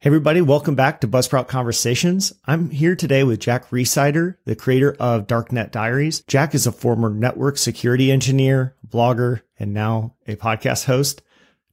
Hey 0.00 0.10
everybody, 0.10 0.40
welcome 0.40 0.76
back 0.76 1.00
to 1.00 1.08
Buzzsprout 1.08 1.48
Conversations. 1.48 2.32
I'm 2.44 2.70
here 2.70 2.94
today 2.94 3.24
with 3.24 3.40
Jack 3.40 3.68
Rhysider, 3.70 4.36
the 4.44 4.54
creator 4.54 4.94
of 5.00 5.26
Darknet 5.26 5.72
Diaries. 5.72 6.20
Jack 6.28 6.54
is 6.54 6.68
a 6.68 6.72
former 6.72 7.10
network 7.10 7.58
security 7.58 8.12
engineer, 8.12 8.76
blogger, 8.88 9.40
and 9.58 9.74
now 9.74 10.14
a 10.28 10.36
podcast 10.36 10.84
host. 10.84 11.22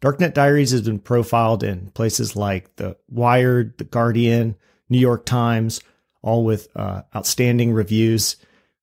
Darknet 0.02 0.34
Diaries 0.34 0.72
has 0.72 0.82
been 0.82 0.98
profiled 0.98 1.64
in 1.64 1.92
places 1.92 2.36
like 2.36 2.76
The 2.78 2.98
Wired, 3.10 3.78
The 3.78 3.84
Guardian, 3.84 4.56
New 4.90 4.98
York 4.98 5.28
Times, 5.28 5.80
all 6.24 6.44
with 6.44 6.68
uh, 6.76 7.04
outstanding 7.16 7.74
reviews. 7.74 8.38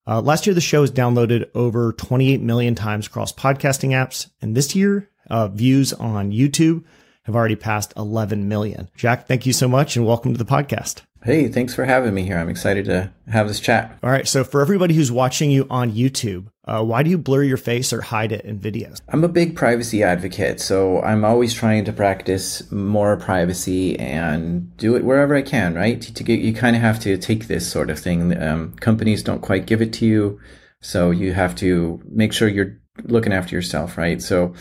Uh, 0.07 0.21
last 0.21 0.47
year, 0.47 0.53
the 0.53 0.61
show 0.61 0.79
was 0.79 0.91
downloaded 0.91 1.49
over 1.53 1.91
28 1.91 2.39
million 2.39 2.75
times 2.75 3.07
across 3.07 3.33
podcasting 3.33 3.89
apps. 3.89 4.29
And 4.41 4.55
this 4.55 4.73
year, 4.73 5.09
uh, 5.29 5.49
views 5.49 5.91
on 5.91 6.31
YouTube 6.31 6.85
have 7.25 7.35
already 7.35 7.55
passed 7.55 7.93
11 7.97 8.47
million. 8.47 8.89
Jack, 8.95 9.27
thank 9.27 9.45
you 9.45 9.53
so 9.53 9.67
much 9.67 9.95
and 9.95 10.05
welcome 10.05 10.33
to 10.33 10.37
the 10.37 10.45
podcast. 10.45 11.01
Hey, 11.23 11.47
thanks 11.47 11.73
for 11.73 11.85
having 11.85 12.13
me 12.13 12.23
here. 12.23 12.37
I'm 12.37 12.49
excited 12.49 12.83
to 12.85 13.09
have 13.31 13.47
this 13.47 13.61
chat. 13.61 13.97
All 14.03 14.09
right. 14.09 14.27
So, 14.27 14.43
for 14.43 14.61
everybody 14.61 14.93
who's 14.93 15.09
watching 15.09 15.51
you 15.51 15.65
on 15.69 15.93
YouTube, 15.93 16.47
uh, 16.65 16.83
why 16.83 17.01
do 17.01 17.09
you 17.09 17.17
blur 17.17 17.43
your 17.43 17.55
face 17.55 17.93
or 17.93 18.01
hide 18.01 18.33
it 18.33 18.43
in 18.43 18.59
videos? 18.59 18.99
I'm 19.07 19.23
a 19.23 19.29
big 19.29 19.55
privacy 19.55 20.03
advocate, 20.03 20.59
so 20.59 21.01
I'm 21.01 21.23
always 21.23 21.53
trying 21.53 21.85
to 21.85 21.93
practice 21.93 22.69
more 22.73 23.15
privacy 23.15 23.97
and 23.97 24.75
do 24.75 24.97
it 24.97 25.05
wherever 25.05 25.33
I 25.33 25.43
can. 25.43 25.75
Right? 25.75 26.01
To 26.01 26.23
get, 26.25 26.41
you 26.41 26.53
kind 26.53 26.75
of 26.75 26.81
have 26.81 26.99
to 27.01 27.17
take 27.17 27.47
this 27.47 27.71
sort 27.71 27.89
of 27.89 27.97
thing. 27.97 28.37
Um, 28.41 28.73
companies 28.81 29.23
don't 29.23 29.41
quite 29.41 29.65
give 29.65 29.81
it 29.81 29.93
to 29.93 30.05
you, 30.05 30.41
so 30.81 31.09
you 31.09 31.31
have 31.31 31.55
to 31.55 32.01
make 32.05 32.33
sure 32.33 32.49
you're 32.49 32.77
looking 33.03 33.31
after 33.31 33.55
yourself. 33.55 33.97
Right? 33.97 34.21
So 34.21 34.53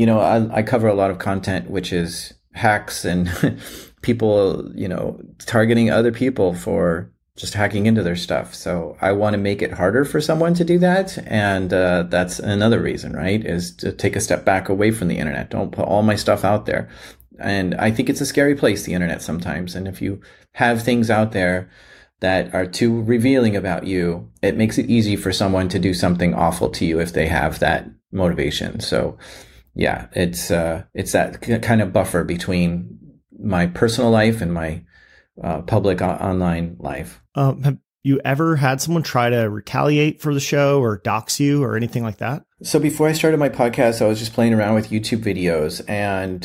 you 0.00 0.06
know, 0.06 0.18
I, 0.18 0.60
I 0.60 0.62
cover 0.62 0.88
a 0.88 0.94
lot 0.94 1.10
of 1.10 1.18
content 1.18 1.68
which 1.68 1.92
is 1.92 2.32
hacks 2.54 3.04
and 3.04 3.30
people, 4.00 4.72
you 4.74 4.88
know, 4.88 5.20
targeting 5.40 5.90
other 5.90 6.10
people 6.10 6.54
for 6.54 7.12
just 7.36 7.52
hacking 7.52 7.84
into 7.84 8.02
their 8.02 8.16
stuff. 8.16 8.54
So 8.54 8.96
I 9.02 9.12
want 9.12 9.34
to 9.34 9.38
make 9.38 9.60
it 9.60 9.72
harder 9.72 10.06
for 10.06 10.18
someone 10.18 10.54
to 10.54 10.64
do 10.64 10.78
that. 10.78 11.18
And 11.26 11.70
uh, 11.74 12.04
that's 12.04 12.38
another 12.38 12.80
reason, 12.80 13.12
right? 13.12 13.44
Is 13.44 13.76
to 13.76 13.92
take 13.92 14.16
a 14.16 14.22
step 14.22 14.42
back 14.42 14.70
away 14.70 14.90
from 14.90 15.08
the 15.08 15.18
internet. 15.18 15.50
Don't 15.50 15.70
put 15.70 15.84
all 15.84 16.02
my 16.02 16.16
stuff 16.16 16.46
out 16.46 16.64
there. 16.64 16.88
And 17.38 17.74
I 17.74 17.90
think 17.90 18.08
it's 18.08 18.22
a 18.22 18.26
scary 18.26 18.54
place, 18.54 18.84
the 18.84 18.94
internet 18.94 19.20
sometimes. 19.20 19.74
And 19.74 19.86
if 19.86 20.00
you 20.00 20.22
have 20.52 20.82
things 20.82 21.10
out 21.10 21.32
there 21.32 21.68
that 22.20 22.54
are 22.54 22.64
too 22.64 23.02
revealing 23.02 23.54
about 23.54 23.86
you, 23.86 24.30
it 24.40 24.56
makes 24.56 24.78
it 24.78 24.88
easy 24.88 25.14
for 25.14 25.30
someone 25.30 25.68
to 25.68 25.78
do 25.78 25.92
something 25.92 26.32
awful 26.32 26.70
to 26.70 26.86
you 26.86 27.00
if 27.00 27.12
they 27.12 27.26
have 27.26 27.58
that 27.58 27.86
motivation. 28.12 28.80
So 28.80 29.18
yeah, 29.80 30.08
it's 30.12 30.50
uh, 30.50 30.84
it's 30.92 31.12
that 31.12 31.40
kind 31.62 31.80
of 31.80 31.90
buffer 31.90 32.22
between 32.22 32.98
my 33.42 33.66
personal 33.66 34.10
life 34.10 34.42
and 34.42 34.52
my 34.52 34.84
uh, 35.42 35.62
public 35.62 36.02
o- 36.02 36.06
online 36.06 36.76
life. 36.78 37.22
Um, 37.34 37.80
you 38.02 38.20
ever 38.24 38.56
had 38.56 38.80
someone 38.80 39.02
try 39.02 39.28
to 39.30 39.50
retaliate 39.50 40.20
for 40.20 40.32
the 40.32 40.40
show 40.40 40.80
or 40.80 40.98
dox 40.98 41.38
you 41.38 41.62
or 41.62 41.76
anything 41.76 42.02
like 42.02 42.18
that? 42.18 42.44
So 42.62 42.78
before 42.78 43.08
I 43.08 43.12
started 43.12 43.38
my 43.38 43.48
podcast, 43.48 44.02
I 44.02 44.08
was 44.08 44.18
just 44.18 44.32
playing 44.32 44.54
around 44.54 44.74
with 44.74 44.90
YouTube 44.90 45.22
videos 45.22 45.82
and 45.88 46.44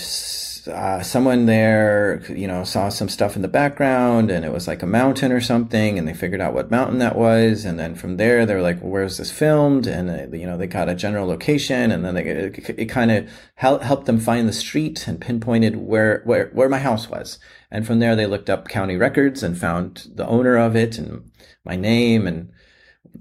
uh, 0.67 1.01
someone 1.01 1.45
there, 1.45 2.23
you 2.29 2.47
know, 2.47 2.63
saw 2.63 2.89
some 2.89 3.09
stuff 3.09 3.35
in 3.35 3.41
the 3.41 3.47
background 3.47 4.31
and 4.31 4.45
it 4.45 4.51
was 4.51 4.67
like 4.67 4.81
a 4.81 4.87
mountain 4.87 5.31
or 5.31 5.41
something 5.41 5.97
and 5.97 6.07
they 6.07 6.13
figured 6.13 6.41
out 6.41 6.53
what 6.53 6.71
mountain 6.71 6.99
that 6.99 7.15
was. 7.15 7.65
And 7.65 7.79
then 7.79 7.95
from 7.95 8.17
there, 8.17 8.45
they 8.45 8.55
were 8.55 8.61
like, 8.61 8.81
well, 8.81 8.91
where's 8.91 9.17
this 9.17 9.31
filmed? 9.31 9.87
And, 9.87 10.09
uh, 10.09 10.35
you 10.35 10.45
know, 10.45 10.57
they 10.57 10.67
got 10.67 10.89
a 10.89 10.95
general 10.95 11.27
location 11.27 11.91
and 11.91 12.03
then 12.03 12.15
they, 12.15 12.25
it, 12.25 12.69
it 12.79 12.85
kind 12.85 13.11
of 13.11 13.29
helped 13.55 14.05
them 14.05 14.19
find 14.19 14.47
the 14.47 14.53
street 14.53 15.07
and 15.07 15.21
pinpointed 15.21 15.75
where, 15.75 16.21
where, 16.25 16.49
where 16.53 16.69
my 16.69 16.79
house 16.79 17.09
was. 17.09 17.39
And 17.71 17.85
from 17.85 17.99
there, 17.99 18.15
they 18.15 18.25
looked 18.25 18.49
up 18.49 18.67
county 18.67 18.95
records 18.95 19.43
and 19.43 19.57
found 19.57 20.07
the 20.15 20.27
owner 20.27 20.57
of 20.57 20.75
it 20.75 20.97
and 20.97 21.29
my 21.65 21.75
name 21.75 22.27
and, 22.27 22.51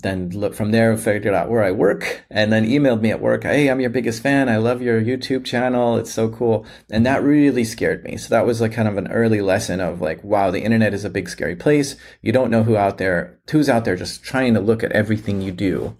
then 0.02 0.30
look 0.30 0.54
from 0.54 0.72
there, 0.72 0.96
figured 0.96 1.34
out 1.34 1.48
where 1.48 1.62
I 1.62 1.70
work, 1.70 2.24
and 2.30 2.52
then 2.52 2.66
emailed 2.66 3.00
me 3.00 3.10
at 3.10 3.20
work. 3.20 3.44
Hey, 3.44 3.68
I'm 3.68 3.80
your 3.80 3.90
biggest 3.90 4.22
fan. 4.22 4.48
I 4.48 4.56
love 4.56 4.82
your 4.82 5.00
YouTube 5.00 5.44
channel. 5.44 5.96
It's 5.96 6.12
so 6.12 6.28
cool. 6.28 6.66
And 6.90 7.06
that 7.06 7.22
really 7.22 7.64
scared 7.64 8.04
me. 8.04 8.16
So 8.16 8.28
that 8.30 8.46
was 8.46 8.60
like 8.60 8.72
kind 8.72 8.88
of 8.88 8.96
an 8.96 9.10
early 9.10 9.40
lesson 9.40 9.80
of 9.80 10.00
like, 10.00 10.22
wow, 10.24 10.50
the 10.50 10.62
internet 10.62 10.94
is 10.94 11.04
a 11.04 11.10
big 11.10 11.28
scary 11.28 11.56
place. 11.56 11.96
You 12.22 12.32
don't 12.32 12.50
know 12.50 12.64
who 12.64 12.76
out 12.76 12.98
there, 12.98 13.38
who's 13.50 13.68
out 13.68 13.84
there 13.84 13.96
just 13.96 14.24
trying 14.24 14.54
to 14.54 14.60
look 14.60 14.82
at 14.82 14.92
everything 14.92 15.40
you 15.40 15.52
do 15.52 15.96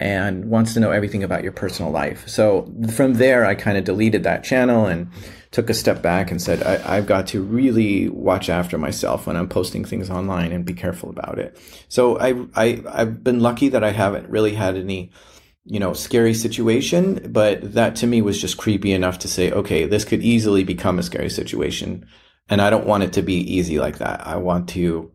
and 0.00 0.46
wants 0.46 0.74
to 0.74 0.80
know 0.80 0.90
everything 0.90 1.22
about 1.22 1.42
your 1.42 1.52
personal 1.52 1.90
life. 1.90 2.28
So 2.28 2.72
from 2.92 3.14
there, 3.14 3.44
I 3.44 3.54
kind 3.54 3.78
of 3.78 3.84
deleted 3.84 4.22
that 4.24 4.44
channel 4.44 4.86
and 4.86 5.10
took 5.50 5.70
a 5.70 5.74
step 5.74 6.02
back 6.02 6.30
and 6.30 6.40
said, 6.40 6.62
I, 6.62 6.96
have 6.96 7.06
got 7.06 7.26
to 7.28 7.42
really 7.42 8.08
watch 8.08 8.50
after 8.50 8.76
myself 8.76 9.26
when 9.26 9.36
I'm 9.36 9.48
posting 9.48 9.84
things 9.84 10.10
online 10.10 10.52
and 10.52 10.64
be 10.64 10.74
careful 10.74 11.08
about 11.08 11.38
it. 11.38 11.58
So 11.88 12.18
I, 12.18 12.46
I, 12.54 12.82
I've 12.88 13.24
been 13.24 13.40
lucky 13.40 13.68
that 13.70 13.82
I 13.82 13.90
haven't 13.90 14.28
really 14.28 14.52
had 14.52 14.76
any, 14.76 15.10
you 15.64 15.80
know, 15.80 15.94
scary 15.94 16.34
situation, 16.34 17.30
but 17.32 17.74
that 17.74 17.96
to 17.96 18.06
me 18.06 18.20
was 18.20 18.40
just 18.40 18.58
creepy 18.58 18.92
enough 18.92 19.20
to 19.20 19.28
say, 19.28 19.50
okay, 19.50 19.86
this 19.86 20.04
could 20.04 20.22
easily 20.22 20.64
become 20.64 20.98
a 20.98 21.02
scary 21.02 21.30
situation. 21.30 22.06
And 22.50 22.60
I 22.60 22.68
don't 22.68 22.86
want 22.86 23.04
it 23.04 23.14
to 23.14 23.22
be 23.22 23.34
easy 23.34 23.78
like 23.78 23.98
that. 23.98 24.26
I 24.26 24.36
want 24.36 24.68
to 24.70 25.10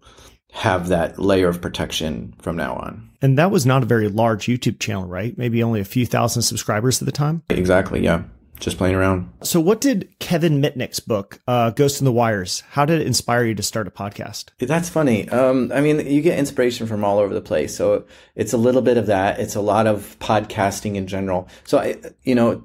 have 0.51 0.87
that 0.87 1.19
layer 1.19 1.47
of 1.47 1.61
protection 1.61 2.33
from 2.41 2.55
now 2.55 2.75
on. 2.75 3.09
And 3.21 3.37
that 3.37 3.51
was 3.51 3.65
not 3.65 3.83
a 3.83 3.87
very 3.87 4.07
large 4.07 4.45
YouTube 4.45 4.79
channel, 4.79 5.05
right? 5.05 5.37
Maybe 5.37 5.63
only 5.63 5.79
a 5.79 5.85
few 5.85 6.05
thousand 6.05 6.41
subscribers 6.41 7.01
at 7.01 7.05
the 7.05 7.11
time? 7.11 7.43
Exactly, 7.49 8.03
yeah 8.03 8.23
just 8.63 8.77
playing 8.77 8.95
around. 8.95 9.29
So, 9.43 9.59
what 9.59 9.81
did 9.81 10.15
Kevin 10.19 10.61
Mitnick's 10.61 10.99
book, 10.99 11.39
uh, 11.47 11.71
Ghost 11.71 11.99
in 11.99 12.05
the 12.05 12.11
Wires, 12.11 12.61
how 12.71 12.85
did 12.85 13.01
it 13.01 13.07
inspire 13.07 13.43
you 13.43 13.55
to 13.55 13.63
start 13.63 13.87
a 13.87 13.91
podcast? 13.91 14.49
That's 14.59 14.89
funny. 14.89 15.27
Um, 15.29 15.71
I 15.73 15.81
mean, 15.81 16.05
you 16.07 16.21
get 16.21 16.39
inspiration 16.39 16.87
from 16.87 17.03
all 17.03 17.19
over 17.19 17.33
the 17.33 17.41
place. 17.41 17.75
So, 17.75 18.05
it's 18.35 18.53
a 18.53 18.57
little 18.57 18.81
bit 18.81 18.97
of 18.97 19.07
that. 19.07 19.39
It's 19.39 19.55
a 19.55 19.61
lot 19.61 19.85
of 19.85 20.17
podcasting 20.19 20.95
in 20.95 21.07
general. 21.07 21.47
So, 21.65 21.79
I, 21.79 21.97
you 22.23 22.35
know, 22.35 22.63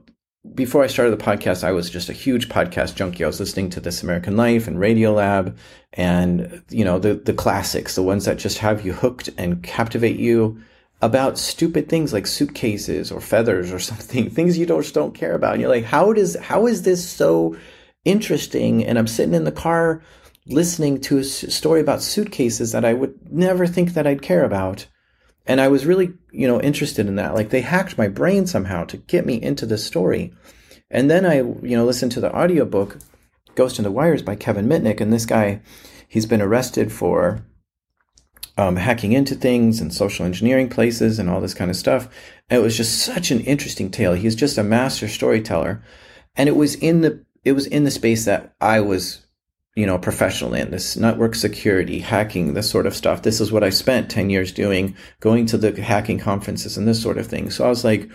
before 0.54 0.84
I 0.84 0.86
started 0.86 1.18
the 1.18 1.24
podcast, 1.24 1.64
I 1.64 1.72
was 1.72 1.90
just 1.90 2.08
a 2.08 2.12
huge 2.12 2.48
podcast 2.48 2.94
junkie. 2.94 3.24
I 3.24 3.26
was 3.26 3.40
listening 3.40 3.70
to 3.70 3.80
This 3.80 4.02
American 4.02 4.36
Life 4.36 4.66
and 4.66 4.76
Radiolab 4.76 5.56
and, 5.94 6.62
you 6.70 6.84
know, 6.84 6.98
the, 6.98 7.14
the 7.14 7.32
classics, 7.32 7.96
the 7.96 8.02
ones 8.02 8.24
that 8.24 8.38
just 8.38 8.58
have 8.58 8.86
you 8.86 8.92
hooked 8.92 9.30
and 9.36 9.62
captivate 9.62 10.18
you 10.18 10.60
about 11.00 11.38
stupid 11.38 11.88
things 11.88 12.12
like 12.12 12.26
suitcases 12.26 13.12
or 13.12 13.20
feathers 13.20 13.72
or 13.72 13.78
something, 13.90 14.30
things 14.30 14.58
you 14.58 14.66
don't, 14.66 14.82
just 14.82 14.94
don't 14.94 15.14
care 15.14 15.34
about. 15.34 15.52
And 15.52 15.60
you're 15.60 15.70
like, 15.70 15.84
how 15.84 16.12
does, 16.12 16.36
how 16.36 16.66
is 16.66 16.82
this 16.82 17.08
so 17.08 17.56
interesting? 18.04 18.84
And 18.84 18.98
I'm 18.98 19.06
sitting 19.06 19.34
in 19.34 19.44
the 19.44 19.52
car 19.52 20.02
listening 20.46 21.00
to 21.02 21.18
a 21.18 21.24
story 21.24 21.80
about 21.80 22.02
suitcases 22.02 22.72
that 22.72 22.84
I 22.84 22.94
would 22.94 23.30
never 23.30 23.66
think 23.66 23.92
that 23.92 24.06
I'd 24.06 24.22
care 24.22 24.44
about. 24.44 24.86
And 25.46 25.60
I 25.60 25.68
was 25.68 25.86
really, 25.86 26.12
you 26.32 26.46
know, 26.46 26.60
interested 26.60 27.06
in 27.06 27.16
that. 27.16 27.34
Like 27.34 27.50
they 27.50 27.60
hacked 27.60 27.98
my 27.98 28.08
brain 28.08 28.46
somehow 28.46 28.84
to 28.84 28.96
get 28.96 29.26
me 29.26 29.40
into 29.40 29.66
the 29.66 29.78
story. 29.78 30.32
And 30.90 31.10
then 31.10 31.26
I, 31.26 31.36
you 31.36 31.76
know, 31.76 31.84
listened 31.84 32.12
to 32.12 32.20
the 32.20 32.34
audiobook 32.34 32.98
Ghost 33.54 33.78
in 33.78 33.84
the 33.84 33.90
Wires 33.90 34.22
by 34.22 34.36
Kevin 34.36 34.68
Mitnick. 34.68 35.00
And 35.00 35.12
this 35.12 35.26
guy, 35.26 35.60
he's 36.08 36.26
been 36.26 36.42
arrested 36.42 36.92
for 36.92 37.44
um, 38.58 38.74
hacking 38.74 39.12
into 39.12 39.36
things 39.36 39.80
and 39.80 39.94
social 39.94 40.26
engineering 40.26 40.68
places 40.68 41.20
and 41.20 41.30
all 41.30 41.40
this 41.40 41.54
kind 41.54 41.70
of 41.70 41.76
stuff. 41.76 42.08
And 42.50 42.58
it 42.58 42.62
was 42.62 42.76
just 42.76 42.98
such 42.98 43.30
an 43.30 43.40
interesting 43.40 43.88
tale. 43.88 44.14
He's 44.14 44.34
just 44.34 44.58
a 44.58 44.64
master 44.64 45.06
storyteller, 45.08 45.82
and 46.34 46.48
it 46.48 46.56
was 46.56 46.74
in 46.74 47.00
the 47.00 47.24
it 47.44 47.52
was 47.52 47.66
in 47.66 47.84
the 47.84 47.90
space 47.90 48.24
that 48.24 48.54
I 48.60 48.80
was, 48.80 49.24
you 49.76 49.86
know, 49.86 49.96
professional 49.96 50.54
in 50.54 50.72
this 50.72 50.96
network 50.96 51.36
security, 51.36 52.00
hacking, 52.00 52.52
this 52.52 52.68
sort 52.68 52.86
of 52.86 52.96
stuff. 52.96 53.22
This 53.22 53.40
is 53.40 53.52
what 53.52 53.62
I 53.62 53.70
spent 53.70 54.10
ten 54.10 54.28
years 54.28 54.50
doing, 54.50 54.96
going 55.20 55.46
to 55.46 55.56
the 55.56 55.80
hacking 55.80 56.18
conferences 56.18 56.76
and 56.76 56.86
this 56.86 57.00
sort 57.00 57.16
of 57.16 57.28
thing. 57.28 57.50
So 57.50 57.64
I 57.64 57.68
was 57.68 57.84
like, 57.84 58.10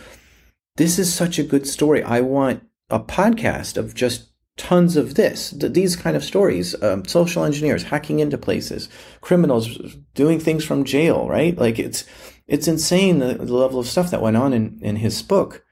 this 0.76 1.00
is 1.00 1.14
such 1.14 1.40
a 1.40 1.44
good 1.44 1.66
story. 1.66 2.04
I 2.04 2.20
want 2.20 2.68
a 2.90 3.00
podcast 3.00 3.78
of 3.78 3.96
just 3.96 4.33
tons 4.58 4.96
of 4.96 5.16
this, 5.16 5.52
these 5.52 5.96
kind 5.96 6.16
of 6.16 6.24
stories. 6.24 6.82
Um, 6.82 7.06
social 7.06 7.44
engineers 7.44 7.84
hacking 7.84 8.20
into 8.20 8.38
places, 8.38 8.90
criminals 9.22 9.96
doing 10.14 10.40
things 10.40 10.64
from 10.64 10.84
jail, 10.84 11.28
right? 11.28 11.58
Like 11.58 11.80
it's 11.80 12.06
it's 12.48 12.68
insane 12.68 13.20
the, 13.20 13.34
the 13.36 13.56
level 13.56 13.80
of 13.80 13.88
stuff 13.88 14.12
that 14.12 14.22
went 14.22 14.38
on 14.38 14.54
in 14.54 14.80
in 14.82 14.98
his 14.98 15.22
book. 15.22 15.64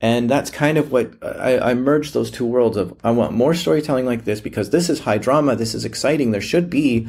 And 0.00 0.28
that's 0.28 0.50
kind 0.50 0.78
of 0.78 0.90
what 0.90 1.14
I, 1.22 1.58
I 1.58 1.74
merged 1.74 2.12
those 2.12 2.30
two 2.30 2.46
worlds 2.46 2.76
of 2.76 2.96
I 3.04 3.12
want 3.12 3.32
more 3.32 3.54
storytelling 3.54 4.04
like 4.04 4.24
this 4.24 4.40
because 4.40 4.70
this 4.70 4.90
is 4.90 5.00
high 5.00 5.18
drama, 5.18 5.54
this 5.56 5.74
is 5.74 5.84
exciting. 5.84 6.30
There 6.32 6.40
should 6.40 6.68
be 6.68 7.08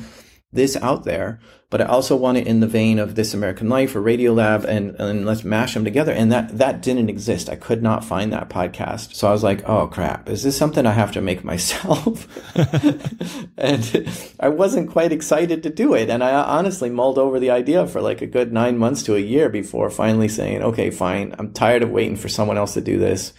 this 0.53 0.75
out 0.77 1.03
there, 1.03 1.39
but 1.69 1.81
I 1.81 1.85
also 1.85 2.15
want 2.15 2.37
it 2.37 2.45
in 2.45 2.59
the 2.59 2.67
vein 2.67 2.99
of 2.99 3.15
This 3.15 3.33
American 3.33 3.67
Life 3.67 3.95
or 3.95 4.01
Radiolab 4.01 4.63
and, 4.63 4.95
and 4.99 5.25
let's 5.25 5.43
mash 5.43 5.73
them 5.73 5.83
together. 5.83 6.11
And 6.11 6.31
that, 6.31 6.57
that 6.59 6.83
didn't 6.83 7.09
exist. 7.09 7.49
I 7.49 7.55
could 7.55 7.81
not 7.81 8.05
find 8.05 8.31
that 8.31 8.49
podcast. 8.49 9.15
So 9.15 9.27
I 9.27 9.31
was 9.31 9.43
like, 9.43 9.67
oh 9.67 9.87
crap, 9.87 10.29
is 10.29 10.43
this 10.43 10.55
something 10.55 10.85
I 10.85 10.91
have 10.91 11.11
to 11.13 11.21
make 11.21 11.43
myself? 11.43 12.27
and 13.57 14.07
I 14.39 14.49
wasn't 14.49 14.91
quite 14.91 15.11
excited 15.11 15.63
to 15.63 15.71
do 15.71 15.95
it. 15.95 16.11
And 16.11 16.23
I 16.23 16.33
honestly 16.43 16.91
mulled 16.91 17.17
over 17.17 17.39
the 17.39 17.49
idea 17.49 17.87
for 17.87 18.01
like 18.01 18.21
a 18.21 18.27
good 18.27 18.53
nine 18.53 18.77
months 18.77 19.01
to 19.03 19.15
a 19.15 19.19
year 19.19 19.49
before 19.49 19.89
finally 19.89 20.27
saying, 20.27 20.61
okay, 20.61 20.91
fine. 20.91 21.33
I'm 21.39 21.53
tired 21.53 21.81
of 21.81 21.89
waiting 21.89 22.17
for 22.17 22.29
someone 22.29 22.57
else 22.59 22.75
to 22.75 22.81
do 22.81 22.99
this. 22.99 23.33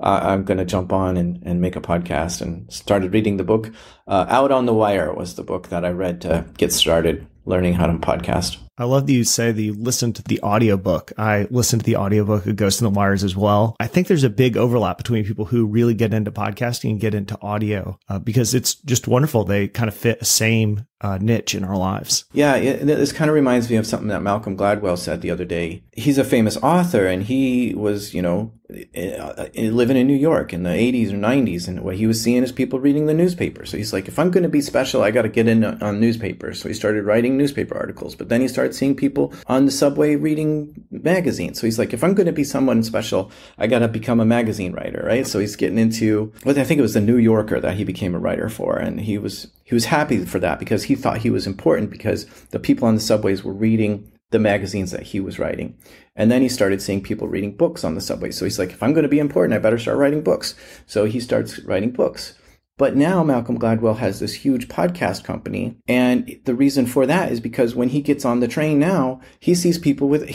Uh, 0.00 0.20
I'm 0.22 0.44
going 0.44 0.58
to 0.58 0.64
jump 0.64 0.92
on 0.92 1.16
and, 1.16 1.42
and 1.42 1.60
make 1.60 1.76
a 1.76 1.80
podcast 1.80 2.42
and 2.42 2.70
started 2.72 3.12
reading 3.12 3.36
the 3.36 3.44
book. 3.44 3.72
Uh, 4.06 4.26
Out 4.28 4.52
on 4.52 4.66
the 4.66 4.74
Wire 4.74 5.12
was 5.12 5.34
the 5.34 5.42
book 5.42 5.68
that 5.68 5.84
I 5.84 5.90
read 5.90 6.20
to 6.22 6.46
get 6.58 6.72
started 6.72 7.26
learning 7.46 7.74
how 7.74 7.86
to 7.86 7.94
podcast. 7.94 8.58
I 8.78 8.84
love 8.84 9.06
that 9.06 9.12
you 9.12 9.24
say 9.24 9.52
that 9.52 9.62
you 9.62 9.72
listened 9.72 10.16
to 10.16 10.22
the 10.22 10.42
audiobook. 10.42 11.12
I 11.16 11.46
listened 11.50 11.80
to 11.80 11.86
the 11.86 11.96
audiobook 11.96 12.44
of 12.44 12.56
Ghost 12.56 12.80
in 12.80 12.84
the 12.84 12.90
Wires 12.90 13.24
as 13.24 13.34
well. 13.34 13.74
I 13.80 13.86
think 13.86 14.06
there's 14.06 14.24
a 14.24 14.28
big 14.28 14.58
overlap 14.58 14.98
between 14.98 15.24
people 15.24 15.46
who 15.46 15.64
really 15.64 15.94
get 15.94 16.12
into 16.12 16.30
podcasting 16.30 16.90
and 16.90 17.00
get 17.00 17.14
into 17.14 17.40
audio 17.40 17.98
uh, 18.10 18.18
because 18.18 18.52
it's 18.52 18.74
just 18.74 19.08
wonderful. 19.08 19.44
They 19.44 19.68
kind 19.68 19.88
of 19.88 19.94
fit 19.94 20.18
the 20.18 20.26
same 20.26 20.86
uh, 21.00 21.18
niche 21.20 21.54
in 21.54 21.64
our 21.64 21.76
lives. 21.76 22.24
Yeah, 22.32 22.56
it, 22.56 22.86
this 22.86 23.12
kind 23.12 23.28
of 23.28 23.34
reminds 23.34 23.68
me 23.68 23.76
of 23.76 23.86
something 23.86 24.08
that 24.08 24.22
Malcolm 24.22 24.56
Gladwell 24.56 24.98
said 24.98 25.20
the 25.20 25.30
other 25.30 25.44
day. 25.44 25.82
He's 25.92 26.18
a 26.18 26.24
famous 26.24 26.56
author 26.58 27.06
and 27.06 27.22
he 27.22 27.74
was, 27.74 28.14
you 28.14 28.22
know, 28.22 28.52
living 28.68 29.96
in 29.96 30.06
New 30.06 30.16
York 30.16 30.52
in 30.52 30.62
the 30.62 30.70
80s 30.70 31.12
or 31.12 31.16
90s. 31.16 31.68
And 31.68 31.82
what 31.82 31.96
he 31.96 32.06
was 32.06 32.20
seeing 32.22 32.42
is 32.42 32.50
people 32.50 32.80
reading 32.80 33.06
the 33.06 33.14
newspaper. 33.14 33.66
So 33.66 33.76
he's 33.76 33.92
like, 33.92 34.08
if 34.08 34.18
I'm 34.18 34.30
going 34.30 34.42
to 34.42 34.48
be 34.48 34.60
special, 34.60 35.02
I 35.02 35.10
got 35.10 35.22
to 35.22 35.28
get 35.28 35.48
in 35.48 35.64
on 35.64 36.00
newspapers. 36.00 36.60
So 36.60 36.68
he 36.68 36.74
started 36.74 37.04
writing 37.04 37.36
newspaper 37.36 37.76
articles. 37.76 38.14
But 38.14 38.28
then 38.28 38.40
he 38.40 38.48
started 38.48 38.74
seeing 38.74 38.96
people 38.96 39.32
on 39.46 39.66
the 39.66 39.70
subway 39.70 40.16
reading 40.16 40.86
magazines. 40.90 41.60
So 41.60 41.66
he's 41.66 41.78
like, 41.78 41.92
if 41.92 42.02
I'm 42.02 42.14
going 42.14 42.26
to 42.26 42.32
be 42.32 42.44
someone 42.44 42.82
special, 42.82 43.30
I 43.58 43.66
got 43.66 43.80
to 43.80 43.88
become 43.88 44.18
a 44.18 44.24
magazine 44.24 44.72
writer, 44.72 45.04
right? 45.06 45.26
So 45.26 45.38
he's 45.38 45.56
getting 45.56 45.78
into, 45.78 46.32
well, 46.44 46.58
I 46.58 46.64
think 46.64 46.78
it 46.78 46.82
was 46.82 46.94
the 46.94 47.00
New 47.00 47.18
Yorker 47.18 47.60
that 47.60 47.76
he 47.76 47.84
became 47.84 48.14
a 48.14 48.18
writer 48.18 48.48
for. 48.48 48.76
And 48.76 49.00
he 49.00 49.18
was, 49.18 49.48
he 49.66 49.74
was 49.74 49.86
happy 49.86 50.24
for 50.24 50.38
that 50.38 50.60
because 50.60 50.84
he 50.84 50.94
thought 50.94 51.18
he 51.18 51.30
was 51.30 51.44
important 51.44 51.90
because 51.90 52.24
the 52.50 52.60
people 52.60 52.86
on 52.86 52.94
the 52.94 53.00
subways 53.00 53.42
were 53.42 53.52
reading 53.52 54.12
the 54.30 54.38
magazines 54.38 54.92
that 54.92 55.02
he 55.02 55.18
was 55.18 55.40
writing. 55.40 55.76
And 56.14 56.30
then 56.30 56.40
he 56.40 56.48
started 56.48 56.80
seeing 56.80 57.02
people 57.02 57.26
reading 57.26 57.56
books 57.56 57.82
on 57.82 57.96
the 57.96 58.00
subway. 58.00 58.30
So 58.30 58.44
he's 58.44 58.60
like, 58.60 58.70
if 58.70 58.80
I'm 58.80 58.92
going 58.92 59.02
to 59.02 59.08
be 59.08 59.18
important, 59.18 59.54
I 59.54 59.58
better 59.58 59.78
start 59.78 59.98
writing 59.98 60.22
books. 60.22 60.54
So 60.86 61.04
he 61.04 61.18
starts 61.18 61.58
writing 61.64 61.90
books. 61.90 62.38
But 62.78 62.94
now 62.94 63.24
Malcolm 63.24 63.58
Gladwell 63.58 63.96
has 63.96 64.20
this 64.20 64.34
huge 64.34 64.68
podcast 64.68 65.24
company. 65.24 65.76
And 65.88 66.38
the 66.44 66.54
reason 66.54 66.86
for 66.86 67.06
that 67.06 67.32
is 67.32 67.40
because 67.40 67.74
when 67.74 67.88
he 67.88 68.02
gets 68.02 68.24
on 68.24 68.40
the 68.40 68.48
train 68.48 68.78
now, 68.78 69.20
he 69.40 69.54
sees 69.54 69.78
people 69.78 70.08
with 70.08 70.28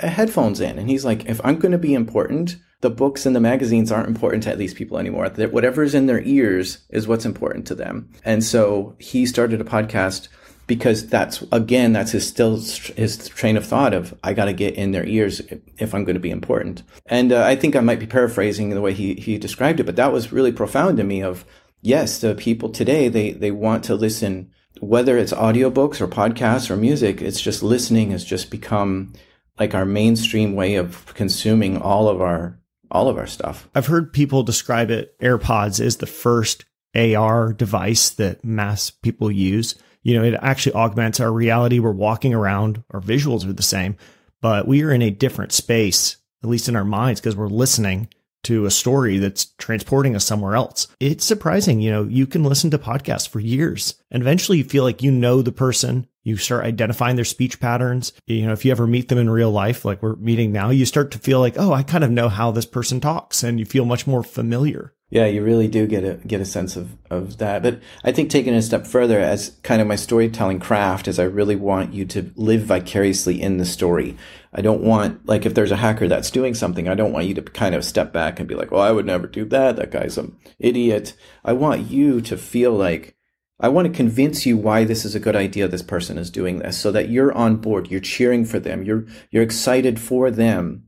headphones 0.00 0.60
in. 0.60 0.78
And 0.78 0.88
he's 0.88 1.04
like, 1.04 1.26
if 1.26 1.40
I'm 1.42 1.58
going 1.58 1.72
to 1.72 1.78
be 1.78 1.94
important, 1.94 2.56
the 2.80 2.90
books 2.90 3.26
and 3.26 3.34
the 3.34 3.40
magazines 3.40 3.90
aren't 3.90 4.08
important 4.08 4.44
to 4.44 4.54
these 4.54 4.72
people 4.72 4.98
anymore. 4.98 5.28
Whatever's 5.28 5.94
in 5.94 6.06
their 6.06 6.22
ears 6.22 6.78
is 6.90 7.08
what's 7.08 7.26
important 7.26 7.66
to 7.66 7.74
them. 7.74 8.08
And 8.24 8.44
so 8.44 8.94
he 8.98 9.26
started 9.26 9.60
a 9.60 9.64
podcast 9.64 10.28
because 10.70 11.08
that's 11.08 11.42
again 11.50 11.92
that's 11.92 12.12
his 12.12 12.28
still 12.28 12.54
his 12.54 13.28
train 13.30 13.56
of 13.56 13.66
thought 13.66 13.92
of 13.92 14.16
I 14.22 14.34
got 14.34 14.44
to 14.44 14.52
get 14.52 14.76
in 14.76 14.92
their 14.92 15.04
ears 15.04 15.42
if 15.78 15.92
I'm 15.92 16.04
going 16.04 16.14
to 16.14 16.20
be 16.20 16.30
important. 16.30 16.84
And 17.06 17.32
uh, 17.32 17.44
I 17.44 17.56
think 17.56 17.74
I 17.74 17.80
might 17.80 17.98
be 17.98 18.06
paraphrasing 18.06 18.70
the 18.70 18.80
way 18.80 18.92
he 18.92 19.14
he 19.14 19.36
described 19.36 19.80
it, 19.80 19.84
but 19.84 19.96
that 19.96 20.12
was 20.12 20.32
really 20.32 20.52
profound 20.52 20.98
to 20.98 21.02
me. 21.02 21.24
Of 21.24 21.44
yes, 21.80 22.20
the 22.20 22.34
people 22.34 22.70
today 22.70 23.08
they 23.08 23.32
they 23.32 23.50
want 23.50 23.84
to 23.84 23.94
listen 23.94 24.50
whether 24.80 25.18
it's 25.18 25.32
audiobooks 25.32 26.00
or 26.00 26.08
podcasts 26.08 26.70
or 26.70 26.76
music. 26.76 27.20
It's 27.20 27.40
just 27.40 27.62
listening 27.62 28.12
has 28.12 28.24
just 28.24 28.50
become 28.50 29.12
like 29.58 29.74
our 29.74 29.84
mainstream 29.84 30.54
way 30.54 30.76
of 30.76 31.12
consuming 31.14 31.76
all 31.76 32.08
of 32.08 32.20
our 32.20 32.58
all 32.90 33.08
of 33.08 33.18
our 33.18 33.26
stuff. 33.26 33.68
I've 33.74 33.86
heard 33.86 34.12
people 34.12 34.42
describe 34.42 34.90
it 34.90 35.18
AirPods 35.18 35.80
is 35.80 35.98
the 35.98 36.06
first 36.06 36.64
AR 36.94 37.52
device 37.52 38.10
that 38.10 38.44
mass 38.44 38.90
people 38.90 39.30
use 39.30 39.76
you 40.02 40.14
know, 40.14 40.24
it 40.24 40.38
actually 40.40 40.74
augments 40.74 41.20
our 41.20 41.32
reality. 41.32 41.78
We're 41.78 41.92
walking 41.92 42.34
around, 42.34 42.82
our 42.90 43.00
visuals 43.00 43.46
are 43.46 43.52
the 43.52 43.62
same, 43.62 43.96
but 44.40 44.66
we 44.66 44.82
are 44.82 44.92
in 44.92 45.02
a 45.02 45.10
different 45.10 45.52
space, 45.52 46.16
at 46.42 46.48
least 46.48 46.68
in 46.68 46.76
our 46.76 46.84
minds, 46.84 47.20
because 47.20 47.36
we're 47.36 47.48
listening 47.48 48.08
to 48.44 48.66
a 48.66 48.70
story 48.70 49.18
that's 49.18 49.46
transporting 49.58 50.16
us 50.16 50.24
somewhere 50.24 50.54
else. 50.54 50.88
It's 50.98 51.24
surprising, 51.24 51.80
you 51.80 51.90
know, 51.90 52.04
you 52.04 52.26
can 52.26 52.44
listen 52.44 52.70
to 52.70 52.78
podcasts 52.78 53.28
for 53.28 53.40
years 53.40 53.94
and 54.10 54.22
eventually 54.22 54.58
you 54.58 54.64
feel 54.64 54.84
like 54.84 55.02
you 55.02 55.10
know 55.10 55.42
the 55.42 55.52
person. 55.52 56.06
You 56.22 56.36
start 56.36 56.66
identifying 56.66 57.16
their 57.16 57.24
speech 57.24 57.60
patterns. 57.60 58.12
You 58.26 58.46
know, 58.46 58.52
if 58.52 58.64
you 58.64 58.72
ever 58.72 58.86
meet 58.86 59.08
them 59.08 59.18
in 59.18 59.30
real 59.30 59.50
life, 59.50 59.84
like 59.84 60.02
we're 60.02 60.16
meeting 60.16 60.52
now, 60.52 60.70
you 60.70 60.84
start 60.84 61.12
to 61.12 61.18
feel 61.18 61.40
like, 61.40 61.54
oh, 61.56 61.72
I 61.72 61.82
kind 61.82 62.04
of 62.04 62.10
know 62.10 62.28
how 62.28 62.50
this 62.50 62.66
person 62.66 63.00
talks 63.00 63.42
and 63.42 63.58
you 63.58 63.64
feel 63.64 63.84
much 63.86 64.06
more 64.06 64.22
familiar. 64.22 64.92
Yeah, 65.10 65.26
you 65.26 65.42
really 65.42 65.66
do 65.66 65.88
get 65.88 66.04
a 66.04 66.14
get 66.24 66.40
a 66.40 66.44
sense 66.44 66.76
of, 66.76 66.96
of 67.10 67.38
that. 67.38 67.64
But 67.64 67.80
I 68.04 68.12
think 68.12 68.30
taking 68.30 68.54
it 68.54 68.58
a 68.58 68.62
step 68.62 68.86
further 68.86 69.18
as 69.18 69.58
kind 69.64 69.82
of 69.82 69.88
my 69.88 69.96
storytelling 69.96 70.60
craft 70.60 71.08
is 71.08 71.18
I 71.18 71.24
really 71.24 71.56
want 71.56 71.92
you 71.92 72.04
to 72.06 72.30
live 72.36 72.62
vicariously 72.62 73.42
in 73.42 73.58
the 73.58 73.64
story. 73.64 74.16
I 74.52 74.60
don't 74.60 74.82
want 74.82 75.26
like 75.26 75.44
if 75.44 75.54
there's 75.54 75.72
a 75.72 75.76
hacker 75.76 76.06
that's 76.06 76.30
doing 76.30 76.54
something, 76.54 76.88
I 76.88 76.94
don't 76.94 77.12
want 77.12 77.26
you 77.26 77.34
to 77.34 77.42
kind 77.42 77.74
of 77.74 77.84
step 77.84 78.12
back 78.12 78.38
and 78.38 78.48
be 78.48 78.54
like, 78.54 78.70
"Well, 78.70 78.82
I 78.82 78.92
would 78.92 79.06
never 79.06 79.26
do 79.26 79.44
that. 79.46 79.76
That 79.76 79.90
guy's 79.90 80.16
an 80.16 80.36
idiot." 80.60 81.14
I 81.44 81.54
want 81.54 81.90
you 81.90 82.20
to 82.20 82.36
feel 82.36 82.72
like 82.72 83.16
I 83.58 83.68
want 83.68 83.88
to 83.88 83.92
convince 83.92 84.46
you 84.46 84.56
why 84.56 84.84
this 84.84 85.04
is 85.04 85.16
a 85.16 85.20
good 85.20 85.36
idea 85.36 85.66
this 85.66 85.82
person 85.82 86.18
is 86.18 86.30
doing 86.30 86.60
this 86.60 86.78
so 86.78 86.92
that 86.92 87.10
you're 87.10 87.32
on 87.32 87.56
board, 87.56 87.90
you're 87.90 88.00
cheering 88.00 88.44
for 88.44 88.60
them, 88.60 88.84
you're 88.84 89.06
you're 89.32 89.42
excited 89.42 89.98
for 90.00 90.30
them 90.30 90.84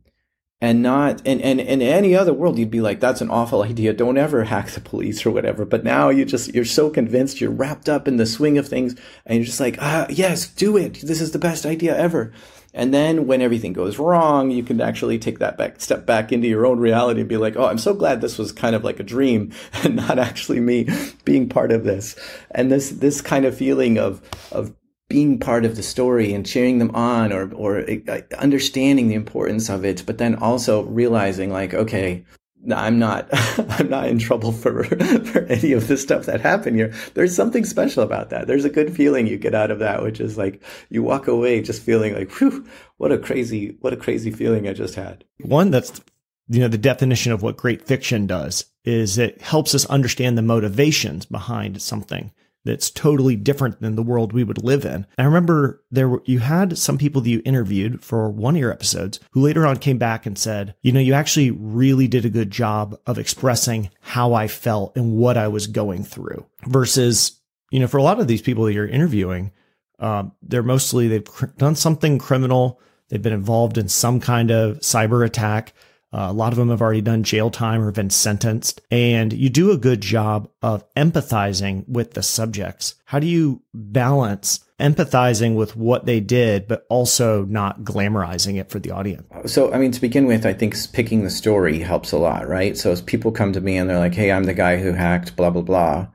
and 0.62 0.80
not 0.80 1.20
and, 1.26 1.42
and 1.42 1.60
in 1.60 1.82
any 1.82 2.14
other 2.14 2.32
world 2.32 2.56
you'd 2.56 2.70
be 2.70 2.80
like 2.80 3.00
that's 3.00 3.20
an 3.20 3.30
awful 3.30 3.64
idea. 3.64 3.92
Don't 3.92 4.16
ever 4.16 4.44
hack 4.44 4.70
the 4.70 4.80
police 4.80 5.26
or 5.26 5.32
whatever. 5.32 5.64
But 5.64 5.82
now 5.82 6.08
you 6.08 6.24
just 6.24 6.54
you're 6.54 6.64
so 6.64 6.88
convinced 6.88 7.40
you're 7.40 7.50
wrapped 7.50 7.88
up 7.88 8.06
in 8.06 8.16
the 8.16 8.24
swing 8.24 8.56
of 8.56 8.68
things 8.68 8.94
and 9.26 9.38
you're 9.38 9.44
just 9.44 9.58
like 9.58 9.76
ah 9.80 10.06
yes 10.08 10.46
do 10.46 10.76
it. 10.76 11.00
This 11.02 11.20
is 11.20 11.32
the 11.32 11.40
best 11.40 11.66
idea 11.66 11.98
ever. 11.98 12.32
And 12.74 12.94
then 12.94 13.26
when 13.26 13.42
everything 13.42 13.72
goes 13.72 13.98
wrong 13.98 14.52
you 14.52 14.62
can 14.62 14.80
actually 14.80 15.18
take 15.18 15.40
that 15.40 15.58
back 15.58 15.80
step 15.80 16.06
back 16.06 16.30
into 16.30 16.46
your 16.46 16.64
own 16.64 16.78
reality 16.78 17.20
and 17.20 17.28
be 17.28 17.36
like 17.36 17.56
oh 17.56 17.66
i'm 17.66 17.76
so 17.76 17.92
glad 17.92 18.20
this 18.20 18.38
was 18.38 18.50
kind 18.50 18.74
of 18.74 18.82
like 18.82 18.98
a 19.00 19.02
dream 19.02 19.52
and 19.82 19.96
not 19.96 20.18
actually 20.18 20.60
me 20.60 20.86
being 21.24 21.48
part 21.48 21.72
of 21.72 21.82
this. 21.82 22.14
And 22.52 22.70
this 22.70 22.90
this 22.90 23.20
kind 23.20 23.44
of 23.44 23.56
feeling 23.56 23.98
of 23.98 24.22
of 24.52 24.72
being 25.12 25.38
part 25.38 25.66
of 25.66 25.76
the 25.76 25.82
story 25.82 26.32
and 26.32 26.46
cheering 26.46 26.78
them 26.78 26.90
on 26.94 27.34
or 27.34 27.52
or 27.52 27.84
uh, 28.08 28.20
understanding 28.38 29.08
the 29.08 29.14
importance 29.14 29.68
of 29.68 29.84
it 29.84 30.02
but 30.06 30.16
then 30.16 30.34
also 30.36 30.84
realizing 30.84 31.50
like 31.52 31.74
okay 31.74 32.24
I'm 32.70 32.98
not 32.98 33.28
I'm 33.78 33.90
not 33.90 34.08
in 34.08 34.18
trouble 34.18 34.52
for 34.52 34.84
for 35.24 35.40
any 35.46 35.72
of 35.72 35.86
the 35.88 35.96
stuff 35.96 36.26
that 36.26 36.40
happened 36.40 36.76
here. 36.76 36.94
There's 37.14 37.34
something 37.34 37.64
special 37.64 38.02
about 38.02 38.30
that. 38.30 38.46
There's 38.46 38.64
a 38.64 38.70
good 38.70 38.94
feeling 38.94 39.26
you 39.26 39.36
get 39.36 39.54
out 39.54 39.72
of 39.72 39.80
that, 39.80 40.02
which 40.02 40.20
is 40.20 40.38
like 40.38 40.62
you 40.88 41.02
walk 41.02 41.26
away 41.26 41.60
just 41.60 41.82
feeling 41.82 42.14
like, 42.14 42.30
whew, 42.30 42.64
what 42.98 43.10
a 43.10 43.18
crazy 43.18 43.76
what 43.80 43.92
a 43.92 43.96
crazy 43.96 44.30
feeling 44.30 44.68
I 44.68 44.72
just 44.74 44.94
had. 44.94 45.24
One 45.40 45.72
that's 45.72 46.00
you 46.48 46.60
know 46.60 46.68
the 46.68 46.78
definition 46.78 47.32
of 47.32 47.42
what 47.42 47.56
great 47.56 47.82
fiction 47.82 48.26
does 48.26 48.66
is 48.84 49.18
it 49.18 49.42
helps 49.42 49.74
us 49.74 49.84
understand 49.86 50.38
the 50.38 50.42
motivations 50.42 51.26
behind 51.26 51.82
something 51.82 52.30
that's 52.64 52.90
totally 52.90 53.36
different 53.36 53.80
than 53.80 53.96
the 53.96 54.02
world 54.02 54.32
we 54.32 54.44
would 54.44 54.62
live 54.62 54.84
in. 54.84 55.06
I 55.18 55.24
remember 55.24 55.82
there 55.90 56.08
were, 56.08 56.22
you 56.24 56.38
had 56.38 56.78
some 56.78 56.98
people 56.98 57.20
that 57.22 57.30
you 57.30 57.42
interviewed 57.44 58.02
for 58.02 58.30
one 58.30 58.54
of 58.54 58.60
your 58.60 58.72
episodes 58.72 59.18
who 59.32 59.40
later 59.40 59.66
on 59.66 59.78
came 59.78 59.98
back 59.98 60.26
and 60.26 60.38
said, 60.38 60.74
you 60.82 60.92
know, 60.92 61.00
you 61.00 61.12
actually 61.14 61.50
really 61.50 62.06
did 62.06 62.24
a 62.24 62.30
good 62.30 62.50
job 62.50 62.98
of 63.06 63.18
expressing 63.18 63.90
how 64.00 64.34
I 64.34 64.48
felt 64.48 64.96
and 64.96 65.16
what 65.16 65.36
I 65.36 65.48
was 65.48 65.66
going 65.66 66.04
through 66.04 66.46
versus, 66.66 67.40
you 67.70 67.80
know, 67.80 67.88
for 67.88 67.98
a 67.98 68.02
lot 68.02 68.20
of 68.20 68.28
these 68.28 68.42
people 68.42 68.64
that 68.64 68.74
you're 68.74 68.86
interviewing, 68.86 69.52
uh, 69.98 70.24
they're 70.42 70.62
mostly, 70.62 71.08
they've 71.08 71.24
cr- 71.24 71.46
done 71.46 71.74
something 71.74 72.18
criminal. 72.18 72.80
They've 73.08 73.22
been 73.22 73.32
involved 73.32 73.76
in 73.76 73.88
some 73.88 74.20
kind 74.20 74.50
of 74.50 74.78
cyber 74.80 75.24
attack. 75.24 75.74
Uh, 76.12 76.26
a 76.28 76.32
lot 76.32 76.52
of 76.52 76.58
them 76.58 76.68
have 76.68 76.82
already 76.82 77.00
done 77.00 77.22
jail 77.22 77.50
time 77.50 77.82
or 77.82 77.90
been 77.90 78.10
sentenced. 78.10 78.82
And 78.90 79.32
you 79.32 79.48
do 79.48 79.70
a 79.70 79.78
good 79.78 80.02
job 80.02 80.48
of 80.60 80.84
empathizing 80.94 81.88
with 81.88 82.12
the 82.12 82.22
subjects. 82.22 82.96
How 83.06 83.18
do 83.18 83.26
you 83.26 83.62
balance 83.72 84.60
empathizing 84.78 85.54
with 85.54 85.74
what 85.74 86.04
they 86.04 86.20
did, 86.20 86.68
but 86.68 86.84
also 86.90 87.44
not 87.44 87.82
glamorizing 87.82 88.60
it 88.60 88.68
for 88.68 88.78
the 88.78 88.90
audience? 88.90 89.24
So, 89.50 89.72
I 89.72 89.78
mean, 89.78 89.92
to 89.92 90.00
begin 90.00 90.26
with, 90.26 90.44
I 90.44 90.52
think 90.52 90.76
picking 90.92 91.24
the 91.24 91.30
story 91.30 91.78
helps 91.78 92.12
a 92.12 92.18
lot, 92.18 92.46
right? 92.46 92.76
So, 92.76 92.92
as 92.92 93.00
people 93.00 93.32
come 93.32 93.52
to 93.54 93.60
me 93.60 93.78
and 93.78 93.88
they're 93.88 93.98
like, 93.98 94.14
hey, 94.14 94.32
I'm 94.32 94.44
the 94.44 94.54
guy 94.54 94.76
who 94.76 94.92
hacked 94.92 95.34
blah, 95.36 95.50
blah, 95.50 95.62
blah. 95.62 96.08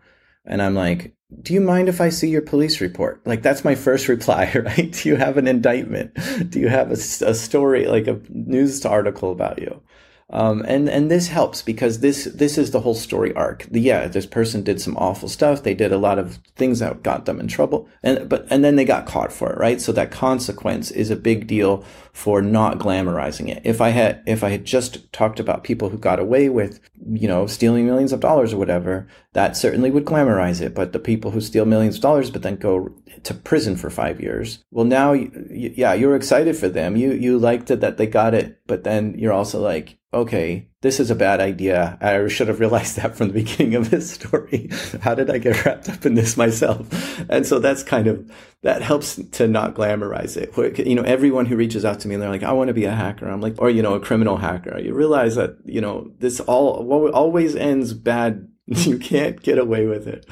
And 0.46 0.62
I'm 0.62 0.76
like, 0.76 1.17
do 1.42 1.54
you 1.54 1.62
mind 1.62 1.90
if 1.90 2.00
I 2.00 2.10
see 2.10 2.30
your 2.30 2.42
police 2.42 2.80
report? 2.80 3.26
Like, 3.26 3.42
that's 3.42 3.66
my 3.66 3.76
first 3.76 4.08
reply, 4.08 4.52
right? 4.56 4.92
Do 4.92 5.10
you 5.10 5.16
have 5.18 5.38
an 5.38 5.48
indictment? 5.48 6.18
Do 6.50 6.60
you 6.60 6.70
have 6.70 6.90
a, 6.90 6.94
a 7.26 7.34
story, 7.36 7.86
like 7.86 8.08
a 8.08 8.20
news 8.30 8.86
article 8.86 9.32
about 9.32 9.60
you? 9.60 9.82
Um, 10.30 10.66
and 10.68 10.90
and 10.90 11.10
this 11.10 11.30
helps 11.30 11.62
because 11.62 12.02
this 12.02 12.26
this 12.26 12.58
is 12.58 12.72
the 12.72 12.82
whole 12.82 12.96
story 12.96 13.34
arc. 13.34 13.66
Yeah, 13.72 14.08
this 14.08 14.26
person 14.26 14.62
did 14.62 14.82
some 14.82 14.98
awful 14.98 15.30
stuff. 15.30 15.64
They 15.64 15.74
did 15.74 15.94
a 15.94 15.98
lot 15.98 16.20
of 16.20 16.40
things 16.58 16.80
that 16.80 17.02
got 17.02 17.26
them 17.26 17.40
in 17.40 17.48
trouble, 17.48 17.88
and 18.04 18.28
but 18.28 18.46
and 18.50 18.62
then 18.62 18.76
they 18.76 18.84
got 18.84 19.06
caught 19.06 19.32
for 19.32 19.54
it, 19.54 19.58
right? 19.58 19.80
So 19.80 19.94
that 19.94 20.12
consequence 20.12 20.92
is 20.92 21.10
a 21.10 21.16
big 21.16 21.48
deal 21.48 21.86
for 22.18 22.42
not 22.42 22.80
glamorizing 22.80 23.48
it. 23.48 23.62
If 23.64 23.80
I 23.80 23.90
had 23.90 24.24
if 24.26 24.44
I 24.44 24.50
had 24.50 24.66
just 24.66 25.14
talked 25.14 25.40
about 25.40 25.64
people 25.64 25.90
who 25.90 26.00
got 26.00 26.20
away 26.20 26.50
with 26.50 26.80
you 27.12 27.28
know 27.28 27.46
stealing 27.46 27.86
millions 27.86 28.12
of 28.12 28.22
dollars 28.22 28.54
or 28.54 28.58
whatever, 28.58 29.08
that 29.34 29.56
certainly 29.56 29.92
would 29.92 30.04
glamorize 30.04 30.60
it. 30.60 30.74
But 30.74 30.94
the 30.94 31.00
people 31.00 31.30
who 31.30 31.40
steal 31.40 31.66
millions 31.66 31.98
of 31.98 32.02
dollars 32.02 32.32
but 32.32 32.42
then 32.42 32.56
go 32.56 32.90
to 33.22 33.34
prison 33.36 33.76
for 33.76 33.92
five 33.92 34.20
years, 34.20 34.64
well, 34.72 34.84
now 34.84 35.14
yeah, 35.14 35.94
you're 35.94 36.16
excited 36.16 36.58
for 36.58 36.70
them. 36.70 36.98
You 36.98 37.12
you 37.12 37.38
liked 37.38 37.70
it 37.70 37.82
that 37.82 37.98
they 37.98 38.08
got 38.08 38.34
it, 38.34 38.62
but 38.66 38.84
then 38.84 39.14
you're 39.20 39.32
also 39.32 39.62
like 39.62 40.00
okay, 40.12 40.68
this 40.82 41.00
is 41.00 41.10
a 41.10 41.16
bad 41.16 41.40
idea. 41.40 41.98
I 42.02 42.28
should 42.28 42.48
have 42.50 42.60
realized 42.60 42.98
that 42.98 43.16
from 43.16 43.28
the 43.28 43.34
beginning 43.34 43.76
of 43.76 43.90
this 43.90 44.12
story. 44.12 44.70
How 45.02 45.16
did 45.16 45.30
I 45.30 45.40
get 45.40 45.66
wrapped 45.66 45.90
up 45.90 46.06
in 46.06 46.14
this 46.14 46.38
myself? 46.38 46.88
And 47.30 47.46
so 47.46 47.60
that's 47.60 47.82
kind 47.82 48.08
of, 48.08 48.32
that 48.62 48.84
helps 48.84 49.16
to 49.16 49.48
not 49.48 49.74
glamorize 49.74 50.38
it. 50.38 50.86
You 50.86 50.96
know, 50.96 51.02
everyone 51.02 51.48
who 51.48 51.56
reaches 51.56 51.84
out 51.84 52.00
to 52.02 52.08
me 52.08 52.14
and 52.14 52.22
they're 52.22 52.30
like, 52.30 52.44
I 52.44 52.54
want 52.54 52.68
to 52.68 52.76
be 52.76 52.86
a 52.86 52.94
hacker. 52.94 53.28
I'm 53.28 53.42
like, 53.42 53.56
or, 53.58 53.72
you 53.72 53.82
know, 53.82 53.96
a 53.96 54.00
criminal 54.00 54.38
hacker. 54.38 54.78
You 54.78 54.94
realize 54.94 55.36
that, 55.36 55.58
you 55.66 55.82
know, 55.82 56.12
this 56.20 56.40
all 56.42 57.10
always 57.12 57.56
ends 57.56 57.94
bad. 57.94 58.48
You 58.70 58.98
can't 58.98 59.42
get 59.42 59.60
away 59.60 59.86
with 59.86 60.08
it. 60.08 60.26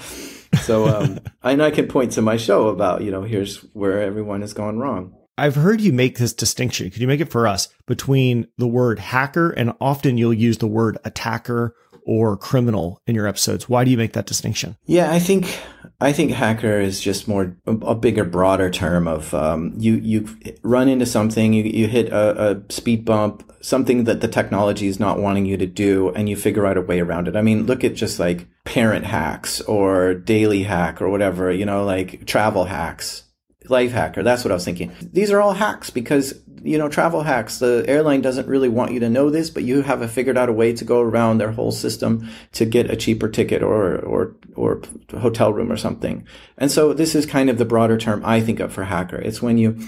So, 0.63 0.89
um, 0.89 1.19
and 1.43 1.63
I 1.63 1.71
can 1.71 1.87
point 1.87 2.11
to 2.13 2.21
my 2.21 2.35
show 2.35 2.67
about, 2.67 3.01
you 3.01 3.09
know, 3.09 3.23
here's 3.23 3.59
where 3.73 4.01
everyone 4.01 4.41
has 4.41 4.53
gone 4.53 4.77
wrong. 4.77 5.15
I've 5.37 5.55
heard 5.55 5.81
you 5.81 5.91
make 5.91 6.17
this 6.17 6.33
distinction. 6.33 6.89
Could 6.89 7.01
you 7.01 7.07
make 7.07 7.19
it 7.19 7.31
for 7.31 7.47
us 7.47 7.67
between 7.85 8.47
the 8.57 8.67
word 8.67 8.99
hacker 8.99 9.51
and 9.51 9.73
often 9.81 10.17
you'll 10.17 10.33
use 10.33 10.59
the 10.59 10.67
word 10.67 10.97
attacker 11.03 11.75
or 12.05 12.37
criminal 12.37 13.01
in 13.05 13.15
your 13.15 13.27
episodes? 13.27 13.67
Why 13.67 13.83
do 13.83 13.91
you 13.91 13.97
make 13.97 14.13
that 14.13 14.27
distinction? 14.27 14.77
Yeah, 14.85 15.11
I 15.11 15.19
think 15.19 15.59
I 15.99 16.13
think 16.13 16.31
hacker 16.31 16.79
is 16.79 17.01
just 17.01 17.27
more 17.27 17.55
a 17.65 17.95
bigger, 17.95 18.23
broader 18.23 18.69
term 18.69 19.07
of 19.07 19.33
um, 19.33 19.73
you 19.77 19.95
you 19.95 20.29
run 20.61 20.87
into 20.87 21.05
something, 21.05 21.53
you 21.53 21.63
you 21.63 21.87
hit 21.87 22.09
a, 22.09 22.51
a 22.51 22.71
speed 22.71 23.03
bump, 23.03 23.51
something 23.61 24.05
that 24.05 24.21
the 24.21 24.27
technology 24.27 24.87
is 24.87 24.99
not 24.99 25.19
wanting 25.19 25.45
you 25.45 25.57
to 25.57 25.65
do, 25.65 26.11
and 26.11 26.29
you 26.29 26.37
figure 26.37 26.65
out 26.65 26.77
a 26.77 26.81
way 26.81 27.01
around 27.01 27.27
it. 27.27 27.35
I 27.35 27.41
mean, 27.41 27.65
look 27.65 27.83
at 27.83 27.95
just 27.95 28.19
like 28.19 28.47
parent 28.63 29.05
hacks 29.05 29.61
or 29.61 30.13
daily 30.13 30.63
hack 30.63 31.01
or 31.01 31.09
whatever, 31.09 31.51
you 31.51 31.65
know, 31.65 31.83
like 31.83 32.25
travel 32.25 32.65
hacks 32.65 33.24
life 33.69 33.91
hacker. 33.91 34.23
That's 34.23 34.43
what 34.43 34.51
I 34.51 34.55
was 34.55 34.65
thinking. 34.65 34.91
These 35.13 35.31
are 35.31 35.41
all 35.41 35.53
hacks 35.53 35.89
because, 35.89 36.33
you 36.63 36.77
know, 36.77 36.89
travel 36.89 37.23
hacks. 37.23 37.59
The 37.59 37.85
airline 37.87 38.21
doesn't 38.21 38.47
really 38.47 38.69
want 38.69 38.91
you 38.91 38.99
to 39.01 39.09
know 39.09 39.29
this, 39.29 39.49
but 39.49 39.63
you 39.63 39.81
have 39.81 40.11
figured 40.11 40.37
out 40.37 40.49
a 40.49 40.53
way 40.53 40.73
to 40.73 40.85
go 40.85 41.01
around 41.01 41.37
their 41.37 41.51
whole 41.51 41.71
system 41.71 42.29
to 42.53 42.65
get 42.65 42.89
a 42.89 42.95
cheaper 42.95 43.29
ticket 43.29 43.61
or, 43.61 43.99
or, 43.99 44.35
or 44.55 44.81
hotel 45.11 45.53
room 45.53 45.71
or 45.71 45.77
something. 45.77 46.27
And 46.57 46.71
so 46.71 46.93
this 46.93 47.15
is 47.15 47.25
kind 47.25 47.49
of 47.49 47.57
the 47.57 47.65
broader 47.65 47.97
term 47.97 48.23
I 48.25 48.41
think 48.41 48.59
of 48.59 48.73
for 48.73 48.83
hacker. 48.85 49.17
It's 49.17 49.41
when 49.41 49.57
you, 49.57 49.79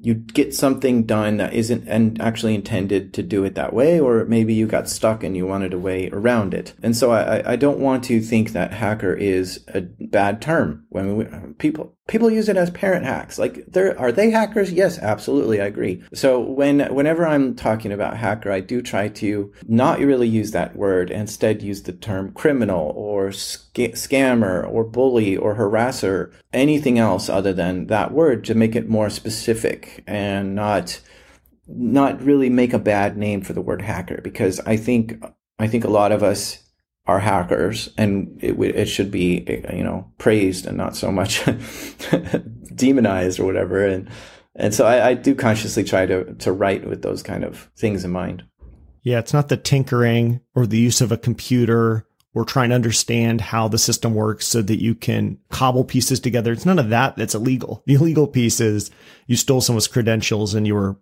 you 0.00 0.14
get 0.14 0.54
something 0.54 1.02
done 1.02 1.38
that 1.38 1.52
isn't 1.52 1.88
and 1.88 2.20
actually 2.20 2.54
intended 2.54 3.12
to 3.14 3.24
do 3.24 3.42
it 3.42 3.56
that 3.56 3.72
way, 3.72 3.98
or 3.98 4.24
maybe 4.24 4.54
you 4.54 4.66
got 4.66 4.88
stuck 4.88 5.24
and 5.24 5.36
you 5.36 5.46
wanted 5.46 5.74
a 5.74 5.78
way 5.78 6.08
around 6.12 6.54
it. 6.54 6.74
And 6.80 6.96
so 6.96 7.10
I, 7.10 7.52
I 7.52 7.56
don't 7.56 7.80
want 7.80 8.04
to 8.04 8.20
think 8.20 8.52
that 8.52 8.72
hacker 8.72 9.12
is 9.12 9.64
a 9.74 9.80
bad 10.10 10.42
term 10.42 10.84
when 10.88 11.16
we, 11.16 11.24
people 11.58 11.96
people 12.08 12.30
use 12.30 12.48
it 12.48 12.56
as 12.56 12.70
parent 12.70 13.04
hacks. 13.04 13.38
Like, 13.38 13.64
there 13.66 13.98
are 13.98 14.12
they 14.12 14.30
hackers? 14.30 14.72
Yes, 14.72 14.98
absolutely, 14.98 15.60
I 15.60 15.66
agree. 15.66 16.02
So 16.12 16.40
when 16.40 16.80
whenever 16.92 17.26
I'm 17.26 17.54
talking 17.54 17.92
about 17.92 18.16
hacker, 18.16 18.50
I 18.50 18.60
do 18.60 18.82
try 18.82 19.08
to 19.08 19.52
not 19.68 20.00
really 20.00 20.28
use 20.28 20.50
that 20.50 20.76
word. 20.76 21.10
Instead, 21.10 21.62
use 21.62 21.82
the 21.82 21.92
term 21.92 22.32
criminal 22.32 22.92
or 22.96 23.32
sc- 23.32 23.94
scammer 23.94 24.68
or 24.68 24.84
bully 24.84 25.36
or 25.36 25.54
harasser, 25.54 26.32
anything 26.52 26.98
else 26.98 27.28
other 27.28 27.52
than 27.52 27.86
that 27.86 28.12
word 28.12 28.44
to 28.44 28.54
make 28.54 28.74
it 28.74 28.88
more 28.88 29.10
specific 29.10 30.02
and 30.06 30.54
not 30.54 31.00
not 31.66 32.20
really 32.22 32.50
make 32.50 32.72
a 32.72 32.78
bad 32.78 33.16
name 33.16 33.42
for 33.42 33.52
the 33.52 33.60
word 33.60 33.82
hacker 33.82 34.20
because 34.22 34.58
I 34.60 34.76
think 34.76 35.22
I 35.60 35.68
think 35.68 35.84
a 35.84 35.90
lot 35.90 36.10
of 36.10 36.22
us 36.22 36.58
are 37.06 37.18
hackers, 37.18 37.90
and 37.96 38.38
it, 38.40 38.58
it 38.60 38.86
should 38.86 39.10
be 39.10 39.44
you 39.72 39.84
know 39.84 40.10
praised 40.18 40.66
and 40.66 40.76
not 40.76 40.96
so 40.96 41.10
much 41.10 41.44
demonized 42.74 43.40
or 43.40 43.44
whatever. 43.44 43.84
And 43.84 44.08
and 44.54 44.74
so 44.74 44.86
I, 44.86 45.08
I 45.08 45.14
do 45.14 45.34
consciously 45.34 45.84
try 45.84 46.06
to 46.06 46.34
to 46.34 46.52
write 46.52 46.86
with 46.86 47.02
those 47.02 47.22
kind 47.22 47.44
of 47.44 47.70
things 47.76 48.04
in 48.04 48.10
mind. 48.10 48.44
Yeah, 49.02 49.18
it's 49.18 49.32
not 49.32 49.48
the 49.48 49.56
tinkering 49.56 50.40
or 50.54 50.66
the 50.66 50.78
use 50.78 51.00
of 51.00 51.10
a 51.10 51.16
computer 51.16 52.06
or 52.34 52.44
trying 52.44 52.68
to 52.68 52.74
understand 52.74 53.40
how 53.40 53.66
the 53.66 53.78
system 53.78 54.14
works 54.14 54.46
so 54.46 54.62
that 54.62 54.80
you 54.80 54.94
can 54.94 55.38
cobble 55.50 55.84
pieces 55.84 56.20
together. 56.20 56.52
It's 56.52 56.66
none 56.66 56.78
of 56.78 56.90
that 56.90 57.16
that's 57.16 57.34
illegal. 57.34 57.82
The 57.86 57.94
illegal 57.94 58.28
piece 58.28 58.60
is 58.60 58.90
you 59.26 59.36
stole 59.36 59.60
someone's 59.60 59.88
credentials 59.88 60.54
and 60.54 60.66
you 60.66 60.74
were, 60.74 60.96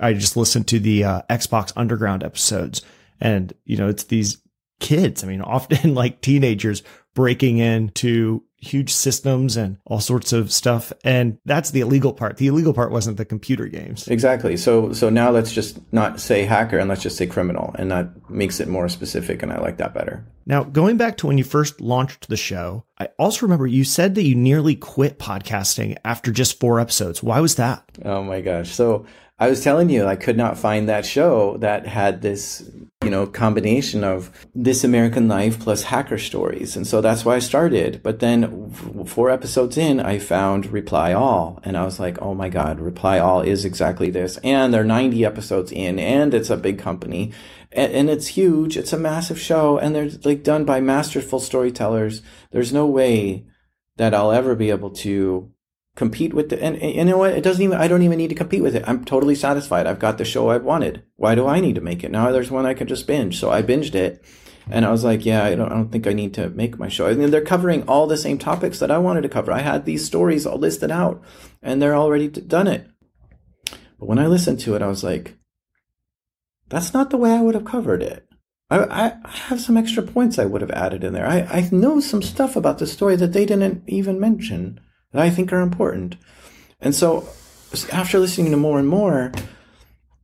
I 0.00 0.14
just 0.14 0.36
listened 0.36 0.66
to 0.68 0.80
the 0.80 1.04
uh, 1.04 1.22
Xbox 1.30 1.72
Underground 1.76 2.24
episodes 2.24 2.82
and, 3.20 3.52
you 3.64 3.76
know, 3.76 3.88
it's 3.88 4.04
these 4.04 4.38
kids. 4.80 5.24
I 5.24 5.26
mean, 5.26 5.40
often 5.40 5.94
like 5.96 6.20
teenagers 6.20 6.82
breaking 7.14 7.58
into 7.58 8.42
huge 8.64 8.92
systems 8.92 9.56
and 9.56 9.78
all 9.84 10.00
sorts 10.00 10.32
of 10.32 10.50
stuff. 10.50 10.92
And 11.04 11.38
that's 11.44 11.70
the 11.70 11.80
illegal 11.80 12.12
part. 12.12 12.38
The 12.38 12.46
illegal 12.46 12.72
part 12.72 12.90
wasn't 12.90 13.18
the 13.18 13.24
computer 13.24 13.66
games. 13.66 14.08
Exactly. 14.08 14.56
So 14.56 14.92
so 14.92 15.10
now 15.10 15.30
let's 15.30 15.52
just 15.52 15.80
not 15.92 16.20
say 16.20 16.44
hacker 16.44 16.78
and 16.78 16.88
let's 16.88 17.02
just 17.02 17.16
say 17.16 17.26
criminal. 17.26 17.74
And 17.78 17.90
that 17.90 18.30
makes 18.30 18.60
it 18.60 18.68
more 18.68 18.88
specific 18.88 19.42
and 19.42 19.52
I 19.52 19.60
like 19.60 19.76
that 19.78 19.94
better. 19.94 20.26
Now, 20.46 20.62
going 20.62 20.98
back 20.98 21.16
to 21.18 21.26
when 21.26 21.38
you 21.38 21.44
first 21.44 21.80
launched 21.80 22.28
the 22.28 22.36
show, 22.36 22.84
I 22.98 23.08
also 23.18 23.46
remember 23.46 23.66
you 23.66 23.84
said 23.84 24.14
that 24.14 24.24
you 24.24 24.34
nearly 24.34 24.74
quit 24.74 25.18
podcasting 25.18 25.96
after 26.04 26.30
just 26.30 26.60
four 26.60 26.80
episodes. 26.80 27.22
Why 27.22 27.40
was 27.40 27.54
that? 27.54 27.84
Oh 28.04 28.22
my 28.22 28.40
gosh. 28.40 28.70
So 28.70 29.06
I 29.36 29.48
was 29.48 29.64
telling 29.64 29.90
you, 29.90 30.06
I 30.06 30.14
could 30.14 30.36
not 30.36 30.56
find 30.56 30.88
that 30.88 31.04
show 31.04 31.56
that 31.56 31.88
had 31.88 32.22
this, 32.22 32.70
you 33.02 33.10
know, 33.10 33.26
combination 33.26 34.04
of 34.04 34.30
this 34.54 34.84
American 34.84 35.26
life 35.26 35.58
plus 35.58 35.82
hacker 35.82 36.18
stories. 36.18 36.76
And 36.76 36.86
so 36.86 37.00
that's 37.00 37.24
why 37.24 37.34
I 37.34 37.40
started. 37.40 38.00
But 38.04 38.20
then 38.20 38.70
four 39.06 39.30
episodes 39.30 39.76
in, 39.76 39.98
I 39.98 40.20
found 40.20 40.66
Reply 40.66 41.12
All. 41.12 41.58
And 41.64 41.76
I 41.76 41.84
was 41.84 41.98
like, 41.98 42.22
oh 42.22 42.32
my 42.32 42.48
God, 42.48 42.78
Reply 42.78 43.18
All 43.18 43.40
is 43.40 43.64
exactly 43.64 44.08
this. 44.08 44.36
And 44.44 44.72
they're 44.72 44.84
90 44.84 45.24
episodes 45.24 45.72
in, 45.72 45.98
and 45.98 46.32
it's 46.32 46.50
a 46.50 46.56
big 46.56 46.78
company. 46.78 47.32
And, 47.72 47.92
and 47.92 48.10
it's 48.10 48.28
huge. 48.28 48.76
It's 48.76 48.92
a 48.92 48.98
massive 48.98 49.40
show. 49.40 49.78
And 49.78 49.96
they're 49.96 50.10
like 50.22 50.44
done 50.44 50.64
by 50.64 50.80
masterful 50.80 51.40
storytellers. 51.40 52.22
There's 52.52 52.72
no 52.72 52.86
way 52.86 53.46
that 53.96 54.14
I'll 54.14 54.32
ever 54.32 54.54
be 54.54 54.70
able 54.70 54.90
to 54.90 55.50
compete 55.96 56.34
with 56.34 56.48
the, 56.48 56.62
and, 56.62 56.76
and, 56.76 56.94
you 56.94 57.04
know 57.04 57.18
what? 57.18 57.34
It 57.34 57.44
doesn't 57.44 57.62
even, 57.62 57.78
I 57.78 57.88
don't 57.88 58.02
even 58.02 58.18
need 58.18 58.30
to 58.30 58.34
compete 58.34 58.62
with 58.62 58.74
it. 58.74 58.84
I'm 58.86 59.04
totally 59.04 59.34
satisfied. 59.34 59.86
I've 59.86 59.98
got 59.98 60.18
the 60.18 60.24
show 60.24 60.48
I 60.48 60.56
wanted. 60.56 61.04
Why 61.16 61.34
do 61.34 61.46
I 61.46 61.60
need 61.60 61.76
to 61.76 61.80
make 61.80 62.02
it? 62.02 62.10
Now 62.10 62.30
there's 62.32 62.50
one 62.50 62.66
I 62.66 62.74
can 62.74 62.88
just 62.88 63.06
binge. 63.06 63.38
So 63.38 63.50
I 63.50 63.62
binged 63.62 63.94
it 63.94 64.24
and 64.68 64.84
I 64.84 64.90
was 64.90 65.04
like, 65.04 65.24
yeah, 65.24 65.44
I 65.44 65.54
don't, 65.54 65.70
I 65.70 65.74
don't 65.74 65.92
think 65.92 66.06
I 66.06 66.12
need 66.12 66.34
to 66.34 66.48
make 66.50 66.78
my 66.78 66.88
show. 66.88 67.12
Mean, 67.14 67.30
they're 67.30 67.42
covering 67.42 67.82
all 67.86 68.06
the 68.06 68.16
same 68.16 68.38
topics 68.38 68.78
that 68.80 68.90
I 68.90 68.98
wanted 68.98 69.22
to 69.22 69.28
cover. 69.28 69.52
I 69.52 69.60
had 69.60 69.84
these 69.84 70.04
stories 70.04 70.46
all 70.46 70.58
listed 70.58 70.90
out 70.90 71.22
and 71.62 71.80
they're 71.80 71.96
already 71.96 72.28
done 72.28 72.66
it. 72.66 72.88
But 73.98 74.08
when 74.08 74.18
I 74.18 74.26
listened 74.26 74.60
to 74.60 74.74
it, 74.74 74.82
I 74.82 74.88
was 74.88 75.04
like, 75.04 75.36
that's 76.70 76.92
not 76.92 77.10
the 77.10 77.18
way 77.18 77.30
I 77.30 77.42
would 77.42 77.54
have 77.54 77.64
covered 77.64 78.02
it. 78.02 78.26
I, 78.70 79.12
I 79.22 79.28
have 79.28 79.60
some 79.60 79.76
extra 79.76 80.02
points 80.02 80.38
I 80.38 80.46
would 80.46 80.62
have 80.62 80.70
added 80.70 81.04
in 81.04 81.12
there. 81.12 81.26
I, 81.26 81.42
I 81.42 81.68
know 81.70 82.00
some 82.00 82.22
stuff 82.22 82.56
about 82.56 82.78
the 82.78 82.86
story 82.86 83.14
that 83.16 83.32
they 83.32 83.46
didn't 83.46 83.84
even 83.86 84.18
mention 84.18 84.80
that 85.14 85.22
I 85.22 85.30
think 85.30 85.52
are 85.52 85.60
important. 85.60 86.16
And 86.80 86.94
so 86.94 87.26
after 87.92 88.18
listening 88.18 88.50
to 88.50 88.56
more 88.56 88.78
and 88.78 88.88
more, 88.88 89.32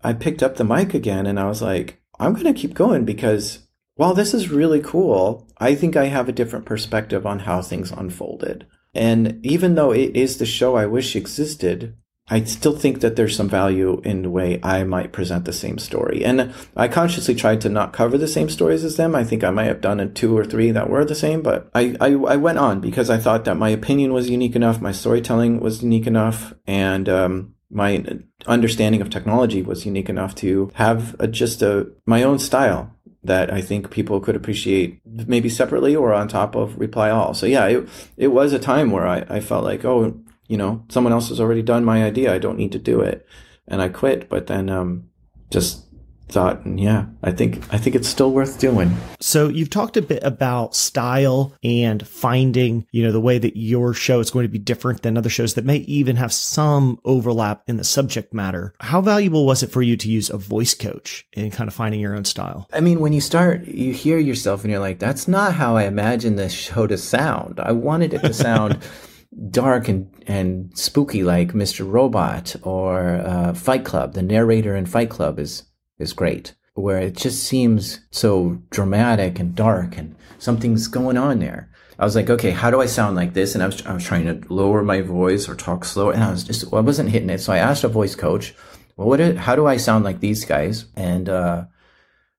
I 0.03 0.13
picked 0.13 0.43
up 0.43 0.57
the 0.57 0.65
mic 0.65 0.95
again 0.95 1.27
and 1.27 1.39
I 1.39 1.47
was 1.47 1.63
like, 1.63 2.03
I'm 2.19 2.35
going 2.35 2.53
to 2.53 2.61
keep 2.61 2.75
going 2.75 3.05
because 3.05 3.67
while 3.95 4.15
this 4.15 4.35
is 4.35 4.51
really 4.51 4.81
cool, 4.81 5.49
I 5.59 5.75
think 5.75 5.97
I 5.97 6.07
have 6.07 6.29
a 6.29 6.33
different 6.33 6.67
perspective 6.67 7.25
on 7.25 7.41
how 7.41 7.63
things 7.63 7.93
unfolded. 7.93 8.67
And 8.93 9.39
even 9.47 9.77
though 9.77 9.93
it 9.93 10.17
is 10.17 10.39
the 10.39 10.47
show 10.47 10.75
I 10.77 10.87
wish 10.87 11.15
existed, 11.15 11.97
I 12.31 12.45
still 12.45 12.77
think 12.77 13.01
that 13.01 13.17
there's 13.17 13.37
some 13.37 13.49
value 13.49 14.01
in 14.05 14.23
the 14.23 14.31
way 14.31 14.61
I 14.63 14.85
might 14.85 15.13
present 15.13 15.45
the 15.45 15.53
same 15.53 15.79
story. 15.79 16.25
And 16.25 16.55
I 16.77 16.87
consciously 16.87 17.35
tried 17.35 17.61
to 17.63 17.69
not 17.69 17.93
cover 17.93 18.17
the 18.17 18.29
same 18.29 18.49
stories 18.49 18.85
as 18.85 18.97
them. 18.97 19.17
I 19.17 19.25
think 19.25 19.43
I 19.43 19.51
might 19.51 19.65
have 19.65 19.81
done 19.81 20.15
two 20.15 20.37
or 20.37 20.45
three 20.45 20.71
that 20.71 20.89
were 20.89 21.05
the 21.05 21.15
same, 21.15 21.43
but 21.43 21.69
I, 21.75 21.97
I, 22.01 22.13
I 22.13 22.37
went 22.37 22.59
on 22.59 22.81
because 22.81 23.11
I 23.11 23.19
thought 23.19 23.45
that 23.47 23.57
my 23.57 23.71
opinion 23.71 24.13
was 24.13 24.31
unique 24.31 24.55
enough, 24.55 24.81
my 24.81 24.93
storytelling 24.93 25.61
was 25.61 25.83
unique 25.83 26.07
enough, 26.07 26.55
and 26.67 27.09
um, 27.09 27.55
my 27.71 28.05
understanding 28.47 29.01
of 29.01 29.11
technology 29.11 29.63
was 29.63 29.85
unique 29.85 30.09
enough 30.09 30.35
to 30.37 30.71
have 30.75 31.17
a, 31.19 31.27
just 31.27 31.63
a 31.63 31.89
my 32.07 32.23
own 32.23 32.39
style 32.39 32.95
that 33.23 33.53
I 33.53 33.61
think 33.61 33.91
people 33.91 34.21
could 34.21 34.37
appreciate 34.37 35.01
maybe 35.05 35.49
separately 35.49 35.95
or 35.95 36.13
on 36.13 36.29
top 36.29 36.55
of 36.55 36.79
reply 36.79 37.11
all. 37.11 37.35
So 37.35 37.47
yeah, 37.47 37.67
it, 37.67 37.89
it 38.17 38.29
was 38.29 38.53
a 38.53 38.59
time 38.59 38.91
where 38.91 39.07
I, 39.07 39.27
I 39.29 39.41
felt 39.41 39.65
like, 39.65 39.85
oh, 39.85 40.19
you 40.51 40.57
know, 40.57 40.85
someone 40.89 41.13
else 41.13 41.29
has 41.29 41.41
already 41.41 41.63
done 41.63 41.85
my 41.85 42.03
idea. 42.05 42.35
I 42.35 42.39
don't 42.39 42.59
need 42.59 42.73
to 42.73 42.79
do 42.79 43.01
it. 43.01 43.25
And 43.69 43.81
I 43.81 43.89
quit, 43.89 44.29
but 44.29 44.49
then 44.49 44.69
um, 44.69 45.09
just 45.49 45.85
thought, 46.31 46.65
and 46.65 46.81
yeah, 46.81 47.07
I 47.23 47.31
think 47.31 47.63
I 47.73 47.79
think 47.79 47.95
it's 47.95 48.09
still 48.09 48.33
worth 48.33 48.59
doing. 48.59 48.97
So 49.21 49.49
you've 49.49 49.71
talked 49.71 49.97
a 49.97 50.03
bit 50.03 50.25
about 50.25 50.75
style 50.75 51.55
and 51.63 52.05
finding, 52.05 52.85
you 52.91 53.05
know, 53.05 53.13
the 53.13 53.21
way 53.21 53.39
that 53.39 53.57
your 53.57 53.95
show 53.95 54.19
is 54.19 54.33
going 54.33 54.43
to 54.43 54.49
be 54.49 54.59
different 54.59 55.03
than 55.03 55.17
other 55.17 55.29
shows 55.29 55.55
that 55.55 55.65
may 55.65 55.77
even 55.79 56.17
have 56.17 56.33
some 56.33 56.99
overlap 57.05 57.63
in 57.69 57.77
the 57.77 57.85
subject 57.85 58.35
matter. 58.35 58.75
How 58.81 59.01
valuable 59.01 59.47
was 59.47 59.63
it 59.63 59.71
for 59.71 59.83
you 59.83 59.97
to 59.99 60.11
use 60.11 60.31
a 60.31 60.37
voice 60.37 60.75
coach 60.75 61.27
in 61.33 61.53
kind 61.53 61.69
of 61.69 61.75
finding 61.75 62.01
your 62.01 62.17
own 62.17 62.25
style? 62.25 62.69
I 62.73 62.81
mean, 62.81 62.99
when 62.99 63.13
you 63.13 63.21
start, 63.21 63.67
you 63.67 63.93
hear 63.93 64.19
yourself 64.19 64.65
and 64.65 64.73
you're 64.73 64.81
like, 64.81 64.99
that's 64.99 65.29
not 65.29 65.55
how 65.55 65.77
I 65.77 65.85
imagined 65.85 66.41
this 66.41 66.53
show 66.53 66.89
to 66.89 66.99
sound. 66.99 67.61
I 67.61 67.71
wanted 67.71 68.15
it 68.15 68.23
to 68.23 68.33
sound 68.33 68.79
dark 69.51 69.89
and, 69.89 70.11
and 70.27 70.77
spooky 70.77 71.23
like 71.23 71.53
Mr. 71.53 71.91
Robot 71.91 72.57
or 72.63 73.15
uh, 73.25 73.55
Fight 73.55 73.85
Club. 73.85 74.15
The 74.15 74.23
narrator 74.23 74.75
in 74.77 74.87
Fight 74.87 75.11
Club 75.11 75.39
is 75.39 75.65
is 75.99 76.13
great. 76.15 76.55
where 76.75 76.99
it 76.99 77.17
just 77.17 77.43
seems 77.45 78.01
so 78.11 78.63
dramatic 78.71 79.39
and 79.39 79.55
dark 79.55 79.97
and 79.99 80.15
something's 80.39 80.89
going 80.89 81.19
on 81.19 81.39
there. 81.41 81.69
I 81.99 82.05
was 82.05 82.17
like, 82.17 82.31
okay, 82.31 82.51
how 82.53 82.71
do 82.71 82.81
I 82.81 82.87
sound 82.87 83.17
like 83.17 83.35
this? 83.35 83.55
And 83.55 83.63
I 83.63 83.67
was, 83.67 83.85
I 83.85 83.93
was 83.93 84.05
trying 84.05 84.25
to 84.25 84.53
lower 84.53 84.83
my 84.83 85.03
voice 85.03 85.49
or 85.49 85.55
talk 85.55 85.85
slower 85.85 86.13
and 86.13 86.25
I 86.25 86.31
was 86.31 86.45
just, 86.45 86.73
I 86.73 86.81
wasn't 86.81 87.11
hitting 87.11 87.29
it. 87.29 87.41
So 87.41 87.53
I 87.53 87.59
asked 87.59 87.85
a 87.85 87.89
voice 87.89 88.15
coach, 88.15 88.55
well, 88.97 89.09
what, 89.09 89.21
is, 89.21 89.39
how 89.39 89.55
do 89.55 89.67
I 89.67 89.77
sound 89.77 90.05
like 90.05 90.21
these 90.21 90.47
guys? 90.47 90.87
And, 90.97 91.29
uh, 91.29 91.65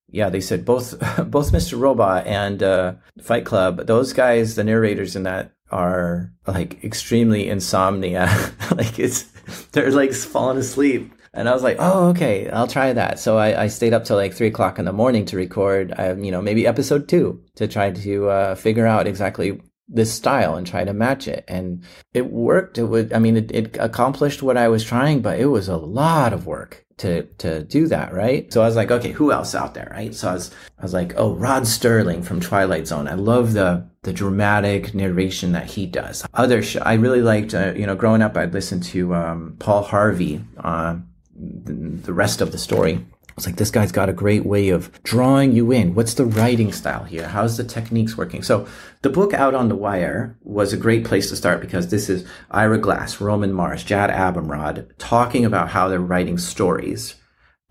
yeah, 0.10 0.30
they 0.30 0.42
said 0.42 0.66
both, 0.66 1.00
both 1.30 1.52
Mr. 1.52 1.80
Robot 1.80 2.26
and, 2.26 2.64
uh, 2.64 2.96
Fight 3.22 3.46
Club, 3.46 3.86
those 3.86 4.14
guys, 4.14 4.56
the 4.56 4.64
narrators 4.64 5.16
in 5.16 5.24
that 5.24 5.52
are 5.72 6.34
like 6.48 6.84
extremely 6.84 7.50
insomnia. 7.50 8.30
like 8.72 9.00
it's, 9.00 9.24
they're 9.72 9.92
like 9.92 10.14
falling 10.14 10.58
asleep 10.58 11.14
and 11.34 11.48
I 11.48 11.54
was 11.54 11.64
like, 11.64 11.78
oh, 11.80 12.10
okay, 12.10 12.50
I'll 12.50 12.68
try 12.68 12.92
that. 12.92 13.18
So 13.18 13.38
I, 13.38 13.64
I 13.64 13.68
stayed 13.68 13.94
up 13.94 14.04
till 14.04 14.18
like 14.18 14.34
three 14.34 14.48
o'clock 14.48 14.80
in 14.80 14.86
the 14.86 14.92
morning 14.92 15.26
to 15.26 15.38
record, 15.38 15.94
uh, 15.98 16.16
you 16.18 16.32
know, 16.32 16.42
maybe 16.42 16.68
episode 16.68 17.08
two 17.08 17.42
to 17.56 17.68
try 17.68 17.92
to 17.92 18.30
uh, 18.30 18.56
figure 18.56 18.86
out 18.86 19.08
exactly 19.08 19.62
this 19.88 20.12
style 20.12 20.56
and 20.56 20.68
try 20.68 20.84
to 20.84 20.94
match 20.94 21.28
it. 21.30 21.46
And 21.48 21.84
it 22.14 22.32
worked. 22.32 22.78
It 22.78 22.84
would, 22.84 23.14
I 23.14 23.20
mean, 23.20 23.38
it, 23.38 23.52
it 23.52 23.78
accomplished 23.80 24.44
what 24.44 24.58
I 24.58 24.68
was 24.68 24.84
trying, 24.84 25.22
but 25.22 25.40
it 25.40 25.46
was 25.46 25.70
a 25.70 25.78
lot 25.78 26.34
of 26.34 26.48
work 26.48 26.86
to 27.02 27.24
to 27.24 27.64
do 27.64 27.88
that, 27.88 28.14
right? 28.14 28.52
So 28.54 28.62
I 28.62 28.66
was 28.66 28.76
like, 28.76 28.92
okay, 28.92 29.12
who 29.12 29.32
else 29.32 29.56
out 29.56 29.74
there, 29.74 29.90
right? 29.92 30.14
So 30.14 30.30
I 30.30 30.34
was 30.34 30.52
I 30.80 30.84
was 30.84 30.94
like, 30.94 31.14
oh, 31.18 31.34
Rod 31.34 31.64
Serling 31.64 32.24
from 32.24 32.40
Twilight 32.40 32.88
Zone. 32.88 33.08
I 33.08 33.16
love 33.16 33.54
the 33.54 33.90
the 34.04 34.14
dramatic 34.14 34.94
narration 34.94 35.52
that 35.52 35.66
he 35.66 35.86
does. 35.86 36.24
Other 36.34 36.62
sh- 36.62 36.78
I 36.82 36.94
really 36.94 37.22
liked, 37.22 37.54
uh, 37.54 37.74
you 37.76 37.86
know, 37.86 37.96
growing 37.96 38.22
up, 38.22 38.38
I'd 38.38 38.54
listen 38.54 38.82
to 38.82 39.14
um, 39.14 39.56
Paul 39.60 39.84
Harvey 39.84 40.44
on 40.58 41.08
the 41.36 42.14
rest 42.14 42.42
of 42.42 42.52
the 42.52 42.58
story. 42.58 43.06
It's 43.38 43.46
like 43.46 43.56
this 43.56 43.72
guy's 43.72 43.92
got 43.92 44.10
a 44.10 44.14
great 44.14 44.46
way 44.46 44.70
of 44.70 45.02
drawing 45.04 45.52
you 45.52 45.72
in. 45.72 45.96
What's 45.96 46.14
the 46.14 46.26
writing 46.26 46.72
style 46.72 47.04
here? 47.04 47.28
How's 47.28 47.58
the 47.58 47.64
techniques 47.64 48.18
working? 48.18 48.44
So 48.44 48.68
the 49.02 49.10
book 49.10 49.34
Out 49.34 49.56
on 49.56 49.70
the 49.70 49.76
Wire 49.76 50.38
was 50.42 50.74
a 50.74 50.78
great 50.78 51.06
place 51.06 51.30
to 51.30 51.36
start 51.36 51.62
because 51.62 51.88
this 51.88 52.10
is 52.10 52.28
Ira 52.52 52.78
Glass, 52.78 53.22
Roman 53.22 53.54
Mars, 53.54 53.84
Jad 53.84 54.10
Abumrad 54.10 54.92
talking 54.98 55.46
about 55.46 55.70
how 55.70 55.88
they're 55.88 56.00
writing 56.00 56.38
stories. 56.38 57.16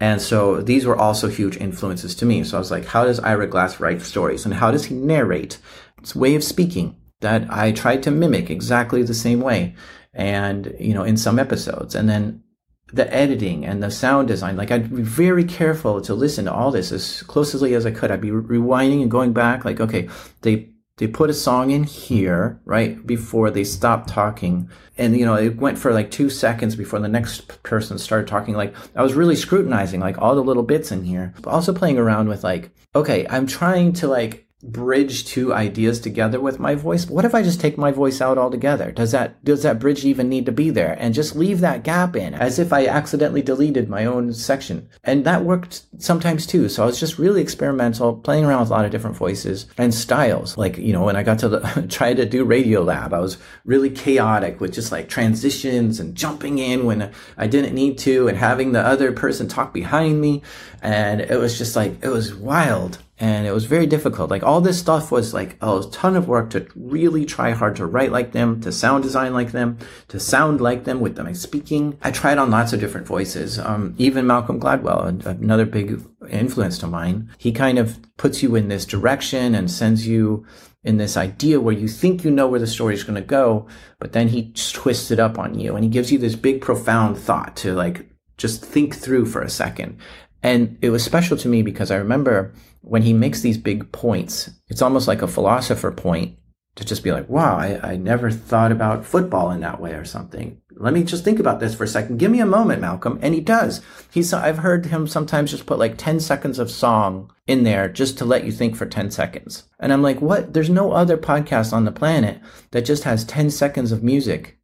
And 0.00 0.20
so 0.22 0.62
these 0.62 0.86
were 0.86 0.96
also 0.96 1.28
huge 1.28 1.58
influences 1.58 2.14
to 2.16 2.26
me. 2.26 2.42
So 2.42 2.56
I 2.56 2.60
was 2.60 2.70
like, 2.70 2.86
how 2.86 3.04
does 3.04 3.20
Ira 3.20 3.46
Glass 3.46 3.80
write 3.80 4.00
stories 4.00 4.44
and 4.46 4.54
how 4.54 4.70
does 4.70 4.86
he 4.86 4.94
narrate? 4.94 5.58
It's 5.98 6.16
way 6.16 6.34
of 6.34 6.42
speaking 6.42 6.96
that 7.20 7.46
I 7.50 7.72
tried 7.72 8.02
to 8.04 8.10
mimic 8.10 8.48
exactly 8.48 9.02
the 9.02 9.14
same 9.14 9.40
way. 9.40 9.74
And, 10.14 10.74
you 10.80 10.94
know, 10.94 11.04
in 11.04 11.16
some 11.16 11.38
episodes. 11.38 11.94
And 11.94 12.08
then 12.08 12.42
the 12.92 13.12
editing 13.12 13.64
and 13.64 13.82
the 13.82 13.90
sound 13.90 14.28
design. 14.28 14.56
Like 14.56 14.70
I'd 14.70 14.94
be 14.94 15.02
very 15.02 15.44
careful 15.44 16.00
to 16.02 16.14
listen 16.14 16.44
to 16.46 16.52
all 16.52 16.70
this 16.70 16.92
as 16.92 17.22
closely 17.22 17.74
as 17.74 17.86
I 17.86 17.90
could. 17.90 18.10
I'd 18.10 18.20
be 18.20 18.30
rewinding 18.30 19.02
and 19.02 19.10
going 19.10 19.32
back. 19.32 19.64
Like, 19.64 19.80
okay, 19.80 20.08
they 20.42 20.70
they 20.96 21.06
put 21.06 21.30
a 21.30 21.34
song 21.34 21.70
in 21.70 21.84
here 21.84 22.60
right 22.66 23.06
before 23.06 23.50
they 23.50 23.64
stopped 23.64 24.10
talking, 24.10 24.68
and 24.98 25.16
you 25.16 25.24
know 25.24 25.34
it 25.34 25.56
went 25.56 25.78
for 25.78 25.94
like 25.94 26.10
two 26.10 26.28
seconds 26.28 26.76
before 26.76 26.98
the 26.98 27.08
next 27.08 27.62
person 27.62 27.98
started 27.98 28.28
talking. 28.28 28.54
Like 28.54 28.74
I 28.94 29.02
was 29.02 29.14
really 29.14 29.36
scrutinizing 29.36 30.00
like 30.00 30.18
all 30.18 30.34
the 30.34 30.44
little 30.44 30.62
bits 30.62 30.92
in 30.92 31.04
here, 31.04 31.32
but 31.40 31.50
also 31.50 31.72
playing 31.72 31.98
around 31.98 32.28
with 32.28 32.44
like, 32.44 32.70
okay, 32.94 33.26
I'm 33.30 33.46
trying 33.46 33.94
to 33.94 34.08
like 34.08 34.46
bridge 34.62 35.24
two 35.24 35.54
ideas 35.54 36.00
together 36.00 36.40
with 36.40 36.58
my 36.58 36.74
voice? 36.74 37.06
What 37.06 37.24
if 37.24 37.34
i 37.34 37.42
just 37.42 37.60
take 37.60 37.78
my 37.78 37.90
voice 37.90 38.20
out 38.20 38.38
altogether? 38.38 38.90
Does 38.90 39.12
that 39.12 39.42
does 39.44 39.62
that 39.62 39.78
bridge 39.78 40.04
even 40.04 40.28
need 40.28 40.46
to 40.46 40.52
be 40.52 40.70
there? 40.70 40.96
And 40.98 41.14
just 41.14 41.36
leave 41.36 41.60
that 41.60 41.82
gap 41.82 42.14
in 42.14 42.34
as 42.34 42.58
if 42.58 42.72
i 42.72 42.86
accidentally 42.86 43.42
deleted 43.42 43.88
my 43.88 44.04
own 44.04 44.32
section. 44.32 44.88
And 45.04 45.24
that 45.24 45.44
worked 45.44 45.84
sometimes 45.98 46.46
too. 46.46 46.68
So 46.68 46.82
i 46.82 46.86
was 46.86 47.00
just 47.00 47.18
really 47.18 47.40
experimental 47.40 48.16
playing 48.16 48.44
around 48.44 48.60
with 48.60 48.70
a 48.70 48.72
lot 48.72 48.84
of 48.84 48.90
different 48.90 49.16
voices 49.16 49.66
and 49.78 49.94
styles. 49.94 50.56
Like 50.56 50.76
you 50.76 50.92
know 50.92 51.04
when 51.04 51.16
i 51.16 51.22
got 51.22 51.38
to 51.40 51.48
the, 51.48 51.86
try 51.90 52.12
to 52.14 52.26
do 52.26 52.44
Radiolab 52.44 53.12
i 53.12 53.20
was 53.20 53.38
really 53.64 53.90
chaotic 53.90 54.60
with 54.60 54.72
just 54.72 54.92
like 54.92 55.08
transitions 55.08 56.00
and 56.00 56.14
jumping 56.14 56.58
in 56.58 56.84
when 56.84 57.12
i 57.38 57.46
didn't 57.46 57.74
need 57.74 57.98
to 57.98 58.28
and 58.28 58.36
having 58.36 58.72
the 58.72 58.80
other 58.80 59.12
person 59.12 59.48
talk 59.48 59.72
behind 59.72 60.20
me. 60.20 60.42
And 60.82 61.20
it 61.20 61.38
was 61.38 61.58
just 61.58 61.76
like 61.76 62.02
it 62.02 62.08
was 62.08 62.34
wild 62.34 62.98
and 63.20 63.46
it 63.46 63.52
was 63.52 63.66
very 63.66 63.86
difficult. 63.86 64.30
Like 64.30 64.42
all 64.42 64.62
this 64.62 64.80
stuff 64.80 65.12
was 65.12 65.34
like 65.34 65.58
a 65.60 65.84
ton 65.92 66.16
of 66.16 66.26
work 66.26 66.48
to 66.50 66.66
really 66.74 67.26
try 67.26 67.50
hard 67.50 67.76
to 67.76 67.84
write 67.84 68.12
like 68.12 68.32
them, 68.32 68.62
to 68.62 68.72
sound 68.72 69.04
design 69.04 69.34
like 69.34 69.52
them, 69.52 69.76
to 70.08 70.18
sound 70.18 70.62
like 70.62 70.84
them 70.84 71.00
with 71.00 71.16
them 71.16 71.32
speaking. 71.34 71.98
I 72.00 72.12
tried 72.12 72.38
on 72.38 72.50
lots 72.50 72.72
of 72.72 72.80
different 72.80 73.06
voices. 73.06 73.58
Um, 73.58 73.94
even 73.98 74.26
Malcolm 74.26 74.58
Gladwell, 74.58 75.26
another 75.26 75.66
big 75.66 76.02
influence 76.30 76.78
to 76.78 76.86
mine, 76.86 77.28
he 77.36 77.52
kind 77.52 77.78
of 77.78 77.98
puts 78.16 78.42
you 78.42 78.56
in 78.56 78.68
this 78.68 78.86
direction 78.86 79.54
and 79.54 79.70
sends 79.70 80.08
you 80.08 80.46
in 80.82 80.96
this 80.96 81.18
idea 81.18 81.60
where 81.60 81.74
you 81.74 81.88
think 81.88 82.24
you 82.24 82.30
know 82.30 82.48
where 82.48 82.58
the 82.58 82.66
story 82.66 82.94
is 82.94 83.04
going 83.04 83.16
to 83.16 83.20
go, 83.20 83.66
but 83.98 84.12
then 84.12 84.28
he 84.28 84.50
twists 84.54 85.10
it 85.10 85.20
up 85.20 85.38
on 85.38 85.58
you 85.58 85.74
and 85.74 85.84
he 85.84 85.90
gives 85.90 86.10
you 86.10 86.18
this 86.18 86.36
big 86.36 86.62
profound 86.62 87.18
thought 87.18 87.54
to 87.56 87.74
like 87.74 88.08
just 88.38 88.64
think 88.64 88.96
through 88.96 89.26
for 89.26 89.42
a 89.42 89.50
second. 89.50 89.98
And 90.42 90.78
it 90.80 90.88
was 90.88 91.04
special 91.04 91.36
to 91.36 91.48
me 91.48 91.60
because 91.60 91.90
I 91.90 91.96
remember 91.96 92.54
when 92.82 93.02
he 93.02 93.12
makes 93.12 93.40
these 93.40 93.58
big 93.58 93.92
points, 93.92 94.50
it's 94.68 94.82
almost 94.82 95.08
like 95.08 95.22
a 95.22 95.28
philosopher 95.28 95.90
point 95.92 96.38
to 96.76 96.84
just 96.84 97.02
be 97.02 97.12
like, 97.12 97.28
wow, 97.28 97.56
I, 97.56 97.92
I 97.92 97.96
never 97.96 98.30
thought 98.30 98.72
about 98.72 99.04
football 99.04 99.50
in 99.50 99.60
that 99.60 99.80
way 99.80 99.92
or 99.92 100.04
something. 100.04 100.60
Let 100.76 100.94
me 100.94 101.04
just 101.04 101.24
think 101.24 101.38
about 101.38 101.60
this 101.60 101.74
for 101.74 101.84
a 101.84 101.88
second. 101.88 102.18
Give 102.18 102.30
me 102.30 102.40
a 102.40 102.46
moment, 102.46 102.80
Malcolm. 102.80 103.18
And 103.20 103.34
he 103.34 103.40
does. 103.40 103.82
He's, 104.10 104.32
I've 104.32 104.58
heard 104.58 104.86
him 104.86 105.06
sometimes 105.06 105.50
just 105.50 105.66
put 105.66 105.78
like 105.78 105.98
10 105.98 106.20
seconds 106.20 106.58
of 106.58 106.70
song 106.70 107.30
in 107.46 107.64
there 107.64 107.88
just 107.88 108.16
to 108.18 108.24
let 108.24 108.44
you 108.44 108.52
think 108.52 108.76
for 108.76 108.86
10 108.86 109.10
seconds. 109.10 109.64
And 109.78 109.92
I'm 109.92 110.02
like, 110.02 110.20
what? 110.22 110.54
There's 110.54 110.70
no 110.70 110.92
other 110.92 111.18
podcast 111.18 111.72
on 111.72 111.84
the 111.84 111.92
planet 111.92 112.40
that 112.70 112.86
just 112.86 113.04
has 113.04 113.24
10 113.24 113.50
seconds 113.50 113.92
of 113.92 114.02
music 114.02 114.58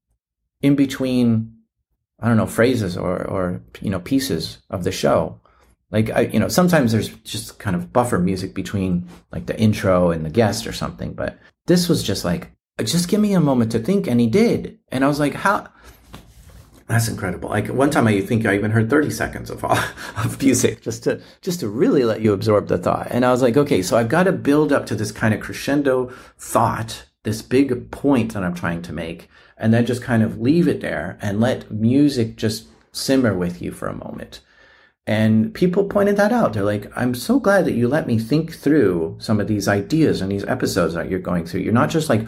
in 0.62 0.74
between, 0.74 1.52
I 2.20 2.28
don't 2.28 2.38
know, 2.38 2.46
phrases 2.46 2.96
or, 2.96 3.22
or, 3.24 3.62
you 3.82 3.90
know, 3.90 4.00
pieces 4.00 4.58
of 4.70 4.84
the 4.84 4.92
show. 4.92 5.40
Like 5.90 6.10
I, 6.10 6.20
you 6.22 6.40
know, 6.40 6.48
sometimes 6.48 6.92
there's 6.92 7.08
just 7.08 7.58
kind 7.58 7.76
of 7.76 7.92
buffer 7.92 8.18
music 8.18 8.54
between 8.54 9.08
like 9.30 9.46
the 9.46 9.58
intro 9.58 10.10
and 10.10 10.24
the 10.24 10.30
guest 10.30 10.66
or 10.66 10.72
something, 10.72 11.12
but 11.14 11.38
this 11.66 11.88
was 11.88 12.02
just 12.02 12.24
like, 12.24 12.52
just 12.82 13.08
give 13.08 13.20
me 13.20 13.34
a 13.34 13.40
moment 13.40 13.72
to 13.72 13.78
think, 13.78 14.06
and 14.06 14.20
he 14.20 14.26
did, 14.26 14.78
and 14.90 15.04
I 15.04 15.08
was 15.08 15.20
like, 15.20 15.34
how? 15.34 15.68
That's 16.88 17.08
incredible. 17.08 17.48
Like 17.48 17.68
one 17.68 17.90
time, 17.90 18.06
I 18.06 18.20
think 18.20 18.46
I 18.46 18.54
even 18.54 18.70
heard 18.70 18.88
30 18.88 19.10
seconds 19.10 19.50
of 19.50 19.64
of 19.64 20.40
music 20.40 20.82
just 20.82 21.04
to 21.04 21.20
just 21.40 21.60
to 21.60 21.68
really 21.68 22.04
let 22.04 22.20
you 22.20 22.32
absorb 22.32 22.68
the 22.68 22.78
thought. 22.78 23.08
And 23.10 23.24
I 23.24 23.32
was 23.32 23.42
like, 23.42 23.56
okay, 23.56 23.82
so 23.82 23.96
I've 23.96 24.08
got 24.08 24.24
to 24.24 24.32
build 24.32 24.72
up 24.72 24.86
to 24.86 24.94
this 24.94 25.10
kind 25.10 25.34
of 25.34 25.40
crescendo 25.40 26.12
thought, 26.38 27.06
this 27.24 27.42
big 27.42 27.90
point 27.90 28.34
that 28.34 28.44
I'm 28.44 28.54
trying 28.54 28.82
to 28.82 28.92
make, 28.92 29.28
and 29.56 29.74
then 29.74 29.86
just 29.86 30.02
kind 30.02 30.22
of 30.22 30.40
leave 30.40 30.68
it 30.68 30.80
there 30.80 31.18
and 31.20 31.40
let 31.40 31.70
music 31.70 32.36
just 32.36 32.68
simmer 32.92 33.34
with 33.34 33.60
you 33.60 33.72
for 33.72 33.88
a 33.88 33.96
moment. 33.96 34.40
And 35.06 35.54
people 35.54 35.84
pointed 35.84 36.16
that 36.16 36.32
out. 36.32 36.52
They're 36.52 36.64
like, 36.64 36.90
I'm 36.96 37.14
so 37.14 37.38
glad 37.38 37.64
that 37.64 37.74
you 37.74 37.86
let 37.86 38.08
me 38.08 38.18
think 38.18 38.52
through 38.54 39.16
some 39.20 39.38
of 39.38 39.46
these 39.46 39.68
ideas 39.68 40.20
and 40.20 40.32
these 40.32 40.44
episodes 40.44 40.94
that 40.94 41.08
you're 41.08 41.20
going 41.20 41.46
through. 41.46 41.60
You're 41.60 41.72
not 41.72 41.90
just 41.90 42.08
like, 42.08 42.26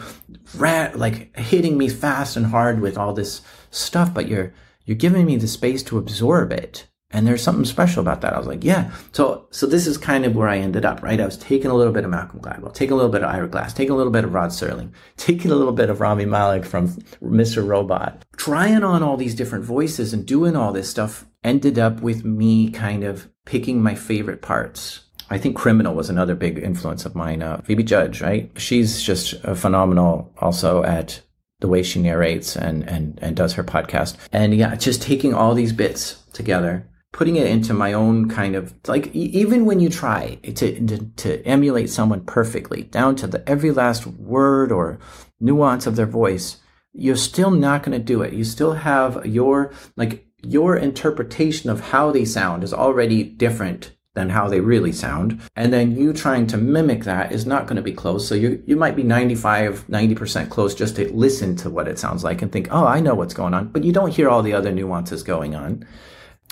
rat, 0.55 0.97
like 0.97 1.35
hitting 1.37 1.77
me 1.77 1.89
fast 1.89 2.37
and 2.37 2.45
hard 2.45 2.79
with 2.79 2.97
all 2.97 3.13
this 3.13 3.41
stuff, 3.69 4.13
but 4.13 4.29
you're, 4.29 4.53
you're 4.85 4.95
giving 4.95 5.25
me 5.25 5.35
the 5.35 5.47
space 5.47 5.83
to 5.83 5.97
absorb 5.97 6.53
it. 6.53 6.87
And 7.11 7.25
there's 7.25 7.41
something 7.41 7.65
special 7.65 8.01
about 8.01 8.21
that. 8.21 8.33
I 8.33 8.37
was 8.37 8.45
like, 8.45 8.63
yeah. 8.63 8.91
So, 9.13 9.47
so 9.49 9.65
this 9.65 9.87
is 9.87 9.97
kind 9.97 10.25
of 10.25 10.35
where 10.35 10.47
I 10.47 10.59
ended 10.59 10.85
up, 10.85 11.01
right? 11.01 11.19
I 11.19 11.25
was 11.25 11.37
taking 11.37 11.71
a 11.71 11.73
little 11.73 11.91
bit 11.91 12.03
of 12.03 12.11
Malcolm 12.11 12.39
Gladwell, 12.39 12.73
taking 12.73 12.93
a 12.93 12.95
little 12.95 13.11
bit 13.11 13.23
of 13.23 13.29
Ira 13.29 13.47
Glass, 13.47 13.73
taking 13.73 13.93
a 13.93 13.95
little 13.95 14.11
bit 14.11 14.23
of 14.23 14.33
Rod 14.33 14.51
Serling, 14.51 14.91
taking 15.17 15.49
a 15.51 15.55
little 15.55 15.73
bit 15.73 15.89
of 15.89 16.01
Rami 16.01 16.25
Malek 16.25 16.65
from 16.65 16.89
Mr. 17.21 17.65
Robot, 17.65 18.25
trying 18.37 18.83
on 18.83 19.01
all 19.01 19.17
these 19.17 19.33
different 19.33 19.65
voices 19.65 20.13
and 20.13 20.25
doing 20.25 20.55
all 20.55 20.71
this 20.71 20.89
stuff 20.89 21.25
ended 21.43 21.79
up 21.79 22.01
with 22.01 22.25
me 22.25 22.69
kind 22.69 23.03
of 23.03 23.29
picking 23.45 23.81
my 23.81 23.95
favorite 23.95 24.41
parts. 24.41 25.05
I 25.31 25.37
think 25.37 25.55
Criminal 25.55 25.95
was 25.95 26.09
another 26.09 26.35
big 26.35 26.57
influence 26.59 27.05
of 27.05 27.15
mine. 27.15 27.41
Uh, 27.41 27.61
Phoebe 27.61 27.83
Judge, 27.83 28.21
right? 28.21 28.51
She's 28.57 29.01
just 29.01 29.39
phenomenal 29.41 30.33
also 30.39 30.83
at 30.83 31.21
the 31.59 31.67
way 31.67 31.83
she 31.83 32.01
narrates 32.01 32.55
and, 32.55 32.87
and, 32.87 33.19
and 33.21 33.35
does 33.35 33.53
her 33.53 33.63
podcast. 33.63 34.15
And 34.31 34.55
yeah, 34.55 34.75
just 34.75 35.01
taking 35.01 35.33
all 35.33 35.53
these 35.53 35.73
bits 35.73 36.23
together, 36.33 36.87
putting 37.11 37.35
it 37.35 37.47
into 37.47 37.73
my 37.73 37.93
own 37.93 38.29
kind 38.29 38.55
of 38.55 38.73
like, 38.87 39.07
even 39.15 39.65
when 39.65 39.79
you 39.79 39.89
try 39.89 40.35
to, 40.35 40.85
to, 40.87 41.05
to 41.15 41.45
emulate 41.45 41.89
someone 41.89 42.21
perfectly 42.21 42.83
down 42.83 43.15
to 43.15 43.27
the 43.27 43.47
every 43.49 43.71
last 43.71 44.05
word 44.05 44.71
or 44.71 44.99
nuance 45.39 45.87
of 45.87 45.95
their 45.95 46.05
voice, 46.05 46.57
you're 46.93 47.15
still 47.15 47.51
not 47.51 47.83
going 47.83 47.97
to 47.97 48.03
do 48.03 48.21
it. 48.21 48.33
You 48.33 48.43
still 48.43 48.73
have 48.73 49.25
your, 49.25 49.71
like, 49.95 50.25
your 50.41 50.75
interpretation 50.75 51.69
of 51.69 51.81
how 51.89 52.11
they 52.11 52.25
sound 52.25 52.63
is 52.63 52.73
already 52.73 53.23
different 53.23 53.91
than 54.15 54.29
how 54.29 54.47
they 54.47 54.59
really 54.59 54.91
sound. 54.91 55.39
And 55.55 55.71
then 55.71 55.95
you 55.95 56.13
trying 56.13 56.47
to 56.47 56.57
mimic 56.57 57.03
that 57.03 57.31
is 57.31 57.45
not 57.45 57.67
going 57.67 57.75
to 57.75 57.81
be 57.81 57.93
close. 57.93 58.27
So 58.27 58.35
you, 58.35 58.61
you 58.65 58.75
might 58.75 58.95
be 58.95 59.03
95, 59.03 59.85
90% 59.87 60.49
close 60.49 60.73
just 60.75 60.95
to 60.95 61.11
listen 61.13 61.55
to 61.57 61.69
what 61.69 61.87
it 61.87 61.99
sounds 61.99 62.23
like 62.23 62.41
and 62.41 62.51
think, 62.51 62.67
oh, 62.71 62.85
I 62.85 62.99
know 62.99 63.15
what's 63.15 63.33
going 63.33 63.53
on. 63.53 63.67
But 63.67 63.83
you 63.83 63.93
don't 63.93 64.13
hear 64.13 64.29
all 64.29 64.41
the 64.41 64.53
other 64.53 64.71
nuances 64.71 65.23
going 65.23 65.55
on. 65.55 65.85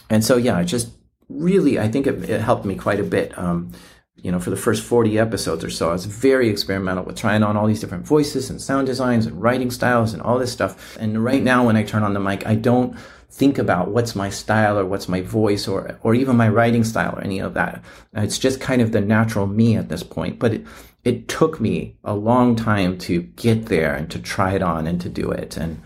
And 0.09 0.23
so, 0.23 0.37
yeah, 0.37 0.59
it 0.59 0.65
just 0.65 0.91
really, 1.29 1.79
I 1.79 1.87
think 1.87 2.07
it, 2.07 2.29
it 2.29 2.41
helped 2.41 2.65
me 2.65 2.75
quite 2.75 2.99
a 2.99 3.03
bit. 3.03 3.37
Um, 3.37 3.71
you 4.15 4.31
know, 4.31 4.39
for 4.39 4.49
the 4.49 4.57
first 4.57 4.83
40 4.83 5.19
episodes 5.19 5.63
or 5.63 5.69
so, 5.69 5.89
I 5.89 5.93
was 5.93 6.05
very 6.05 6.49
experimental 6.49 7.03
with 7.03 7.17
trying 7.17 7.43
on 7.43 7.55
all 7.55 7.67
these 7.67 7.79
different 7.79 8.05
voices 8.05 8.49
and 8.49 8.59
sound 8.59 8.87
designs 8.87 9.27
and 9.27 9.39
writing 9.39 9.69
styles 9.69 10.13
and 10.13 10.21
all 10.23 10.39
this 10.39 10.51
stuff. 10.51 10.97
And 10.97 11.23
right 11.23 11.43
now, 11.43 11.65
when 11.65 11.75
I 11.75 11.83
turn 11.83 12.03
on 12.03 12.13
the 12.13 12.19
mic, 12.19 12.45
I 12.47 12.55
don't 12.55 12.97
think 13.29 13.59
about 13.59 13.89
what's 13.89 14.15
my 14.15 14.29
style 14.29 14.79
or 14.79 14.85
what's 14.85 15.07
my 15.07 15.21
voice 15.21 15.67
or, 15.67 15.99
or 16.01 16.15
even 16.15 16.35
my 16.35 16.49
writing 16.49 16.83
style 16.83 17.15
or 17.15 17.21
any 17.21 17.39
of 17.39 17.53
that. 17.53 17.83
It's 18.13 18.39
just 18.39 18.59
kind 18.59 18.81
of 18.81 18.91
the 18.91 19.01
natural 19.01 19.45
me 19.45 19.75
at 19.75 19.89
this 19.89 20.01
point. 20.01 20.39
But 20.39 20.53
it, 20.53 20.65
it 21.03 21.27
took 21.27 21.61
me 21.61 21.95
a 22.03 22.15
long 22.15 22.55
time 22.55 22.97
to 22.99 23.21
get 23.21 23.67
there 23.67 23.93
and 23.93 24.09
to 24.09 24.19
try 24.19 24.53
it 24.53 24.63
on 24.63 24.87
and 24.87 24.99
to 25.01 25.09
do 25.09 25.29
it. 25.29 25.57
And 25.57 25.81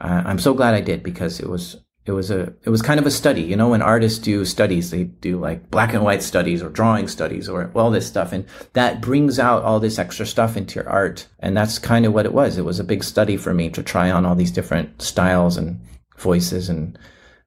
I'm 0.00 0.38
so 0.38 0.54
glad 0.54 0.74
I 0.74 0.80
did 0.80 1.02
because 1.02 1.40
it 1.40 1.48
was 1.48 1.76
it 2.06 2.12
was 2.12 2.30
a 2.30 2.54
it 2.62 2.70
was 2.70 2.82
kind 2.82 3.00
of 3.00 3.06
a 3.06 3.10
study 3.10 3.42
you 3.42 3.56
know 3.56 3.68
when 3.68 3.82
artists 3.82 4.18
do 4.18 4.44
studies 4.44 4.90
they 4.90 5.04
do 5.04 5.38
like 5.38 5.70
black 5.70 5.92
and 5.92 6.04
white 6.04 6.22
studies 6.22 6.62
or 6.62 6.68
drawing 6.68 7.08
studies 7.08 7.48
or 7.48 7.70
all 7.74 7.90
this 7.90 8.06
stuff 8.06 8.32
and 8.32 8.46
that 8.72 9.00
brings 9.00 9.38
out 9.38 9.62
all 9.62 9.80
this 9.80 9.98
extra 9.98 10.26
stuff 10.26 10.56
into 10.56 10.76
your 10.76 10.88
art 10.88 11.26
and 11.40 11.56
that's 11.56 11.78
kind 11.78 12.06
of 12.06 12.12
what 12.12 12.26
it 12.26 12.32
was. 12.32 12.58
It 12.58 12.64
was 12.64 12.80
a 12.80 12.84
big 12.84 13.04
study 13.04 13.36
for 13.36 13.54
me 13.54 13.70
to 13.70 13.82
try 13.82 14.10
on 14.10 14.26
all 14.26 14.34
these 14.34 14.50
different 14.50 15.02
styles 15.02 15.56
and 15.56 15.80
voices 16.18 16.68
and 16.68 16.98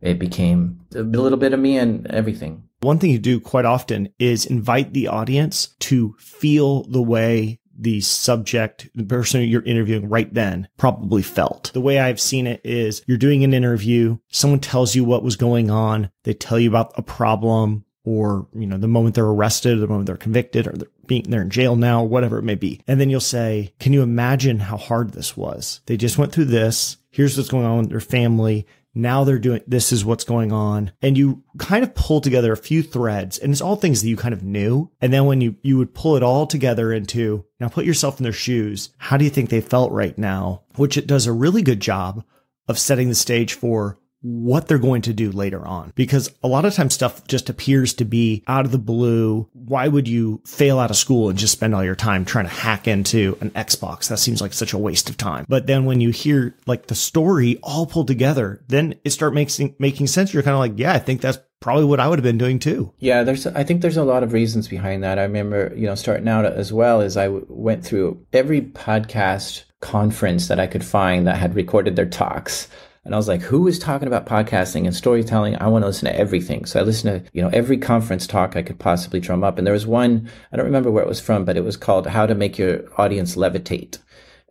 it 0.02 0.19
became 0.19 0.80
a 0.95 1.02
little 1.02 1.38
bit 1.38 1.54
of 1.54 1.60
me 1.60 1.78
and 1.78 2.08
everything. 2.08 2.63
One 2.82 2.98
thing 2.98 3.12
you 3.12 3.19
do 3.19 3.41
quite 3.41 3.65
often 3.65 4.10
is 4.19 4.45
invite 4.45 4.93
the 4.93 5.08
audience 5.10 5.76
to 5.80 6.15
feel 6.17 6.84
the 6.84 7.02
way 7.02 7.60
the 7.80 8.02
subject, 8.02 8.89
the 8.94 9.04
person 9.04 9.42
you're 9.42 9.63
interviewing 9.63 10.10
right 10.10 10.32
then 10.34 10.68
probably 10.78 11.22
felt. 11.22 11.72
The 11.74 11.82
way 11.82 12.00
I've 12.00 12.20
seen 12.20 12.46
it 12.46 12.62
is 12.63 13.02
you're 13.08 13.18
doing 13.18 13.44
an 13.44 13.54
interview, 13.54 14.18
someone 14.30 14.60
tells 14.60 14.96
you 14.96 15.04
what 15.04 15.24
was 15.24 15.36
going 15.36 15.72
on, 15.72 16.12
they 16.24 16.34
tell 16.34 16.60
you 16.60 16.70
about 16.70 16.92
a 16.96 17.02
problem 17.02 17.86
or, 18.04 18.48
you 18.54 18.65
know, 18.65 18.78
the 18.78 18.88
moment 18.88 19.15
they're 19.15 19.26
arrested, 19.26 19.80
the 19.80 19.88
moment 19.88 20.08
they're 20.08 20.18
convicted 20.18 20.68
or 20.68 20.72
they're 20.72 20.88
being, 21.06 21.24
they're 21.24 21.42
in 21.42 21.50
jail 21.50 21.76
now, 21.76 22.04
whatever 22.04 22.38
it 22.38 22.44
may 22.44 22.56
be. 22.56 22.82
And 22.88 23.00
then 23.00 23.10
you'll 23.10 23.20
say, 23.20 23.74
can 23.80 23.94
you 23.94 24.02
imagine 24.02 24.60
how 24.60 24.78
hard 24.78 25.12
this 25.12 25.38
was? 25.38 25.82
They 25.86 25.98
just 25.98 26.18
went 26.18 26.32
through 26.32 26.46
this. 26.46 26.98
Here's 27.12 27.38
what's 27.38 27.50
going 27.50 27.65
on 27.65 27.80
with 27.80 27.89
their 27.89 28.00
family. 28.00 28.68
Now 28.95 29.23
they're 29.23 29.39
doing, 29.39 29.62
this 29.67 29.91
is 29.91 30.04
what's 30.04 30.23
going 30.23 30.52
on. 30.52 30.91
And 31.02 31.17
you 31.17 31.43
kind 31.58 31.84
of 31.84 31.93
pull 31.93 32.21
together 32.21 32.52
a 32.52 32.58
few 32.58 32.82
threads 32.82 33.38
and 33.38 33.52
it's 33.52 33.62
all 33.62 33.75
things 33.75 34.02
that 34.02 34.10
you 34.10 34.17
kind 34.17 34.34
of 34.34 34.43
knew. 34.43 34.91
And 34.99 35.13
then 35.13 35.25
when 35.25 35.41
you, 35.41 35.56
you 35.62 35.78
would 35.78 35.93
pull 35.93 36.15
it 36.15 36.23
all 36.23 36.47
together 36.47 36.91
into 36.91 37.45
now 37.60 37.69
put 37.69 37.86
yourself 37.86 38.19
in 38.19 38.23
their 38.23 38.34
shoes. 38.34 38.89
How 38.97 39.17
do 39.17 39.23
you 39.23 39.30
think 39.30 39.49
they 39.49 39.62
felt 39.62 39.91
right 39.91 40.17
now? 40.17 40.63
Which 40.75 40.97
it 40.97 41.08
does 41.08 41.28
a 41.28 41.34
really 41.34 41.62
good 41.62 41.80
job 41.80 42.23
of 42.67 42.80
setting 42.80 43.10
the 43.10 43.15
stage 43.15 43.54
for 43.54 43.99
what 44.21 44.67
they're 44.67 44.77
going 44.77 45.01
to 45.03 45.13
do 45.13 45.32
later 45.32 45.65
on. 45.65 45.93
Because 45.95 46.32
a 46.43 46.47
lot 46.47 46.65
of 46.65 46.73
times 46.73 46.93
stuff 46.93 47.25
just 47.27 47.49
appears 47.49 47.93
to 47.95 48.05
be 48.05 48.43
out 48.47 48.65
of 48.65 48.71
the 48.71 48.77
blue. 48.77 49.49
Why 49.53 49.88
would 49.88 50.08
you 50.08 50.41
fail 50.45 50.79
out 50.79 50.91
of 50.91 50.97
school 50.97 51.29
and 51.29 51.39
just 51.39 51.53
spend 51.53 51.73
all 51.73 51.84
your 51.84 51.95
time 51.95 52.25
trying 52.25 52.45
to 52.45 52.51
hack 52.51 52.88
into 52.88 53.38
an 53.41 53.51
Xbox? 53.51 54.10
That 54.10 54.19
seems 54.19 54.41
like 54.41 54.53
such 54.53 54.73
a 54.73 54.77
waste 54.77 55.10
of 55.10 55.17
time. 55.17 55.45
But 55.47 55.67
then 55.67 55.86
when 55.86 56.01
you 56.01 56.10
hear 56.10 56.55
like 56.65 56.88
the 56.88 56.95
story 56.95 57.60
all 57.63 57.86
pulled 57.86 58.08
together, 58.08 58.63
then 58.67 58.95
it 59.03 59.12
start 59.12 59.34
making, 59.34 59.75
making 59.79 60.08
sense. 60.08 60.34
You're 60.34 60.43
kind 60.43 60.55
of 60.55 60.60
like, 60.60 60.73
yeah, 60.77 60.93
I 60.93 60.99
think 60.99 61.21
that's 61.21 61.39
probably 61.60 61.86
what 61.86 61.99
I 61.99 62.08
would 62.08 62.19
have 62.19 62.23
been 62.23 62.38
doing 62.38 62.60
too. 62.60 62.93
Yeah, 62.99 63.23
there's 63.23 63.45
I 63.47 63.63
think 63.63 63.82
there's 63.82 63.97
a 63.97 64.03
lot 64.03 64.23
of 64.23 64.34
reasons 64.34 64.67
behind 64.67 65.03
that. 65.03 65.19
I 65.19 65.23
remember, 65.23 65.73
you 65.75 65.88
know, 65.88 65.95
starting 65.95 66.27
out 66.27 66.45
as 66.45 66.71
well 66.71 67.01
as 67.01 67.17
I 67.17 67.25
w- 67.25 67.45
went 67.49 67.86
through 67.86 68.25
every 68.34 68.62
podcast 68.62 69.63
conference 69.82 70.47
that 70.47 70.60
I 70.60 70.67
could 70.67 70.84
find 70.84 71.27
that 71.27 71.38
had 71.38 71.55
recorded 71.55 71.95
their 71.95 72.05
talks. 72.05 72.67
And 73.06 73.14
I 73.14 73.18
was 73.18 73.28
like, 73.28 73.42
who 73.42 73.68
is 73.68 73.80
talking 73.80 74.08
about 74.08 74.26
podcasting 74.26 74.86
and 74.86 74.96
storytelling? 74.96 75.56
I 75.60 75.68
want 75.68 75.84
to 75.84 75.88
listen 75.88 76.08
to 76.08 76.20
everything. 76.20 76.66
So 76.66 76.80
I 76.80 76.84
listened 76.84 77.26
to, 77.26 77.32
you 77.34 77.42
know, 77.42 77.50
every 77.50 77.78
conference 77.78 78.28
talk 78.28 78.56
I 78.56 78.62
could 78.62 78.80
possibly 78.80 79.20
drum 79.20 79.44
up. 79.44 79.58
And 79.58 79.66
there 79.66 79.74
was 79.74 79.88
one, 79.88 80.30
I 80.52 80.58
don't 80.58 80.66
remember 80.66 80.92
where 80.92 81.04
it 81.04 81.10
was 81.10 81.22
from, 81.22 81.46
but 81.46 81.58
it 81.58 81.64
was 81.64 81.78
called 81.78 82.08
How 82.08 82.26
to 82.26 82.36
Make 82.36 82.58
Your 82.58 82.84
Audience 83.00 83.36
Levitate. 83.36 84.00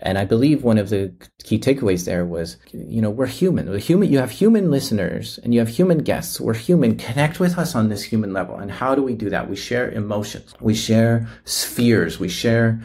And 0.00 0.16
I 0.16 0.24
believe 0.24 0.62
one 0.62 0.78
of 0.78 0.90
the 0.90 1.12
key 1.42 1.58
takeaways 1.58 2.04
there 2.04 2.24
was, 2.24 2.56
you 2.72 3.02
know, 3.02 3.10
we're 3.10 3.26
human. 3.26 3.68
We're 3.68 3.78
human. 3.78 4.10
You 4.10 4.18
have 4.18 4.30
human 4.30 4.70
listeners 4.70 5.38
and 5.42 5.52
you 5.52 5.58
have 5.58 5.68
human 5.68 5.98
guests. 5.98 6.40
We're 6.40 6.54
human. 6.54 6.96
Connect 6.96 7.40
with 7.40 7.58
us 7.58 7.74
on 7.74 7.88
this 7.88 8.04
human 8.04 8.32
level. 8.32 8.56
And 8.56 8.70
how 8.70 8.94
do 8.94 9.02
we 9.02 9.14
do 9.14 9.28
that? 9.30 9.50
We 9.50 9.56
share 9.56 9.90
emotions. 9.90 10.54
We 10.60 10.74
share 10.74 11.28
spheres. 11.44 12.20
We 12.20 12.28
share 12.28 12.80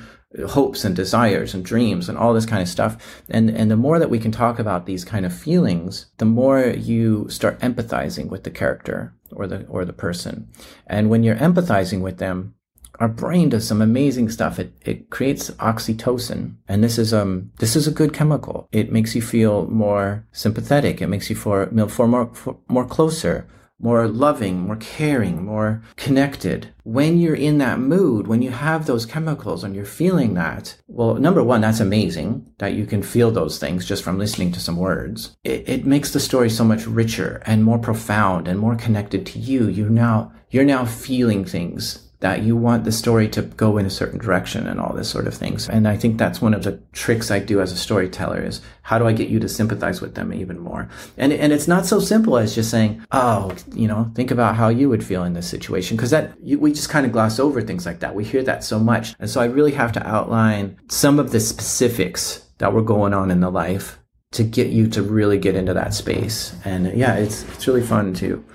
hopes 0.48 0.84
and 0.84 0.96
desires 0.96 1.54
and 1.54 1.64
dreams 1.64 2.10
and 2.10 2.18
all 2.18 2.34
this 2.34 2.46
kind 2.46 2.62
of 2.62 2.68
stuff. 2.68 3.22
And, 3.30 3.50
and 3.50 3.70
the 3.70 3.76
more 3.76 4.00
that 4.00 4.10
we 4.10 4.20
can 4.20 4.32
talk 4.32 4.60
about 4.60 4.86
these 4.86 5.06
kind 5.06 5.26
of 5.26 5.34
feelings, 5.34 6.08
the 6.18 6.26
more 6.26 6.66
you 6.66 7.28
start 7.30 7.60
empathizing 7.60 8.30
with 8.30 8.44
the 8.44 8.52
character 8.52 9.14
or 9.32 9.48
the, 9.48 9.66
or 9.68 9.86
the 9.86 9.94
person. 9.94 10.50
And 10.88 11.10
when 11.10 11.24
you're 11.24 11.36
empathizing 11.36 12.02
with 12.02 12.18
them, 12.18 12.56
our 13.00 13.08
brain 13.08 13.50
does 13.50 13.68
some 13.68 13.82
amazing 13.82 14.30
stuff. 14.30 14.60
It, 14.60 14.74
it 14.82 15.10
creates 15.10 15.50
oxytocin. 15.52 16.56
And 16.68 16.84
this 16.84 16.98
is, 16.98 17.14
um, 17.14 17.52
this 17.58 17.76
is 17.76 17.88
a 17.88 17.92
good 17.92 18.14
chemical. 18.14 18.68
It 18.72 18.92
makes 18.92 19.16
you 19.16 19.22
feel 19.22 19.66
more 19.68 20.26
sympathetic. 20.32 21.02
It 21.02 21.08
makes 21.08 21.30
you 21.30 21.36
feel, 21.36 21.88
feel 21.88 22.08
more, 22.08 22.32
more 22.68 22.86
closer 22.86 23.48
more 23.84 24.08
loving, 24.08 24.62
more 24.62 24.78
caring, 24.78 25.46
more 25.46 25.84
connected. 25.98 26.74
When 26.84 27.20
you're 27.20 27.36
in 27.36 27.58
that 27.58 27.80
mood, 27.80 28.28
when 28.28 28.42
you 28.42 28.52
have 28.52 28.86
those 28.86 29.06
chemicals 29.06 29.64
and 29.64 29.76
you're 29.76 29.86
feeling 29.86 30.34
that, 30.36 30.78
well, 30.88 31.16
number 31.16 31.44
one, 31.44 31.62
that's 31.62 31.82
amazing 31.82 32.48
that 32.60 32.74
you 32.74 32.86
can 32.86 33.04
feel 33.04 33.30
those 33.30 33.60
things 33.60 33.86
just 33.86 34.04
from 34.04 34.18
listening 34.18 34.54
to 34.54 34.60
some 34.60 34.78
words. 34.78 35.36
It, 35.44 35.68
it 35.68 35.86
makes 35.86 36.12
the 36.12 36.20
story 36.20 36.50
so 36.50 36.64
much 36.64 36.88
richer 36.88 37.44
and 37.46 37.64
more 37.64 37.78
profound 37.78 38.48
and 38.48 38.58
more 38.58 38.76
connected 38.76 39.26
to 39.28 39.40
you. 39.40 39.68
You 39.68 39.90
now, 39.90 40.32
you're 40.50 40.64
now 40.64 40.86
feeling 40.86 41.44
things 41.44 42.03
that 42.24 42.42
you 42.42 42.56
want 42.56 42.86
the 42.86 42.92
story 42.94 43.28
to 43.28 43.42
go 43.42 43.78
in 43.78 43.86
a 43.86 43.90
certain 43.90 44.18
direction 44.18 44.66
and 44.66 44.80
all 44.80 44.94
this 44.94 45.10
sort 45.10 45.28
of 45.28 45.34
things. 45.34 45.68
And 45.68 45.86
I 45.86 45.98
think 45.98 46.18
that's 46.18 46.42
one 46.42 46.54
of 46.54 46.64
the 46.64 46.80
tricks 46.94 47.30
I 47.30 47.40
do 47.40 47.60
as 47.60 47.74
a 47.74 47.76
storyteller 47.76 48.42
is 48.42 48.62
how 48.84 48.98
do 48.98 49.06
I 49.06 49.12
get 49.12 49.28
you 49.28 49.42
to 49.42 49.50
sympathize 49.50 50.00
with 50.00 50.16
them 50.16 50.34
even 50.34 50.58
more? 50.58 50.88
And, 51.18 51.34
and 51.34 51.52
it's 51.52 51.68
not 51.68 51.86
so 51.86 52.00
simple 52.00 52.38
as 52.38 52.56
just 52.56 52.72
saying, 52.72 53.06
oh, 53.12 53.54
you 53.76 53.90
know, 53.90 54.10
think 54.16 54.32
about 54.32 54.56
how 54.56 54.70
you 54.70 54.88
would 54.88 55.04
feel 55.04 55.26
in 55.26 55.34
this 55.34 55.50
situation. 55.50 55.98
Cause 55.98 56.12
that, 56.12 56.32
you, 56.42 56.58
we 56.58 56.72
just 56.72 56.88
kind 56.88 57.06
of 57.06 57.12
gloss 57.12 57.40
over 57.40 57.62
things 57.62 57.86
like 57.86 58.00
that. 58.00 58.16
We 58.16 58.24
hear 58.24 58.44
that 58.44 58.64
so 58.64 58.80
much. 58.80 59.16
And 59.20 59.30
so 59.30 59.42
I 59.42 59.46
really 59.46 59.74
have 59.74 59.92
to 59.92 60.08
outline 60.08 60.78
some 60.88 61.20
of 61.20 61.34
the 61.34 61.42
specifics 61.42 62.46
that 62.60 62.72
were 62.72 62.82
going 62.82 63.14
on 63.14 63.32
in 63.32 63.42
the 63.42 63.50
life 63.50 64.00
to 64.32 64.46
get 64.46 64.68
you 64.68 64.88
to 64.88 65.04
really 65.04 65.38
get 65.38 65.56
into 65.56 65.74
that 65.74 65.94
space. 65.94 66.56
And 66.64 66.98
yeah, 66.98 67.16
it's, 67.16 67.44
it's 67.50 67.68
really 67.68 67.84
fun 67.84 68.14
to 68.14 68.46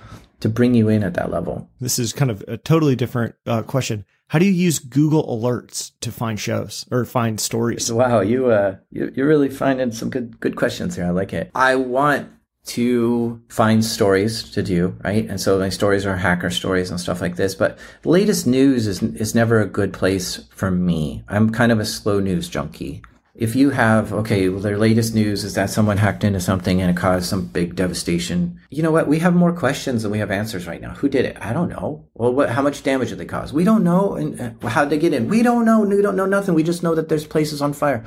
to 0.41 0.49
bring 0.49 0.75
you 0.75 0.89
in 0.89 1.03
at 1.03 1.15
that 1.15 1.31
level. 1.31 1.69
This 1.81 1.99
is 1.99 2.13
kind 2.13 2.31
of 2.31 2.45
a 2.49 2.57
totally 2.57 2.97
different 2.97 3.35
uh, 3.47 3.63
question. 3.63 4.05
How 4.29 4.39
do 4.39 4.45
you 4.45 4.53
use 4.53 4.79
Google 4.79 5.25
Alerts 5.27 5.93
to 6.01 6.13
find 6.13 6.39
shows 6.39 6.87
or 6.91 7.05
find 7.05 7.41
stories? 7.41 7.91
Wow, 7.91 8.21
you 8.21 8.51
uh, 8.51 8.77
you, 8.91 9.13
you're 9.17 9.27
really 9.27 9.49
finding 9.49 9.91
some 9.93 10.11
good 10.11 10.39
good 10.41 10.57
questions 10.57 10.97
here. 10.97 11.07
I 11.07 11.11
like 11.11 11.33
it. 11.33 11.51
I 11.55 11.77
want 11.77 12.31
to 12.67 13.43
find 13.49 13.83
stories 13.83 14.51
to 14.51 14.63
do, 14.63 14.95
right? 15.03 15.27
And 15.27 15.41
so 15.41 15.59
my 15.59 15.71
stories 15.71 16.05
are 16.05 16.17
hacker 16.17 16.51
stories 16.51 16.91
and 16.91 17.01
stuff 17.01 17.23
like 17.23 17.37
this. 17.37 17.55
But 17.55 17.79
latest 18.05 18.47
news 18.47 18.87
is 18.87 19.03
is 19.03 19.35
never 19.35 19.61
a 19.61 19.67
good 19.67 19.95
place 19.95 20.45
for 20.51 20.71
me. 20.71 21.25
I'm 21.29 21.51
kind 21.51 21.73
of 21.73 21.81
a 21.81 21.87
slow 21.87 22.21
news 22.21 22.49
junkie 22.49 23.03
if 23.39 23.55
you 23.55 23.71
have, 23.71 24.13
okay, 24.13 24.49
well, 24.49 24.61
their 24.61 24.77
latest 24.77 25.15
news 25.15 25.45
is 25.45 25.55
that 25.55 25.71
someone 25.71 25.97
hacked 25.97 26.25
into 26.25 26.41
something 26.41 26.83
and 26.83 26.91
it 26.91 26.97
caused 26.97 27.27
some 27.27 27.47
big 27.47 27.77
devastation. 27.77 28.61
You 28.69 28.83
know 28.83 28.91
what? 28.91 29.07
We 29.07 29.21
have 29.21 29.33
more 29.33 29.53
questions 29.53 30.03
than 30.03 30.11
we 30.11 30.19
have 30.19 30.33
answers 30.33 30.67
right 30.67 30.81
now. 30.81 30.95
Who 30.95 31.09
did 31.09 31.25
it? 31.25 31.37
I 31.41 31.53
don't 31.53 31.69
know. 31.69 32.05
Well, 32.15 32.35
what, 32.35 32.51
how 32.51 32.63
much 32.63 32.83
damage 32.83 33.11
did 33.11 33.19
they 33.19 33.27
cause? 33.27 33.53
We 33.53 33.63
don't 33.63 33.85
know. 33.85 34.17
And 34.17 34.41
uh, 34.41 34.69
how'd 34.69 34.91
they 34.91 34.99
get 34.99 35.15
in? 35.15 35.29
We 35.29 35.45
don't 35.45 35.65
know. 35.65 35.83
We 35.83 36.03
don't 36.03 36.17
know 36.17 36.27
nothing. 36.27 36.55
We 36.55 36.65
just 36.65 36.83
know 36.83 36.97
that 36.97 37.09
there's 37.09 37.29
places 37.29 37.63
on 37.63 37.75
fire. 37.75 38.05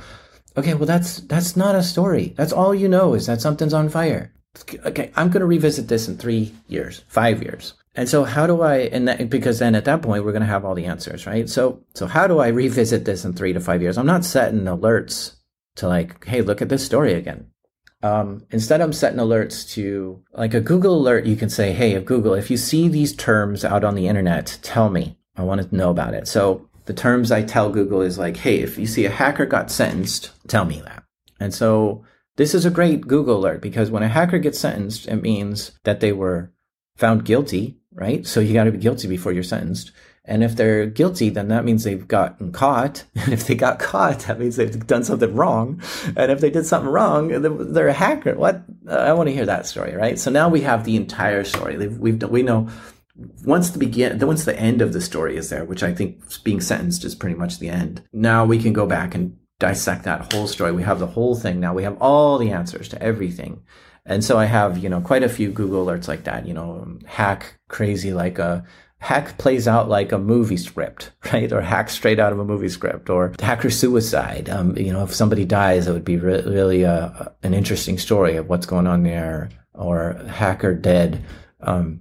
Okay. 0.58 0.74
Well, 0.74 0.84
that's, 0.84 1.20
that's 1.20 1.56
not 1.56 1.74
a 1.74 1.82
story. 1.82 2.34
That's 2.36 2.52
all 2.52 2.74
you 2.74 2.86
know 2.86 3.14
is 3.14 3.24
that 3.24 3.40
something's 3.40 3.72
on 3.72 3.88
fire. 3.88 4.34
Okay. 4.84 5.10
I'm 5.16 5.30
going 5.30 5.40
to 5.40 5.46
revisit 5.46 5.88
this 5.88 6.08
in 6.08 6.18
three 6.18 6.54
years, 6.68 7.04
five 7.08 7.42
years. 7.42 7.72
And 7.94 8.08
so 8.08 8.24
how 8.24 8.46
do 8.46 8.62
I, 8.62 8.78
and 8.78 9.06
that, 9.06 9.28
because 9.28 9.58
then 9.58 9.74
at 9.74 9.84
that 9.84 10.00
point, 10.00 10.24
we're 10.24 10.32
going 10.32 10.42
to 10.42 10.46
have 10.46 10.64
all 10.64 10.74
the 10.74 10.86
answers, 10.86 11.26
right? 11.26 11.48
So, 11.48 11.82
so 11.94 12.06
how 12.06 12.26
do 12.26 12.38
I 12.38 12.48
revisit 12.48 13.04
this 13.04 13.24
in 13.24 13.34
three 13.34 13.52
to 13.52 13.60
five 13.60 13.82
years? 13.82 13.98
I'm 13.98 14.06
not 14.06 14.24
setting 14.24 14.62
alerts 14.62 15.36
to 15.76 15.88
like, 15.88 16.24
Hey, 16.24 16.40
look 16.40 16.62
at 16.62 16.70
this 16.70 16.84
story 16.84 17.12
again. 17.12 17.48
Um, 18.02 18.46
instead, 18.50 18.80
I'm 18.80 18.92
setting 18.92 19.18
alerts 19.18 19.70
to 19.74 20.22
like 20.32 20.54
a 20.54 20.60
Google 20.60 20.96
alert. 20.96 21.26
You 21.26 21.36
can 21.36 21.50
say, 21.50 21.72
Hey, 21.72 21.92
if 21.92 22.06
Google, 22.06 22.34
if 22.34 22.50
you 22.50 22.56
see 22.56 22.88
these 22.88 23.14
terms 23.14 23.64
out 23.64 23.84
on 23.84 23.94
the 23.94 24.08
internet, 24.08 24.58
tell 24.62 24.88
me. 24.88 25.18
I 25.36 25.42
want 25.42 25.62
to 25.62 25.76
know 25.76 25.90
about 25.90 26.14
it. 26.14 26.28
So 26.28 26.68
the 26.86 26.92
terms 26.94 27.30
I 27.30 27.42
tell 27.42 27.70
Google 27.70 28.00
is 28.00 28.18
like, 28.18 28.38
Hey, 28.38 28.60
if 28.60 28.78
you 28.78 28.86
see 28.86 29.04
a 29.04 29.10
hacker 29.10 29.44
got 29.44 29.70
sentenced, 29.70 30.30
tell 30.48 30.64
me 30.64 30.80
that. 30.86 31.04
And 31.38 31.52
so 31.52 32.04
this 32.36 32.54
is 32.54 32.64
a 32.64 32.70
great 32.70 33.06
Google 33.06 33.36
alert 33.36 33.60
because 33.60 33.90
when 33.90 34.02
a 34.02 34.08
hacker 34.08 34.38
gets 34.38 34.58
sentenced, 34.58 35.06
it 35.08 35.16
means 35.16 35.72
that 35.84 36.00
they 36.00 36.12
were 36.12 36.52
found 36.96 37.24
guilty 37.24 37.81
right? 37.94 38.26
So 38.26 38.40
you 38.40 38.54
got 38.54 38.64
to 38.64 38.72
be 38.72 38.78
guilty 38.78 39.08
before 39.08 39.32
you're 39.32 39.42
sentenced. 39.42 39.92
And 40.24 40.44
if 40.44 40.54
they're 40.54 40.86
guilty, 40.86 41.30
then 41.30 41.48
that 41.48 41.64
means 41.64 41.82
they've 41.82 42.06
gotten 42.06 42.52
caught. 42.52 43.04
And 43.16 43.32
if 43.32 43.46
they 43.46 43.54
got 43.54 43.78
caught, 43.78 44.20
that 44.20 44.38
means 44.38 44.56
they've 44.56 44.86
done 44.86 45.04
something 45.04 45.34
wrong. 45.34 45.82
And 46.16 46.30
if 46.30 46.40
they 46.40 46.50
did 46.50 46.66
something 46.66 46.90
wrong, 46.90 47.28
they're 47.28 47.88
a 47.88 47.92
hacker. 47.92 48.34
What? 48.34 48.62
Uh, 48.88 48.94
I 48.94 49.12
want 49.12 49.28
to 49.28 49.34
hear 49.34 49.46
that 49.46 49.66
story, 49.66 49.94
right? 49.94 50.18
So 50.18 50.30
now 50.30 50.48
we 50.48 50.60
have 50.60 50.84
the 50.84 50.96
entire 50.96 51.44
story. 51.44 51.88
We've, 51.88 52.22
we 52.22 52.42
know 52.42 52.68
once 53.44 53.70
the 53.70 53.78
begin, 53.78 54.18
once 54.20 54.44
the 54.44 54.58
end 54.58 54.80
of 54.80 54.92
the 54.92 55.00
story 55.00 55.36
is 55.36 55.50
there, 55.50 55.64
which 55.64 55.82
I 55.82 55.92
think 55.92 56.22
being 56.44 56.60
sentenced 56.60 57.04
is 57.04 57.14
pretty 57.14 57.36
much 57.36 57.58
the 57.58 57.68
end. 57.68 58.02
Now 58.12 58.44
we 58.44 58.58
can 58.58 58.72
go 58.72 58.86
back 58.86 59.14
and 59.14 59.36
dissect 59.58 60.04
that 60.04 60.32
whole 60.32 60.46
story. 60.46 60.72
We 60.72 60.82
have 60.82 60.98
the 60.98 61.06
whole 61.06 61.34
thing 61.34 61.60
now. 61.60 61.74
We 61.74 61.84
have 61.84 61.96
all 62.00 62.38
the 62.38 62.50
answers 62.50 62.88
to 62.90 63.02
everything. 63.02 63.62
And 64.04 64.24
so 64.24 64.38
I 64.38 64.46
have, 64.46 64.78
you 64.78 64.88
know, 64.88 65.00
quite 65.00 65.22
a 65.22 65.28
few 65.28 65.50
Google 65.50 65.86
alerts 65.86 66.08
like 66.08 66.24
that, 66.24 66.46
you 66.46 66.54
know, 66.54 66.98
hack 67.06 67.58
crazy 67.68 68.12
like 68.12 68.38
a 68.38 68.64
hack 68.98 69.36
plays 69.36 69.66
out 69.66 69.88
like 69.88 70.12
a 70.12 70.18
movie 70.18 70.56
script, 70.56 71.12
right? 71.32 71.52
Or 71.52 71.60
hack 71.60 71.90
straight 71.90 72.18
out 72.18 72.32
of 72.32 72.38
a 72.38 72.44
movie 72.44 72.68
script 72.68 73.10
or 73.10 73.32
hacker 73.40 73.70
suicide. 73.70 74.48
Um, 74.48 74.76
you 74.76 74.92
know, 74.92 75.04
if 75.04 75.14
somebody 75.14 75.44
dies, 75.44 75.86
it 75.86 75.92
would 75.92 76.04
be 76.04 76.16
re- 76.16 76.42
really 76.42 76.84
uh, 76.84 77.26
an 77.42 77.54
interesting 77.54 77.98
story 77.98 78.36
of 78.36 78.48
what's 78.48 78.66
going 78.66 78.86
on 78.86 79.02
there 79.02 79.50
or 79.74 80.14
hacker 80.28 80.74
dead. 80.74 81.24
Um, 81.60 82.00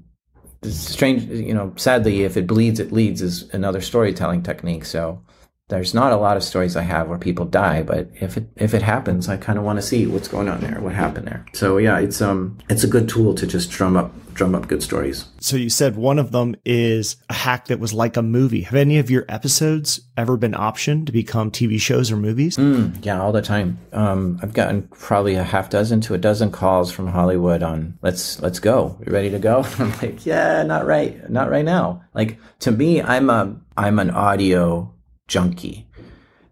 strange, 0.64 1.24
you 1.24 1.54
know, 1.54 1.74
sadly, 1.76 2.24
if 2.24 2.38
it 2.38 2.48
bleeds, 2.48 2.80
it 2.80 2.92
leads 2.92 3.22
is 3.22 3.50
another 3.54 3.82
storytelling 3.82 4.44
technique. 4.44 4.86
So 4.86 5.24
there's 5.71 5.93
not 5.93 6.12
a 6.12 6.17
lot 6.17 6.36
of 6.36 6.43
stories 6.43 6.75
I 6.75 6.81
have 6.81 7.07
where 7.07 7.17
people 7.17 7.45
die, 7.45 7.81
but 7.81 8.10
if 8.19 8.36
it 8.36 8.45
if 8.57 8.73
it 8.73 8.81
happens, 8.81 9.29
I 9.29 9.38
kind 9.38 9.57
of 9.57 9.63
want 9.63 9.77
to 9.77 9.81
see 9.81 10.05
what's 10.05 10.27
going 10.27 10.49
on 10.49 10.60
there, 10.60 10.79
what 10.81 10.93
happened 10.93 11.27
there. 11.27 11.45
So 11.53 11.77
yeah, 11.77 11.97
it's 11.97 12.21
um 12.21 12.57
it's 12.69 12.84
a 12.84 12.88
good 12.88 13.07
tool 13.07 13.34
to 13.36 13.47
just 13.47 13.71
drum 13.71 13.95
up 13.95 14.12
drum 14.34 14.53
up 14.53 14.67
good 14.67 14.84
stories. 14.84 15.25
So 15.39 15.55
you 15.55 15.69
said 15.69 15.95
one 15.95 16.19
of 16.19 16.31
them 16.31 16.55
is 16.65 17.15
a 17.29 17.34
hack 17.34 17.67
that 17.67 17.79
was 17.79 17.93
like 17.93 18.17
a 18.17 18.21
movie. 18.21 18.62
Have 18.62 18.75
any 18.75 18.99
of 18.99 19.10
your 19.10 19.25
episodes 19.29 20.01
ever 20.17 20.36
been 20.36 20.53
optioned 20.53 21.05
to 21.05 21.12
become 21.13 21.51
TV 21.51 21.79
shows 21.79 22.12
or 22.12 22.17
movies? 22.17 22.57
Mm, 22.57 23.03
yeah, 23.05 23.21
all 23.21 23.31
the 23.31 23.41
time. 23.41 23.77
Um, 23.93 24.39
I've 24.43 24.53
gotten 24.53 24.84
probably 24.89 25.36
a 25.36 25.43
half 25.43 25.69
dozen 25.69 26.01
to 26.01 26.13
a 26.13 26.17
dozen 26.17 26.51
calls 26.51 26.91
from 26.91 27.07
Hollywood 27.07 27.63
on 27.63 27.97
let's 28.01 28.41
let's 28.41 28.60
go. 28.60 28.97
You 29.05 29.13
ready 29.13 29.29
to 29.29 29.39
go? 29.39 29.63
I'm 29.79 29.91
like, 30.01 30.25
yeah, 30.25 30.63
not 30.63 30.86
right, 30.86 31.29
not 31.29 31.49
right 31.49 31.65
now. 31.65 32.03
Like 32.13 32.38
to 32.60 32.71
me, 32.71 33.01
I'm 33.01 33.29
a 33.29 33.55
I'm 33.77 33.99
an 33.99 34.10
audio 34.12 34.93
junkie. 35.32 35.88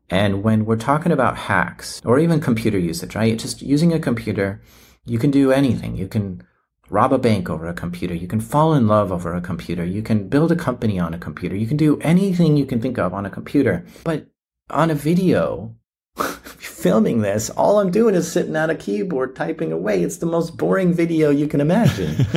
And 0.10 0.42
when 0.42 0.66
we're 0.66 0.78
talking 0.78 1.12
about 1.12 1.38
hacks 1.38 2.02
or 2.06 2.18
even 2.18 2.40
computer 2.40 2.80
usage, 2.80 3.14
right? 3.14 3.38
Just 3.38 3.62
using 3.62 3.94
a 3.94 4.00
computer, 4.00 4.62
you 5.06 5.20
can 5.20 5.32
do 5.32 5.52
anything. 5.52 5.98
You 5.98 6.08
can 6.08 6.42
rob 6.90 7.14
a 7.14 7.20
bank 7.20 7.50
over 7.50 7.68
a 7.68 7.74
computer. 7.74 8.16
You 8.16 8.28
can 8.28 8.40
fall 8.40 8.74
in 8.74 8.88
love 8.88 9.12
over 9.12 9.36
a 9.36 9.42
computer. 9.42 9.86
You 9.86 10.02
can 10.02 10.30
build 10.30 10.52
a 10.52 10.56
company 10.56 10.98
on 10.98 11.14
a 11.14 11.20
computer. 11.20 11.56
You 11.56 11.68
can 11.68 11.78
do 11.78 12.00
anything 12.00 12.56
you 12.56 12.66
can 12.66 12.82
think 12.82 12.98
of 12.98 13.14
on 13.14 13.26
a 13.26 13.30
computer. 13.30 13.86
But 14.06 14.28
on 14.70 14.90
a 14.90 14.96
video, 14.96 15.76
filming 16.16 17.22
this, 17.22 17.50
all 17.52 17.80
I'm 17.80 17.92
doing 17.92 18.16
is 18.16 18.32
sitting 18.32 18.56
at 18.56 18.72
a 18.72 18.76
keyboard 18.76 19.36
typing 19.36 19.74
away. 19.74 20.02
It's 20.04 20.18
the 20.18 20.26
most 20.26 20.58
boring 20.58 20.94
video 20.94 21.30
you 21.30 21.48
can 21.48 21.62
imagine. 21.62 22.26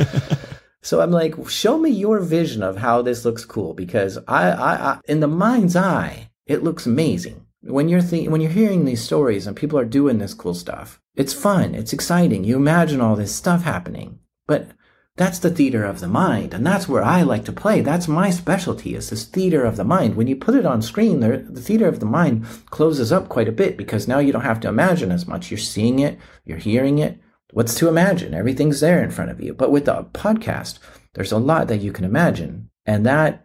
So 0.83 0.99
I'm 0.99 1.11
like, 1.11 1.35
show 1.49 1.77
me 1.77 1.89
your 1.91 2.19
vision 2.19 2.61
of 2.61 2.75
how 2.75 3.01
this 3.01 3.23
looks 3.23 3.45
cool 3.45 3.73
because 3.73 4.17
I, 4.27 4.51
I, 4.51 4.73
I 4.73 4.99
in 5.07 5.21
the 5.21 5.29
mind's 5.29 5.77
eye, 5.77 6.29
it 6.45 6.63
looks 6.63 6.85
amazing. 6.85 7.45
When 7.61 7.87
you're 7.87 8.01
th- 8.01 8.29
when 8.29 8.41
you're 8.41 8.51
hearing 8.51 8.85
these 8.85 9.01
stories 9.01 9.47
and 9.47 9.55
people 9.55 9.79
are 9.79 9.85
doing 9.85 10.17
this 10.17 10.33
cool 10.33 10.53
stuff, 10.53 10.99
it's 11.15 11.33
fun, 11.33 11.75
it's 11.75 11.93
exciting. 11.93 12.43
You 12.43 12.57
imagine 12.57 12.99
all 13.01 13.15
this 13.15 13.33
stuff 13.33 13.63
happening. 13.63 14.19
But 14.47 14.67
that's 15.15 15.37
the 15.37 15.51
theater 15.51 15.85
of 15.85 15.99
the 15.99 16.07
mind, 16.07 16.55
and 16.55 16.65
that's 16.65 16.89
where 16.89 17.03
I 17.03 17.21
like 17.21 17.45
to 17.45 17.51
play. 17.51 17.81
That's 17.81 18.07
my 18.07 18.31
specialty 18.31 18.95
is 18.95 19.11
this 19.11 19.25
theater 19.25 19.63
of 19.63 19.77
the 19.77 19.83
mind. 19.83 20.15
When 20.15 20.25
you 20.25 20.35
put 20.35 20.55
it 20.55 20.65
on 20.65 20.81
screen, 20.81 21.19
the, 21.19 21.37
the 21.37 21.61
theater 21.61 21.87
of 21.87 21.99
the 21.99 22.07
mind 22.07 22.45
closes 22.71 23.11
up 23.11 23.29
quite 23.29 23.47
a 23.47 23.51
bit 23.51 23.77
because 23.77 24.07
now 24.07 24.17
you 24.17 24.33
don't 24.33 24.41
have 24.41 24.59
to 24.61 24.67
imagine 24.67 25.11
as 25.11 25.27
much. 25.27 25.51
You're 25.51 25.59
seeing 25.59 25.99
it, 25.99 26.17
you're 26.45 26.57
hearing 26.57 26.97
it. 26.97 27.19
What's 27.51 27.75
to 27.75 27.87
imagine? 27.87 28.33
Everything's 28.33 28.79
there 28.79 29.03
in 29.03 29.11
front 29.11 29.29
of 29.29 29.39
you. 29.39 29.53
But 29.53 29.71
with 29.71 29.85
the 29.85 30.03
podcast, 30.13 30.79
there's 31.13 31.31
a 31.31 31.37
lot 31.37 31.67
that 31.67 31.81
you 31.81 31.91
can 31.91 32.05
imagine, 32.05 32.71
and 32.87 33.05
that 33.05 33.42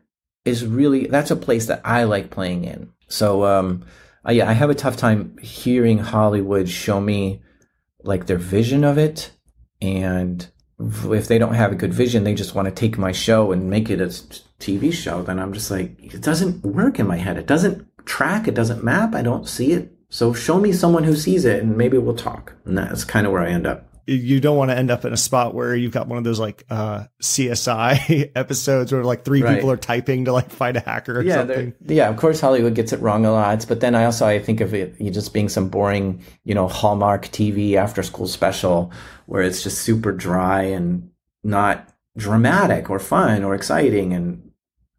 is 0.48 0.66
really 0.66 1.06
that's 1.06 1.30
a 1.30 1.36
place 1.36 1.66
that 1.66 1.80
I 1.84 2.04
like 2.04 2.30
playing 2.30 2.64
in. 2.64 2.92
So 3.08 3.44
um, 3.44 3.84
yeah, 4.28 4.48
I 4.48 4.52
have 4.52 4.70
a 4.70 4.74
tough 4.74 4.96
time 4.96 5.36
hearing 5.38 5.98
Hollywood 5.98 6.68
show 6.68 7.00
me 7.00 7.42
like 8.02 8.26
their 8.26 8.38
vision 8.38 8.84
of 8.84 8.98
it, 8.98 9.32
and 9.80 10.46
if 10.78 11.26
they 11.26 11.38
don't 11.38 11.54
have 11.54 11.72
a 11.72 11.76
good 11.76 11.92
vision, 11.92 12.24
they 12.24 12.34
just 12.34 12.54
want 12.54 12.66
to 12.66 12.74
take 12.74 12.98
my 12.98 13.12
show 13.12 13.50
and 13.52 13.68
make 13.68 13.90
it 13.90 14.00
a 14.00 14.06
TV 14.60 14.92
show. 14.92 15.22
Then 15.22 15.38
I'm 15.38 15.52
just 15.52 15.70
like, 15.70 15.96
it 16.02 16.20
doesn't 16.20 16.64
work 16.64 16.98
in 16.98 17.06
my 17.06 17.16
head. 17.16 17.36
It 17.36 17.46
doesn't 17.46 17.86
track. 18.06 18.46
It 18.46 18.54
doesn't 18.54 18.84
map. 18.84 19.14
I 19.14 19.22
don't 19.22 19.48
see 19.48 19.72
it. 19.72 19.92
So 20.08 20.32
show 20.32 20.58
me 20.58 20.72
someone 20.72 21.04
who 21.04 21.16
sees 21.16 21.44
it, 21.44 21.62
and 21.62 21.76
maybe 21.76 21.98
we'll 21.98 22.14
talk. 22.14 22.54
And 22.64 22.78
that's 22.78 23.04
kind 23.04 23.26
of 23.26 23.32
where 23.32 23.42
I 23.42 23.50
end 23.50 23.66
up 23.66 23.87
you 24.08 24.40
don't 24.40 24.56
want 24.56 24.70
to 24.70 24.76
end 24.76 24.90
up 24.90 25.04
in 25.04 25.12
a 25.12 25.16
spot 25.18 25.54
where 25.54 25.76
you've 25.76 25.92
got 25.92 26.08
one 26.08 26.16
of 26.16 26.24
those 26.24 26.40
like 26.40 26.64
uh, 26.70 27.04
CSI 27.22 28.32
episodes 28.34 28.90
where 28.90 29.04
like 29.04 29.22
three 29.24 29.42
right. 29.42 29.56
people 29.56 29.70
are 29.70 29.76
typing 29.76 30.24
to 30.24 30.32
like 30.32 30.50
find 30.50 30.78
a 30.78 30.80
hacker 30.80 31.18
or 31.18 31.22
yeah, 31.22 31.34
something. 31.34 31.74
Yeah, 31.86 32.08
of 32.08 32.16
course 32.16 32.40
Hollywood 32.40 32.74
gets 32.74 32.94
it 32.94 33.00
wrong 33.00 33.26
a 33.26 33.32
lot, 33.32 33.66
but 33.68 33.80
then 33.80 33.94
I 33.94 34.06
also 34.06 34.26
I 34.26 34.38
think 34.38 34.62
of 34.62 34.72
it 34.72 34.98
just 35.12 35.34
being 35.34 35.50
some 35.50 35.68
boring, 35.68 36.24
you 36.44 36.54
know, 36.54 36.68
Hallmark 36.68 37.26
TV 37.26 37.74
after 37.74 38.02
school 38.02 38.26
special 38.26 38.90
where 39.26 39.42
it's 39.42 39.62
just 39.62 39.82
super 39.82 40.12
dry 40.12 40.62
and 40.62 41.10
not 41.44 41.92
dramatic 42.16 42.88
or 42.88 42.98
fun 42.98 43.44
or 43.44 43.54
exciting 43.54 44.14
and 44.14 44.50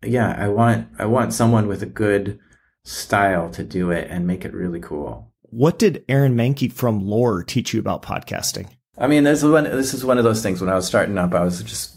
yeah, 0.06 0.36
I 0.38 0.50
want 0.50 0.88
I 1.00 1.06
want 1.06 1.34
someone 1.34 1.67
with 1.67 1.82
a 1.82 1.88
good 1.88 2.39
style 2.84 3.50
to 3.50 3.63
do 3.63 3.89
it 3.89 4.08
and 4.10 4.28
make 4.28 4.45
it 4.45 4.54
really 4.54 4.80
cool. 4.80 5.34
What 5.41 5.80
did 5.80 6.06
Aaron 6.08 6.36
Mahnke 6.36 6.72
from 6.72 7.08
Lore 7.08 7.43
teach 7.43 7.74
you 7.74 7.80
about 7.80 8.04
podcasting? 8.04 8.69
I 9.00 9.08
mean, 9.08 9.24
this 9.24 9.44
is 9.44 9.50
one. 9.50 9.64
This 9.64 9.94
is 9.94 10.04
one 10.04 10.18
of 10.18 10.26
those 10.26 10.44
things. 10.44 10.60
When 10.60 10.70
I 10.70 10.76
was 10.76 10.86
starting 10.86 11.18
up, 11.18 11.34
I 11.34 11.42
was 11.42 11.64
just 11.64 11.96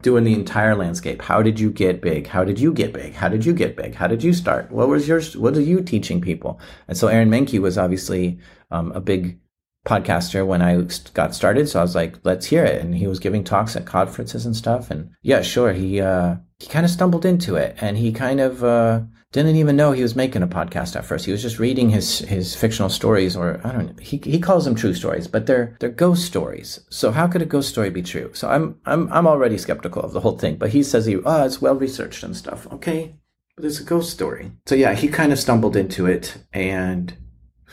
doing 0.00 0.24
the 0.24 0.32
entire 0.32 0.74
landscape. 0.74 1.20
How 1.20 1.42
did 1.42 1.60
you 1.60 1.70
get 1.70 2.00
big? 2.00 2.26
How 2.26 2.42
did 2.42 2.58
you 2.58 2.72
get 2.72 2.94
big? 2.94 3.14
How 3.14 3.28
did 3.28 3.44
you 3.44 3.52
get 3.52 3.76
big? 3.76 3.94
How 3.94 4.06
did 4.06 4.22
you 4.24 4.32
start? 4.32 4.72
What 4.72 4.88
was 4.88 5.06
yours? 5.06 5.36
What 5.36 5.56
are 5.56 5.60
you 5.60 5.82
teaching 5.82 6.22
people? 6.22 6.58
And 6.88 6.96
so 6.96 7.08
Aaron 7.08 7.28
Mahnke 7.28 7.60
was 7.60 7.76
obviously 7.76 8.38
um, 8.70 8.92
a 8.92 9.00
big 9.00 9.38
podcaster 9.86 10.46
when 10.46 10.62
I 10.62 10.80
got 11.12 11.34
started. 11.34 11.68
So 11.68 11.80
I 11.80 11.82
was 11.82 11.94
like, 11.94 12.16
let's 12.24 12.46
hear 12.46 12.64
it. 12.64 12.80
And 12.80 12.94
he 12.94 13.06
was 13.06 13.18
giving 13.18 13.44
talks 13.44 13.76
at 13.76 13.84
conferences 13.84 14.46
and 14.46 14.56
stuff. 14.56 14.90
And 14.90 15.10
yeah, 15.20 15.42
sure. 15.42 15.74
He 15.74 16.00
uh, 16.00 16.36
he 16.58 16.66
kind 16.68 16.86
of 16.86 16.90
stumbled 16.90 17.26
into 17.26 17.56
it, 17.56 17.76
and 17.80 17.98
he 17.98 18.10
kind 18.10 18.40
of. 18.40 18.64
Uh, 18.64 19.02
didn't 19.32 19.56
even 19.56 19.76
know 19.76 19.92
he 19.92 20.02
was 20.02 20.14
making 20.14 20.42
a 20.42 20.46
podcast 20.46 20.94
at 20.94 21.06
first. 21.06 21.24
He 21.24 21.32
was 21.32 21.40
just 21.40 21.58
reading 21.58 21.88
his 21.88 22.18
his 22.18 22.54
fictional 22.54 22.90
stories, 22.90 23.34
or 23.34 23.60
I 23.64 23.72
don't 23.72 23.86
know. 23.86 24.02
He 24.02 24.18
he 24.22 24.38
calls 24.38 24.66
them 24.66 24.74
true 24.74 24.92
stories, 24.94 25.26
but 25.26 25.46
they're 25.46 25.76
they're 25.80 25.88
ghost 25.88 26.26
stories. 26.26 26.80
So 26.90 27.10
how 27.10 27.26
could 27.26 27.42
a 27.42 27.46
ghost 27.46 27.70
story 27.70 27.88
be 27.88 28.02
true? 28.02 28.30
So 28.34 28.48
I'm 28.48 28.78
I'm 28.84 29.10
I'm 29.10 29.26
already 29.26 29.56
skeptical 29.56 30.02
of 30.02 30.12
the 30.12 30.20
whole 30.20 30.38
thing. 30.38 30.56
But 30.56 30.70
he 30.70 30.82
says 30.82 31.06
he 31.06 31.16
oh 31.16 31.44
it's 31.44 31.62
well 31.62 31.74
researched 31.74 32.22
and 32.22 32.36
stuff. 32.36 32.66
Okay, 32.70 33.16
but 33.56 33.64
it's 33.64 33.80
a 33.80 33.84
ghost 33.84 34.10
story. 34.10 34.52
So 34.66 34.74
yeah, 34.74 34.92
he 34.94 35.08
kind 35.08 35.32
of 35.32 35.38
stumbled 35.38 35.76
into 35.76 36.06
it, 36.06 36.36
and 36.52 37.16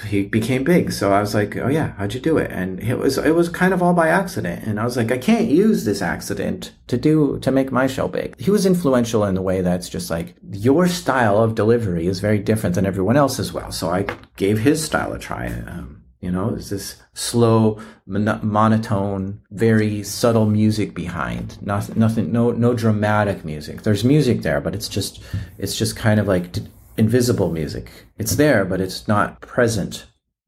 he 0.05 0.23
became 0.23 0.63
big. 0.63 0.91
So 0.91 1.11
I 1.11 1.21
was 1.21 1.33
like, 1.33 1.57
"Oh 1.57 1.67
yeah, 1.67 1.93
how'd 1.97 2.13
you 2.13 2.19
do 2.19 2.37
it?" 2.37 2.51
And 2.51 2.79
it 2.79 2.97
was 2.97 3.17
it 3.17 3.35
was 3.35 3.49
kind 3.49 3.73
of 3.73 3.81
all 3.81 3.93
by 3.93 4.07
accident. 4.09 4.65
And 4.65 4.79
I 4.79 4.85
was 4.85 4.97
like, 4.97 5.11
"I 5.11 5.17
can't 5.17 5.47
use 5.47 5.85
this 5.85 6.01
accident 6.01 6.71
to 6.87 6.97
do 6.97 7.39
to 7.39 7.51
make 7.51 7.71
my 7.71 7.87
show 7.87 8.07
big." 8.07 8.39
He 8.39 8.51
was 8.51 8.65
influential 8.65 9.25
in 9.25 9.35
the 9.35 9.41
way 9.41 9.61
that's 9.61 9.89
just 9.89 10.09
like 10.09 10.35
your 10.51 10.87
style 10.87 11.43
of 11.43 11.55
delivery 11.55 12.07
is 12.07 12.19
very 12.19 12.39
different 12.39 12.75
than 12.75 12.85
everyone 12.85 13.17
else 13.17 13.39
as 13.39 13.53
well. 13.53 13.71
So 13.71 13.89
I 13.89 14.05
gave 14.37 14.59
his 14.59 14.83
style 14.83 15.13
a 15.13 15.19
try. 15.19 15.47
Um, 15.47 15.99
you 16.21 16.31
know, 16.31 16.53
it's 16.53 16.69
this 16.69 17.01
slow, 17.13 17.79
mon- 18.05 18.41
monotone, 18.43 19.41
very 19.51 20.03
subtle 20.03 20.45
music 20.45 20.93
behind. 20.93 21.61
Nothing, 21.61 21.97
nothing, 21.97 22.31
no, 22.31 22.51
no 22.51 22.73
dramatic 22.73 23.45
music. 23.45 23.83
There's 23.83 24.03
music 24.03 24.41
there, 24.41 24.59
but 24.59 24.75
it's 24.75 24.89
just, 24.89 25.23
it's 25.57 25.77
just 25.77 25.95
kind 25.95 26.19
of 26.19 26.27
like 26.27 26.51
invisible 26.99 27.49
music. 27.51 27.89
It's 28.17 28.35
there, 28.35 28.65
but 28.65 28.81
it's 28.81 29.07
not 29.07 29.39
present 29.39 30.05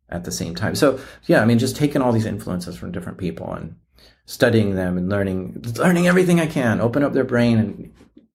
at 0.09 0.25
the 0.25 0.31
same 0.31 0.53
time. 0.53 0.75
So 0.75 0.99
yeah, 1.25 1.41
I 1.41 1.45
mean, 1.45 1.57
just 1.57 1.77
taking 1.77 2.01
all 2.01 2.11
these 2.11 2.25
influences 2.25 2.77
from 2.77 2.91
different 2.91 3.17
people 3.17 3.51
and 3.53 3.75
studying 4.25 4.75
them 4.75 4.97
and 4.97 5.09
learning, 5.09 5.63
learning 5.77 6.07
everything 6.07 6.39
I 6.39 6.47
can, 6.47 6.81
open 6.81 7.03
up 7.03 7.13
their 7.13 7.23
brain 7.23 7.57
and 7.57 7.93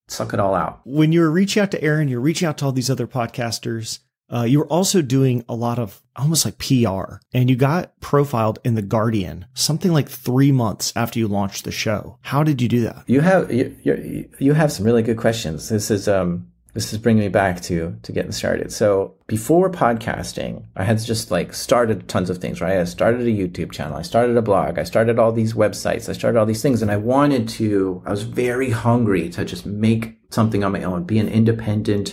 suck 0.09 0.33
it 0.33 0.41
all 0.41 0.55
out. 0.55 0.81
When 0.85 1.13
you 1.13 1.21
were 1.21 1.31
reaching 1.31 1.63
out 1.63 1.71
to 1.73 1.83
Aaron, 1.83 2.09
you're 2.09 2.21
reaching 2.21 2.49
out 2.49 2.59
to 2.59 2.65
all 2.65 2.73
these 2.73 2.91
other 2.91 3.07
podcasters. 3.07 4.01
Uh, 4.33 4.43
you 4.43 4.59
were 4.59 4.67
also 4.67 5.03
doing 5.03 5.45
a 5.49 5.55
lot 5.55 5.79
of 5.79 6.03
almost 6.17 6.45
like 6.45 6.59
PR, 6.59 7.19
and 7.33 7.49
you 7.49 7.55
got 7.55 8.01
profiled 8.01 8.59
in 8.65 8.75
the 8.75 8.83
Guardian 8.83 9.47
something 9.55 9.93
like 9.93 10.09
three 10.09 10.51
months 10.51 10.93
after 10.97 11.21
you 11.21 11.29
launched 11.29 11.65
the 11.65 11.71
show. 11.71 12.19
How 12.23 12.43
did 12.43 12.61
you 12.61 12.67
do 12.69 12.81
that? 12.81 13.05
You 13.07 13.21
have 13.21 13.53
you 13.53 14.29
you 14.41 14.53
have 14.55 14.73
some 14.73 14.85
really 14.85 15.03
good 15.03 15.17
questions. 15.17 15.69
This 15.69 15.93
is 15.93 16.09
um 16.09 16.49
this 16.77 16.93
is 16.93 16.99
bringing 16.99 17.23
me 17.23 17.29
back 17.31 17.63
to 17.63 17.97
to 18.03 18.13
getting 18.13 18.33
started. 18.33 18.71
So 18.71 19.15
before 19.27 19.71
podcasting, 19.71 20.67
I 20.77 20.85
had 20.85 21.03
just 21.03 21.31
like 21.31 21.55
started 21.55 22.07
tons 22.07 22.29
of 22.29 22.37
things, 22.37 22.61
right? 22.61 22.77
I 22.77 22.85
started 22.85 23.23
a 23.23 23.31
YouTube 23.31 23.73
channel, 23.73 23.97
I 23.97 24.03
started 24.03 24.37
a 24.37 24.43
blog, 24.43 24.79
I 24.79 24.85
started 24.85 25.19
all 25.19 25.33
these 25.33 25.55
websites, 25.55 26.07
I 26.11 26.13
started 26.13 26.39
all 26.39 26.45
these 26.45 26.61
things, 26.61 26.83
and 26.83 26.91
I 26.91 26.99
wanted 26.99 27.49
to. 27.61 28.03
I 28.05 28.11
was 28.11 28.25
very 28.25 28.71
hungry 28.71 29.31
to 29.31 29.45
just 29.47 29.65
make 29.65 30.19
something 30.31 30.63
on 30.63 30.73
my 30.73 30.83
own, 30.83 31.05
be 31.05 31.19
an 31.19 31.29
independent 31.29 32.13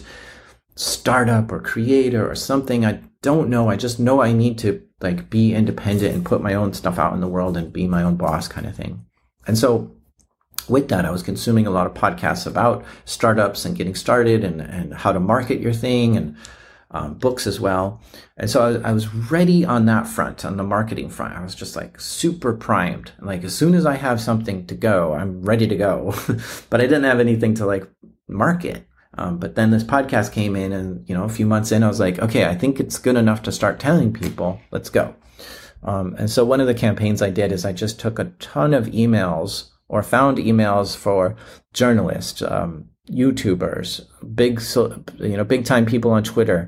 startup 0.76 1.52
or 1.52 1.60
creator 1.60 2.26
or 2.26 2.34
something. 2.34 2.86
I 2.86 3.02
don't 3.22 3.50
know. 3.50 3.70
I 3.70 3.76
just 3.76 4.00
know 4.00 4.22
I 4.22 4.32
need 4.32 4.58
to 4.60 4.82
like 5.02 5.30
be 5.30 5.54
independent 5.54 6.16
and 6.16 6.26
put 6.26 6.42
my 6.42 6.54
own 6.54 6.72
stuff 6.72 6.98
out 6.98 7.14
in 7.14 7.20
the 7.20 7.28
world 7.28 7.58
and 7.58 7.74
be 7.74 7.86
my 7.86 8.02
own 8.02 8.16
boss, 8.16 8.48
kind 8.48 8.66
of 8.66 8.78
thing. 8.78 9.06
And 9.46 9.58
so 9.58 9.94
with 10.70 10.90
that, 10.90 11.06
I 11.06 11.12
was 11.12 11.24
consuming 11.24 11.68
a 11.68 11.72
lot 11.72 11.88
of 11.88 11.94
podcasts 11.94 12.48
about 12.48 12.86
startups 13.06 13.66
and 13.66 13.76
getting 13.76 13.96
started 13.96 14.44
and, 14.44 14.62
and 14.62 14.94
how 14.94 15.12
to 15.12 15.20
market 15.20 15.60
your 15.60 15.74
thing 15.74 16.18
and 16.18 16.36
um, 16.92 17.16
books 17.16 17.48
as 17.48 17.60
well. 17.60 18.02
And 18.38 18.50
so 18.50 18.82
I, 18.84 18.90
I, 18.90 18.94
was 18.94 19.14
ready 19.14 19.66
on 19.66 19.86
that 19.88 20.08
front, 20.08 20.46
on 20.46 20.58
the 20.58 20.64
marketing 20.64 21.10
front. 21.10 21.36
I 21.36 21.42
was 21.42 21.56
just 21.56 21.76
like 21.76 22.00
super 22.00 22.54
primed. 22.54 23.12
Like 23.20 23.44
as 23.44 23.56
soon 23.56 23.74
as 23.74 23.86
I 23.86 23.96
have 23.96 24.22
something 24.22 24.68
to 24.68 24.76
go, 24.76 25.14
I'm 25.14 25.42
ready 25.42 25.68
to 25.68 25.76
go. 25.76 26.14
but 26.70 26.82
I 26.82 26.84
didn't 26.84 27.06
have 27.06 27.20
anything 27.20 27.56
to 27.56 27.66
like 27.66 27.88
market. 28.28 28.88
Um, 29.16 29.38
but 29.38 29.56
then 29.56 29.72
this 29.72 29.84
podcast 29.84 30.32
came 30.32 30.56
in, 30.56 30.72
and 30.72 31.08
you 31.08 31.16
know, 31.16 31.24
a 31.24 31.30
few 31.30 31.46
months 31.46 31.72
in, 31.72 31.84
I 31.84 31.88
was 31.88 32.00
like, 32.00 32.18
okay, 32.18 32.46
I 32.46 32.56
think 32.56 32.80
it's 32.80 32.98
good 32.98 33.16
enough 33.16 33.44
to 33.44 33.52
start 33.52 33.80
telling 33.80 34.12
people. 34.12 34.60
Let's 34.72 34.90
go. 34.90 35.16
Um, 35.84 36.16
and 36.18 36.32
so 36.32 36.46
one 36.46 36.62
of 36.62 36.68
the 36.68 36.74
campaigns 36.74 37.22
I 37.22 37.30
did 37.30 37.52
is 37.52 37.66
I 37.66 37.74
just 37.74 38.00
took 38.00 38.18
a 38.18 38.32
ton 38.40 38.74
of 38.74 38.88
emails 38.88 39.70
or 39.94 40.02
found 40.02 40.40
emails 40.40 40.98
for 40.98 41.36
journalists, 41.72 42.42
um, 42.42 42.90
YouTubers, 43.12 44.04
big, 44.34 44.60
you 45.20 45.38
know, 45.38 45.44
big 45.44 45.66
time 45.66 45.86
people 45.86 46.10
on 46.10 46.24
Twitter, 46.24 46.68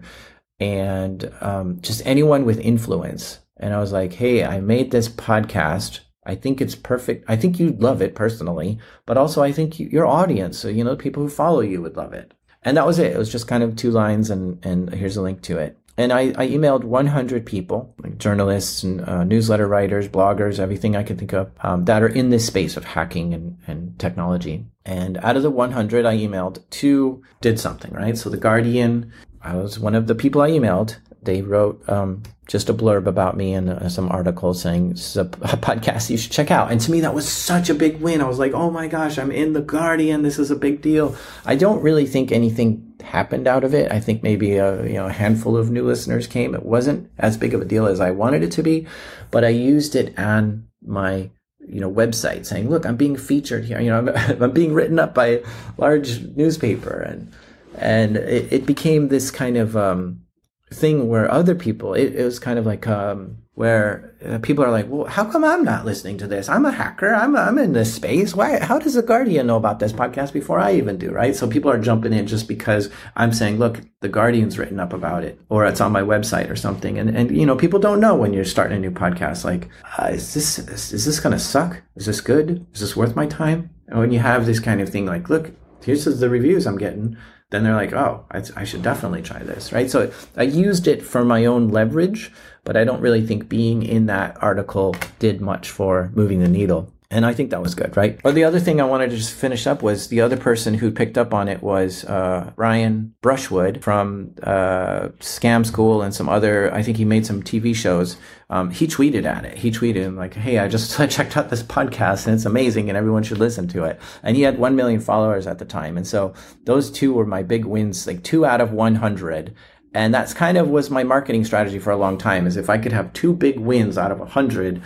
and 0.60 1.34
um, 1.42 1.82
just 1.82 2.06
anyone 2.06 2.46
with 2.46 2.60
influence. 2.60 3.40
And 3.58 3.74
I 3.74 3.80
was 3.80 3.92
like, 3.92 4.14
hey, 4.14 4.44
I 4.44 4.60
made 4.60 4.92
this 4.92 5.10
podcast. 5.10 6.02
I 6.24 6.36
think 6.36 6.62
it's 6.62 6.76
perfect. 6.76 7.26
I 7.28 7.36
think 7.36 7.60
you'd 7.60 7.82
love 7.82 8.00
it 8.00 8.14
personally, 8.14 8.78
but 9.08 9.18
also 9.18 9.42
I 9.42 9.52
think 9.52 9.80
you, 9.80 9.88
your 9.88 10.06
audience, 10.06 10.60
so 10.60 10.68
you 10.68 10.84
know, 10.84 10.96
people 10.96 11.24
who 11.24 11.30
follow 11.30 11.62
you 11.62 11.82
would 11.82 11.98
love 11.98 12.14
it. 12.14 12.32
And 12.62 12.78
that 12.78 12.86
was 12.86 13.00
it. 13.00 13.14
It 13.14 13.18
was 13.18 13.32
just 13.32 13.48
kind 13.48 13.64
of 13.64 13.76
two 13.76 13.90
lines, 13.90 14.30
and 14.30 14.64
and 14.64 14.94
here's 14.94 15.18
a 15.18 15.24
link 15.24 15.42
to 15.44 15.58
it 15.58 15.80
and 15.98 16.12
I, 16.12 16.34
I, 16.36 16.50
emailed 16.50 16.84
100 16.84 17.46
people, 17.46 17.96
like 18.04 18.18
journalists 18.18 18.84
and 18.84 19.02
uh, 19.02 19.24
newsletter 19.24 19.68
writers, 19.68 20.10
bloggers, 20.10 20.60
everything 20.60 20.96
I 20.96 21.04
could 21.04 21.18
think 21.18 21.34
of 21.34 21.52
um, 21.62 21.86
that 21.86 22.04
are 22.04 22.08
in 22.08 22.32
this 22.32 22.46
space 22.46 22.76
of 22.76 22.84
hacking 22.84 23.34
and, 23.34 23.58
and 23.66 23.98
technology. 23.98 24.66
And 24.86 25.18
out 25.18 25.38
of 25.38 25.44
the 25.44 25.50
100 25.50 26.06
I 26.06 26.18
emailed, 26.18 26.62
two 26.70 27.24
did 27.40 27.60
something, 27.60 27.94
right? 27.94 28.18
So 28.18 28.30
the 28.30 28.38
Guardian, 28.38 29.12
I 29.42 29.56
was 29.56 29.80
one 29.80 29.96
of 29.96 30.08
the 30.08 30.16
people 30.16 30.42
I 30.42 30.52
emailed. 30.52 30.98
They 31.26 31.42
wrote 31.42 31.88
um, 31.90 32.24
just 32.48 32.70
a 32.70 32.74
blurb 32.74 33.08
about 33.08 33.36
me 33.36 33.54
and 33.54 33.70
uh, 33.70 33.90
some 33.90 34.10
article 34.10 34.54
saying 34.54 34.90
this 34.90 35.12
is 35.12 35.18
a, 35.18 35.22
a, 35.42 35.58
podcast 35.58 36.10
you 36.10 36.18
should 36.18 36.32
check 36.32 36.52
out. 36.52 36.72
And 36.72 36.80
to 36.82 36.92
me, 36.92 37.02
that 37.02 37.14
was 37.14 37.28
such 37.28 37.70
a 37.70 37.74
big 37.74 38.00
win. 38.00 38.22
I 38.22 38.28
was 38.28 38.40
like, 38.40 38.54
oh 38.54 38.70
my 38.72 38.88
gosh, 38.88 39.18
I'm 39.18 39.32
in 39.32 39.54
the 39.54 39.62
Guardian. 39.62 40.22
This 40.22 40.40
is 40.40 40.52
a 40.52 40.56
big 40.56 40.82
deal. 40.82 41.16
I 41.46 41.56
don't 41.56 41.82
really 41.82 42.06
think 42.06 42.32
anything 42.32 42.94
happened 43.04 43.48
out 43.48 43.64
of 43.64 43.74
it. 43.74 43.92
I 43.92 44.00
think 44.00 44.24
maybe 44.24 44.58
a 44.58 44.86
you 44.86 44.94
know 44.94 45.08
a 45.08 45.12
handful 45.12 45.58
of 45.58 45.72
new 45.72 45.86
listeners 45.86 46.28
came. 46.28 46.54
It 46.56 46.66
wasn't 46.66 47.10
as 47.18 47.38
big 47.38 47.54
of 47.54 47.62
a 47.62 47.66
deal 47.66 47.86
as 47.86 48.00
I 48.00 48.12
wanted 48.12 48.44
it 48.44 48.52
to 48.54 48.64
be, 48.64 48.88
but 49.32 49.44
I 49.44 49.50
used 49.50 49.96
it 49.96 50.18
on 50.20 50.68
my 50.86 51.30
you 51.68 51.80
know 51.80 51.92
website 51.92 52.46
saying, 52.46 52.70
look, 52.70 52.86
I'm 52.86 52.98
being 52.98 53.16
featured 53.16 53.66
here. 53.66 53.80
You 53.80 53.90
know, 53.90 53.98
I'm, 54.00 54.10
I'm 54.44 54.52
being 54.52 54.74
written 54.74 55.00
up 55.00 55.14
by 55.14 55.28
a 55.28 55.44
large 55.78 56.22
newspaper, 56.36 57.02
and 57.02 57.32
and 57.78 58.18
it, 58.18 58.52
it 58.52 58.66
became 58.66 59.08
this 59.08 59.32
kind 59.32 59.58
of 59.58 59.76
um, 59.76 60.25
thing 60.72 61.08
where 61.08 61.32
other 61.32 61.56
people, 61.56 61.94
it, 61.94 62.16
it 62.16 62.24
was 62.24 62.40
kind 62.40 62.58
of 62.58 62.66
like 62.66 62.88
um, 62.88 63.38
where 63.54 64.16
uh, 64.26 64.40
people 64.40 64.64
are 64.66 64.72
like, 64.72 64.88
well, 64.90 65.06
how 65.06 65.24
come 65.24 65.44
I'm 65.44 65.64
not 65.64 65.86
listening 65.86 66.18
to 66.18 66.28
this? 66.28 66.50
I'm 66.50 66.66
a 66.66 66.72
hacker. 66.72 67.14
I'm, 67.14 67.36
I'm 67.38 67.58
in 67.58 67.74
this 67.74 67.94
space. 67.94 68.36
Why, 68.36 68.60
how 68.60 68.80
does 68.80 68.96
the 68.96 69.02
Guardian 69.02 69.48
know 69.48 69.56
about 69.56 69.80
this 69.80 69.94
podcast 69.94 70.34
before 70.34 70.60
I 70.60 70.74
even 70.74 70.98
do? 70.98 71.12
Right. 71.12 71.36
So 71.36 71.48
people 71.48 71.72
are 71.72 71.78
jumping 71.78 72.14
in 72.14 72.28
just 72.28 72.48
because 72.48 72.90
I'm 73.16 73.32
saying, 73.32 73.60
look, 73.60 73.82
the 74.02 74.10
Guardian's 74.10 74.58
written 74.58 74.80
up 74.80 74.92
about 74.92 75.24
it 75.24 75.40
or 75.50 75.66
it's 75.66 75.82
on 75.82 75.92
my 75.92 76.02
website 76.02 76.50
or 76.50 76.56
something. 76.56 76.98
And, 76.98 77.16
and, 77.16 77.36
you 77.36 77.46
know, 77.46 77.56
people 77.56 77.80
don't 77.80 78.02
know 78.02 78.16
when 78.16 78.34
you're 78.34 78.44
starting 78.44 78.78
a 78.78 78.82
new 78.82 78.92
podcast, 78.92 79.46
like, 79.46 79.70
uh, 79.98 80.08
is 80.08 80.34
this, 80.34 80.60
is, 80.60 80.92
is 80.92 81.06
this 81.06 81.22
to 81.22 81.40
suck? 81.40 81.82
Is 81.96 82.08
this 82.08 82.22
good? 82.22 82.66
Is 82.74 82.82
this 82.82 82.96
worth 82.96 83.16
my 83.16 83.28
time? 83.28 83.70
And 83.88 84.00
when 84.00 84.12
you 84.12 84.20
have 84.20 84.46
this 84.46 84.60
kind 84.60 84.82
of 84.82 84.90
thing, 84.90 85.06
like, 85.06 85.30
look, 85.30 85.52
here's 85.84 86.06
the 86.06 86.30
reviews 86.30 86.66
I'm 86.66 86.78
getting 86.78 87.16
then 87.56 87.64
they're 87.64 87.74
like, 87.74 87.94
oh, 87.94 88.26
I, 88.30 88.44
I, 88.58 88.64
should 88.66 88.84
definitely 88.84 89.22
try 89.22 89.40
this, 89.40 89.72
right? 89.72 89.90
So 89.90 90.12
I 90.36 90.44
used 90.44 90.88
it 90.88 91.02
for 91.02 91.24
my 91.24 91.46
own 91.46 91.70
leverage, 91.70 92.32
but 92.66 92.76
I 92.76 92.84
don't 92.84 93.00
really 93.00 93.26
think 93.26 93.48
being 93.48 93.82
in 93.82 94.08
that 94.08 94.36
article 94.44 94.96
did 95.20 95.40
much 95.40 95.70
for 95.70 96.12
moving 96.14 96.42
the 96.42 96.50
needle. 96.50 96.92
And 97.16 97.26
I 97.26 97.34
think 97.34 97.52
that 97.52 97.62
was 97.62 97.76
good, 97.76 97.96
right? 97.96 98.20
Or 98.26 98.34
the 98.34 98.44
other 98.44 98.60
thing 98.60 98.82
I 98.82 98.84
wanted 98.84 99.10
to 99.10 99.16
just 99.16 99.34
finish 99.34 99.66
up 99.66 99.82
was 99.82 100.10
the 100.10 100.20
other 100.20 100.36
person 100.36 100.74
who 100.74 100.92
picked 100.92 101.18
up 101.18 101.34
on 101.34 101.48
it 101.48 101.64
was 101.64 102.04
uh, 102.04 102.52
Brian 102.58 103.16
Brushwood 103.22 103.82
from 103.82 104.36
uh, 104.44 105.08
Scam 105.20 105.66
School 105.66 106.02
and 106.02 106.14
some 106.14 106.28
other. 106.28 106.74
I 106.74 106.84
think 106.84 106.98
he 106.98 107.06
made 107.06 107.26
some 107.26 107.42
TV 107.42 107.74
shows. 107.74 108.18
Um, 108.50 108.70
he 108.70 108.86
tweeted 108.86 109.24
at 109.24 109.46
it. 109.46 109.58
He 109.58 109.72
tweeted 109.72 110.18
like, 110.18 110.34
"Hey, 110.34 110.60
I 110.60 110.68
just 110.68 110.94
checked 111.10 111.38
out 111.38 111.50
this 111.50 111.64
podcast 111.64 112.26
and 112.26 112.36
it's 112.36 112.46
amazing, 112.46 112.90
and 112.90 112.98
everyone 112.98 113.24
should 113.24 113.38
listen 113.38 113.70
to 113.70 113.86
it." 113.86 113.98
And 114.22 114.36
he 114.36 114.42
had 114.42 114.60
one 114.60 114.76
million 114.76 115.00
followers 115.00 115.48
at 115.48 115.58
the 115.58 115.66
time, 115.66 115.96
and 115.96 116.06
so 116.06 116.34
those 116.66 116.92
two 116.92 117.14
were 117.14 117.26
my 117.26 117.44
big 117.44 117.64
wins, 117.64 118.06
like 118.06 118.24
two 118.24 118.46
out 118.46 118.60
of 118.60 118.74
one 118.74 118.96
hundred 118.96 119.56
and 119.94 120.14
that's 120.14 120.34
kind 120.34 120.58
of 120.58 120.68
was 120.68 120.90
my 120.90 121.06
marketing 121.06 121.46
strategy 121.46 121.80
for 121.80 121.92
a 121.92 121.96
long 121.96 122.18
time 122.18 122.46
is 122.46 122.58
if 122.58 122.70
i 122.70 122.78
could 122.78 122.92
have 122.92 123.14
two 123.14 123.32
big 123.32 123.58
wins 123.58 123.98
out 123.98 124.12
of 124.12 124.20
a 124.20 124.26
hundred 124.26 124.82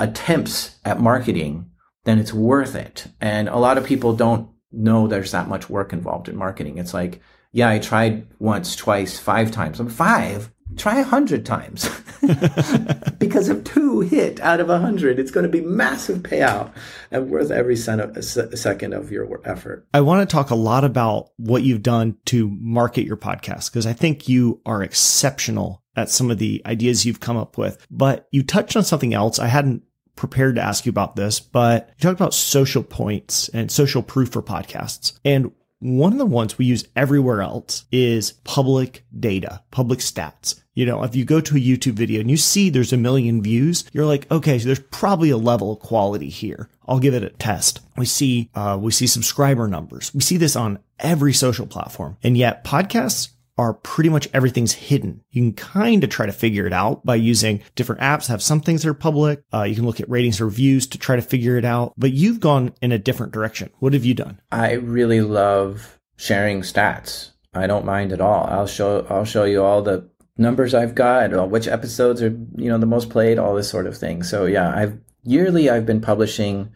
attempts 0.00 0.78
at 0.84 1.00
marketing, 1.00 1.70
then 2.04 2.18
it's 2.18 2.32
worth 2.32 2.74
it. 2.74 3.06
And 3.20 3.48
a 3.48 3.58
lot 3.58 3.78
of 3.78 3.86
people 3.86 4.14
don't 4.14 4.48
know 4.72 5.06
there's 5.06 5.32
that 5.32 5.48
much 5.48 5.68
work 5.68 5.92
involved 5.92 6.28
in 6.28 6.36
marketing. 6.36 6.78
It's 6.78 6.94
like, 6.94 7.20
yeah, 7.52 7.68
I 7.68 7.78
tried 7.78 8.26
once, 8.38 8.74
twice, 8.74 9.18
five 9.18 9.50
times. 9.50 9.78
I'm 9.78 9.88
five. 9.88 10.50
Try 10.76 11.00
a 11.00 11.04
hundred 11.04 11.44
times. 11.44 11.86
because 13.18 13.50
if 13.50 13.62
two 13.62 14.00
hit 14.00 14.40
out 14.40 14.60
of 14.60 14.70
a 14.70 14.78
hundred, 14.78 15.18
it's 15.18 15.30
going 15.30 15.44
to 15.44 15.50
be 15.50 15.60
massive 15.60 16.20
payout 16.20 16.72
and 17.10 17.28
worth 17.28 17.50
every 17.50 17.74
of, 17.74 18.16
uh, 18.16 18.22
second 18.56 18.94
of 18.94 19.12
your 19.12 19.40
effort. 19.44 19.86
I 19.92 20.00
want 20.00 20.26
to 20.26 20.32
talk 20.32 20.48
a 20.50 20.54
lot 20.54 20.84
about 20.84 21.28
what 21.36 21.62
you've 21.62 21.82
done 21.82 22.16
to 22.26 22.48
market 22.48 23.04
your 23.04 23.18
podcast 23.18 23.70
because 23.70 23.86
I 23.86 23.92
think 23.92 24.30
you 24.30 24.62
are 24.64 24.82
exceptional 24.82 25.81
at 25.96 26.10
some 26.10 26.30
of 26.30 26.38
the 26.38 26.62
ideas 26.66 27.04
you've 27.04 27.20
come 27.20 27.36
up 27.36 27.58
with. 27.58 27.86
But 27.90 28.28
you 28.30 28.42
touched 28.42 28.76
on 28.76 28.84
something 28.84 29.14
else 29.14 29.38
I 29.38 29.46
hadn't 29.46 29.82
prepared 30.16 30.56
to 30.56 30.62
ask 30.62 30.86
you 30.86 30.90
about 30.90 31.16
this, 31.16 31.40
but 31.40 31.90
you 31.96 32.02
talked 32.02 32.20
about 32.20 32.34
social 32.34 32.82
points 32.82 33.48
and 33.50 33.70
social 33.70 34.02
proof 34.02 34.30
for 34.30 34.42
podcasts. 34.42 35.18
And 35.24 35.52
one 35.78 36.12
of 36.12 36.18
the 36.18 36.26
ones 36.26 36.58
we 36.58 36.64
use 36.64 36.86
everywhere 36.94 37.42
else 37.42 37.86
is 37.90 38.32
public 38.44 39.04
data, 39.18 39.62
public 39.70 39.98
stats. 39.98 40.60
You 40.74 40.86
know, 40.86 41.02
if 41.02 41.14
you 41.14 41.24
go 41.24 41.40
to 41.40 41.56
a 41.56 41.60
YouTube 41.60 41.94
video 41.94 42.20
and 42.20 42.30
you 42.30 42.36
see 42.36 42.70
there's 42.70 42.92
a 42.92 42.96
million 42.96 43.42
views, 43.42 43.84
you're 43.92 44.06
like, 44.06 44.30
okay, 44.30 44.58
so 44.58 44.66
there's 44.66 44.78
probably 44.78 45.28
a 45.30 45.36
level 45.36 45.72
of 45.72 45.80
quality 45.80 46.30
here. 46.30 46.70
I'll 46.86 47.00
give 47.00 47.14
it 47.14 47.24
a 47.24 47.30
test. 47.30 47.80
We 47.96 48.06
see, 48.06 48.48
uh, 48.54 48.78
we 48.80 48.90
see 48.92 49.06
subscriber 49.06 49.68
numbers. 49.68 50.14
We 50.14 50.20
see 50.20 50.36
this 50.36 50.56
on 50.56 50.78
every 50.98 51.32
social 51.32 51.66
platform. 51.66 52.16
And 52.22 52.38
yet 52.38 52.64
podcasts 52.64 53.30
are 53.58 53.74
pretty 53.74 54.08
much 54.08 54.28
everything's 54.32 54.72
hidden. 54.72 55.22
You 55.30 55.42
can 55.42 55.52
kind 55.52 56.02
of 56.02 56.10
try 56.10 56.26
to 56.26 56.32
figure 56.32 56.66
it 56.66 56.72
out 56.72 57.04
by 57.04 57.16
using 57.16 57.62
different 57.74 58.00
apps 58.00 58.28
have 58.28 58.42
some 58.42 58.60
things 58.60 58.82
that 58.82 58.88
are 58.88 58.94
public. 58.94 59.42
Uh, 59.52 59.64
you 59.64 59.74
can 59.74 59.84
look 59.84 60.00
at 60.00 60.08
ratings 60.08 60.40
or 60.40 60.46
reviews 60.46 60.86
to 60.88 60.98
try 60.98 61.16
to 61.16 61.22
figure 61.22 61.56
it 61.58 61.64
out, 61.64 61.92
but 61.96 62.12
you've 62.12 62.40
gone 62.40 62.74
in 62.80 62.92
a 62.92 62.98
different 62.98 63.32
direction. 63.32 63.70
What 63.78 63.92
have 63.92 64.04
you 64.04 64.14
done? 64.14 64.40
I 64.50 64.72
really 64.72 65.20
love 65.20 65.98
sharing 66.16 66.62
stats. 66.62 67.30
I 67.54 67.66
don't 67.66 67.84
mind 67.84 68.12
at 68.12 68.20
all. 68.20 68.46
I'll 68.46 68.66
show 68.66 69.06
I'll 69.10 69.26
show 69.26 69.44
you 69.44 69.62
all 69.62 69.82
the 69.82 70.08
numbers 70.38 70.72
I've 70.72 70.94
got, 70.94 71.34
uh, 71.34 71.44
which 71.44 71.68
episodes 71.68 72.22
are 72.22 72.30
you 72.56 72.70
know 72.70 72.78
the 72.78 72.86
most 72.86 73.10
played, 73.10 73.38
all 73.38 73.54
this 73.54 73.68
sort 73.68 73.86
of 73.86 73.96
thing. 73.96 74.22
So 74.22 74.46
yeah, 74.46 74.74
I've 74.74 74.98
yearly 75.24 75.68
I've 75.68 75.84
been 75.84 76.00
publishing 76.00 76.70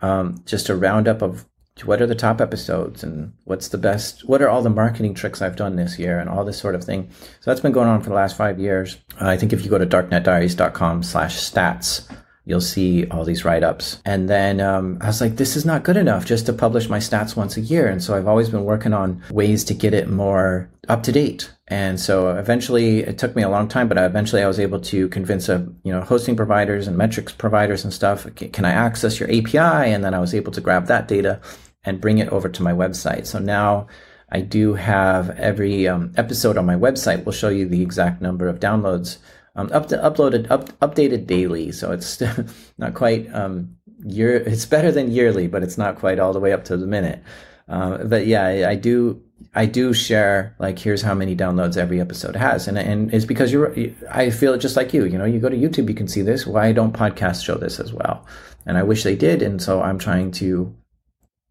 um, 0.00 0.42
just 0.46 0.68
a 0.68 0.74
roundup 0.74 1.22
of 1.22 1.46
what 1.84 2.00
are 2.00 2.06
the 2.06 2.14
top 2.14 2.40
episodes 2.40 3.02
and 3.02 3.32
what's 3.44 3.68
the 3.68 3.78
best 3.78 4.28
what 4.28 4.42
are 4.42 4.48
all 4.48 4.62
the 4.62 4.70
marketing 4.70 5.14
tricks 5.14 5.42
i've 5.42 5.56
done 5.56 5.76
this 5.76 5.98
year 5.98 6.18
and 6.18 6.28
all 6.28 6.44
this 6.44 6.58
sort 6.58 6.74
of 6.74 6.84
thing. 6.84 7.08
So 7.40 7.50
that's 7.50 7.60
been 7.60 7.72
going 7.72 7.88
on 7.88 8.02
for 8.02 8.08
the 8.08 8.14
last 8.14 8.36
five 8.36 8.58
years. 8.58 8.98
Uh, 9.20 9.28
i 9.28 9.36
think 9.36 9.52
if 9.52 9.64
you 9.64 9.70
go 9.70 9.78
to 9.78 9.86
darknetdiaries.com 9.86 11.02
slash 11.02 11.36
stats 11.38 12.10
you'll 12.46 12.60
see 12.60 13.06
all 13.08 13.24
these 13.24 13.44
write-ups. 13.44 14.00
And 14.04 14.28
then 14.28 14.60
um, 14.60 14.98
i 15.00 15.06
was 15.06 15.20
like 15.20 15.36
this 15.36 15.56
is 15.56 15.64
not 15.64 15.84
good 15.84 15.96
enough 15.96 16.24
just 16.24 16.46
to 16.46 16.52
publish 16.52 16.88
my 16.88 16.98
stats 16.98 17.36
once 17.36 17.56
a 17.56 17.60
year. 17.60 17.88
And 17.88 18.02
so 18.02 18.16
i've 18.16 18.28
always 18.28 18.50
been 18.50 18.64
working 18.64 18.92
on 18.92 19.22
ways 19.30 19.64
to 19.64 19.74
get 19.74 19.94
it 19.94 20.08
more 20.08 20.70
up 20.88 21.02
to 21.04 21.12
date. 21.12 21.50
And 21.68 22.00
so 22.00 22.36
eventually 22.36 22.98
it 23.00 23.16
took 23.16 23.36
me 23.36 23.42
a 23.42 23.48
long 23.48 23.68
time, 23.68 23.86
but 23.88 23.96
eventually 23.96 24.42
I 24.42 24.48
was 24.48 24.58
able 24.58 24.80
to 24.80 25.08
convince 25.08 25.48
a, 25.48 25.58
you 25.84 25.92
know, 25.92 26.00
hosting 26.00 26.34
providers 26.34 26.88
and 26.88 26.96
metrics 26.96 27.32
providers 27.32 27.84
and 27.84 27.92
stuff. 27.92 28.26
Can 28.34 28.64
I 28.64 28.70
access 28.70 29.20
your 29.20 29.28
API? 29.30 29.92
And 29.92 30.04
then 30.04 30.12
I 30.12 30.18
was 30.18 30.34
able 30.34 30.50
to 30.52 30.60
grab 30.60 30.86
that 30.88 31.06
data 31.06 31.40
and 31.84 32.00
bring 32.00 32.18
it 32.18 32.28
over 32.28 32.48
to 32.48 32.62
my 32.62 32.72
website. 32.72 33.26
So 33.26 33.38
now 33.38 33.86
I 34.30 34.40
do 34.40 34.74
have 34.74 35.30
every 35.30 35.88
um, 35.88 36.12
episode 36.16 36.56
on 36.56 36.66
my 36.66 36.76
website 36.76 37.24
will 37.24 37.32
show 37.32 37.48
you 37.48 37.66
the 37.66 37.82
exact 37.82 38.20
number 38.20 38.48
of 38.48 38.60
downloads 38.60 39.18
um, 39.56 39.70
up 39.72 39.88
to, 39.88 39.96
uploaded, 39.96 40.50
up, 40.50 40.68
updated 40.80 41.26
daily. 41.26 41.72
So 41.72 41.92
it's 41.92 42.22
not 42.78 42.94
quite 42.94 43.32
um, 43.34 43.76
year. 44.04 44.36
It's 44.36 44.66
better 44.66 44.92
than 44.92 45.10
yearly, 45.10 45.48
but 45.48 45.62
it's 45.62 45.78
not 45.78 45.96
quite 45.96 46.18
all 46.18 46.32
the 46.32 46.40
way 46.40 46.52
up 46.52 46.64
to 46.66 46.76
the 46.76 46.86
minute. 46.86 47.22
Uh, 47.68 48.04
but 48.04 48.26
yeah, 48.26 48.44
I, 48.44 48.70
I 48.70 48.74
do 48.74 49.22
I 49.54 49.66
do 49.66 49.92
share 49.92 50.54
like 50.58 50.78
here's 50.78 51.02
how 51.02 51.14
many 51.14 51.36
downloads 51.36 51.76
every 51.76 52.00
episode 52.00 52.36
has, 52.36 52.68
and 52.68 52.76
and 52.76 53.12
it's 53.14 53.24
because 53.24 53.52
you're 53.52 53.74
I 54.10 54.30
feel 54.30 54.56
just 54.58 54.76
like 54.76 54.92
you. 54.92 55.04
You 55.04 55.18
know, 55.18 55.24
you 55.24 55.38
go 55.38 55.48
to 55.48 55.56
YouTube, 55.56 55.88
you 55.88 55.94
can 55.94 56.08
see 56.08 56.22
this. 56.22 56.46
Why 56.46 56.72
don't 56.72 56.92
podcasts 56.92 57.44
show 57.44 57.56
this 57.56 57.78
as 57.80 57.92
well? 57.92 58.26
And 58.66 58.76
I 58.76 58.82
wish 58.82 59.04
they 59.04 59.16
did, 59.16 59.40
and 59.42 59.62
so 59.62 59.82
I'm 59.82 59.98
trying 59.98 60.32
to 60.32 60.74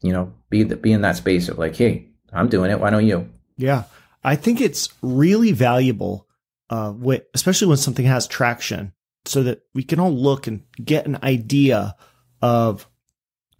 you 0.01 0.13
know, 0.13 0.33
be 0.49 0.63
the, 0.63 0.75
be 0.75 0.91
in 0.91 1.01
that 1.01 1.17
space 1.17 1.49
of 1.49 1.57
like, 1.57 1.75
hey, 1.75 2.07
I'm 2.31 2.49
doing 2.49 2.71
it. 2.71 2.79
Why 2.79 2.89
don't 2.89 3.05
you? 3.05 3.29
Yeah, 3.57 3.83
I 4.23 4.35
think 4.35 4.61
it's 4.61 4.89
really 5.01 5.51
valuable, 5.51 6.27
uh, 6.69 6.93
especially 7.33 7.67
when 7.67 7.77
something 7.77 8.05
has 8.05 8.27
traction, 8.27 8.93
so 9.25 9.43
that 9.43 9.61
we 9.73 9.83
can 9.83 9.99
all 9.99 10.11
look 10.11 10.47
and 10.47 10.63
get 10.83 11.05
an 11.05 11.19
idea 11.23 11.95
of 12.41 12.87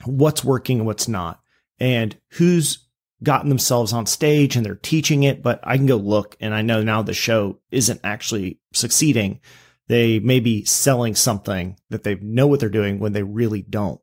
what's 0.05 0.43
working 0.43 0.77
and 0.77 0.87
what's 0.87 1.07
not, 1.07 1.41
and 1.79 2.15
who's 2.31 2.87
gotten 3.21 3.49
themselves 3.49 3.91
on 3.91 4.05
stage 4.05 4.55
and 4.55 4.65
they're 4.65 4.75
teaching 4.75 5.23
it. 5.23 5.43
But 5.43 5.59
I 5.63 5.75
can 5.75 5.85
go 5.85 5.97
look, 5.97 6.37
and 6.39 6.53
I 6.53 6.61
know 6.61 6.81
now 6.81 7.01
the 7.01 7.13
show 7.13 7.59
isn't 7.71 7.99
actually 8.03 8.59
succeeding. 8.73 9.41
They 9.87 10.19
may 10.19 10.39
be 10.39 10.63
selling 10.65 11.15
something 11.15 11.77
that 11.89 12.03
they 12.03 12.15
know 12.15 12.47
what 12.47 12.59
they're 12.59 12.69
doing 12.69 12.99
when 12.99 13.11
they 13.11 13.23
really 13.23 13.63
don't. 13.63 13.99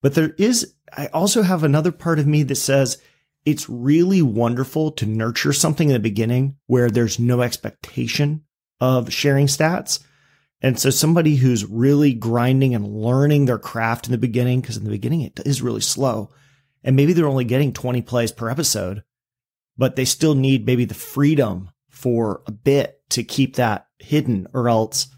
But 0.00 0.14
there 0.14 0.30
is, 0.38 0.74
I 0.96 1.06
also 1.08 1.42
have 1.42 1.64
another 1.64 1.92
part 1.92 2.18
of 2.18 2.26
me 2.26 2.42
that 2.44 2.56
says 2.56 2.98
it's 3.44 3.68
really 3.68 4.22
wonderful 4.22 4.90
to 4.92 5.06
nurture 5.06 5.52
something 5.52 5.88
in 5.88 5.92
the 5.92 6.00
beginning 6.00 6.56
where 6.66 6.90
there's 6.90 7.18
no 7.18 7.40
expectation 7.40 8.44
of 8.80 9.12
sharing 9.12 9.46
stats. 9.46 10.00
And 10.60 10.78
so 10.78 10.90
somebody 10.90 11.36
who's 11.36 11.64
really 11.64 12.12
grinding 12.12 12.74
and 12.74 12.86
learning 12.86 13.44
their 13.44 13.58
craft 13.58 14.06
in 14.06 14.12
the 14.12 14.18
beginning, 14.18 14.60
because 14.60 14.76
in 14.76 14.84
the 14.84 14.90
beginning 14.90 15.22
it 15.22 15.40
is 15.46 15.62
really 15.62 15.80
slow 15.80 16.32
and 16.82 16.96
maybe 16.96 17.12
they're 17.12 17.28
only 17.28 17.44
getting 17.44 17.72
20 17.72 18.02
plays 18.02 18.32
per 18.32 18.50
episode, 18.50 19.02
but 19.76 19.96
they 19.96 20.04
still 20.04 20.34
need 20.34 20.66
maybe 20.66 20.84
the 20.84 20.94
freedom 20.94 21.70
for 21.88 22.42
a 22.46 22.52
bit 22.52 23.00
to 23.10 23.24
keep 23.24 23.56
that 23.56 23.86
hidden 23.98 24.46
or 24.52 24.68
else 24.68 25.08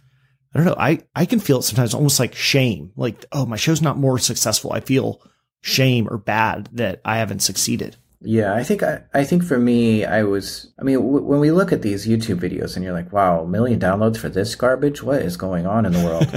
I 0.52 0.58
don't 0.58 0.66
know. 0.66 0.76
I, 0.76 1.00
I 1.14 1.26
can 1.26 1.38
feel 1.38 1.60
it 1.60 1.62
sometimes 1.62 1.94
almost 1.94 2.18
like 2.18 2.34
shame. 2.34 2.92
Like, 2.96 3.24
oh, 3.30 3.46
my 3.46 3.56
show's 3.56 3.82
not 3.82 3.98
more 3.98 4.18
successful. 4.18 4.72
I 4.72 4.80
feel 4.80 5.22
shame 5.60 6.08
or 6.10 6.18
bad 6.18 6.68
that 6.72 7.00
I 7.04 7.18
haven't 7.18 7.40
succeeded. 7.40 7.96
Yeah, 8.22 8.54
I 8.54 8.62
think 8.64 8.82
I, 8.82 9.02
I 9.14 9.24
think 9.24 9.42
for 9.44 9.58
me, 9.58 10.04
I 10.04 10.24
was. 10.24 10.70
I 10.78 10.82
mean, 10.82 10.96
w- 10.96 11.24
when 11.24 11.40
we 11.40 11.50
look 11.50 11.72
at 11.72 11.80
these 11.80 12.06
YouTube 12.06 12.38
videos 12.38 12.76
and 12.76 12.84
you're 12.84 12.92
like, 12.92 13.12
"Wow, 13.14 13.44
a 13.44 13.48
million 13.48 13.80
downloads 13.80 14.18
for 14.18 14.28
this 14.28 14.54
garbage? 14.54 15.02
What 15.02 15.22
is 15.22 15.38
going 15.38 15.66
on 15.66 15.86
in 15.86 15.92
the 15.92 16.04
world?" 16.04 16.28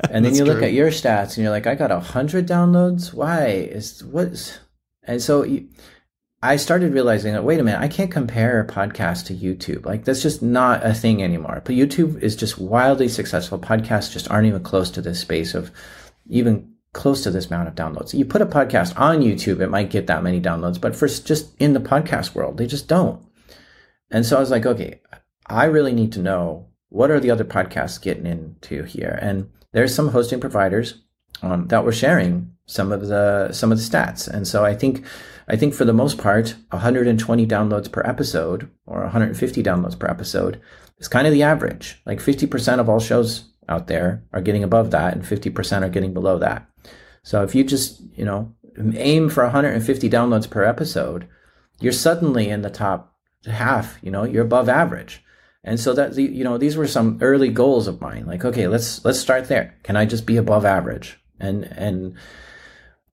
and 0.10 0.24
then 0.24 0.34
you 0.34 0.46
look 0.46 0.62
at 0.62 0.72
your 0.72 0.88
stats 0.88 1.36
and 1.36 1.38
you're 1.38 1.50
like, 1.50 1.66
"I 1.66 1.74
got 1.74 1.90
a 1.90 2.00
hundred 2.00 2.48
downloads. 2.48 3.12
Why 3.12 3.48
is 3.48 4.02
what's?" 4.02 4.60
And 5.02 5.20
so 5.20 5.44
you, 5.44 5.68
I 6.42 6.56
started 6.56 6.94
realizing 6.94 7.34
that 7.34 7.44
wait 7.44 7.60
a 7.60 7.64
minute, 7.64 7.82
I 7.82 7.88
can't 7.88 8.10
compare 8.10 8.64
podcasts 8.64 9.26
to 9.26 9.34
YouTube. 9.34 9.84
Like 9.84 10.04
that's 10.04 10.22
just 10.22 10.40
not 10.40 10.86
a 10.86 10.94
thing 10.94 11.22
anymore. 11.22 11.60
But 11.62 11.74
YouTube 11.74 12.18
is 12.22 12.34
just 12.34 12.58
wildly 12.58 13.08
successful. 13.08 13.58
Podcasts 13.58 14.10
just 14.10 14.30
aren't 14.30 14.46
even 14.46 14.62
close 14.62 14.90
to 14.92 15.02
this 15.02 15.20
space 15.20 15.54
of 15.54 15.70
even 16.30 16.69
close 16.92 17.22
to 17.22 17.30
this 17.30 17.46
amount 17.46 17.68
of 17.68 17.74
downloads. 17.74 18.14
You 18.14 18.24
put 18.24 18.42
a 18.42 18.46
podcast 18.46 18.98
on 18.98 19.20
YouTube, 19.20 19.60
it 19.60 19.70
might 19.70 19.90
get 19.90 20.06
that 20.08 20.22
many 20.22 20.40
downloads, 20.40 20.80
but 20.80 20.96
for 20.96 21.06
just 21.06 21.54
in 21.58 21.72
the 21.72 21.80
podcast 21.80 22.34
world, 22.34 22.58
they 22.58 22.66
just 22.66 22.88
don't. 22.88 23.24
And 24.10 24.26
so 24.26 24.36
I 24.36 24.40
was 24.40 24.50
like, 24.50 24.66
okay, 24.66 25.00
I 25.46 25.64
really 25.64 25.92
need 25.92 26.12
to 26.12 26.22
know 26.22 26.66
what 26.88 27.10
are 27.10 27.20
the 27.20 27.30
other 27.30 27.44
podcasts 27.44 28.00
getting 28.00 28.26
into 28.26 28.82
here. 28.82 29.18
And 29.22 29.50
there's 29.72 29.94
some 29.94 30.08
hosting 30.08 30.40
providers 30.40 31.02
um, 31.42 31.68
that 31.68 31.84
were 31.84 31.92
sharing 31.92 32.52
some 32.66 32.92
of 32.92 33.06
the 33.06 33.52
some 33.52 33.72
of 33.72 33.78
the 33.78 33.84
stats. 33.84 34.28
And 34.28 34.46
so 34.46 34.64
I 34.64 34.74
think 34.74 35.04
I 35.48 35.56
think 35.56 35.74
for 35.74 35.84
the 35.84 35.92
most 35.92 36.18
part, 36.18 36.54
120 36.70 37.46
downloads 37.46 37.90
per 37.90 38.02
episode 38.02 38.70
or 38.86 39.02
150 39.02 39.62
downloads 39.62 39.98
per 39.98 40.06
episode 40.06 40.60
is 40.98 41.08
kind 41.08 41.26
of 41.26 41.32
the 41.32 41.42
average. 41.42 42.00
Like 42.06 42.18
50% 42.20 42.78
of 42.78 42.88
all 42.88 43.00
shows 43.00 43.50
out 43.68 43.86
there 43.86 44.22
are 44.32 44.40
getting 44.40 44.62
above 44.62 44.90
that 44.90 45.14
and 45.14 45.24
50% 45.24 45.82
are 45.82 45.88
getting 45.88 46.14
below 46.14 46.38
that. 46.38 46.68
So 47.22 47.42
if 47.42 47.54
you 47.54 47.64
just, 47.64 48.00
you 48.14 48.24
know, 48.24 48.54
aim 48.94 49.28
for 49.28 49.44
150 49.44 50.08
downloads 50.08 50.48
per 50.48 50.64
episode, 50.64 51.28
you're 51.80 51.92
suddenly 51.92 52.48
in 52.48 52.62
the 52.62 52.70
top 52.70 53.16
half, 53.46 53.98
you 54.02 54.10
know, 54.10 54.24
you're 54.24 54.44
above 54.44 54.68
average. 54.68 55.22
And 55.62 55.78
so 55.78 55.92
that 55.92 56.16
you 56.16 56.42
know, 56.42 56.56
these 56.56 56.76
were 56.76 56.86
some 56.86 57.18
early 57.20 57.50
goals 57.50 57.86
of 57.86 58.00
mine. 58.00 58.26
Like, 58.26 58.44
okay, 58.44 58.66
let's 58.66 59.04
let's 59.04 59.20
start 59.20 59.48
there. 59.48 59.76
Can 59.82 59.96
I 59.96 60.06
just 60.06 60.24
be 60.24 60.36
above 60.38 60.64
average? 60.64 61.20
And 61.38 61.64
and 61.64 62.16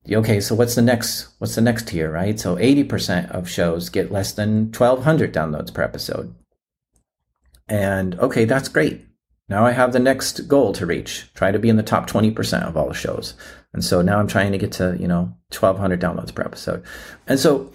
okay, 0.10 0.40
so 0.40 0.56
what's 0.56 0.76
the 0.76 0.82
next 0.82 1.28
what's 1.40 1.56
the 1.56 1.62
next 1.62 1.90
tier, 1.90 2.10
right? 2.10 2.40
So 2.40 2.56
80% 2.56 3.32
of 3.32 3.50
shows 3.50 3.90
get 3.90 4.12
less 4.12 4.32
than 4.32 4.72
1200 4.72 5.34
downloads 5.34 5.74
per 5.74 5.82
episode. 5.84 6.34
And 7.68 8.18
okay, 8.20 8.46
that's 8.46 8.70
great. 8.70 9.06
Now 9.50 9.66
I 9.66 9.72
have 9.72 9.92
the 9.92 10.00
next 10.00 10.48
goal 10.48 10.72
to 10.74 10.86
reach. 10.86 11.30
Try 11.34 11.52
to 11.52 11.60
be 11.60 11.70
in 11.70 11.78
the 11.78 11.84
top 11.84 12.10
20% 12.10 12.64
of 12.64 12.78
all 12.78 12.94
shows. 12.94 13.34
And 13.74 13.84
so 13.84 14.02
now 14.02 14.20
I'm 14.20 14.28
trying 14.28 14.52
to 14.52 14.58
get 14.58 14.72
to, 14.74 14.98
you 15.00 15.08
know, 15.08 15.36
1200 15.52 16.00
downloads 16.00 16.34
per 16.34 16.44
episode. 16.44 16.84
And 17.28 17.40
so 17.40 17.72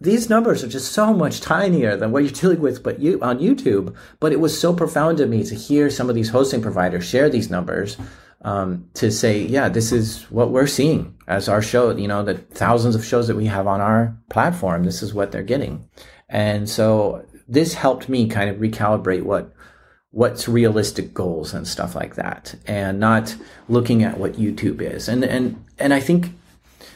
these 0.00 0.28
numbers 0.28 0.62
are 0.62 0.68
just 0.68 0.92
so 0.92 1.12
much 1.12 1.40
tinier 1.40 1.96
than 1.96 2.12
what 2.12 2.22
you're 2.22 2.32
dealing 2.32 2.60
with 2.60 2.82
but 2.82 3.00
you 3.00 3.20
on 3.22 3.38
YouTube. 3.38 3.94
But 4.20 4.32
it 4.32 4.40
was 4.40 4.58
so 4.58 4.74
profound 4.74 5.18
to 5.18 5.26
me 5.26 5.44
to 5.44 5.54
hear 5.54 5.90
some 5.90 6.08
of 6.08 6.14
these 6.14 6.30
hosting 6.30 6.62
providers 6.62 7.04
share 7.04 7.28
these 7.28 7.50
numbers 7.50 7.96
um, 8.42 8.88
to 8.94 9.10
say, 9.10 9.40
yeah, 9.40 9.68
this 9.68 9.90
is 9.90 10.30
what 10.30 10.50
we're 10.50 10.66
seeing 10.66 11.14
as 11.26 11.48
our 11.48 11.62
show. 11.62 11.96
You 11.96 12.08
know, 12.08 12.22
the 12.22 12.34
thousands 12.34 12.94
of 12.94 13.04
shows 13.04 13.26
that 13.28 13.36
we 13.36 13.46
have 13.46 13.66
on 13.66 13.80
our 13.80 14.16
platform, 14.28 14.84
this 14.84 15.02
is 15.02 15.14
what 15.14 15.32
they're 15.32 15.42
getting. 15.42 15.88
And 16.28 16.68
so 16.68 17.24
this 17.48 17.74
helped 17.74 18.08
me 18.08 18.28
kind 18.28 18.50
of 18.50 18.56
recalibrate 18.56 19.22
what 19.22 19.53
what's 20.14 20.48
realistic 20.48 21.12
goals 21.12 21.52
and 21.52 21.66
stuff 21.66 21.96
like 21.96 22.14
that 22.14 22.54
and 22.66 23.00
not 23.00 23.34
looking 23.68 24.04
at 24.04 24.16
what 24.16 24.34
YouTube 24.34 24.80
is. 24.80 25.08
And 25.08 25.24
and 25.24 25.64
and 25.76 25.92
I 25.92 25.98
think 25.98 26.32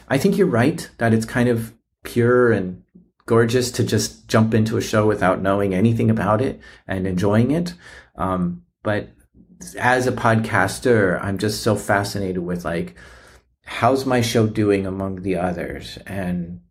I 0.07 0.17
think 0.17 0.37
you're 0.37 0.47
right 0.47 0.89
that 0.99 1.13
it's 1.13 1.25
kind 1.25 1.49
of 1.49 1.73
pure 2.03 2.51
and 2.51 2.81
gorgeous 3.25 3.71
to 3.71 3.83
just 3.83 4.27
jump 4.29 4.53
into 4.53 4.77
a 4.77 4.81
show 4.81 5.05
without 5.05 5.41
knowing 5.41 5.73
anything 5.73 6.09
about 6.09 6.41
it 6.41 6.61
and 6.87 7.05
enjoying 7.05 7.51
it. 7.51 7.73
Um, 8.15 8.63
but 8.83 9.09
as 9.77 10.07
a 10.07 10.13
podcaster, 10.13 11.21
I'm 11.21 11.37
just 11.37 11.61
so 11.61 11.75
fascinated 11.75 12.39
with 12.39 12.63
like 12.63 12.95
how's 13.65 14.05
my 14.05 14.21
show 14.21 14.47
doing 14.47 14.87
among 14.87 15.23
the 15.23 15.35
others 15.35 15.99
and 16.07 16.61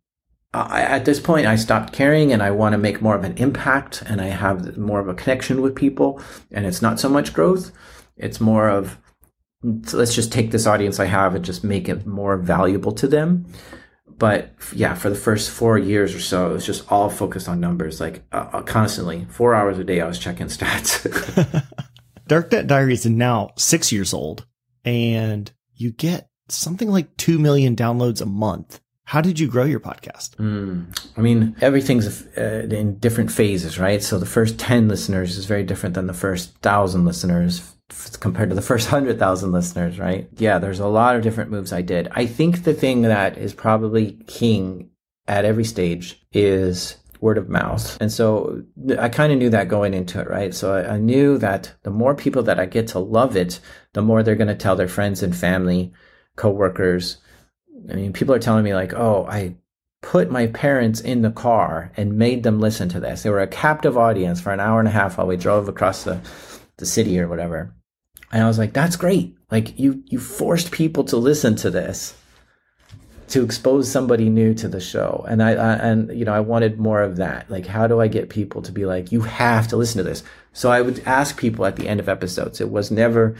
I, 0.54 0.80
at 0.80 1.04
this 1.04 1.20
point, 1.20 1.46
I 1.46 1.56
stopped 1.56 1.92
caring 1.92 2.32
and 2.32 2.42
I 2.42 2.50
want 2.50 2.72
to 2.72 2.78
make 2.78 3.02
more 3.02 3.14
of 3.14 3.24
an 3.24 3.36
impact 3.36 4.02
and 4.06 4.20
I 4.20 4.26
have 4.26 4.78
more 4.78 5.00
of 5.00 5.08
a 5.08 5.14
connection 5.14 5.60
with 5.60 5.74
people. 5.74 6.20
And 6.50 6.64
it's 6.64 6.80
not 6.80 6.98
so 6.98 7.08
much 7.08 7.34
growth. 7.34 7.70
It's 8.16 8.40
more 8.40 8.68
of, 8.68 8.98
let's 9.62 10.14
just 10.14 10.32
take 10.32 10.50
this 10.50 10.66
audience 10.66 10.98
I 10.98 11.04
have 11.04 11.34
and 11.34 11.44
just 11.44 11.64
make 11.64 11.88
it 11.88 12.06
more 12.06 12.38
valuable 12.38 12.92
to 12.92 13.06
them. 13.06 13.46
But 14.06 14.50
yeah, 14.74 14.94
for 14.94 15.10
the 15.10 15.16
first 15.16 15.50
four 15.50 15.78
years 15.78 16.14
or 16.14 16.20
so, 16.20 16.50
it 16.50 16.54
was 16.54 16.66
just 16.66 16.90
all 16.90 17.08
focused 17.08 17.48
on 17.48 17.60
numbers, 17.60 18.00
like 18.00 18.24
uh, 18.32 18.48
uh 18.52 18.62
constantly. 18.62 19.26
Four 19.30 19.54
hours 19.54 19.78
a 19.78 19.84
day, 19.84 20.00
I 20.00 20.08
was 20.08 20.18
checking 20.18 20.46
stats. 20.48 21.04
Darknet 22.28 22.66
Diaries 22.66 23.06
is 23.06 23.12
now 23.12 23.50
six 23.56 23.92
years 23.92 24.12
old 24.12 24.46
and 24.84 25.50
you 25.74 25.92
get 25.92 26.28
something 26.48 26.90
like 26.90 27.16
2 27.16 27.38
million 27.38 27.76
downloads 27.76 28.20
a 28.20 28.26
month. 28.26 28.80
How 29.08 29.22
did 29.22 29.40
you 29.40 29.48
grow 29.48 29.64
your 29.64 29.80
podcast? 29.80 30.36
Mm, 30.36 30.94
I 31.16 31.22
mean, 31.22 31.56
everything's 31.62 32.26
uh, 32.36 32.68
in 32.70 32.98
different 32.98 33.32
phases, 33.32 33.78
right? 33.78 34.02
So 34.02 34.18
the 34.18 34.26
first 34.26 34.58
10 34.58 34.86
listeners 34.86 35.38
is 35.38 35.46
very 35.46 35.64
different 35.64 35.94
than 35.94 36.06
the 36.06 36.12
first 36.12 36.50
1,000 36.56 37.06
listeners 37.06 37.74
compared 38.20 38.50
to 38.50 38.54
the 38.54 38.60
first 38.60 38.92
100,000 38.92 39.50
listeners, 39.50 39.98
right? 39.98 40.28
Yeah, 40.36 40.58
there's 40.58 40.78
a 40.78 40.86
lot 40.86 41.16
of 41.16 41.22
different 41.22 41.50
moves 41.50 41.72
I 41.72 41.80
did. 41.80 42.08
I 42.10 42.26
think 42.26 42.64
the 42.64 42.74
thing 42.74 43.00
that 43.00 43.38
is 43.38 43.54
probably 43.54 44.18
king 44.26 44.90
at 45.26 45.46
every 45.46 45.64
stage 45.64 46.22
is 46.34 46.98
word 47.22 47.38
of 47.38 47.48
mouth. 47.48 47.96
And 48.02 48.12
so 48.12 48.62
I 48.98 49.08
kind 49.08 49.32
of 49.32 49.38
knew 49.38 49.48
that 49.48 49.68
going 49.68 49.94
into 49.94 50.20
it, 50.20 50.28
right? 50.28 50.54
So 50.54 50.74
I, 50.74 50.96
I 50.96 50.98
knew 50.98 51.38
that 51.38 51.72
the 51.82 51.90
more 51.90 52.14
people 52.14 52.42
that 52.42 52.60
I 52.60 52.66
get 52.66 52.88
to 52.88 52.98
love 52.98 53.36
it, 53.36 53.58
the 53.94 54.02
more 54.02 54.22
they're 54.22 54.36
going 54.36 54.48
to 54.48 54.54
tell 54.54 54.76
their 54.76 54.86
friends 54.86 55.22
and 55.22 55.34
family, 55.34 55.94
coworkers, 56.36 57.16
I 57.90 57.94
mean, 57.94 58.12
people 58.12 58.34
are 58.34 58.38
telling 58.38 58.64
me 58.64 58.74
like, 58.74 58.94
"Oh, 58.94 59.26
I 59.28 59.56
put 60.02 60.30
my 60.30 60.46
parents 60.48 61.00
in 61.00 61.22
the 61.22 61.30
car 61.30 61.90
and 61.96 62.18
made 62.18 62.42
them 62.42 62.60
listen 62.60 62.88
to 62.90 63.00
this. 63.00 63.22
They 63.22 63.30
were 63.30 63.40
a 63.40 63.46
captive 63.46 63.96
audience 63.96 64.40
for 64.40 64.52
an 64.52 64.60
hour 64.60 64.78
and 64.78 64.88
a 64.88 64.92
half 64.92 65.18
while 65.18 65.26
we 65.26 65.36
drove 65.36 65.68
across 65.68 66.04
the 66.04 66.20
the 66.78 66.86
city 66.86 67.18
or 67.20 67.28
whatever." 67.28 67.74
And 68.32 68.42
I 68.42 68.46
was 68.46 68.58
like, 68.58 68.72
"That's 68.72 68.96
great! 68.96 69.36
Like 69.50 69.78
you 69.78 70.02
you 70.06 70.18
forced 70.18 70.70
people 70.70 71.04
to 71.04 71.16
listen 71.16 71.56
to 71.56 71.70
this." 71.70 72.14
to 73.28 73.44
expose 73.44 73.90
somebody 73.90 74.28
new 74.30 74.54
to 74.54 74.68
the 74.68 74.80
show 74.80 75.24
and 75.28 75.42
I, 75.42 75.50
I, 75.50 75.72
and 75.74 76.18
you 76.18 76.24
know 76.24 76.32
i 76.32 76.40
wanted 76.40 76.78
more 76.78 77.02
of 77.02 77.16
that 77.16 77.50
like 77.50 77.66
how 77.66 77.86
do 77.86 78.00
i 78.00 78.08
get 78.08 78.30
people 78.30 78.62
to 78.62 78.72
be 78.72 78.86
like 78.86 79.12
you 79.12 79.20
have 79.20 79.68
to 79.68 79.76
listen 79.76 79.98
to 79.98 80.04
this 80.04 80.22
so 80.52 80.70
i 80.70 80.80
would 80.80 81.02
ask 81.04 81.36
people 81.36 81.66
at 81.66 81.76
the 81.76 81.88
end 81.88 82.00
of 82.00 82.08
episodes 82.08 82.60
it 82.60 82.70
was 82.70 82.90
never 82.90 83.36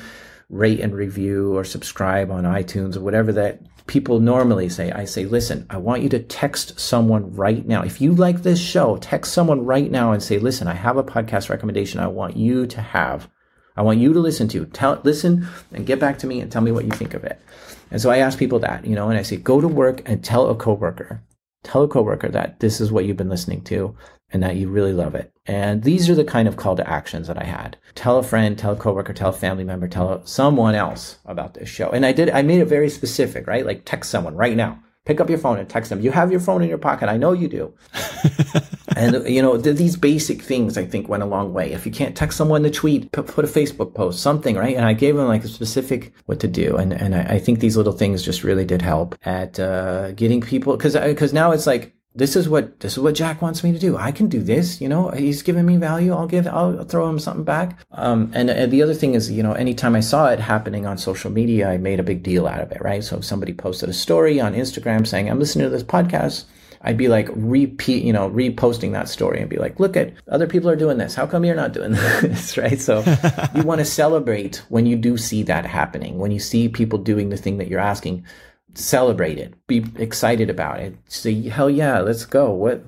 rate 0.51 0.81
and 0.81 0.95
review 0.95 1.57
or 1.57 1.65
subscribe 1.65 2.31
on 2.31 2.45
itunes 2.45 2.97
or 2.97 3.01
whatever 3.01 3.33
that 3.33 3.61
people 3.87 4.21
normally 4.21 4.69
say, 4.69 4.93
I 4.93 5.05
say, 5.05 5.25
listen, 5.25 5.67
I 5.69 5.79
want 5.79 6.03
you 6.03 6.09
to 6.11 6.19
text 6.19 6.79
someone 6.79 7.35
right 7.35 7.67
now. 7.67 7.83
If 7.83 8.01
you 8.01 8.15
like 8.15 8.43
this 8.43 8.61
show, 8.61 8.97
text 8.99 9.33
someone 9.33 9.65
right 9.65 9.91
now 9.91 10.13
and 10.13 10.23
say, 10.23 10.39
listen, 10.39 10.69
I 10.69 10.75
have 10.75 10.97
a 10.97 11.03
podcast 11.03 11.49
recommendation 11.49 12.01
I 12.01 12.07
want 12.07 12.37
you 12.37 12.67
to 12.67 12.81
have. 12.81 13.29
I 13.77 13.83
want 13.83 13.99
you 13.99 14.13
to 14.13 14.21
listen 14.21 14.49
to. 14.49 14.67
Tell, 14.67 15.01
listen 15.05 15.47
and 15.73 15.87
get 15.87 16.01
back 16.01 16.19
to 16.19 16.27
me 16.27 16.41
and 16.41 16.53
tell 16.53 16.63
me 16.63 16.73
what 16.73 16.85
you 16.85 16.91
think 16.91 17.15
of 17.15 17.25
it. 17.25 17.41
And 17.91 18.01
so 18.01 18.11
I 18.11 18.19
ask 18.19 18.39
people 18.39 18.59
that, 18.61 18.87
you 18.87 18.95
know, 18.95 19.09
and 19.09 19.19
I 19.19 19.23
say, 19.23 19.37
go 19.37 19.61
to 19.61 19.69
work 19.69 20.03
and 20.07 20.23
tell 20.23 20.51
a 20.51 20.55
coworker, 20.55 21.23
tell 21.63 21.83
a 21.83 21.89
coworker 21.89 22.29
that 22.29 22.61
this 22.61 22.81
is 22.81 22.93
what 22.93 23.05
you've 23.05 23.17
been 23.17 23.31
listening 23.31 23.63
to 23.65 23.97
and 24.33 24.43
that 24.43 24.57
you 24.57 24.69
really 24.69 24.93
love 24.93 25.15
it. 25.15 25.33
And 25.47 25.83
these 25.83 26.11
are 26.11 26.15
the 26.15 26.25
kind 26.25 26.49
of 26.49 26.57
call 26.57 26.77
to 26.77 26.89
actions 26.89 27.29
that 27.29 27.41
I 27.41 27.45
had. 27.45 27.77
Tell 27.95 28.19
a 28.19 28.23
friend, 28.23 28.59
tell 28.59 28.73
a 28.73 28.77
coworker, 28.77 29.13
tell 29.13 29.31
a 29.31 29.33
family 29.33 29.65
member, 29.65 29.89
tell 29.89 30.25
someone 30.27 30.75
else 30.75 31.19
about 31.25 31.55
this 31.55 31.69
show. 31.69 31.91
And 31.91 32.05
I 32.05 32.13
did, 32.13 32.31
I 32.31 32.43
made 32.43 32.61
it 32.61 32.67
very 32.67 32.91
specific, 32.91 33.47
right? 33.47 33.65
Like 33.65 33.85
text 33.85 34.11
someone 34.11 34.37
right 34.37 34.57
now 34.57 34.83
pick 35.09 35.23
up 35.23 35.31
your 35.31 35.39
phone 35.39 35.59
and 35.59 35.69
text 35.69 35.89
them. 35.89 36.03
You 36.03 36.11
have 36.11 36.31
your 36.31 36.39
phone 36.39 36.63
in 36.63 36.69
your 36.69 36.77
pocket. 36.77 37.09
I 37.09 37.17
know 37.17 37.33
you 37.33 37.49
do. 37.49 37.73
and, 38.97 39.27
you 39.27 39.41
know, 39.41 39.57
th- 39.59 39.79
these 39.79 39.97
basic 39.97 40.43
things 40.43 40.77
I 40.77 40.85
think 40.85 41.09
went 41.09 41.23
a 41.23 41.27
long 41.27 41.55
way. 41.55 41.73
If 41.73 41.87
you 41.87 41.91
can't 41.91 42.15
text 42.15 42.37
someone 42.37 42.63
to 42.65 42.71
tweet, 42.71 43.11
put, 43.11 43.27
put 43.27 43.47
a 43.47 43.49
Facebook 43.49 43.95
post, 43.95 44.21
something, 44.21 44.55
right? 44.55 44.77
And 44.77 44.85
I 44.85 44.93
gave 44.93 45.17
them 45.17 45.27
like 45.27 45.45
a 45.45 45.49
specific 45.49 46.13
what 46.27 46.41
to 46.41 46.47
do. 46.47 46.77
And, 46.77 46.93
and 46.93 47.15
I, 47.15 47.23
I 47.37 47.39
think 47.39 47.61
these 47.61 47.75
little 47.75 47.95
things 47.95 48.23
just 48.23 48.45
really 48.45 48.67
did 48.67 48.83
help 48.83 49.17
at, 49.23 49.59
uh, 49.59 50.13
getting 50.13 50.43
people, 50.43 50.77
cause, 50.77 50.95
cause 51.17 51.33
now 51.33 51.53
it's 51.53 51.67
like, 51.67 51.95
this 52.19 52.35
is 52.35 52.49
what 52.49 52.81
this 52.81 52.93
is 52.93 52.99
what 52.99 53.15
Jack 53.15 53.41
wants 53.41 53.63
me 53.63 53.73
to 53.73 53.79
do. 53.79 53.97
I 53.97 54.11
can 54.11 54.29
do 54.29 54.43
this. 54.43 54.81
You 54.81 54.89
know, 54.89 55.11
he's 55.11 55.43
giving 55.43 55.65
me 55.65 55.77
value. 55.77 56.13
I'll 56.13 56.27
give. 56.27 56.47
I'll 56.49 56.85
throw 56.85 57.09
him 57.09 57.19
something 57.21 57.45
back. 57.45 57.79
Um, 57.93 58.33
and, 58.35 58.51
and 58.51 58.73
the 58.73 58.83
other 58.83 58.95
thing 58.95 59.15
is, 59.15 59.31
you 59.31 59.43
know, 59.43 59.53
anytime 59.53 59.95
I 59.95 60.01
saw 60.01 60.27
it 60.29 60.41
happening 60.41 60.85
on 60.85 60.99
social 60.99 61.31
media, 61.31 61.71
I 61.71 61.79
made 61.79 62.01
a 62.01 62.03
big 62.03 62.25
deal 62.25 62.49
out 62.49 62.61
of 62.61 62.73
it. 62.73 62.83
Right. 62.83 63.05
So 63.05 63.19
if 63.19 63.25
somebody 63.25 63.55
posted 63.55 63.89
a 63.89 63.93
story 63.93 64.41
on 64.41 64.55
Instagram 64.55 65.07
saying, 65.07 65.31
"I'm 65.31 65.39
listening 65.39 65.67
to 65.67 65.71
this 65.71 65.85
podcast," 65.85 66.45
I'd 66.83 66.97
be 66.97 67.09
like 67.09 67.29
repeat, 67.35 68.05
you 68.05 68.13
know, 68.13 68.29
reposting 68.31 68.93
that 68.93 69.09
story 69.09 69.41
and 69.41 69.51
be 69.51 69.57
like, 69.57 69.81
look 69.81 69.97
at 69.97 70.13
other 70.29 70.47
people 70.47 70.71
are 70.71 70.77
doing 70.77 70.99
this. 70.99 71.15
How 71.15 71.27
come 71.27 71.45
you're 71.45 71.57
not 71.57 71.73
doing 71.73 71.93
this? 72.23 72.57
right. 72.57 72.81
So 72.81 73.03
you 73.55 73.63
want 73.63 73.81
to 73.81 73.85
celebrate 73.85 74.63
when 74.69 74.87
you 74.87 74.97
do 74.97 75.17
see 75.17 75.43
that 75.45 75.67
happening, 75.67 76.19
when 76.19 76.31
you 76.31 76.39
see 76.39 76.69
people 76.69 76.99
doing 76.99 77.31
the 77.31 77.37
thing 77.37 77.59
that 77.59 77.69
you're 77.69 77.81
asking 77.81 78.25
celebrate 78.75 79.39
it, 79.39 79.55
be 79.67 79.85
excited 79.97 80.51
about 80.51 80.81
it, 80.81 80.97
say, 81.09 81.49
hell 81.49 81.71
yeah, 81.71 82.01
let's 82.01 82.25
go. 82.25 82.53
What 82.53 82.85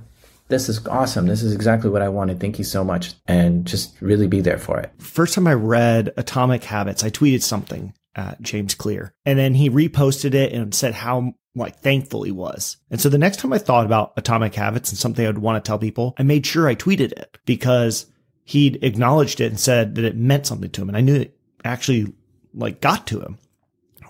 this 0.49 0.69
is 0.69 0.85
awesome. 0.89 1.27
This 1.27 1.43
is 1.43 1.55
exactly 1.55 1.91
what 1.91 2.03
I 2.03 2.09
wanted. 2.09 2.41
Thank 2.41 2.59
you 2.59 2.65
so 2.65 2.85
much. 2.85 3.15
And 3.27 3.65
just 3.65 4.01
really 4.01 4.27
be 4.27 4.41
there 4.41 4.59
for 4.59 4.81
it. 4.81 4.93
First 4.99 5.35
time 5.35 5.47
I 5.47 5.55
read 5.55 6.13
Atomic 6.17 6.65
Habits, 6.65 7.05
I 7.05 7.11
tweeted 7.11 7.43
something 7.43 7.95
at 8.17 8.43
James 8.43 8.75
Clear 8.75 9.15
and 9.25 9.39
then 9.39 9.55
he 9.55 9.71
reposted 9.71 10.35
it 10.35 10.53
and 10.53 10.75
said 10.75 10.95
how 10.95 11.33
like 11.55 11.79
thankful 11.79 12.25
he 12.25 12.33
was. 12.33 12.77
And 12.91 13.01
so 13.01 13.09
the 13.09 13.19
next 13.19 13.39
time 13.39 13.53
I 13.53 13.59
thought 13.59 13.87
about 13.87 14.13
Atomic 14.17 14.55
Habits 14.55 14.91
and 14.91 14.99
something 14.99 15.25
I 15.25 15.29
would 15.29 15.39
want 15.39 15.65
to 15.65 15.69
tell 15.69 15.79
people, 15.79 16.15
I 16.19 16.25
made 16.25 16.45
sure 16.47 16.69
I 16.69 16.75
tweeted 16.75 17.13
it 17.13 17.39
because 17.45 18.07
he'd 18.45 18.83
acknowledged 18.83 19.41
it 19.41 19.47
and 19.47 19.61
said 19.61 19.95
that 19.95 20.05
it 20.05 20.17
meant 20.17 20.47
something 20.47 20.71
to 20.71 20.83
him. 20.83 20.89
And 20.89 20.97
I 20.97 21.03
knew 21.03 21.15
it 21.15 21.37
actually 21.65 22.13
like 22.53 22.81
got 22.81 23.07
to 23.09 23.21
him 23.21 23.39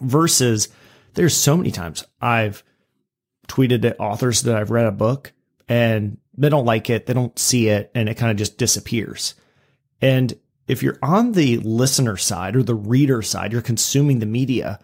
versus 0.01 0.69
there's 1.15 1.37
so 1.37 1.57
many 1.57 1.71
times 1.71 2.05
I've 2.21 2.63
tweeted 3.49 3.85
at 3.85 4.01
authors 4.01 4.43
that 4.43 4.57
I've 4.57 4.71
read 4.71 4.87
a 4.87 4.93
book 4.93 5.33
and 5.69 6.19
they 6.37 6.49
don't 6.49 6.65
like 6.65 6.89
it, 6.89 7.07
they 7.07 7.15
don't 7.15 7.39
see 7.39 7.69
it, 7.69 7.91
and 7.95 8.09
it 8.09 8.17
kind 8.17 8.31
of 8.31 8.37
just 8.37 8.57
disappears. 8.57 9.35
And 10.01 10.39
if 10.67 10.83
you're 10.83 10.99
on 11.03 11.33
the 11.33 11.59
listener 11.59 12.17
side 12.17 12.57
or 12.57 12.63
the 12.63 12.75
reader 12.75 13.23
side, 13.23 13.53
you're 13.53 13.61
consuming 13.61 14.21
the 14.21 14.27
media 14.27 14.79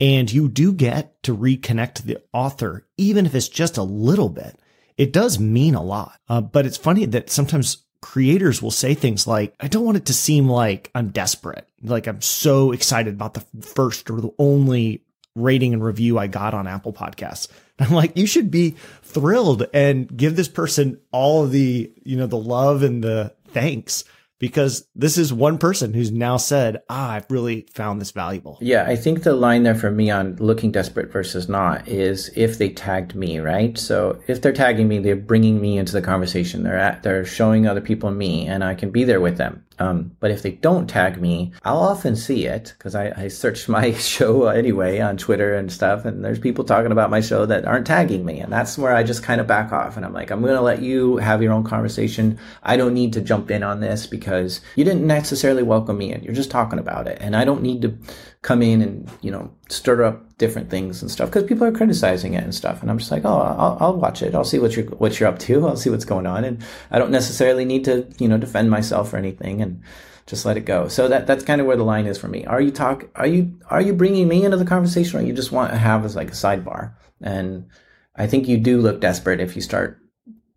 and 0.00 0.32
you 0.32 0.48
do 0.48 0.72
get 0.72 1.22
to 1.22 1.36
reconnect 1.36 1.94
to 1.94 2.06
the 2.06 2.22
author, 2.32 2.86
even 2.96 3.26
if 3.26 3.34
it's 3.34 3.48
just 3.48 3.76
a 3.76 3.82
little 3.82 4.28
bit, 4.28 4.58
it 4.96 5.12
does 5.12 5.38
mean 5.38 5.74
a 5.74 5.82
lot. 5.82 6.18
Uh, 6.28 6.40
but 6.40 6.66
it's 6.66 6.76
funny 6.76 7.06
that 7.06 7.30
sometimes 7.30 7.84
creators 8.00 8.60
will 8.60 8.70
say 8.70 8.94
things 8.94 9.26
like, 9.26 9.54
I 9.60 9.68
don't 9.68 9.84
want 9.84 9.96
it 9.96 10.06
to 10.06 10.14
seem 10.14 10.48
like 10.48 10.90
I'm 10.94 11.10
desperate. 11.10 11.68
Like 11.82 12.06
I'm 12.06 12.20
so 12.20 12.72
excited 12.72 13.14
about 13.14 13.34
the 13.34 13.44
first 13.62 14.10
or 14.10 14.20
the 14.20 14.34
only 14.38 15.04
rating 15.34 15.72
and 15.72 15.84
review 15.84 16.18
I 16.18 16.26
got 16.26 16.54
on 16.54 16.66
Apple 16.66 16.92
Podcasts. 16.92 17.48
I'm 17.78 17.92
like, 17.92 18.16
you 18.16 18.26
should 18.26 18.50
be 18.50 18.76
thrilled 19.02 19.66
and 19.74 20.14
give 20.16 20.36
this 20.36 20.48
person 20.48 21.00
all 21.10 21.46
the, 21.46 21.92
you 22.04 22.16
know, 22.16 22.26
the 22.26 22.38
love 22.38 22.82
and 22.82 23.02
the 23.02 23.34
thanks 23.48 24.04
because 24.42 24.88
this 24.96 25.18
is 25.18 25.32
one 25.32 25.56
person 25.56 25.94
who's 25.94 26.10
now 26.10 26.36
said, 26.36 26.82
ah, 26.90 27.12
I've 27.12 27.30
really 27.30 27.68
found 27.74 28.00
this 28.00 28.10
valuable. 28.10 28.58
Yeah, 28.60 28.84
I 28.88 28.96
think 28.96 29.22
the 29.22 29.34
line 29.34 29.62
there 29.62 29.76
for 29.76 29.92
me 29.92 30.10
on 30.10 30.34
looking 30.34 30.72
desperate 30.72 31.12
versus 31.12 31.48
not 31.48 31.86
is 31.86 32.28
if 32.34 32.58
they 32.58 32.68
tagged 32.68 33.14
me, 33.14 33.38
right? 33.38 33.78
So 33.78 34.20
if 34.26 34.42
they're 34.42 34.52
tagging 34.52 34.88
me, 34.88 34.98
they're 34.98 35.14
bringing 35.14 35.60
me 35.60 35.78
into 35.78 35.92
the 35.92 36.02
conversation. 36.02 36.64
They're 36.64 36.76
at, 36.76 37.04
they're 37.04 37.24
showing 37.24 37.68
other 37.68 37.80
people 37.80 38.10
me 38.10 38.48
and 38.48 38.64
I 38.64 38.74
can 38.74 38.90
be 38.90 39.04
there 39.04 39.20
with 39.20 39.36
them. 39.36 39.64
Um, 39.78 40.16
but 40.20 40.30
if 40.30 40.42
they 40.42 40.52
don't 40.52 40.88
tag 40.88 41.20
me, 41.20 41.52
I'll 41.64 41.78
often 41.78 42.16
see 42.16 42.46
it 42.46 42.74
because 42.76 42.94
I, 42.94 43.12
I 43.16 43.28
search 43.28 43.68
my 43.68 43.92
show 43.92 44.46
anyway 44.46 45.00
on 45.00 45.16
Twitter 45.16 45.54
and 45.54 45.72
stuff, 45.72 46.04
and 46.04 46.24
there's 46.24 46.38
people 46.38 46.64
talking 46.64 46.92
about 46.92 47.10
my 47.10 47.20
show 47.20 47.46
that 47.46 47.64
aren't 47.64 47.86
tagging 47.86 48.24
me, 48.24 48.40
and 48.40 48.52
that's 48.52 48.78
where 48.78 48.94
I 48.94 49.02
just 49.02 49.22
kind 49.22 49.40
of 49.40 49.46
back 49.46 49.72
off 49.72 49.96
and 49.96 50.04
I'm 50.04 50.12
like, 50.12 50.30
I'm 50.30 50.40
going 50.40 50.54
to 50.54 50.60
let 50.60 50.82
you 50.82 51.16
have 51.18 51.42
your 51.42 51.52
own 51.52 51.64
conversation. 51.64 52.38
I 52.62 52.76
don't 52.76 52.94
need 52.94 53.12
to 53.14 53.20
jump 53.20 53.50
in 53.50 53.62
on 53.62 53.80
this 53.80 54.06
because 54.06 54.60
you 54.76 54.84
didn't 54.84 55.06
necessarily 55.06 55.62
welcome 55.62 55.98
me 55.98 56.12
in. 56.12 56.22
You're 56.22 56.34
just 56.34 56.50
talking 56.50 56.78
about 56.78 57.06
it, 57.06 57.18
and 57.20 57.36
I 57.36 57.44
don't 57.44 57.62
need 57.62 57.82
to 57.82 57.96
come 58.42 58.60
in 58.60 58.82
and 58.82 59.08
you 59.20 59.30
know 59.30 59.50
stir 59.68 60.04
up 60.04 60.36
different 60.36 60.68
things 60.68 61.00
and 61.00 61.10
stuff 61.10 61.28
because 61.30 61.44
people 61.44 61.64
are 61.64 61.72
criticizing 61.72 62.34
it 62.34 62.42
and 62.42 62.54
stuff 62.54 62.82
and 62.82 62.90
i'm 62.90 62.98
just 62.98 63.12
like 63.12 63.24
oh 63.24 63.38
I'll, 63.38 63.78
I'll, 63.80 63.96
watch 63.96 64.20
it. 64.20 64.34
I'll 64.34 64.44
see 64.44 64.58
what 64.58 64.76
you're 64.76 64.86
what 64.86 65.18
you're 65.18 65.28
up 65.28 65.38
to. 65.40 65.66
I'll 65.66 65.76
see 65.76 65.90
what's 65.90 66.04
going 66.04 66.26
on 66.26 66.44
and 66.44 66.62
i 66.90 66.98
don't 66.98 67.12
necessarily 67.12 67.64
need 67.64 67.84
to 67.84 68.06
you 68.18 68.28
know 68.28 68.38
defend 68.38 68.70
myself 68.70 69.12
or 69.12 69.16
anything 69.16 69.62
and 69.62 69.82
just 70.24 70.44
let 70.46 70.56
it 70.56 70.64
go. 70.64 70.86
So 70.86 71.08
that 71.08 71.26
that's 71.26 71.44
kind 71.44 71.60
of 71.60 71.66
where 71.66 71.76
the 71.76 71.84
line 71.84 72.06
is 72.06 72.16
for 72.16 72.28
me. 72.28 72.44
Are 72.44 72.60
you 72.60 72.70
talk 72.70 73.08
are 73.16 73.26
you 73.26 73.58
are 73.68 73.80
you 73.80 73.92
bringing 73.92 74.28
me 74.28 74.44
into 74.44 74.56
the 74.56 74.64
conversation 74.64 75.18
or 75.18 75.22
you 75.22 75.32
just 75.32 75.52
want 75.52 75.72
to 75.72 75.78
have 75.78 76.04
as 76.04 76.16
like 76.16 76.28
a 76.28 76.34
sidebar? 76.34 76.94
And 77.20 77.68
i 78.16 78.26
think 78.26 78.48
you 78.48 78.58
do 78.58 78.80
look 78.80 79.00
desperate 79.00 79.40
if 79.40 79.56
you 79.56 79.62
start 79.62 79.98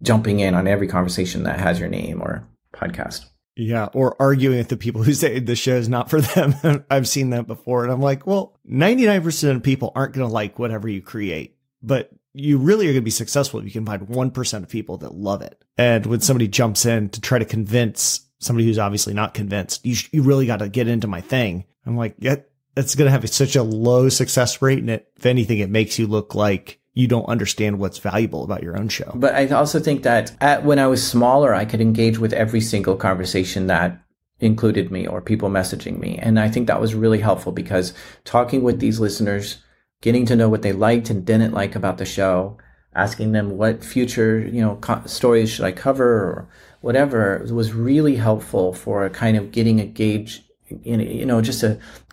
jumping 0.01 0.39
in 0.39 0.53
on 0.53 0.67
every 0.67 0.87
conversation 0.87 1.43
that 1.43 1.59
has 1.59 1.79
your 1.79 1.89
name 1.89 2.21
or 2.21 2.47
podcast 2.73 3.25
yeah, 3.55 3.85
or 3.93 4.15
arguing 4.21 4.57
with 4.57 4.67
the 4.67 4.77
people 4.77 5.03
who 5.03 5.13
say 5.13 5.39
the 5.39 5.55
show 5.55 5.75
is 5.75 5.87
not 5.87 6.09
for 6.09 6.21
them. 6.21 6.85
I've 6.89 7.07
seen 7.07 7.29
that 7.29 7.47
before. 7.47 7.83
And 7.83 7.91
I'm 7.91 8.01
like, 8.01 8.27
well, 8.27 8.57
99% 8.69 9.55
of 9.55 9.63
people 9.63 9.91
aren't 9.95 10.13
going 10.13 10.27
to 10.27 10.33
like 10.33 10.59
whatever 10.59 10.89
you 10.89 11.01
create, 11.01 11.57
but 11.81 12.11
you 12.33 12.57
really 12.57 12.85
are 12.87 12.91
going 12.91 13.01
to 13.01 13.05
be 13.05 13.11
successful 13.11 13.59
if 13.59 13.65
you 13.65 13.71
can 13.71 13.85
find 13.85 14.07
1% 14.07 14.63
of 14.63 14.69
people 14.69 14.97
that 14.97 15.15
love 15.15 15.41
it. 15.41 15.63
And 15.77 16.05
when 16.05 16.19
somebody 16.19 16.49
jumps 16.49 16.85
in 16.85 17.09
to 17.09 17.21
try 17.21 17.39
to 17.39 17.45
convince 17.45 18.27
somebody 18.39 18.65
who's 18.65 18.79
obviously 18.79 19.13
not 19.13 19.33
convinced, 19.33 19.85
you, 19.85 19.95
sh- 19.95 20.09
you 20.11 20.21
really 20.21 20.45
got 20.45 20.59
to 20.59 20.67
get 20.67 20.89
into 20.89 21.07
my 21.07 21.21
thing. 21.21 21.63
I'm 21.85 21.95
like, 21.95 22.15
yeah, 22.19 22.35
that's 22.75 22.95
going 22.95 23.05
to 23.05 23.11
have 23.11 23.27
such 23.29 23.55
a 23.55 23.63
low 23.63 24.09
success 24.09 24.61
rate. 24.61 24.79
And 24.79 24.89
it, 24.89 25.07
if 25.15 25.25
anything, 25.25 25.59
it 25.59 25.69
makes 25.69 25.97
you 25.97 26.07
look 26.07 26.35
like 26.35 26.81
you 26.95 27.07
don't 27.07 27.25
understand 27.25 27.77
what's 27.77 27.99
valuable 27.99 28.43
about 28.43 28.63
your 28.63 28.77
own 28.77 28.87
show. 28.87 29.11
But 29.13 29.35
I 29.35 29.47
also 29.49 29.79
think 29.79 30.03
that 30.03 30.31
at, 30.41 30.63
when 30.63 30.79
I 30.79 30.87
was 30.87 31.05
smaller, 31.05 31.53
I 31.53 31.65
could 31.65 31.81
engage 31.81 32.17
with 32.17 32.33
every 32.33 32.61
single 32.61 32.95
conversation 32.95 33.67
that 33.67 34.01
included 34.39 34.91
me 34.91 35.05
or 35.05 35.21
people 35.21 35.49
messaging 35.49 35.99
me. 35.99 36.17
And 36.17 36.39
I 36.39 36.49
think 36.49 36.67
that 36.67 36.81
was 36.81 36.95
really 36.95 37.19
helpful 37.19 37.51
because 37.51 37.93
talking 38.23 38.63
with 38.63 38.79
these 38.79 38.99
listeners, 38.99 39.57
getting 40.01 40.25
to 40.25 40.37
know 40.37 40.49
what 40.49 40.61
they 40.61 40.71
liked 40.71 41.09
and 41.09 41.25
didn't 41.25 41.53
like 41.53 41.75
about 41.75 41.97
the 41.97 42.05
show, 42.05 42.57
asking 42.93 43.33
them 43.33 43.57
what 43.57 43.83
future, 43.83 44.39
you 44.39 44.61
know, 44.61 44.77
co- 44.77 45.03
stories 45.05 45.49
should 45.49 45.65
I 45.65 45.73
cover 45.73 46.07
or 46.07 46.49
whatever 46.79 47.45
was 47.51 47.73
really 47.73 48.15
helpful 48.15 48.71
for 48.71 49.09
kind 49.09 49.35
of 49.35 49.51
getting 49.51 49.81
a 49.81 49.85
gauge 49.85 50.44
you 50.67 51.25
know, 51.25 51.41
just 51.41 51.63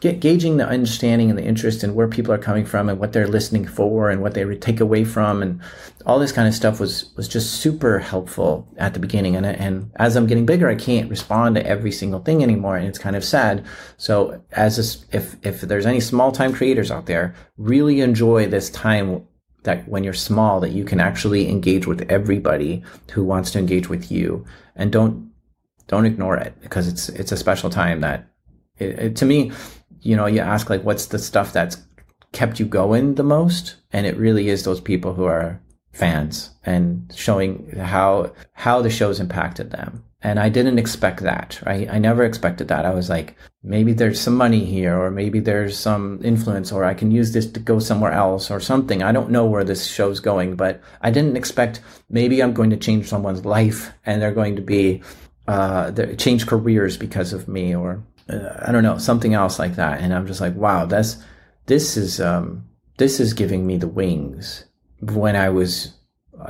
get 0.00 0.20
gauging 0.20 0.58
the 0.58 0.68
understanding 0.68 1.30
and 1.30 1.38
the 1.38 1.44
interest 1.44 1.82
in 1.82 1.94
where 1.94 2.06
people 2.06 2.34
are 2.34 2.38
coming 2.38 2.66
from 2.66 2.88
and 2.88 2.98
what 2.98 3.12
they're 3.12 3.26
listening 3.26 3.66
for 3.66 4.10
and 4.10 4.20
what 4.20 4.34
they 4.34 4.44
take 4.56 4.78
away 4.78 5.04
from 5.04 5.42
and 5.42 5.60
all 6.04 6.18
this 6.18 6.32
kind 6.32 6.46
of 6.46 6.54
stuff 6.54 6.78
was 6.78 7.14
was 7.16 7.28
just 7.28 7.60
super 7.60 7.98
helpful 7.98 8.68
at 8.76 8.92
the 8.92 9.00
beginning. 9.00 9.36
And 9.36 9.46
and 9.46 9.90
as 9.96 10.16
I'm 10.16 10.26
getting 10.26 10.44
bigger, 10.44 10.68
I 10.68 10.74
can't 10.74 11.08
respond 11.08 11.54
to 11.54 11.66
every 11.66 11.92
single 11.92 12.20
thing 12.20 12.42
anymore, 12.42 12.76
and 12.76 12.86
it's 12.86 12.98
kind 12.98 13.16
of 13.16 13.24
sad. 13.24 13.64
So 13.96 14.42
as 14.52 14.78
a, 14.78 15.16
if 15.16 15.36
if 15.42 15.62
there's 15.62 15.86
any 15.86 16.00
small 16.00 16.30
time 16.30 16.52
creators 16.52 16.90
out 16.90 17.06
there, 17.06 17.34
really 17.56 18.00
enjoy 18.00 18.46
this 18.46 18.68
time 18.70 19.26
that 19.62 19.88
when 19.88 20.04
you're 20.04 20.12
small 20.12 20.60
that 20.60 20.72
you 20.72 20.84
can 20.84 21.00
actually 21.00 21.48
engage 21.48 21.86
with 21.86 22.10
everybody 22.10 22.82
who 23.12 23.24
wants 23.24 23.50
to 23.52 23.58
engage 23.58 23.88
with 23.88 24.10
you 24.10 24.44
and 24.74 24.92
don't 24.92 25.30
don't 25.86 26.06
ignore 26.06 26.36
it 26.36 26.54
because 26.60 26.88
it's 26.88 27.08
it's 27.10 27.32
a 27.32 27.36
special 27.36 27.70
time 27.70 28.00
that 28.00 28.31
it, 28.78 28.98
it, 28.98 29.16
to 29.16 29.24
me, 29.24 29.52
you 30.00 30.16
know, 30.16 30.26
you 30.26 30.40
ask 30.40 30.68
like, 30.70 30.82
what's 30.82 31.06
the 31.06 31.18
stuff 31.18 31.52
that's 31.52 31.82
kept 32.32 32.58
you 32.58 32.66
going 32.66 33.14
the 33.14 33.22
most? 33.22 33.76
And 33.92 34.06
it 34.06 34.16
really 34.16 34.48
is 34.48 34.64
those 34.64 34.80
people 34.80 35.14
who 35.14 35.24
are 35.24 35.60
fans 35.92 36.50
and 36.64 37.12
showing 37.14 37.70
how, 37.76 38.32
how 38.54 38.80
the 38.82 38.90
show's 38.90 39.20
impacted 39.20 39.70
them. 39.70 40.04
And 40.24 40.38
I 40.38 40.48
didn't 40.48 40.78
expect 40.78 41.20
that, 41.22 41.60
right? 41.66 41.88
I 41.90 41.98
never 41.98 42.22
expected 42.22 42.68
that. 42.68 42.86
I 42.86 42.94
was 42.94 43.10
like, 43.10 43.36
maybe 43.64 43.92
there's 43.92 44.20
some 44.20 44.36
money 44.36 44.64
here, 44.64 44.96
or 44.96 45.10
maybe 45.10 45.40
there's 45.40 45.76
some 45.76 46.20
influence, 46.22 46.70
or 46.70 46.84
I 46.84 46.94
can 46.94 47.10
use 47.10 47.32
this 47.32 47.46
to 47.50 47.60
go 47.60 47.80
somewhere 47.80 48.12
else 48.12 48.48
or 48.48 48.60
something. 48.60 49.02
I 49.02 49.10
don't 49.10 49.30
know 49.30 49.44
where 49.44 49.64
this 49.64 49.84
show's 49.88 50.20
going, 50.20 50.54
but 50.54 50.80
I 51.00 51.10
didn't 51.10 51.36
expect 51.36 51.80
maybe 52.08 52.40
I'm 52.40 52.54
going 52.54 52.70
to 52.70 52.76
change 52.76 53.08
someone's 53.08 53.44
life 53.44 53.92
and 54.06 54.22
they're 54.22 54.32
going 54.32 54.54
to 54.56 54.62
be 54.62 55.02
uh, 55.48 55.90
change 56.16 56.46
careers 56.46 56.96
because 56.96 57.32
of 57.32 57.48
me, 57.48 57.74
or 57.74 58.00
uh, 58.28 58.64
I 58.66 58.72
don't 58.72 58.82
know, 58.82 58.98
something 58.98 59.34
else 59.34 59.58
like 59.58 59.76
that. 59.76 60.00
And 60.00 60.14
I'm 60.14 60.26
just 60.26 60.40
like, 60.40 60.54
wow, 60.54 60.86
that's, 60.86 61.16
this 61.66 61.96
is, 61.96 62.20
um, 62.20 62.64
this 62.98 63.20
is 63.20 63.34
giving 63.34 63.66
me 63.66 63.76
the 63.76 63.88
wings 63.88 64.64
when 65.00 65.36
I 65.36 65.48
was, 65.48 65.94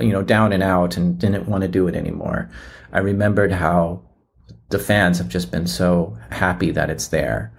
you 0.00 0.12
know, 0.12 0.22
down 0.22 0.52
and 0.52 0.62
out 0.62 0.96
and 0.96 1.18
didn't 1.18 1.48
want 1.48 1.62
to 1.62 1.68
do 1.68 1.88
it 1.88 1.94
anymore. 1.94 2.50
I 2.92 2.98
remembered 2.98 3.52
how 3.52 4.02
the 4.68 4.78
fans 4.78 5.18
have 5.18 5.28
just 5.28 5.50
been 5.50 5.66
so 5.66 6.16
happy 6.30 6.70
that 6.72 6.90
it's 6.90 7.08
there. 7.08 7.52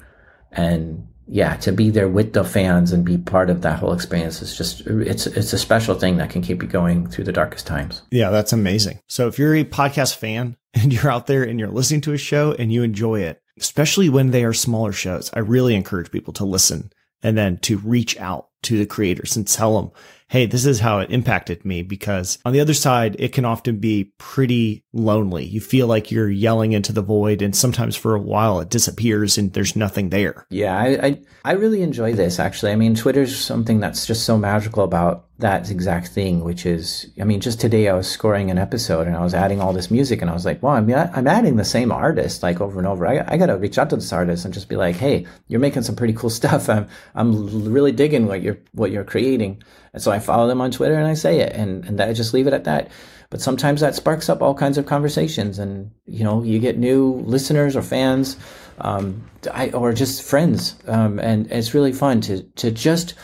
And 0.51 1.07
yeah, 1.27 1.55
to 1.57 1.71
be 1.71 1.89
there 1.89 2.09
with 2.09 2.33
the 2.33 2.43
fans 2.43 2.91
and 2.91 3.05
be 3.05 3.17
part 3.17 3.49
of 3.49 3.61
that 3.61 3.79
whole 3.79 3.93
experience 3.93 4.41
is 4.41 4.57
just 4.57 4.81
it's 4.81 5.25
it's 5.25 5.53
a 5.53 5.57
special 5.57 5.95
thing 5.95 6.17
that 6.17 6.29
can 6.29 6.41
keep 6.41 6.61
you 6.61 6.67
going 6.67 7.07
through 7.07 7.23
the 7.23 7.31
darkest 7.31 7.65
times. 7.65 8.01
Yeah, 8.11 8.29
that's 8.29 8.51
amazing. 8.51 8.99
So 9.07 9.27
if 9.27 9.39
you're 9.39 9.55
a 9.55 9.63
podcast 9.63 10.17
fan 10.17 10.57
and 10.73 10.91
you're 10.91 11.11
out 11.11 11.27
there 11.27 11.43
and 11.43 11.59
you're 11.59 11.69
listening 11.69 12.01
to 12.01 12.13
a 12.13 12.17
show 12.17 12.53
and 12.53 12.73
you 12.73 12.83
enjoy 12.83 13.21
it, 13.21 13.41
especially 13.59 14.09
when 14.09 14.31
they 14.31 14.43
are 14.43 14.53
smaller 14.53 14.91
shows, 14.91 15.31
I 15.33 15.39
really 15.39 15.75
encourage 15.75 16.11
people 16.11 16.33
to 16.33 16.45
listen 16.45 16.91
and 17.21 17.37
then 17.37 17.57
to 17.59 17.77
reach 17.77 18.17
out 18.19 18.49
to 18.63 18.77
the 18.77 18.85
creators 18.85 19.35
and 19.35 19.47
tell 19.47 19.81
them, 19.81 19.91
hey, 20.33 20.47
this 20.47 20.65
is 20.65 20.79
how 20.79 20.97
it 20.97 21.11
impacted 21.11 21.63
me. 21.63 21.83
Because 21.83 22.39
on 22.43 22.53
the 22.53 22.59
other 22.59 22.73
side, 22.73 23.15
it 23.19 23.33
can 23.33 23.45
often 23.45 23.77
be 23.77 24.11
pretty 24.17 24.83
lonely. 24.91 25.45
You 25.45 25.61
feel 25.61 25.85
like 25.85 26.09
you're 26.09 26.31
yelling 26.31 26.71
into 26.71 26.91
the 26.91 27.03
void, 27.03 27.43
and 27.43 27.55
sometimes 27.55 27.95
for 27.95 28.15
a 28.15 28.19
while 28.19 28.59
it 28.59 28.69
disappears 28.69 29.37
and 29.37 29.53
there's 29.53 29.75
nothing 29.75 30.09
there. 30.09 30.47
Yeah, 30.49 30.75
I, 30.75 30.87
I, 31.05 31.21
I 31.45 31.51
really 31.51 31.83
enjoy 31.83 32.13
this 32.13 32.39
actually. 32.39 32.71
I 32.71 32.75
mean, 32.75 32.95
Twitter's 32.95 33.37
something 33.37 33.79
that's 33.79 34.07
just 34.07 34.25
so 34.25 34.35
magical 34.35 34.83
about 34.83 35.27
that 35.39 35.69
exact 35.69 36.07
thing, 36.07 36.43
which 36.43 36.65
is, 36.65 37.11
I 37.19 37.25
mean, 37.25 37.41
just 37.41 37.59
today 37.59 37.89
I 37.89 37.93
was 37.93 38.09
scoring 38.09 38.49
an 38.49 38.57
episode 38.57 39.07
and 39.07 39.15
I 39.15 39.23
was 39.23 39.33
adding 39.33 39.59
all 39.59 39.73
this 39.73 39.91
music 39.91 40.21
and 40.21 40.31
I 40.31 40.33
was 40.33 40.45
like, 40.45 40.63
well, 40.63 40.73
I'm, 40.73 40.89
I'm 40.91 41.27
adding 41.27 41.57
the 41.57 41.65
same 41.65 41.91
artist 41.91 42.43
like 42.43 42.61
over 42.61 42.79
and 42.79 42.87
over. 42.87 43.05
I, 43.05 43.25
I 43.27 43.37
got 43.37 43.47
to 43.47 43.57
reach 43.57 43.77
out 43.77 43.89
to 43.89 43.97
this 43.97 44.13
artist 44.13 44.45
and 44.45 44.53
just 44.53 44.69
be 44.69 44.77
like, 44.77 44.95
hey, 44.95 45.27
you're 45.47 45.59
making 45.59 45.83
some 45.83 45.95
pretty 45.95 46.13
cool 46.13 46.29
stuff. 46.41 46.69
I'm, 46.69 46.87
I'm 47.13 47.71
really 47.71 47.91
digging 47.91 48.25
what 48.27 48.41
you're, 48.41 48.59
what 48.71 48.91
you're 48.91 49.03
creating. 49.03 49.61
And 49.93 50.01
so 50.01 50.11
I 50.11 50.19
follow 50.19 50.47
them 50.47 50.61
on 50.61 50.71
Twitter 50.71 50.95
and 50.95 51.07
I 51.07 51.13
say 51.13 51.39
it 51.39 51.53
and, 51.53 51.85
and 51.85 52.01
I 52.01 52.13
just 52.13 52.33
leave 52.33 52.47
it 52.47 52.53
at 52.53 52.63
that. 52.63 52.89
But 53.29 53.41
sometimes 53.41 53.81
that 53.81 53.95
sparks 53.95 54.29
up 54.29 54.41
all 54.41 54.53
kinds 54.53 54.77
of 54.77 54.85
conversations 54.85 55.59
and, 55.59 55.91
you 56.05 56.23
know, 56.23 56.43
you 56.43 56.59
get 56.59 56.77
new 56.77 57.23
listeners 57.25 57.75
or 57.75 57.81
fans, 57.81 58.37
um, 58.79 59.27
I, 59.51 59.69
or 59.71 59.93
just 59.93 60.23
friends. 60.23 60.75
Um, 60.87 61.19
and 61.19 61.51
it's 61.51 61.73
really 61.73 61.93
fun 61.93 62.21
to, 62.21 62.43
to 62.43 62.69
just, 62.69 63.15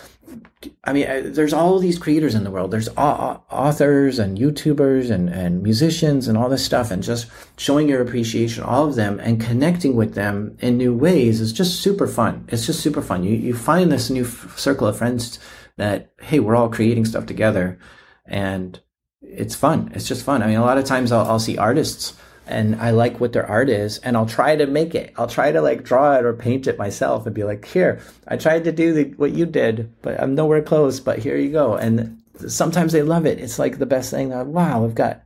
I 0.84 0.93
mean, 0.93 1.07
uh, 1.07 1.22
there's 1.26 1.53
all 1.53 1.80
these 1.80 1.97
creators 1.97 2.36
in 2.36 2.43
the 2.43 2.51
world. 2.51 2.72
There's 2.72 2.89
authors 2.97 4.20
and 4.20 4.38
YouTubers 4.38 5.09
and, 5.09 5.30
and 5.30 5.63
musicians 5.63 6.28
and 6.28 6.38
all 6.38 6.49
this 6.49 6.65
stuff, 6.65 6.91
and 6.91 7.01
just 7.01 7.28
showing 7.57 7.88
your 7.88 8.01
appreciation, 8.01 8.63
all 8.63 8.86
of 8.86 8.95
them, 8.95 9.20
and 9.22 9.39
connecting 9.39 9.95
with 9.95 10.15
them 10.15 10.57
in 10.59 10.78
new 10.78 10.93
ways 10.93 11.39
is 11.39 11.53
just 11.53 11.82
super 11.82 12.07
fun. 12.07 12.45
It's 12.49 12.65
just 12.65 12.82
super 12.82 13.01
fun. 13.01 13.24
You 13.24 13.36
you 13.36 13.55
find 13.55 13.89
this 13.89 14.09
new 14.09 14.26
f- 14.26 14.57
circle 14.57 14.88
of 14.88 14.97
friends 14.97 15.39
that 15.80 16.12
hey, 16.22 16.40
we're 16.40 16.56
all 16.56 16.70
creating 16.70 17.06
stuff 17.06 17.26
together, 17.26 17.80
and 18.26 18.80
it's 19.22 19.56
fun. 19.56 19.92
It's 19.94 20.08
just 20.08 20.24
fun. 20.24 20.44
I 20.44 20.48
mean, 20.48 20.58
a 20.58 20.66
lot 20.66 20.78
of 20.78 20.86
times 20.86 21.12
I'll, 21.12 21.26
I'll 21.26 21.40
see 21.40 21.58
artists 21.58 22.16
and 22.50 22.76
I 22.78 22.90
like 22.90 23.20
what 23.20 23.32
their 23.32 23.46
art 23.46 23.70
is, 23.70 24.00
and 24.00 24.18
I'll 24.18 24.26
try 24.26 24.56
to 24.56 24.66
make 24.66 24.96
it. 24.96 25.14
I'll 25.18 25.28
try 25.28 25.52
to 25.52 25.62
like 25.62 25.84
draw 25.84 26.16
it 26.16 26.26
or 26.26 26.34
paint 26.34 26.66
it 26.66 26.80
myself 26.80 27.28
and 27.28 27.36
be 27.36 27.44
like, 27.44 27.64
here, 27.64 28.02
I 28.28 28.38
tried 28.38 28.64
to 28.64 28.72
do 28.72 28.92
the, 28.92 29.04
what 29.18 29.34
you 29.34 29.46
did, 29.46 29.94
but 30.02 30.20
I'm 30.20 30.34
nowhere 30.34 30.64
close, 30.64 31.00
but 31.00 31.20
here 31.20 31.38
you 31.38 31.52
go. 31.52 31.76
And 31.76 32.20
sometimes 32.48 32.92
they 32.92 33.04
love 33.04 33.28
it. 33.28 33.40
It's 33.40 33.60
like 33.60 33.78
the 33.78 33.86
best 33.86 34.10
thing. 34.10 34.30
Like, 34.30 34.48
wow, 34.48 34.84
we've 34.84 34.96
got 34.96 35.22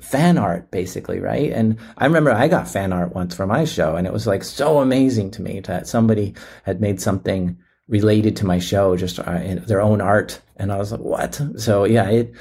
fan 0.00 0.38
art 0.38 0.70
basically, 0.70 1.20
right? 1.20 1.52
And 1.52 1.76
I 1.98 2.06
remember 2.06 2.32
I 2.32 2.48
got 2.48 2.68
fan 2.68 2.94
art 2.94 3.14
once 3.14 3.34
for 3.34 3.46
my 3.46 3.66
show, 3.66 3.96
and 3.96 4.06
it 4.06 4.12
was 4.12 4.26
like 4.26 4.42
so 4.42 4.78
amazing 4.78 5.30
to 5.32 5.42
me 5.42 5.60
that 5.60 5.86
somebody 5.86 6.34
had 6.64 6.80
made 6.80 7.02
something 7.02 7.58
related 7.92 8.34
to 8.36 8.46
my 8.46 8.58
show, 8.58 8.96
just 8.96 9.20
uh, 9.20 9.38
their 9.66 9.82
own 9.82 10.00
art. 10.00 10.40
And 10.56 10.72
I 10.72 10.78
was 10.78 10.90
like, 10.90 11.02
what? 11.02 11.40
So 11.58 11.84
yeah, 11.84 12.08
it, 12.08 12.34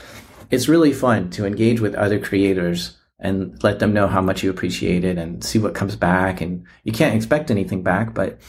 it's 0.50 0.70
really 0.70 0.94
fun 0.94 1.30
to 1.32 1.46
engage 1.46 1.82
with 1.82 1.94
other 1.94 2.20
creators 2.20 2.98
and 3.20 3.62
let 3.62 3.80
them 3.80 3.94
know 3.94 4.08
how 4.08 4.22
much 4.22 4.44
you 4.44 4.50
appreciate 4.50 5.04
it 5.04 5.18
and 5.18 5.44
see 5.44 5.60
what 5.60 5.76
comes 5.76 5.98
back. 5.98 6.40
And 6.40 6.66
you 6.86 6.94
can't 6.94 7.16
expect 7.16 7.52
anything 7.52 7.84
back, 7.84 8.14
but 8.14 8.40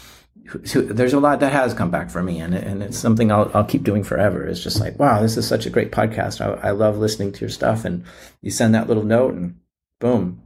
there's 0.64 1.12
a 1.12 1.20
lot 1.20 1.40
that 1.40 1.52
has 1.52 1.74
come 1.74 1.90
back 1.90 2.08
for 2.08 2.22
me 2.22 2.38
and, 2.38 2.54
and 2.54 2.82
it's 2.82 2.98
something 2.98 3.32
I'll, 3.32 3.50
I'll 3.52 3.64
keep 3.64 3.82
doing 3.82 4.04
forever. 4.04 4.46
It's 4.46 4.62
just 4.62 4.78
like, 4.78 4.96
wow, 4.98 5.20
this 5.20 5.36
is 5.36 5.46
such 5.46 5.66
a 5.66 5.70
great 5.70 5.90
podcast. 5.90 6.40
I, 6.40 6.68
I 6.68 6.70
love 6.70 6.98
listening 6.98 7.32
to 7.32 7.40
your 7.40 7.50
stuff. 7.50 7.84
And 7.84 8.04
you 8.42 8.52
send 8.52 8.76
that 8.76 8.86
little 8.86 9.04
note 9.04 9.34
and 9.34 9.56
boom, 9.98 10.40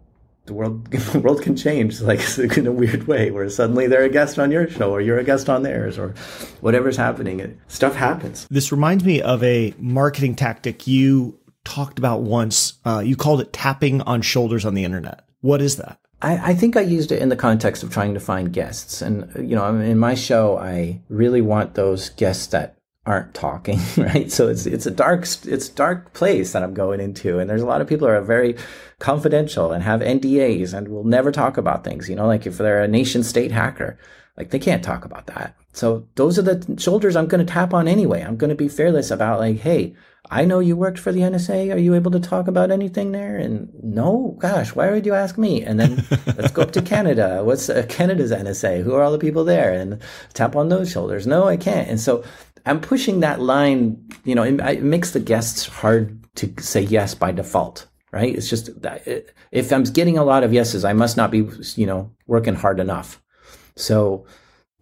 the 0.47 0.55
world, 0.55 0.87
the 0.91 1.21
world 1.21 1.43
can 1.43 1.57
change 1.57 2.01
like 2.01 2.21
in 2.57 2.67
a 2.67 2.73
weird 2.73 3.07
way 3.07 3.31
where 3.31 3.49
suddenly 3.49 3.87
they're 3.87 4.05
a 4.05 4.09
guest 4.09 4.39
on 4.39 4.51
your 4.51 4.69
show 4.69 4.91
or 4.91 5.01
you're 5.01 5.19
a 5.19 5.25
guest 5.25 5.49
on 5.49 5.63
theirs 5.63 5.99
or 5.99 6.15
whatever's 6.61 6.97
happening. 6.97 7.41
It, 7.41 7.59
stuff 7.69 7.95
happens. 7.95 8.47
This 8.51 8.73
reminds 8.73 9.05
me 9.05 9.21
of 9.21 9.43
a 9.43 9.75
marketing 9.79 10.35
tactic 10.35 10.87
you 10.87 11.39
talked 11.65 11.99
about 11.99 12.23
once. 12.23 12.75
Uh, 12.85 13.03
you 13.05 13.17
called 13.17 13.41
it 13.41 13.53
tapping 13.53 14.01
on 14.03 14.23
shoulders 14.23 14.65
on 14.65 14.75
the 14.75 14.85
internet. 14.85 15.25
What 15.41 15.61
is 15.61 15.77
that? 15.77 15.99
I, 16.23 16.53
I, 16.53 16.55
think 16.55 16.77
I 16.77 16.81
used 16.81 17.13
it 17.13 17.21
in 17.21 17.29
the 17.29 17.37
context 17.37 17.83
of 17.83 17.93
trying 17.93 18.15
to 18.15 18.21
find 18.21 18.53
guests. 18.53 19.03
And, 19.03 19.31
you 19.37 19.55
know, 19.55 19.67
in 19.79 19.99
my 19.99 20.15
show, 20.15 20.57
I 20.57 21.01
really 21.11 21.43
want 21.43 21.75
those 21.75 22.09
guests 22.11 22.47
that 22.49 22.76
aren't 23.07 23.33
talking, 23.35 23.79
right? 23.97 24.31
So 24.31 24.49
it's, 24.49 24.67
it's 24.67 24.87
a 24.87 24.91
dark, 24.91 25.27
it's 25.45 25.69
dark 25.69 26.13
place 26.13 26.53
that 26.53 26.63
I'm 26.63 26.75
going 26.75 27.01
into. 27.01 27.39
And 27.39 27.49
there's 27.49 27.63
a 27.63 27.67
lot 27.67 27.81
of 27.81 27.87
people 27.87 28.09
who 28.09 28.15
are 28.15 28.21
very 28.21 28.57
confidential 28.99 29.73
and 29.73 29.83
have 29.83 30.01
NDAs 30.01 30.75
and 30.75 30.89
will 30.89 31.05
never 31.05 31.31
talk 31.33 31.57
about 31.57 31.85
things, 31.85 32.09
you 32.09 32.17
know, 32.17 32.27
like 32.27 32.47
if 32.47 32.59
they're 32.59 32.83
a 32.83 32.89
nation 32.89 33.23
state 33.23 33.53
hacker, 33.53 33.99
like 34.37 34.51
they 34.51 34.59
can't 34.59 34.85
talk 34.85 35.05
about 35.05 35.27
that. 35.29 35.57
So 35.73 36.07
those 36.15 36.39
are 36.39 36.43
the 36.43 36.81
shoulders 36.81 37.17
I'm 37.17 37.27
going 37.27 37.45
to 37.45 37.53
tap 37.53 37.73
on 37.73 37.87
anyway. 37.87 38.23
I'm 38.23 38.37
going 38.37 38.51
to 38.51 38.57
be 38.57 38.69
fearless 38.69 39.11
about 39.11 39.41
like, 39.41 39.59
Hey, 39.59 39.95
I 40.31 40.45
know 40.45 40.59
you 40.59 40.77
worked 40.77 40.99
for 40.99 41.13
the 41.13 41.21
NSA. 41.21 41.73
Are 41.73 41.79
you 41.79 41.95
able 41.95 42.11
to 42.11 42.21
talk 42.21 42.49
about 42.49 42.71
anything 42.71 43.13
there? 43.13 43.37
And 43.37 43.73
no, 43.83 44.37
gosh, 44.39 44.75
why 44.75 44.91
would 44.91 45.07
you 45.07 45.15
ask 45.15 45.39
me? 45.39 45.63
And 45.63 45.79
then 45.79 46.05
let's 46.27 46.51
go 46.51 46.63
up 46.63 46.73
to 46.73 46.83
Canada. 46.83 47.45
What's 47.45 47.69
uh, 47.69 47.87
Canada's 47.89 48.33
NSA? 48.33 48.83
Who 48.83 48.95
are 48.95 49.03
all 49.03 49.13
the 49.13 49.19
people 49.19 49.45
there? 49.45 49.73
And 49.73 50.03
tap 50.35 50.57
on 50.57 50.69
those 50.69 50.91
shoulders. 50.91 51.27
No, 51.27 51.47
I 51.47 51.57
can't. 51.57 51.89
And 51.89 52.01
so 52.01 52.25
I'm 52.67 52.81
pushing 52.81 53.21
that 53.21 53.41
line. 53.41 54.05
You 54.25 54.35
know, 54.35 54.43
it, 54.43 54.61
it 54.61 54.83
makes 54.83 55.13
the 55.13 55.21
guests 55.21 55.67
hard 55.67 56.23
to 56.37 56.53
say 56.61 56.83
yes 56.83 57.15
by 57.15 57.33
default, 57.33 57.87
right? 58.13 58.35
It's 58.35 58.51
just 58.51 58.83
that 58.83 59.07
if 59.53 59.73
I'm 59.73 59.85
getting 59.85 60.19
a 60.19 60.25
lot 60.25 60.45
of 60.45 60.53
yeses, 60.53 60.85
I 60.85 60.93
must 60.93 61.17
not 61.17 61.31
be, 61.31 61.49
you 61.77 61.87
know, 61.87 62.11
working 62.27 62.55
hard 62.55 62.81
enough. 62.81 63.23
So 63.77 64.27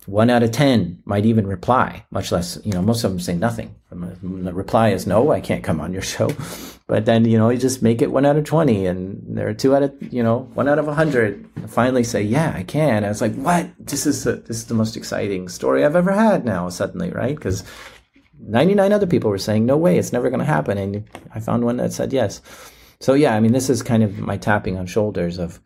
one 0.06 0.30
out 0.30 0.42
of 0.42 0.50
10 0.52 1.02
might 1.04 1.24
even 1.24 1.46
reply, 1.46 2.04
much 2.10 2.30
less, 2.30 2.58
you 2.64 2.72
know, 2.72 2.82
most 2.82 3.04
of 3.04 3.10
them 3.10 3.20
say 3.20 3.34
nothing. 3.34 3.74
The 3.90 4.52
reply 4.52 4.90
is 4.90 5.06
no, 5.06 5.30
I 5.30 5.40
can't 5.40 5.64
come 5.64 5.80
on 5.80 5.92
your 5.92 6.02
show. 6.02 6.30
But 6.86 7.06
then, 7.06 7.24
you 7.24 7.38
know, 7.38 7.48
you 7.48 7.56
just 7.56 7.82
make 7.82 8.02
it 8.02 8.12
one 8.12 8.26
out 8.26 8.36
of 8.36 8.44
20 8.44 8.84
and 8.84 9.24
there 9.26 9.48
are 9.48 9.54
two 9.54 9.74
out 9.74 9.84
of, 9.84 10.12
you 10.12 10.22
know, 10.22 10.40
one 10.52 10.68
out 10.68 10.78
of 10.78 10.86
100 10.86 11.48
finally 11.66 12.04
say, 12.04 12.22
yeah, 12.22 12.52
I 12.54 12.62
can. 12.62 13.04
And 13.04 13.06
was 13.06 13.22
like, 13.22 13.34
what? 13.36 13.70
This 13.78 14.04
is, 14.04 14.24
the, 14.24 14.34
this 14.34 14.58
is 14.58 14.66
the 14.66 14.74
most 14.74 14.94
exciting 14.94 15.48
story 15.48 15.82
I've 15.82 15.96
ever 15.96 16.12
had 16.12 16.44
now 16.44 16.68
suddenly, 16.68 17.10
right? 17.10 17.34
Because 17.34 17.64
99 18.38 18.92
other 18.92 19.06
people 19.06 19.30
were 19.30 19.38
saying, 19.38 19.64
no 19.64 19.78
way, 19.78 19.96
it's 19.96 20.12
never 20.12 20.28
going 20.28 20.40
to 20.40 20.44
happen. 20.44 20.76
And 20.76 21.08
I 21.34 21.40
found 21.40 21.64
one 21.64 21.78
that 21.78 21.94
said 21.94 22.12
yes. 22.12 22.42
So 23.00 23.14
yeah, 23.14 23.34
I 23.34 23.40
mean, 23.40 23.52
this 23.52 23.70
is 23.70 23.82
kind 23.82 24.02
of 24.02 24.18
my 24.18 24.36
tapping 24.36 24.76
on 24.76 24.84
shoulders 24.84 25.38
of, 25.38 25.60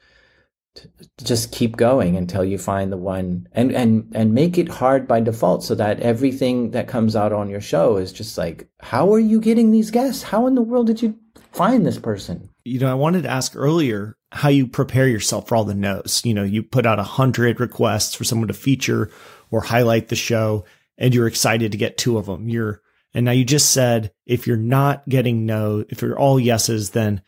just 1.25 1.53
keep 1.53 1.77
going 1.77 2.17
until 2.17 2.45
you 2.45 2.59
find 2.59 2.93
the 2.93 2.97
one 2.97 3.49
and 3.53 3.73
and 3.73 4.11
and 4.15 4.33
make 4.33 4.59
it 4.59 4.69
hard 4.69 5.09
by 5.09 5.21
default 5.21 5.65
so 5.65 5.75
that 5.75 6.01
everything 6.01 6.71
that 6.71 6.89
comes 6.89 7.17
out 7.17 7.33
on 7.33 7.49
your 7.49 7.61
show 7.61 7.97
is 7.97 8.13
just 8.13 8.39
like 8.39 8.69
how 8.81 9.13
are 9.13 9.19
you 9.19 9.41
getting 9.41 9.71
these 9.71 9.91
guests? 9.91 10.23
How 10.23 10.47
in 10.47 10.55
the 10.55 10.63
world 10.63 10.87
did 10.87 11.03
you 11.03 11.17
find 11.53 11.87
this 11.87 11.99
person? 11.99 12.49
You 12.65 12.79
know 12.79 12.91
i 12.91 12.95
wanted 12.95 13.23
to 13.23 13.31
ask 13.31 13.57
earlier 13.57 14.17
how 14.31 14.51
you 14.51 14.67
prepare 14.67 15.09
yourself 15.09 15.49
for 15.49 15.57
all 15.57 15.65
the 15.65 15.75
no's. 15.75 16.23
You 16.25 16.35
know 16.35 16.45
you 16.45 16.63
put 16.63 16.87
out 16.87 16.99
a 16.99 17.05
hundred 17.05 17.61
requests 17.61 18.15
for 18.15 18.25
someone 18.25 18.49
to 18.49 18.55
feature 18.55 19.11
or 19.51 19.63
highlight 19.63 20.09
the 20.09 20.17
show 20.17 20.65
and 20.97 21.15
you're 21.15 21.27
excited 21.27 21.73
to 21.73 21.79
get 21.79 21.99
two 21.99 22.19
of 22.19 22.27
them 22.27 22.49
you're 22.49 22.83
and 23.15 23.25
now 23.25 23.33
you 23.33 23.45
just 23.45 23.71
said 23.71 24.13
if 24.27 24.47
you're 24.47 24.57
not 24.57 25.09
getting 25.09 25.47
no 25.47 25.85
if 25.89 26.03
you're 26.03 26.19
all 26.19 26.39
yeses 26.39 26.91
then 26.91 27.23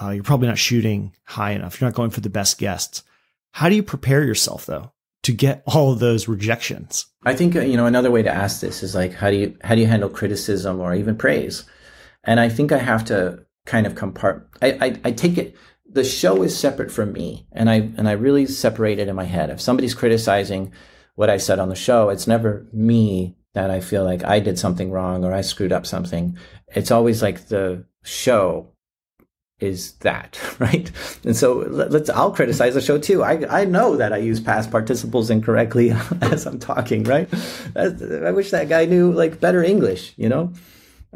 uh, 0.00 0.10
you're 0.10 0.24
probably 0.24 0.48
not 0.48 0.58
shooting 0.58 1.12
high 1.24 1.52
enough. 1.52 1.80
You're 1.80 1.88
not 1.88 1.96
going 1.96 2.10
for 2.10 2.20
the 2.20 2.30
best 2.30 2.58
guests. 2.58 3.02
How 3.52 3.68
do 3.68 3.76
you 3.76 3.82
prepare 3.82 4.24
yourself 4.24 4.66
though 4.66 4.92
to 5.22 5.32
get 5.32 5.62
all 5.66 5.92
of 5.92 6.00
those 6.00 6.28
rejections? 6.28 7.06
I 7.24 7.34
think 7.34 7.56
uh, 7.56 7.60
you 7.60 7.76
know 7.76 7.86
another 7.86 8.10
way 8.10 8.22
to 8.22 8.34
ask 8.34 8.60
this 8.60 8.82
is 8.82 8.94
like 8.94 9.14
how 9.14 9.30
do 9.30 9.36
you 9.36 9.56
how 9.62 9.74
do 9.74 9.80
you 9.80 9.86
handle 9.86 10.08
criticism 10.08 10.80
or 10.80 10.94
even 10.94 11.16
praise? 11.16 11.64
And 12.24 12.40
I 12.40 12.48
think 12.48 12.72
I 12.72 12.78
have 12.78 13.04
to 13.06 13.44
kind 13.66 13.86
of 13.86 13.94
compart. 13.94 14.46
I, 14.62 14.72
I, 14.80 15.00
I 15.04 15.12
take 15.12 15.38
it. 15.38 15.56
The 15.88 16.04
show 16.04 16.42
is 16.42 16.58
separate 16.58 16.90
from 16.90 17.12
me, 17.12 17.46
and 17.52 17.70
I 17.70 17.76
and 17.96 18.08
I 18.08 18.12
really 18.12 18.46
separate 18.46 18.98
it 18.98 19.08
in 19.08 19.14
my 19.14 19.24
head. 19.24 19.50
If 19.50 19.60
somebody's 19.60 19.94
criticizing 19.94 20.72
what 21.14 21.30
I 21.30 21.36
said 21.36 21.60
on 21.60 21.68
the 21.68 21.76
show, 21.76 22.08
it's 22.08 22.26
never 22.26 22.66
me 22.72 23.36
that 23.52 23.70
I 23.70 23.80
feel 23.80 24.04
like 24.04 24.24
I 24.24 24.40
did 24.40 24.58
something 24.58 24.90
wrong 24.90 25.24
or 25.24 25.32
I 25.32 25.42
screwed 25.42 25.72
up 25.72 25.86
something. 25.86 26.36
It's 26.74 26.90
always 26.90 27.22
like 27.22 27.46
the 27.46 27.84
show 28.02 28.73
is 29.64 29.92
that, 30.00 30.38
right? 30.58 30.90
And 31.24 31.36
so 31.36 31.54
let's, 31.68 32.10
I'll 32.10 32.32
criticize 32.32 32.74
the 32.74 32.80
show 32.80 32.98
too. 32.98 33.22
I, 33.22 33.62
I 33.62 33.64
know 33.64 33.96
that 33.96 34.12
I 34.12 34.18
use 34.18 34.40
past 34.40 34.70
participles 34.70 35.30
incorrectly 35.30 35.90
as 36.20 36.46
I'm 36.46 36.58
talking, 36.58 37.04
right? 37.04 37.28
I 37.74 38.30
wish 38.30 38.50
that 38.50 38.68
guy 38.68 38.84
knew 38.84 39.12
like 39.12 39.40
better 39.40 39.62
English, 39.62 40.14
you 40.16 40.28
know? 40.28 40.52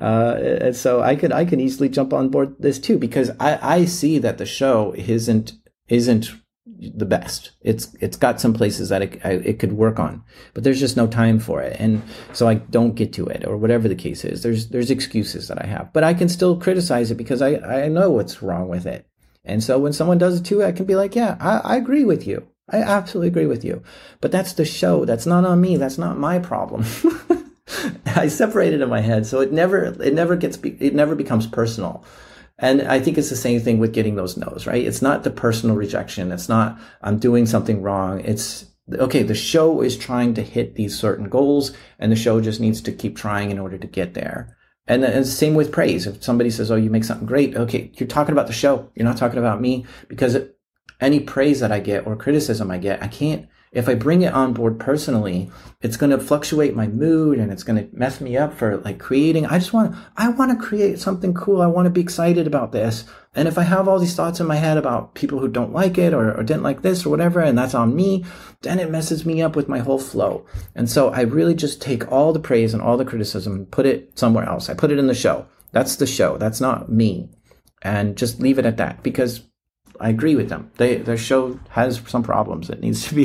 Uh, 0.00 0.38
and 0.60 0.76
so 0.76 1.02
I 1.02 1.16
could, 1.16 1.32
I 1.32 1.44
can 1.44 1.60
easily 1.60 1.88
jump 1.88 2.12
on 2.12 2.28
board 2.28 2.54
this 2.58 2.78
too, 2.78 2.98
because 2.98 3.30
I, 3.40 3.58
I 3.80 3.84
see 3.84 4.18
that 4.18 4.38
the 4.38 4.46
show 4.46 4.94
isn't, 4.96 5.52
isn't 5.88 6.30
the 6.78 7.06
best. 7.06 7.52
It's 7.60 7.94
it's 8.00 8.16
got 8.16 8.40
some 8.40 8.52
places 8.52 8.88
that 8.88 9.02
it, 9.02 9.20
it 9.24 9.58
could 9.58 9.72
work 9.72 9.98
on, 9.98 10.22
but 10.54 10.64
there's 10.64 10.80
just 10.80 10.96
no 10.96 11.06
time 11.06 11.38
for 11.38 11.60
it, 11.60 11.76
and 11.78 12.02
so 12.32 12.48
I 12.48 12.54
don't 12.54 12.94
get 12.94 13.12
to 13.14 13.26
it 13.26 13.44
or 13.46 13.56
whatever 13.56 13.88
the 13.88 13.94
case 13.94 14.24
is. 14.24 14.42
There's 14.42 14.68
there's 14.68 14.90
excuses 14.90 15.48
that 15.48 15.62
I 15.62 15.66
have, 15.66 15.92
but 15.92 16.04
I 16.04 16.14
can 16.14 16.28
still 16.28 16.56
criticize 16.56 17.10
it 17.10 17.16
because 17.16 17.42
I 17.42 17.56
I 17.56 17.88
know 17.88 18.10
what's 18.10 18.42
wrong 18.42 18.68
with 18.68 18.86
it, 18.86 19.06
and 19.44 19.62
so 19.62 19.78
when 19.78 19.92
someone 19.92 20.18
does 20.18 20.40
it 20.40 20.44
too, 20.44 20.62
I 20.62 20.72
can 20.72 20.86
be 20.86 20.94
like, 20.94 21.16
yeah, 21.16 21.36
I, 21.40 21.58
I 21.58 21.76
agree 21.76 22.04
with 22.04 22.26
you. 22.26 22.46
I 22.70 22.78
absolutely 22.78 23.28
agree 23.28 23.46
with 23.46 23.64
you, 23.64 23.82
but 24.20 24.30
that's 24.30 24.52
the 24.52 24.64
show. 24.64 25.04
That's 25.04 25.26
not 25.26 25.44
on 25.44 25.60
me. 25.60 25.76
That's 25.76 25.98
not 25.98 26.18
my 26.18 26.38
problem. 26.38 26.84
I 28.16 28.28
separate 28.28 28.74
it 28.74 28.80
in 28.80 28.88
my 28.88 29.00
head, 29.00 29.26
so 29.26 29.40
it 29.40 29.52
never 29.52 29.84
it 30.02 30.14
never 30.14 30.36
gets 30.36 30.58
it 30.62 30.94
never 30.94 31.14
becomes 31.14 31.46
personal. 31.46 32.04
And 32.58 32.82
I 32.82 32.98
think 32.98 33.16
it's 33.18 33.30
the 33.30 33.36
same 33.36 33.60
thing 33.60 33.78
with 33.78 33.92
getting 33.92 34.16
those 34.16 34.36
no's, 34.36 34.66
right? 34.66 34.84
It's 34.84 35.02
not 35.02 35.22
the 35.22 35.30
personal 35.30 35.76
rejection. 35.76 36.32
It's 36.32 36.48
not, 36.48 36.78
I'm 37.02 37.18
doing 37.18 37.46
something 37.46 37.82
wrong. 37.82 38.20
It's, 38.20 38.66
okay, 38.92 39.22
the 39.22 39.34
show 39.34 39.80
is 39.80 39.96
trying 39.96 40.34
to 40.34 40.42
hit 40.42 40.74
these 40.74 40.98
certain 40.98 41.28
goals 41.28 41.72
and 41.98 42.10
the 42.10 42.16
show 42.16 42.40
just 42.40 42.60
needs 42.60 42.80
to 42.82 42.92
keep 42.92 43.16
trying 43.16 43.50
in 43.50 43.58
order 43.58 43.78
to 43.78 43.86
get 43.86 44.14
there. 44.14 44.56
And 44.88 45.02
the 45.02 45.24
same 45.24 45.54
with 45.54 45.70
praise. 45.70 46.06
If 46.06 46.24
somebody 46.24 46.50
says, 46.50 46.70
Oh, 46.70 46.76
you 46.76 46.90
make 46.90 47.04
something 47.04 47.26
great. 47.26 47.54
Okay. 47.54 47.92
You're 47.94 48.08
talking 48.08 48.32
about 48.32 48.46
the 48.46 48.54
show. 48.54 48.90
You're 48.94 49.06
not 49.06 49.18
talking 49.18 49.38
about 49.38 49.60
me 49.60 49.84
because 50.08 50.38
any 51.00 51.20
praise 51.20 51.60
that 51.60 51.70
I 51.70 51.78
get 51.78 52.06
or 52.06 52.16
criticism 52.16 52.70
I 52.70 52.78
get, 52.78 53.02
I 53.02 53.08
can't, 53.08 53.46
if 53.72 53.88
I 53.88 53.94
bring 53.94 54.22
it 54.22 54.32
on 54.32 54.52
board 54.52 54.78
personally, 54.80 55.50
it's 55.80 55.96
going 55.96 56.10
to 56.10 56.18
fluctuate 56.18 56.74
my 56.74 56.86
mood 56.86 57.38
and 57.38 57.52
it's 57.52 57.62
going 57.62 57.78
to 57.78 57.96
mess 57.96 58.20
me 58.20 58.36
up 58.36 58.54
for 58.54 58.78
like 58.78 58.98
creating. 58.98 59.46
I 59.46 59.58
just 59.58 59.72
want, 59.72 59.94
I 60.16 60.28
want 60.28 60.50
to 60.50 60.66
create 60.66 60.98
something 60.98 61.34
cool. 61.34 61.60
I 61.60 61.66
want 61.66 61.86
to 61.86 61.90
be 61.90 62.00
excited 62.00 62.46
about 62.46 62.72
this. 62.72 63.04
And 63.34 63.46
if 63.46 63.58
I 63.58 63.62
have 63.62 63.86
all 63.86 63.98
these 63.98 64.16
thoughts 64.16 64.40
in 64.40 64.46
my 64.46 64.56
head 64.56 64.78
about 64.78 65.14
people 65.14 65.38
who 65.38 65.48
don't 65.48 65.72
like 65.72 65.98
it 65.98 66.14
or, 66.14 66.34
or 66.34 66.42
didn't 66.42 66.62
like 66.62 66.82
this 66.82 67.04
or 67.04 67.10
whatever, 67.10 67.40
and 67.40 67.56
that's 67.56 67.74
on 67.74 67.94
me, 67.94 68.24
then 68.62 68.80
it 68.80 68.90
messes 68.90 69.24
me 69.24 69.42
up 69.42 69.54
with 69.54 69.68
my 69.68 69.78
whole 69.78 69.98
flow. 69.98 70.46
And 70.74 70.90
so 70.90 71.10
I 71.10 71.20
really 71.20 71.54
just 71.54 71.80
take 71.80 72.10
all 72.10 72.32
the 72.32 72.40
praise 72.40 72.74
and 72.74 72.82
all 72.82 72.96
the 72.96 73.04
criticism 73.04 73.54
and 73.54 73.70
put 73.70 73.86
it 73.86 74.18
somewhere 74.18 74.44
else. 74.44 74.68
I 74.68 74.74
put 74.74 74.90
it 74.90 74.98
in 74.98 75.06
the 75.06 75.14
show. 75.14 75.46
That's 75.72 75.96
the 75.96 76.06
show. 76.06 76.38
That's 76.38 76.60
not 76.60 76.90
me. 76.90 77.28
And 77.82 78.16
just 78.16 78.40
leave 78.40 78.58
it 78.58 78.66
at 78.66 78.78
that 78.78 79.02
because 79.02 79.42
I 80.00 80.10
agree 80.10 80.36
with 80.36 80.48
them. 80.48 80.70
They, 80.76 80.96
their 80.96 81.16
show 81.16 81.58
has 81.70 82.00
some 82.06 82.22
problems. 82.22 82.70
It 82.70 82.80
needs 82.80 83.08
to 83.08 83.14
be 83.14 83.24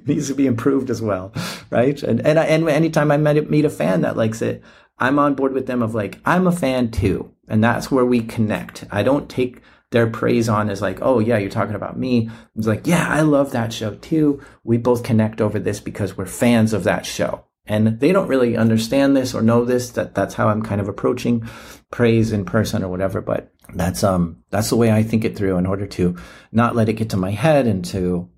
needs 0.06 0.28
to 0.28 0.34
be 0.34 0.46
improved 0.46 0.90
as 0.90 1.00
well, 1.00 1.32
right? 1.70 2.02
And 2.02 2.24
and 2.26 2.38
I, 2.38 2.44
and 2.44 2.68
anytime 2.68 3.10
I 3.10 3.16
meet, 3.16 3.50
meet 3.50 3.64
a 3.64 3.70
fan 3.70 4.02
that 4.02 4.16
likes 4.16 4.42
it, 4.42 4.62
I'm 4.98 5.18
on 5.18 5.34
board 5.34 5.52
with 5.52 5.66
them. 5.66 5.82
Of 5.82 5.94
like, 5.94 6.20
I'm 6.24 6.46
a 6.46 6.52
fan 6.52 6.90
too, 6.90 7.34
and 7.48 7.62
that's 7.62 7.90
where 7.90 8.04
we 8.04 8.20
connect. 8.20 8.84
I 8.90 9.02
don't 9.02 9.28
take 9.28 9.60
their 9.94 10.08
praise 10.08 10.48
on 10.48 10.70
as 10.70 10.82
like, 10.82 10.98
oh 11.00 11.20
yeah, 11.20 11.38
you're 11.38 11.48
talking 11.48 11.76
about 11.76 11.98
me. 11.98 12.28
It's 12.56 12.66
like, 12.66 12.86
yeah, 12.86 13.06
I 13.08 13.20
love 13.20 13.52
that 13.52 13.72
show 13.72 13.94
too. 13.94 14.42
We 14.64 14.76
both 14.76 15.04
connect 15.04 15.40
over 15.40 15.58
this 15.58 15.80
because 15.80 16.16
we're 16.16 16.26
fans 16.26 16.72
of 16.72 16.84
that 16.84 17.06
show. 17.06 17.44
And 17.66 18.00
they 18.00 18.12
don't 18.12 18.28
really 18.28 18.56
understand 18.56 19.16
this 19.16 19.32
or 19.32 19.40
know 19.40 19.64
this, 19.64 19.90
that 19.90 20.14
that's 20.14 20.34
how 20.34 20.48
I'm 20.48 20.62
kind 20.62 20.80
of 20.80 20.88
approaching 20.88 21.48
praise 21.90 22.32
in 22.32 22.44
person 22.44 22.82
or 22.82 22.88
whatever. 22.88 23.22
But 23.22 23.53
that's, 23.72 24.04
um, 24.04 24.42
that's 24.50 24.70
the 24.70 24.76
way 24.76 24.90
I 24.90 25.02
think 25.02 25.24
it 25.24 25.36
through 25.36 25.56
in 25.56 25.66
order 25.66 25.86
to 25.86 26.16
not 26.52 26.76
let 26.76 26.88
it 26.88 26.94
get 26.94 27.10
to 27.10 27.16
my 27.16 27.30
head 27.30 27.66
and 27.66 27.84
to, 27.86 28.28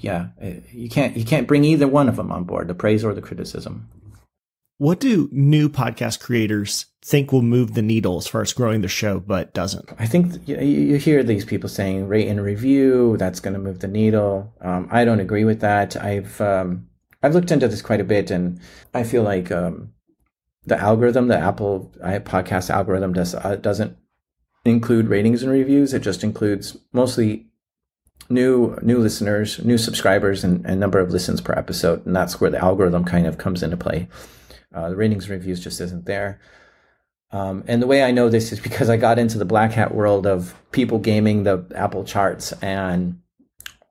yeah, 0.00 0.28
you 0.72 0.88
can't, 0.88 1.16
you 1.16 1.24
can't 1.24 1.46
bring 1.46 1.64
either 1.64 1.86
one 1.86 2.08
of 2.08 2.16
them 2.16 2.32
on 2.32 2.44
board, 2.44 2.68
the 2.68 2.74
praise 2.74 3.04
or 3.04 3.14
the 3.14 3.22
criticism. 3.22 3.88
What 4.78 4.98
do 4.98 5.28
new 5.30 5.68
podcast 5.68 6.18
creators 6.18 6.86
think 7.04 7.30
will 7.30 7.42
move 7.42 7.74
the 7.74 7.82
needle 7.82 8.16
as 8.16 8.26
far 8.26 8.42
as 8.42 8.52
growing 8.52 8.80
the 8.80 8.88
show, 8.88 9.20
but 9.20 9.54
doesn't? 9.54 9.88
I 10.00 10.06
think 10.06 10.48
you 10.48 10.96
hear 10.96 11.22
these 11.22 11.44
people 11.44 11.68
saying 11.68 12.08
rate 12.08 12.26
and 12.26 12.42
review, 12.42 13.16
that's 13.16 13.38
going 13.38 13.54
to 13.54 13.60
move 13.60 13.78
the 13.78 13.88
needle. 13.88 14.52
Um, 14.60 14.88
I 14.90 15.04
don't 15.04 15.20
agree 15.20 15.44
with 15.44 15.60
that. 15.60 15.96
I've, 15.96 16.40
um, 16.40 16.88
I've 17.22 17.34
looked 17.34 17.52
into 17.52 17.68
this 17.68 17.82
quite 17.82 18.00
a 18.00 18.04
bit, 18.04 18.30
and 18.30 18.60
I 18.92 19.04
feel 19.04 19.22
like 19.22 19.52
um, 19.52 19.92
the 20.66 20.76
algorithm, 20.76 21.28
the 21.28 21.38
Apple 21.38 21.90
podcast 22.02 22.68
algorithm, 22.68 23.14
does 23.14 23.34
uh, 23.34 23.56
doesn't 23.56 23.96
include 24.64 25.08
ratings 25.08 25.42
and 25.42 25.52
reviews. 25.52 25.92
It 25.92 26.00
just 26.00 26.24
includes 26.24 26.76
mostly 26.92 27.46
new 28.28 28.76
new 28.82 28.98
listeners, 28.98 29.62
new 29.64 29.78
subscribers, 29.78 30.44
and, 30.44 30.64
and 30.66 30.80
number 30.80 30.98
of 30.98 31.10
listens 31.10 31.40
per 31.40 31.52
episode, 31.52 32.06
and 32.06 32.14
that's 32.16 32.40
where 32.40 32.50
the 32.50 32.62
algorithm 32.62 33.04
kind 33.04 33.26
of 33.26 33.38
comes 33.38 33.62
into 33.62 33.76
play. 33.76 34.08
Uh, 34.74 34.90
the 34.90 34.96
ratings 34.96 35.24
and 35.24 35.32
reviews 35.32 35.62
just 35.62 35.80
isn't 35.80 36.06
there. 36.06 36.40
Um, 37.30 37.64
and 37.66 37.82
the 37.82 37.86
way 37.86 38.02
I 38.02 38.12
know 38.12 38.28
this 38.28 38.52
is 38.52 38.60
because 38.60 38.88
I 38.88 38.96
got 38.96 39.18
into 39.18 39.38
the 39.38 39.44
black 39.44 39.72
hat 39.72 39.94
world 39.94 40.26
of 40.26 40.54
people 40.70 40.98
gaming 40.98 41.42
the 41.42 41.66
Apple 41.74 42.04
charts 42.04 42.52
and 42.62 43.18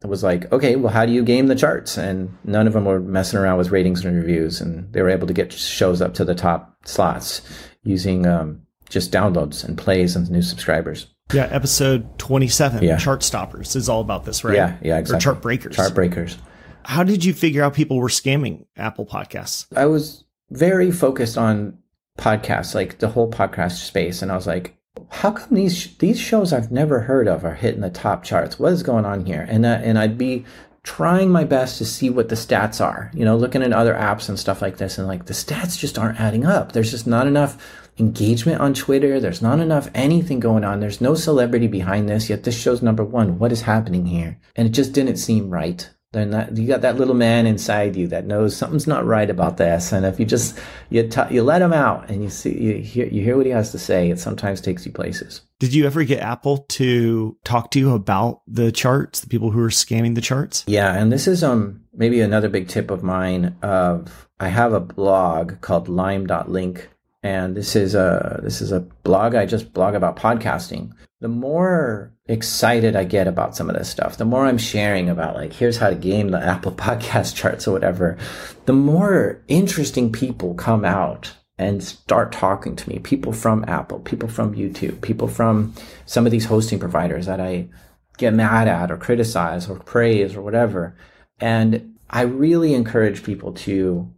it 0.04 0.08
was 0.08 0.24
like, 0.24 0.52
okay, 0.52 0.76
well, 0.76 0.92
how 0.92 1.06
do 1.06 1.14
you 1.14 1.24
game 1.24 1.48
the 1.48 1.56
charts? 1.56 1.98
And 1.98 2.38
none 2.44 2.68
of 2.68 2.74
them 2.74 2.84
were 2.84 3.00
messing 3.00 3.40
around 3.40 3.58
with 3.58 3.72
ratings 3.72 4.04
and 4.04 4.18
reviews, 4.18 4.60
and 4.60 4.92
they 4.92 5.02
were 5.02 5.10
able 5.10 5.28
to 5.28 5.34
get 5.34 5.54
shows 5.54 6.02
up 6.02 6.14
to 6.16 6.26
the 6.26 6.36
top 6.36 6.76
slots 6.86 7.42
using 7.84 8.28
um, 8.28 8.63
just 8.94 9.12
downloads 9.12 9.66
and 9.66 9.78
plays 9.78 10.16
and 10.16 10.30
new 10.30 10.42
subscribers. 10.42 11.08
Yeah, 11.34 11.48
episode 11.52 12.18
twenty-seven, 12.20 12.84
yeah. 12.84 12.98
chart 12.98 13.24
stoppers, 13.24 13.76
is 13.76 13.90
all 13.90 14.02
about 14.02 14.24
this, 14.24 14.44
right? 14.44 14.56
Yeah, 14.56 14.78
yeah, 14.82 15.00
exactly. 15.00 15.18
Or 15.18 15.22
chart 15.22 15.42
breakers. 15.42 15.76
Chart 15.76 15.94
breakers. 15.96 16.38
How 16.86 17.04
did 17.04 17.26
you 17.26 17.34
figure 17.34 17.64
out 17.64 17.74
people 17.74 17.98
were 17.98 18.10
scamming 18.10 18.66
Apple 18.78 19.06
Podcasts? 19.06 19.66
I 19.76 19.86
was 19.88 20.26
very 20.52 20.92
focused 20.92 21.38
on 21.38 21.80
podcasts, 22.20 22.76
like 22.76 23.00
the 23.00 23.08
whole 23.08 23.32
podcast 23.32 23.86
space, 23.86 24.22
and 24.22 24.32
I 24.32 24.36
was 24.36 24.46
like, 24.46 24.78
how 25.10 25.32
come 25.32 25.56
these 25.56 25.98
these 25.98 26.20
shows 26.20 26.54
I've 26.54 26.72
never 26.72 27.00
heard 27.00 27.28
of 27.28 27.44
are 27.44 27.56
hitting 27.56 27.82
the 27.82 27.90
top 27.90 28.24
charts? 28.24 28.60
What 28.60 28.74
is 28.74 28.84
going 28.84 29.06
on 29.06 29.26
here? 29.26 29.48
And 29.50 29.66
uh, 29.66 29.80
and 29.82 29.98
I'd 29.98 30.18
be 30.18 30.46
trying 30.84 31.30
my 31.30 31.46
best 31.46 31.78
to 31.78 31.86
see 31.86 32.10
what 32.10 32.28
the 32.28 32.36
stats 32.36 32.84
are. 32.84 33.10
You 33.14 33.24
know, 33.24 33.38
looking 33.38 33.64
at 33.64 33.72
other 33.72 33.94
apps 33.94 34.28
and 34.28 34.38
stuff 34.38 34.62
like 34.62 34.78
this, 34.78 34.98
and 34.98 35.08
like 35.08 35.26
the 35.26 35.34
stats 35.34 35.80
just 35.80 35.98
aren't 35.98 36.20
adding 36.20 36.46
up. 36.46 36.74
There's 36.74 36.92
just 36.92 37.08
not 37.08 37.26
enough 37.26 37.83
engagement 38.00 38.62
on 38.62 38.74
Twitter. 38.74 39.20
There's 39.20 39.42
not 39.42 39.60
enough 39.60 39.90
anything 39.94 40.40
going 40.40 40.64
on. 40.64 40.80
There's 40.80 41.02
no 41.02 41.16
celebrity 41.16 41.68
behind 41.68 42.10
this. 42.10 42.30
Yet 42.30 42.44
this 42.44 42.60
show's 42.60 42.82
number 42.82 43.04
one. 43.04 43.40
What 43.40 43.52
is 43.52 43.62
happening 43.62 44.06
here? 44.06 44.40
And 44.56 44.68
it 44.68 44.72
just 44.72 44.94
didn't 44.94 45.18
seem 45.18 45.50
right. 45.50 45.90
They're 46.12 46.26
not, 46.28 46.56
you 46.56 46.68
got 46.68 46.82
that 46.82 46.98
little 46.98 47.16
man 47.16 47.48
inside 47.48 47.96
you 47.96 48.08
that 48.10 48.28
knows 48.28 48.56
something's 48.56 48.86
not 48.86 49.04
right 49.04 49.28
about 49.28 49.58
this. 49.58 49.92
And 49.92 50.06
if 50.06 50.20
you 50.20 50.28
just, 50.28 50.60
you, 50.92 51.08
t- 51.08 51.22
you 51.32 51.42
let 51.42 51.64
him 51.64 51.74
out 51.74 52.08
and 52.08 52.22
you 52.22 52.30
see, 52.30 52.56
you 52.56 52.76
hear, 52.84 53.08
you 53.08 53.24
hear 53.24 53.36
what 53.36 53.48
he 53.48 53.52
has 53.52 53.72
to 53.72 53.80
say, 53.80 54.12
it 54.12 54.20
sometimes 54.20 54.62
takes 54.62 54.86
you 54.86 54.92
places. 54.92 55.42
Did 55.58 55.74
you 55.74 55.88
ever 55.88 56.04
get 56.04 56.20
Apple 56.20 56.60
to 56.70 57.36
talk 57.44 57.72
to 57.72 57.80
you 57.80 57.96
about 57.96 58.42
the 58.46 58.72
charts, 58.72 59.22
the 59.22 59.28
people 59.28 59.50
who 59.50 59.60
are 59.64 59.70
scamming 59.70 60.14
the 60.14 60.22
charts? 60.22 60.64
Yeah. 60.68 60.94
And 60.94 61.12
this 61.12 61.26
is, 61.26 61.44
um, 61.44 61.82
maybe 61.96 62.22
another 62.22 62.50
big 62.50 62.68
tip 62.68 62.92
of 62.92 63.02
mine 63.02 63.56
of, 63.64 64.30
I 64.40 64.50
have 64.50 64.74
a 64.74 64.80
blog 64.80 65.62
called 65.62 65.88
lime.link 65.90 66.90
and 67.24 67.56
this 67.56 67.76
is 67.76 67.96
a 67.96 68.42
this 68.44 68.62
is 68.62 68.72
a 68.72 68.82
blog 68.82 69.34
I 69.34 69.46
just 69.46 69.74
blog 69.74 69.96
about 69.96 70.18
podcasting. 70.18 70.92
The 71.22 71.30
more 71.30 72.14
excited 72.26 72.98
I 72.98 73.06
get 73.06 73.28
about 73.28 73.56
some 73.56 73.70
of 73.70 73.78
this 73.78 73.90
stuff, 73.90 74.18
the 74.18 74.26
more 74.26 74.46
I'm 74.46 74.58
sharing 74.58 75.10
about 75.10 75.36
like 75.36 75.54
here's 75.54 75.78
how 75.78 75.90
to 75.90 75.96
game 75.96 76.30
the 76.30 76.44
Apple 76.44 76.72
Podcast 76.74 77.36
charts 77.36 77.68
or 77.68 77.72
whatever, 77.72 78.18
the 78.66 78.74
more 78.74 79.42
interesting 79.48 80.12
people 80.12 80.54
come 80.54 80.84
out 80.84 81.34
and 81.58 81.84
start 81.84 82.34
talking 82.34 82.76
to 82.76 82.90
me. 82.90 83.00
People 83.00 83.32
from 83.32 83.64
Apple, 83.68 84.00
people 84.00 84.28
from 84.28 84.56
YouTube, 84.56 85.02
people 85.02 85.28
from 85.30 85.74
some 86.06 86.26
of 86.26 86.32
these 86.32 86.46
hosting 86.46 86.80
providers 86.80 87.26
that 87.28 87.40
I 87.40 87.70
get 88.18 88.34
mad 88.34 88.68
at 88.68 88.92
or 88.92 88.98
criticize 88.98 89.70
or 89.70 89.80
praise 89.80 90.36
or 90.36 90.42
whatever. 90.42 90.98
And 91.40 91.96
I 92.10 92.22
really 92.24 92.74
encourage 92.74 93.24
people 93.24 93.54
to 93.54 94.12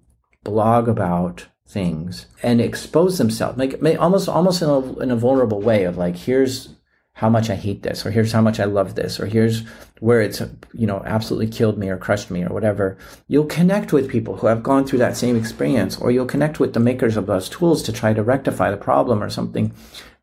blog 0.44 0.88
about 0.88 1.48
things 1.68 2.28
and 2.44 2.62
expose 2.62 3.18
themselves 3.18 3.58
like 3.58 3.82
almost 4.00 4.30
almost 4.30 4.62
in 4.62 4.70
a, 4.70 5.00
in 5.00 5.10
a 5.12 5.16
vulnerable 5.16 5.62
way 5.62 5.84
of 5.84 5.98
like 5.98 6.16
here's 6.16 6.76
how 7.16 7.30
much 7.30 7.50
I 7.50 7.56
hate 7.56 7.82
this, 7.82 8.06
or 8.06 8.12
here's 8.12 8.34
how 8.34 8.42
much 8.42 8.60
I 8.60 8.66
love 8.66 8.96
this, 8.96 9.22
or 9.22 9.26
here's 9.26 9.64
where 10.02 10.20
it's, 10.20 10.42
you 10.74 10.86
know, 10.86 11.02
absolutely 11.06 11.48
killed 11.48 11.78
me 11.78 11.88
or 11.88 11.96
crushed 11.96 12.30
me 12.30 12.44
or 12.44 12.50
whatever. 12.50 12.98
You'll 13.30 13.46
connect 13.46 13.94
with 13.94 14.10
people 14.10 14.36
who 14.36 14.48
have 14.48 14.62
gone 14.62 14.86
through 14.86 15.00
that 15.00 15.16
same 15.16 15.38
experience, 15.38 15.98
or 15.98 16.12
you'll 16.12 16.26
connect 16.26 16.60
with 16.60 16.74
the 16.74 16.82
makers 16.82 17.16
of 17.16 17.26
those 17.26 17.48
tools 17.48 17.84
to 17.84 17.94
try 17.94 18.14
to 18.14 18.22
rectify 18.22 18.70
the 18.70 18.76
problem 18.76 19.24
or 19.24 19.30
something. 19.30 19.74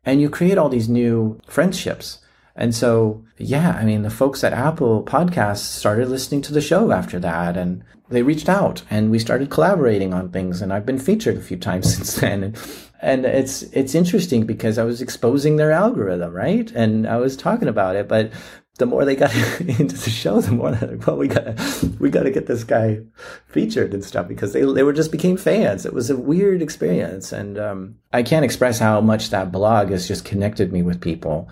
And 0.05 0.21
you 0.21 0.29
create 0.29 0.59
all 0.59 0.69
these 0.69 0.87
new 0.87 1.41
friendships. 1.47 2.19
And 2.55 2.75
so, 2.75 3.25
yeah, 3.37 3.71
I 3.71 3.83
mean, 3.83 4.03
the 4.03 4.09
folks 4.09 4.43
at 4.43 4.53
Apple 4.53 5.03
Podcasts 5.03 5.65
started 5.65 6.09
listening 6.09 6.41
to 6.43 6.53
the 6.53 6.61
show 6.61 6.91
after 6.91 7.19
that 7.19 7.57
and 7.57 7.83
they 8.09 8.21
reached 8.21 8.47
out 8.47 8.83
and 8.91 9.09
we 9.09 9.17
started 9.17 9.49
collaborating 9.49 10.13
on 10.13 10.29
things. 10.29 10.61
And 10.61 10.71
I've 10.71 10.85
been 10.85 10.99
featured 10.99 11.37
a 11.37 11.41
few 11.41 11.57
times 11.57 11.93
since 11.95 12.15
then. 12.15 12.43
And, 12.43 12.57
and 13.01 13.25
it's, 13.25 13.63
it's 13.63 13.95
interesting 13.95 14.45
because 14.45 14.77
I 14.77 14.83
was 14.83 15.01
exposing 15.01 15.55
their 15.55 15.71
algorithm, 15.71 16.31
right? 16.31 16.71
And 16.71 17.07
I 17.07 17.17
was 17.17 17.35
talking 17.35 17.67
about 17.67 17.95
it, 17.95 18.07
but 18.07 18.31
the 18.77 18.85
more 18.85 19.05
they 19.05 19.15
got 19.15 19.33
into 19.61 19.95
the 19.95 20.09
show, 20.09 20.41
the 20.41 20.51
more 20.51 20.71
they're 20.71 20.95
like, 20.95 21.07
well, 21.07 21.17
we 21.17 21.27
gotta 21.27 21.55
we 21.99 22.09
got 22.09 22.23
to 22.23 22.31
get 22.31 22.47
this 22.47 22.63
guy 22.63 23.01
featured 23.47 23.93
and 23.93 24.03
stuff 24.03 24.27
because 24.27 24.53
they 24.53 24.63
they 24.63 24.83
were 24.83 24.93
just 24.93 25.11
became 25.11 25.37
fans. 25.37 25.85
It 25.85 25.93
was 25.93 26.09
a 26.09 26.17
weird 26.17 26.61
experience, 26.61 27.31
and 27.31 27.59
um, 27.59 27.95
I 28.11 28.23
can't 28.23 28.45
express 28.45 28.79
how 28.79 28.99
much 28.99 29.29
that 29.29 29.51
blog 29.51 29.89
has 29.89 30.07
just 30.07 30.25
connected 30.25 30.73
me 30.73 30.81
with 30.81 31.01
people 31.01 31.49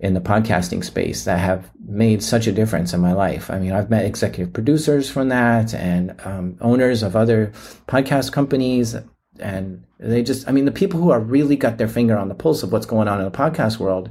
in 0.00 0.14
the 0.14 0.20
podcasting 0.20 0.82
space 0.82 1.24
that 1.24 1.38
have 1.38 1.70
made 1.86 2.22
such 2.22 2.46
a 2.46 2.52
difference 2.52 2.94
in 2.94 3.00
my 3.00 3.12
life. 3.12 3.50
I 3.50 3.58
mean, 3.58 3.72
I've 3.72 3.90
met 3.90 4.06
executive 4.06 4.52
producers 4.52 5.10
from 5.10 5.28
that 5.28 5.74
and 5.74 6.18
um, 6.24 6.56
owners 6.62 7.02
of 7.02 7.14
other 7.14 7.52
podcast 7.86 8.32
companies. 8.32 8.96
And 9.38 9.84
they 9.98 10.22
just, 10.22 10.48
I 10.48 10.52
mean, 10.52 10.64
the 10.64 10.72
people 10.72 11.00
who 11.00 11.10
are 11.10 11.20
really 11.20 11.56
got 11.56 11.76
their 11.76 11.88
finger 11.88 12.16
on 12.16 12.28
the 12.28 12.34
pulse 12.34 12.62
of 12.62 12.72
what's 12.72 12.86
going 12.86 13.08
on 13.08 13.18
in 13.18 13.24
the 13.24 13.30
podcast 13.30 13.78
world 13.78 14.08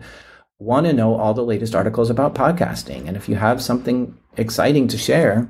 want 0.60 0.86
to 0.86 0.94
know 0.94 1.16
all 1.16 1.34
the 1.34 1.44
latest 1.44 1.74
articles 1.74 2.12
about 2.12 2.36
podcasting. 2.36 3.08
And 3.08 3.18
if 3.18 3.28
you 3.28 3.36
have 3.36 3.62
something 3.62 4.16
exciting 4.38 4.88
to 4.90 4.98
share, 4.98 5.50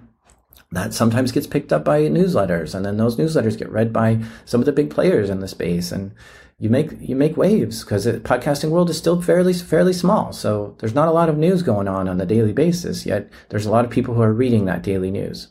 that 0.72 0.94
sometimes 0.94 1.32
gets 1.32 1.48
picked 1.48 1.74
up 1.74 1.84
by 1.84 2.02
newsletters 2.04 2.76
and 2.76 2.86
then 2.86 2.98
those 2.98 3.18
newsletters 3.18 3.58
get 3.58 3.72
read 3.72 3.92
by 3.92 4.20
some 4.46 4.62
of 4.62 4.66
the 4.66 4.72
big 4.72 4.92
players 4.92 5.30
in 5.30 5.40
the 5.40 5.48
space 5.48 5.92
and 5.92 6.14
you 6.60 6.70
make 6.70 6.92
you 7.00 7.16
make 7.16 7.38
waves 7.38 7.84
because 7.84 8.04
the 8.04 8.20
podcasting 8.20 8.70
world 8.70 8.90
is 8.90 8.98
still 8.98 9.22
fairly 9.22 9.54
fairly 9.54 9.94
small. 9.94 10.34
So 10.34 10.76
there's 10.80 10.94
not 10.94 11.08
a 11.08 11.14
lot 11.14 11.30
of 11.30 11.38
news 11.38 11.64
going 11.64 11.88
on 11.88 12.08
on 12.08 12.20
a 12.20 12.26
daily 12.26 12.54
basis. 12.54 13.06
Yet 13.06 13.30
there's 13.48 13.66
a 13.66 13.72
lot 13.72 13.86
of 13.86 13.92
people 13.92 14.14
who 14.14 14.22
are 14.22 14.34
reading 14.34 14.66
that 14.66 14.84
daily 14.84 15.10
news. 15.10 15.48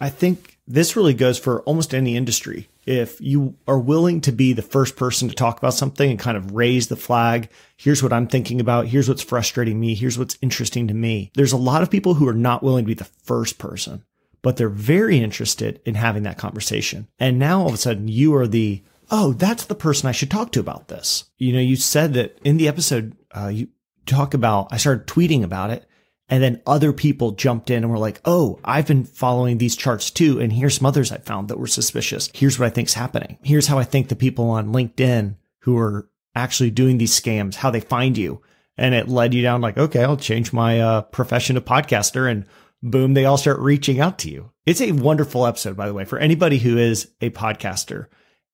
I 0.00 0.10
think 0.10 0.58
this 0.66 0.94
really 0.94 1.14
goes 1.14 1.38
for 1.38 1.62
almost 1.62 1.94
any 1.94 2.16
industry. 2.16 2.68
If 2.84 3.20
you 3.20 3.56
are 3.66 3.78
willing 3.78 4.20
to 4.22 4.32
be 4.32 4.52
the 4.52 4.62
first 4.62 4.96
person 4.96 5.28
to 5.28 5.34
talk 5.34 5.58
about 5.58 5.74
something 5.74 6.10
and 6.10 6.18
kind 6.18 6.36
of 6.36 6.52
raise 6.52 6.88
the 6.88 6.96
flag, 6.96 7.48
here's 7.76 8.02
what 8.02 8.12
I'm 8.12 8.26
thinking 8.26 8.60
about. 8.60 8.86
Here's 8.86 9.08
what's 9.08 9.22
frustrating 9.22 9.78
me. 9.78 9.94
Here's 9.94 10.18
what's 10.18 10.38
interesting 10.42 10.88
to 10.88 10.94
me. 10.94 11.30
There's 11.34 11.52
a 11.52 11.56
lot 11.56 11.82
of 11.82 11.90
people 11.90 12.14
who 12.14 12.28
are 12.28 12.34
not 12.34 12.62
willing 12.62 12.84
to 12.84 12.88
be 12.88 12.94
the 12.94 13.04
first 13.04 13.58
person, 13.58 14.04
but 14.42 14.56
they're 14.56 14.68
very 14.68 15.18
interested 15.18 15.80
in 15.86 15.94
having 15.94 16.24
that 16.24 16.38
conversation. 16.38 17.06
And 17.18 17.38
now 17.38 17.60
all 17.60 17.68
of 17.68 17.74
a 17.74 17.78
sudden 17.78 18.08
you 18.08 18.34
are 18.34 18.48
the 18.48 18.82
oh, 19.12 19.34
that's 19.34 19.66
the 19.66 19.74
person 19.74 20.08
I 20.08 20.12
should 20.12 20.30
talk 20.30 20.50
to 20.52 20.60
about 20.60 20.88
this. 20.88 21.26
You 21.36 21.52
know, 21.52 21.60
you 21.60 21.76
said 21.76 22.14
that 22.14 22.38
in 22.42 22.56
the 22.56 22.66
episode, 22.66 23.14
uh, 23.30 23.48
you 23.48 23.68
talk 24.06 24.34
about, 24.34 24.72
I 24.72 24.78
started 24.78 25.06
tweeting 25.06 25.44
about 25.44 25.70
it 25.70 25.86
and 26.28 26.42
then 26.42 26.62
other 26.66 26.94
people 26.94 27.32
jumped 27.32 27.68
in 27.68 27.84
and 27.84 27.90
were 27.90 27.98
like, 27.98 28.20
Oh, 28.24 28.58
I've 28.64 28.86
been 28.86 29.04
following 29.04 29.58
these 29.58 29.76
charts 29.76 30.10
too. 30.10 30.40
And 30.40 30.50
here's 30.50 30.78
some 30.78 30.86
others 30.86 31.12
I 31.12 31.18
found 31.18 31.48
that 31.48 31.58
were 31.58 31.66
suspicious. 31.66 32.30
Here's 32.32 32.58
what 32.58 32.66
I 32.66 32.70
think's 32.70 32.94
happening. 32.94 33.38
Here's 33.42 33.66
how 33.66 33.78
I 33.78 33.84
think 33.84 34.08
the 34.08 34.16
people 34.16 34.48
on 34.48 34.72
LinkedIn 34.72 35.36
who 35.60 35.76
are 35.76 36.08
actually 36.34 36.70
doing 36.70 36.96
these 36.96 37.18
scams, 37.18 37.56
how 37.56 37.70
they 37.70 37.80
find 37.80 38.16
you. 38.16 38.40
And 38.78 38.94
it 38.94 39.08
led 39.08 39.34
you 39.34 39.42
down 39.42 39.60
like, 39.60 39.76
okay, 39.76 40.02
I'll 40.02 40.16
change 40.16 40.54
my 40.54 40.80
uh, 40.80 41.02
profession 41.02 41.56
to 41.56 41.60
podcaster 41.60 42.30
and 42.30 42.46
boom, 42.82 43.12
they 43.12 43.26
all 43.26 43.36
start 43.36 43.60
reaching 43.60 44.00
out 44.00 44.18
to 44.20 44.30
you. 44.30 44.50
It's 44.64 44.80
a 44.80 44.92
wonderful 44.92 45.46
episode, 45.46 45.76
by 45.76 45.86
the 45.86 45.94
way, 45.94 46.06
for 46.06 46.18
anybody 46.18 46.58
who 46.58 46.78
is 46.78 47.10
a 47.20 47.28
podcaster 47.30 48.06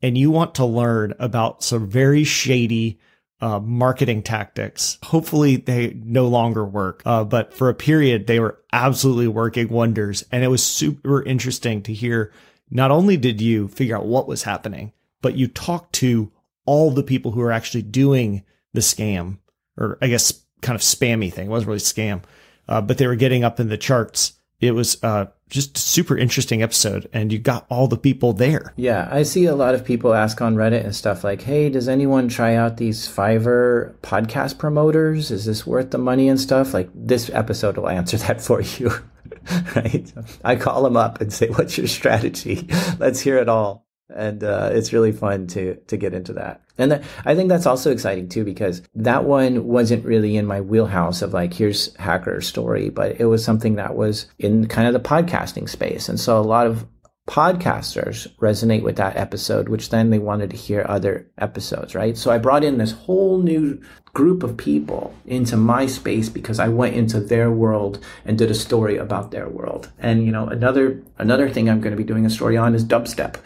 and 0.03 0.17
you 0.17 0.31
want 0.31 0.55
to 0.57 0.65
learn 0.65 1.15
about 1.19 1.63
some 1.63 1.89
very 1.89 2.25
shady 2.25 2.99
uh, 3.41 3.61
marketing 3.61 4.23
tactics. 4.23 4.99
Hopefully 5.05 5.57
they 5.57 5.95
no 6.05 6.27
longer 6.27 6.65
work. 6.65 7.03
Uh, 7.05 7.25
but 7.25 7.55
for 7.55 7.69
a 7.69 7.75
period, 7.75 8.27
they 8.27 8.41
were 8.41 8.59
absolutely 8.73 9.29
working 9.29 9.69
wonders. 9.69 10.25
And 10.33 10.43
it 10.43 10.49
was 10.49 10.63
super 10.63 11.23
interesting 11.23 11.83
to 11.83 11.93
hear. 11.93 12.33
Not 12.71 12.91
only 12.91 13.17
did 13.17 13.41
you 13.41 13.69
figure 13.69 13.97
out 13.97 14.07
what 14.07 14.29
was 14.29 14.43
happening, 14.43 14.93
but 15.23 15.37
you 15.37 15.47
talked 15.47 15.95
to 15.95 16.33
all 16.67 16.91
the 16.91 17.03
people 17.03 17.33
who 17.33 17.41
are 17.41 17.53
actually 17.53 17.83
doing 17.83 18.45
the 18.75 18.81
scam 18.81 19.39
or 19.77 19.99
I 20.03 20.09
guess 20.09 20.45
kind 20.61 20.75
of 20.75 20.83
spammy 20.83 21.33
thing. 21.33 21.47
It 21.47 21.51
wasn't 21.51 21.69
really 21.69 21.79
scam, 21.79 22.23
uh, 22.69 22.81
but 22.81 22.99
they 22.99 23.07
were 23.07 23.17
getting 23.17 23.45
up 23.45 23.61
in 23.61 23.69
the 23.69 23.79
charts. 23.79 24.33
It 24.61 24.73
was, 24.73 25.03
uh, 25.03 25.27
just 25.49 25.77
super 25.77 26.17
interesting 26.17 26.63
episode 26.63 27.09
and 27.13 27.33
you 27.33 27.39
got 27.39 27.67
all 27.69 27.89
the 27.89 27.97
people 27.97 28.33
there. 28.33 28.73
Yeah, 28.77 29.09
I 29.11 29.23
see 29.23 29.47
a 29.47 29.55
lot 29.55 29.75
of 29.75 29.85
people 29.85 30.15
ask 30.15 30.41
on 30.41 30.57
Reddit 30.57 30.85
and 30.85 30.95
stuff 30.95 31.25
like, 31.25 31.43
"Hey, 31.43 31.69
does 31.71 31.89
anyone 31.89 32.29
try 32.29 32.55
out 32.55 32.77
these 32.77 33.09
Fiverr 33.09 33.95
podcast 34.03 34.59
promoters? 34.59 35.31
Is 35.31 35.45
this 35.45 35.67
worth 35.67 35.91
the 35.91 35.99
money 35.99 36.29
and 36.29 36.41
stuff?" 36.41 36.75
Like 36.75 36.91
this 36.95 37.31
episode 37.31 37.77
will 37.77 37.89
answer 37.89 38.17
that 38.27 38.41
for 38.41 38.61
you. 38.61 38.91
right? 39.77 40.13
I 40.45 40.57
call 40.57 40.83
them 40.83 40.97
up 40.97 41.21
and 41.21 41.33
say, 41.33 41.49
"What's 41.49 41.79
your 41.79 41.89
strategy? 41.89 42.69
Let's 42.99 43.21
hear 43.21 43.39
it 43.39 43.49
all." 43.49 43.89
and 44.15 44.43
uh, 44.43 44.71
it's 44.73 44.93
really 44.93 45.13
fun 45.13 45.47
to 45.49 45.77
to 45.87 45.97
get 45.97 46.15
into 46.15 46.33
that. 46.35 46.63
And 46.79 47.05
I 47.25 47.35
think 47.35 47.49
that's 47.49 47.67
also 47.67 47.91
exciting 47.91 48.29
too 48.29 48.45
because 48.45 48.83
that 48.95 49.25
one 49.25 49.67
wasn't 49.67 50.05
really 50.05 50.37
in 50.37 50.47
my 50.47 50.61
wheelhouse 50.61 51.23
of 51.23 51.35
like 51.35 51.53
here's 51.53 51.95
hacker 51.97 52.41
story, 52.41 52.89
but 52.89 53.21
it 53.21 53.27
was 53.27 53.45
something 53.45 53.75
that 53.75 53.97
was 53.97 54.27
in 54.39 54.69
kind 54.69 54.87
of 54.87 54.95
the 54.95 55.09
podcasting 55.09 55.69
space, 55.69 56.09
and 56.09 56.19
so 56.19 56.39
a 56.39 56.41
lot 56.41 56.67
of 56.67 56.87
podcasters 57.29 58.27
resonate 58.39 58.83
with 58.83 58.97
that 58.97 59.17
episode, 59.17 59.69
which 59.69 59.91
then 59.91 60.09
they 60.09 60.19
wanted 60.19 60.49
to 60.49 60.57
hear 60.57 60.87
other 60.89 61.31
episodes, 61.37 61.95
right? 61.95 62.17
So 62.17 62.31
I 62.31 62.39
brought 62.39 62.65
in 62.65 62.79
this 62.79 62.93
whole 62.93 63.39
new 63.39 63.81
group 64.15 64.43
of 64.43 64.57
people 64.57 65.15
into 65.27 65.57
my 65.57 65.85
space 65.85 66.31
because 66.31 66.59
I 66.59 66.69
went 66.69 66.97
into 66.97 67.21
their 67.21 67.51
world 67.51 68.03
and 68.25 68.39
did 68.39 68.51
a 68.51 68.55
story 68.55 68.97
about 68.97 69.31
their 69.31 69.47
world. 69.47 69.93
And 69.99 70.25
you 70.25 70.33
know, 70.33 70.47
another 70.47 71.03
another 71.19 71.51
thing 71.51 71.69
I'm 71.69 71.83
going 71.83 71.93
to 71.93 72.03
be 72.03 72.05
doing 72.05 72.25
a 72.25 72.31
story 72.31 72.57
on 72.57 72.75
is 72.75 72.85
dubstep. 72.85 73.37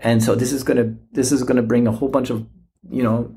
And 0.00 0.22
so 0.22 0.34
this 0.34 0.52
is 0.52 0.62
gonna 0.62 0.94
this 1.12 1.30
is 1.30 1.42
gonna 1.42 1.62
bring 1.62 1.86
a 1.86 1.92
whole 1.92 2.08
bunch 2.08 2.30
of 2.30 2.46
you 2.90 3.02
know 3.02 3.36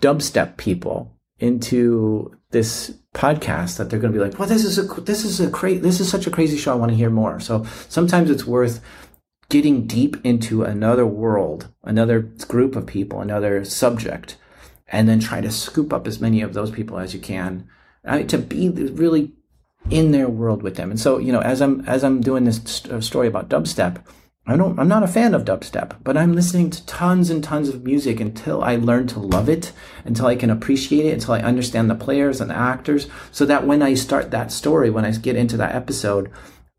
dubstep 0.00 0.56
people 0.56 1.16
into 1.38 2.36
this 2.50 2.94
podcast 3.14 3.76
that 3.76 3.90
they're 3.90 3.98
going 3.98 4.12
to 4.12 4.18
be 4.18 4.24
like, 4.24 4.38
well, 4.38 4.48
this 4.48 4.64
is 4.64 4.78
a 4.78 4.82
this 5.00 5.24
is 5.24 5.40
a 5.40 5.50
cra- 5.50 5.78
this 5.78 6.00
is 6.00 6.08
such 6.08 6.26
a 6.26 6.30
crazy 6.30 6.56
show. 6.56 6.72
I 6.72 6.76
want 6.76 6.90
to 6.90 6.96
hear 6.96 7.10
more. 7.10 7.40
So 7.40 7.64
sometimes 7.88 8.30
it's 8.30 8.46
worth 8.46 8.80
getting 9.48 9.86
deep 9.86 10.16
into 10.24 10.62
another 10.62 11.06
world, 11.06 11.68
another 11.82 12.20
group 12.20 12.76
of 12.76 12.86
people, 12.86 13.20
another 13.20 13.64
subject, 13.64 14.36
and 14.88 15.08
then 15.08 15.20
try 15.20 15.40
to 15.40 15.50
scoop 15.50 15.92
up 15.92 16.06
as 16.06 16.20
many 16.20 16.40
of 16.40 16.54
those 16.54 16.70
people 16.70 16.98
as 16.98 17.12
you 17.12 17.20
can 17.20 17.68
uh, 18.06 18.22
to 18.22 18.38
be 18.38 18.68
really 18.70 19.32
in 19.90 20.12
their 20.12 20.28
world 20.28 20.62
with 20.62 20.76
them. 20.76 20.90
And 20.90 21.00
so 21.00 21.18
you 21.18 21.32
know, 21.32 21.40
as 21.40 21.60
I'm 21.60 21.80
as 21.82 22.04
I'm 22.04 22.20
doing 22.20 22.44
this 22.44 22.62
st- 22.64 23.02
story 23.02 23.26
about 23.26 23.48
dubstep 23.48 24.04
I 24.44 24.56
don't, 24.56 24.78
I'm 24.78 24.88
not 24.88 25.04
a 25.04 25.08
fan 25.08 25.34
of 25.34 25.44
dubstep, 25.44 25.98
but 26.02 26.16
I'm 26.16 26.32
listening 26.32 26.70
to 26.70 26.84
tons 26.86 27.30
and 27.30 27.44
tons 27.44 27.68
of 27.68 27.84
music 27.84 28.18
until 28.18 28.64
I 28.64 28.74
learn 28.74 29.06
to 29.08 29.20
love 29.20 29.48
it, 29.48 29.72
until 30.04 30.26
I 30.26 30.34
can 30.34 30.50
appreciate 30.50 31.06
it, 31.06 31.14
until 31.14 31.34
I 31.34 31.40
understand 31.40 31.88
the 31.88 31.94
players 31.94 32.40
and 32.40 32.50
the 32.50 32.56
actors, 32.56 33.06
so 33.30 33.46
that 33.46 33.66
when 33.66 33.82
I 33.82 33.94
start 33.94 34.32
that 34.32 34.50
story, 34.50 34.90
when 34.90 35.04
I 35.04 35.12
get 35.12 35.36
into 35.36 35.56
that 35.58 35.76
episode, 35.76 36.30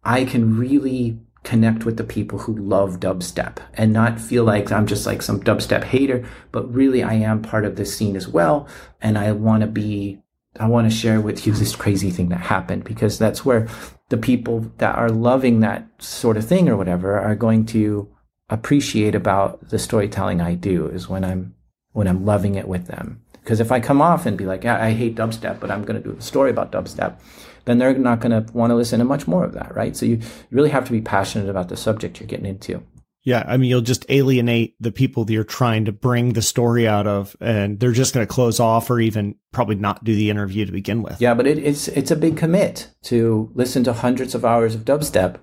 I 0.03 0.26
can 0.26 0.57
really 0.57 1.20
connect 1.43 1.86
with 1.86 1.95
the 1.97 2.03
people 2.03 2.39
who 2.39 2.55
love 2.55 2.99
dubstep 2.99 3.57
and 3.74 3.93
not 3.93 4.20
feel 4.20 4.43
like 4.43 4.72
I'm 4.72 4.88
just 4.88 5.05
like 5.05 5.22
some 5.22 5.41
dubstep 5.41 5.86
hater, 5.86 6.28
but 6.51 6.74
really 6.74 7.01
I 7.01 7.14
am 7.14 7.41
part 7.41 7.66
of 7.66 7.78
this 7.78 7.95
scene 7.95 8.16
as 8.16 8.28
well. 8.28 8.68
And 9.01 9.18
I 9.18 9.32
want 9.32 9.61
to 9.61 9.68
be, 9.68 10.22
I 10.59 10.68
want 10.68 10.89
to 10.89 10.95
share 10.95 11.22
with 11.22 11.45
you 11.47 11.53
this 11.53 11.76
crazy 11.76 12.11
thing 12.11 12.30
that 12.30 12.41
happened 12.41 12.84
because 12.84 13.18
that's 13.18 13.45
where 13.45 13.68
the 14.14 14.18
people 14.18 14.72
that 14.78 14.95
are 14.95 15.09
loving 15.09 15.61
that 15.61 15.88
sort 15.97 16.38
of 16.38 16.45
thing 16.45 16.70
or 16.70 16.78
whatever 16.78 17.20
are 17.20 17.34
going 17.34 17.66
to 17.66 18.07
appreciate 18.47 19.16
about 19.16 19.70
the 19.70 19.80
storytelling 19.80 20.39
I 20.39 20.53
do 20.53 20.86
is 20.86 21.09
when 21.09 21.26
I'm 21.26 21.55
when 21.93 22.07
I'm 22.07 22.24
loving 22.24 22.53
it 22.53 22.68
with 22.68 22.86
them. 22.86 23.24
Because 23.32 23.59
if 23.59 23.72
I 23.72 23.80
come 23.80 24.03
off 24.03 24.28
and 24.28 24.38
be 24.38 24.45
like, 24.45 24.64
yeah, 24.64 24.80
I 24.80 24.91
hate 24.91 25.16
dubstep, 25.16 25.59
but 25.59 25.72
I'm 25.72 25.84
going 25.84 25.99
to 25.99 26.07
do 26.07 26.16
a 26.16 26.22
story 26.22 26.51
about 26.51 26.72
dubstep, 26.72 27.16
then 27.66 27.80
they're 27.80 27.97
not 27.97 28.20
going 28.20 28.45
to 28.45 28.53
want 28.53 28.70
to 28.70 28.76
listen 28.76 28.99
to 28.99 29.05
much 29.05 29.28
more 29.28 29.43
of 29.43 29.53
that, 29.53 29.76
right? 29.76 29.97
So 29.97 30.05
you 30.05 30.20
really 30.51 30.70
have 30.70 30.86
to 30.86 30.91
be 30.91 31.01
passionate 31.01 31.49
about 31.49 31.70
the 31.70 31.76
subject 31.76 32.20
you're 32.20 32.28
getting 32.28 32.45
into. 32.45 32.84
Yeah, 33.24 33.43
I 33.47 33.55
mean, 33.57 33.69
you'll 33.69 33.82
just 33.82 34.05
alienate 34.09 34.76
the 34.82 34.91
people 34.91 35.24
that 35.24 35.34
you're 35.34 35.45
trying 35.45 35.86
to 35.86 35.93
bring 35.93 36.34
the 36.34 36.41
story 36.41 36.88
out 36.88 37.07
of, 37.07 37.36
and 37.39 37.80
they're 37.80 37.93
just 37.93 38.13
going 38.13 38.26
to 38.26 38.32
close 38.32 38.59
off 38.59 38.89
or 38.89 38.99
even 38.99 39.36
probably 39.53 39.76
not 39.76 40.03
do 40.03 40.13
the 40.13 40.30
interview 40.30 40.65
to 40.65 40.71
begin 40.71 41.01
with. 41.01 41.21
Yeah, 41.21 41.34
but 41.34 41.47
it, 41.47 41.57
it's 41.57 41.88
it's 41.89 42.11
a 42.11 42.17
big 42.17 42.36
commit 42.36 42.89
to 43.03 43.49
listen 43.53 43.84
to 43.86 43.93
hundreds 43.93 44.36
of 44.36 44.43
hours 44.43 44.76
of 44.76 44.82
dubstep, 44.82 45.38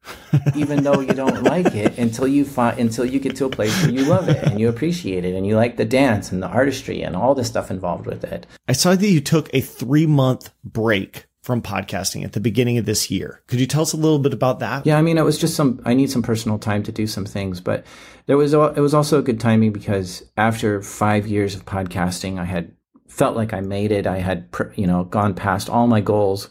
even 0.56 0.82
though 0.84 1.00
you 1.00 1.12
don't 1.12 1.42
like 1.42 1.74
it 1.74 1.98
until 1.98 2.26
you 2.26 2.46
find 2.46 2.78
until 2.78 3.04
you 3.04 3.20
get 3.20 3.36
to 3.36 3.44
a 3.44 3.50
place 3.50 3.78
where 3.82 3.92
you 3.92 4.04
love 4.06 4.30
it 4.30 4.42
and 4.44 4.58
you 4.58 4.70
appreciate 4.70 5.26
it 5.26 5.34
and 5.34 5.46
you 5.46 5.54
like 5.54 5.76
the 5.76 5.84
dance 5.84 6.32
and 6.32 6.42
the 6.42 6.48
artistry 6.48 7.02
and 7.02 7.14
all 7.14 7.34
the 7.34 7.44
stuff 7.44 7.70
involved 7.70 8.06
with 8.06 8.24
it. 8.24 8.46
I 8.66 8.72
saw 8.72 8.94
that 8.94 9.06
you 9.06 9.20
took 9.20 9.52
a 9.52 9.60
three 9.60 10.06
month 10.06 10.50
break 10.64 11.26
from 11.48 11.62
podcasting 11.62 12.26
at 12.26 12.34
the 12.34 12.40
beginning 12.40 12.76
of 12.76 12.84
this 12.84 13.10
year. 13.10 13.40
Could 13.46 13.58
you 13.58 13.66
tell 13.66 13.80
us 13.80 13.94
a 13.94 13.96
little 13.96 14.18
bit 14.18 14.34
about 14.34 14.58
that? 14.58 14.84
Yeah, 14.84 14.98
I 14.98 15.00
mean, 15.00 15.16
it 15.16 15.24
was 15.24 15.38
just 15.38 15.56
some. 15.56 15.80
I 15.86 15.94
need 15.94 16.10
some 16.10 16.20
personal 16.20 16.58
time 16.58 16.82
to 16.82 16.92
do 16.92 17.06
some 17.06 17.24
things, 17.24 17.58
but 17.58 17.86
there 18.26 18.36
was 18.36 18.52
it 18.52 18.80
was 18.80 18.92
also 18.92 19.18
a 19.18 19.22
good 19.22 19.40
timing 19.40 19.72
because 19.72 20.22
after 20.36 20.82
five 20.82 21.26
years 21.26 21.54
of 21.54 21.64
podcasting, 21.64 22.38
I 22.38 22.44
had 22.44 22.70
felt 23.08 23.34
like 23.34 23.54
I 23.54 23.62
made 23.62 23.92
it. 23.92 24.06
I 24.06 24.18
had, 24.18 24.46
you 24.74 24.86
know, 24.86 25.04
gone 25.04 25.32
past 25.32 25.70
all 25.70 25.86
my 25.86 26.02
goals. 26.02 26.50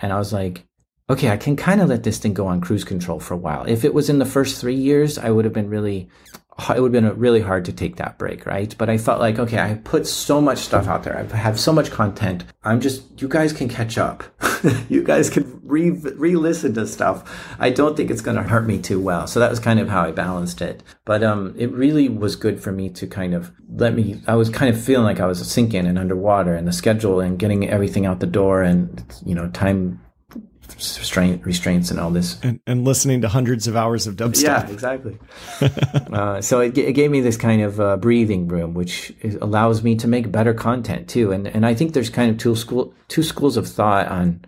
And 0.00 0.12
I 0.12 0.18
was 0.18 0.32
like, 0.32 0.64
okay, 1.08 1.30
I 1.30 1.36
can 1.36 1.54
kind 1.54 1.80
of 1.80 1.88
let 1.88 2.02
this 2.02 2.18
thing 2.18 2.34
go 2.34 2.48
on 2.48 2.60
cruise 2.60 2.82
control 2.82 3.20
for 3.20 3.34
a 3.34 3.38
while. 3.38 3.64
If 3.68 3.84
it 3.84 3.94
was 3.94 4.10
in 4.10 4.18
the 4.18 4.26
first 4.26 4.60
three 4.60 4.74
years, 4.74 5.18
I 5.18 5.30
would 5.30 5.44
have 5.44 5.54
been 5.54 5.70
really 5.70 6.08
it 6.70 6.80
would 6.80 6.94
have 6.94 7.04
been 7.04 7.18
really 7.18 7.40
hard 7.40 7.64
to 7.66 7.72
take 7.72 7.96
that 7.96 8.18
break, 8.18 8.46
right? 8.46 8.74
But 8.76 8.90
I 8.90 8.98
felt 8.98 9.20
like, 9.20 9.38
okay, 9.38 9.58
I 9.58 9.74
put 9.74 10.06
so 10.06 10.40
much 10.40 10.58
stuff 10.58 10.86
out 10.86 11.04
there. 11.04 11.16
I 11.16 11.36
have 11.36 11.58
so 11.58 11.72
much 11.72 11.90
content. 11.90 12.44
I'm 12.62 12.80
just, 12.80 13.20
you 13.20 13.28
guys 13.28 13.52
can 13.52 13.68
catch 13.68 13.98
up. 13.98 14.24
you 14.88 15.02
guys 15.02 15.30
can 15.30 15.60
re, 15.64 15.90
re-listen 15.90 16.74
to 16.74 16.86
stuff. 16.86 17.56
I 17.58 17.70
don't 17.70 17.96
think 17.96 18.10
it's 18.10 18.20
going 18.20 18.36
to 18.36 18.42
hurt 18.42 18.66
me 18.66 18.78
too 18.78 19.00
well. 19.00 19.26
So 19.26 19.40
that 19.40 19.50
was 19.50 19.60
kind 19.60 19.80
of 19.80 19.88
how 19.88 20.02
I 20.02 20.12
balanced 20.12 20.60
it. 20.60 20.82
But, 21.04 21.22
um, 21.22 21.54
it 21.56 21.72
really 21.72 22.08
was 22.08 22.36
good 22.36 22.62
for 22.62 22.72
me 22.72 22.90
to 22.90 23.06
kind 23.06 23.34
of 23.34 23.52
let 23.74 23.94
me, 23.94 24.20
I 24.26 24.34
was 24.34 24.50
kind 24.50 24.74
of 24.74 24.82
feeling 24.82 25.04
like 25.04 25.20
I 25.20 25.26
was 25.26 25.46
sinking 25.50 25.86
and 25.86 25.98
underwater 25.98 26.54
and 26.54 26.68
the 26.68 26.72
schedule 26.72 27.20
and 27.20 27.38
getting 27.38 27.68
everything 27.68 28.06
out 28.06 28.20
the 28.20 28.26
door 28.26 28.62
and, 28.62 29.02
you 29.24 29.34
know, 29.34 29.48
time 29.50 30.01
restraint, 30.76 31.44
restraints 31.44 31.90
and 31.90 32.00
all 32.00 32.10
this. 32.10 32.38
And, 32.42 32.60
and, 32.66 32.84
listening 32.84 33.20
to 33.22 33.28
hundreds 33.28 33.66
of 33.66 33.76
hours 33.76 34.06
of 34.06 34.16
dubstep. 34.16 34.42
Yeah, 34.42 34.68
exactly. 34.68 35.18
uh, 36.12 36.40
so 36.40 36.60
it, 36.60 36.76
it, 36.76 36.92
gave 36.92 37.10
me 37.10 37.20
this 37.20 37.36
kind 37.36 37.62
of 37.62 37.80
uh, 37.80 37.96
breathing 37.96 38.48
room, 38.48 38.74
which 38.74 39.12
is, 39.20 39.36
allows 39.36 39.82
me 39.82 39.94
to 39.96 40.08
make 40.08 40.30
better 40.32 40.54
content 40.54 41.08
too. 41.08 41.32
And 41.32 41.46
and 41.46 41.64
I 41.64 41.74
think 41.74 41.92
there's 41.92 42.10
kind 42.10 42.30
of 42.30 42.38
two 42.38 42.56
school 42.56 42.94
two 43.08 43.22
schools 43.22 43.56
of 43.56 43.68
thought 43.68 44.08
on 44.08 44.44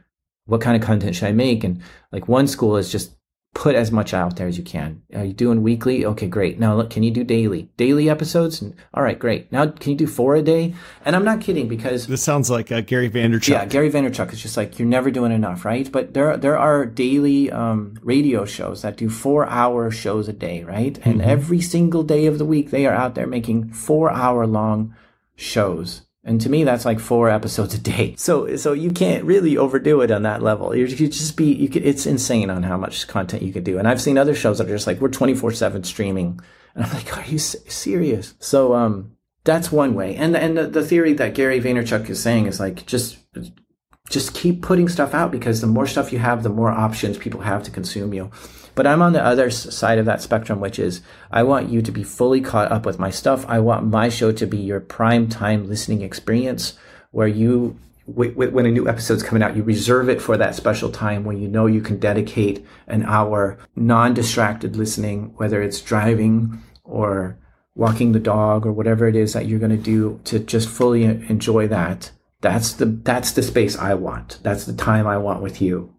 what 0.46 0.60
kind 0.60 0.80
of 0.80 0.86
content 0.86 1.16
should 1.16 1.28
I 1.28 1.32
make. 1.32 1.64
And 1.64 1.82
like 2.12 2.28
one 2.28 2.46
school 2.46 2.76
is 2.76 2.90
just 2.90 3.14
put 3.54 3.76
as 3.76 3.92
much 3.92 4.12
out 4.12 4.36
there 4.36 4.48
as 4.48 4.58
you 4.58 4.64
can. 4.64 5.00
Are 5.14 5.24
you 5.24 5.32
doing 5.32 5.62
weekly? 5.62 6.04
Okay, 6.04 6.26
great. 6.26 6.58
Now 6.58 6.74
look, 6.74 6.90
can 6.90 7.02
you 7.04 7.10
do 7.10 7.24
daily? 7.24 7.70
Daily 7.76 8.10
episodes? 8.10 8.62
All 8.92 9.02
right, 9.02 9.18
great. 9.18 9.50
Now 9.52 9.68
can 9.68 9.92
you 9.92 9.96
do 9.96 10.06
four 10.06 10.34
a 10.34 10.42
day? 10.42 10.74
And 11.04 11.14
I'm 11.14 11.24
not 11.24 11.40
kidding 11.40 11.68
because 11.68 12.08
this 12.08 12.22
sounds 12.22 12.50
like 12.50 12.72
uh, 12.72 12.80
Gary 12.80 13.08
Vaynerchuk. 13.08 13.48
Yeah, 13.48 13.64
Gary 13.64 13.90
Vaynerchuk 13.90 14.32
is 14.32 14.42
just 14.42 14.56
like 14.56 14.78
you're 14.78 14.88
never 14.88 15.10
doing 15.10 15.32
enough, 15.32 15.64
right? 15.64 15.90
But 15.90 16.14
there 16.14 16.36
there 16.36 16.58
are 16.58 16.84
daily 16.84 17.50
um, 17.50 17.98
radio 18.02 18.44
shows 18.44 18.82
that 18.82 18.96
do 18.96 19.08
four 19.08 19.46
hour 19.46 19.90
shows 19.90 20.28
a 20.28 20.32
day, 20.32 20.64
right? 20.64 20.98
And 21.04 21.20
mm-hmm. 21.20 21.30
every 21.30 21.60
single 21.60 22.02
day 22.02 22.26
of 22.26 22.38
the 22.38 22.44
week 22.44 22.70
they 22.70 22.86
are 22.86 22.94
out 22.94 23.14
there 23.14 23.26
making 23.26 23.72
four 23.72 24.10
hour 24.10 24.46
long 24.46 24.94
shows 25.36 26.02
and 26.26 26.40
to 26.40 26.48
me, 26.48 26.64
that's 26.64 26.86
like 26.86 27.00
four 27.00 27.28
episodes 27.28 27.74
a 27.74 27.78
day. 27.78 28.14
So, 28.16 28.56
so 28.56 28.72
you 28.72 28.90
can't 28.90 29.24
really 29.24 29.58
overdo 29.58 30.00
it 30.00 30.10
on 30.10 30.22
that 30.22 30.42
level. 30.42 30.74
You 30.74 30.86
could 30.86 31.12
just 31.12 31.36
be, 31.36 31.52
you 31.52 31.68
could, 31.68 31.84
it's 31.84 32.06
insane 32.06 32.48
on 32.48 32.62
how 32.62 32.78
much 32.78 33.06
content 33.06 33.42
you 33.42 33.52
could 33.52 33.64
do. 33.64 33.78
And 33.78 33.86
I've 33.86 34.00
seen 34.00 34.16
other 34.16 34.34
shows 34.34 34.58
that 34.58 34.68
are 34.68 34.74
just 34.74 34.86
like, 34.86 35.00
we're 35.00 35.08
24 35.08 35.52
seven 35.52 35.84
streaming. 35.84 36.40
And 36.74 36.84
I'm 36.84 36.92
like, 36.92 37.16
are 37.16 37.24
you 37.26 37.38
serious? 37.38 38.34
So, 38.38 38.74
um, 38.74 39.16
that's 39.44 39.70
one 39.70 39.94
way. 39.94 40.16
And, 40.16 40.34
and 40.34 40.56
the, 40.56 40.66
the 40.66 40.84
theory 40.84 41.12
that 41.14 41.34
Gary 41.34 41.60
Vaynerchuk 41.60 42.08
is 42.08 42.22
saying 42.22 42.46
is 42.46 42.58
like, 42.58 42.86
just, 42.86 43.18
just 44.14 44.34
keep 44.34 44.62
putting 44.62 44.88
stuff 44.88 45.12
out 45.12 45.32
because 45.32 45.60
the 45.60 45.66
more 45.66 45.86
stuff 45.86 46.12
you 46.12 46.18
have, 46.18 46.42
the 46.42 46.48
more 46.48 46.70
options 46.70 47.18
people 47.18 47.40
have 47.40 47.62
to 47.64 47.70
consume 47.70 48.14
you. 48.14 48.30
But 48.76 48.86
I'm 48.86 49.02
on 49.02 49.12
the 49.12 49.24
other 49.24 49.50
side 49.50 49.98
of 49.98 50.06
that 50.06 50.22
spectrum, 50.22 50.60
which 50.60 50.78
is 50.78 51.00
I 51.30 51.42
want 51.42 51.68
you 51.68 51.80
to 51.82 51.92
be 51.92 52.04
fully 52.04 52.40
caught 52.40 52.70
up 52.70 52.86
with 52.86 52.98
my 52.98 53.10
stuff. 53.10 53.44
I 53.48 53.60
want 53.60 53.86
my 53.86 54.08
show 54.08 54.30
to 54.32 54.46
be 54.46 54.58
your 54.58 54.80
prime 54.80 55.28
time 55.28 55.68
listening 55.68 56.02
experience 56.02 56.76
where 57.12 57.28
you, 57.28 57.78
when 58.06 58.66
a 58.66 58.70
new 58.70 58.88
episode's 58.88 59.22
coming 59.22 59.42
out, 59.42 59.56
you 59.56 59.62
reserve 59.62 60.08
it 60.08 60.20
for 60.20 60.36
that 60.36 60.54
special 60.54 60.90
time 60.90 61.24
when 61.24 61.38
you 61.40 61.48
know 61.48 61.66
you 61.66 61.80
can 61.80 61.98
dedicate 61.98 62.64
an 62.86 63.04
hour 63.04 63.58
non-distracted 63.74 64.76
listening, 64.76 65.32
whether 65.36 65.62
it's 65.62 65.80
driving 65.80 66.62
or 66.84 67.38
walking 67.74 68.12
the 68.12 68.20
dog 68.20 68.66
or 68.66 68.72
whatever 68.72 69.08
it 69.08 69.16
is 69.16 69.32
that 69.32 69.46
you're 69.46 69.58
going 69.58 69.70
to 69.70 69.76
do 69.76 70.20
to 70.24 70.38
just 70.38 70.68
fully 70.68 71.04
enjoy 71.04 71.66
that. 71.66 72.10
That's 72.44 72.74
the, 72.74 72.84
that's 72.84 73.32
the 73.32 73.42
space 73.42 73.76
I 73.78 73.94
want. 73.94 74.38
That's 74.42 74.66
the 74.66 74.74
time 74.74 75.06
I 75.06 75.16
want 75.16 75.40
with 75.40 75.62
you 75.62 75.94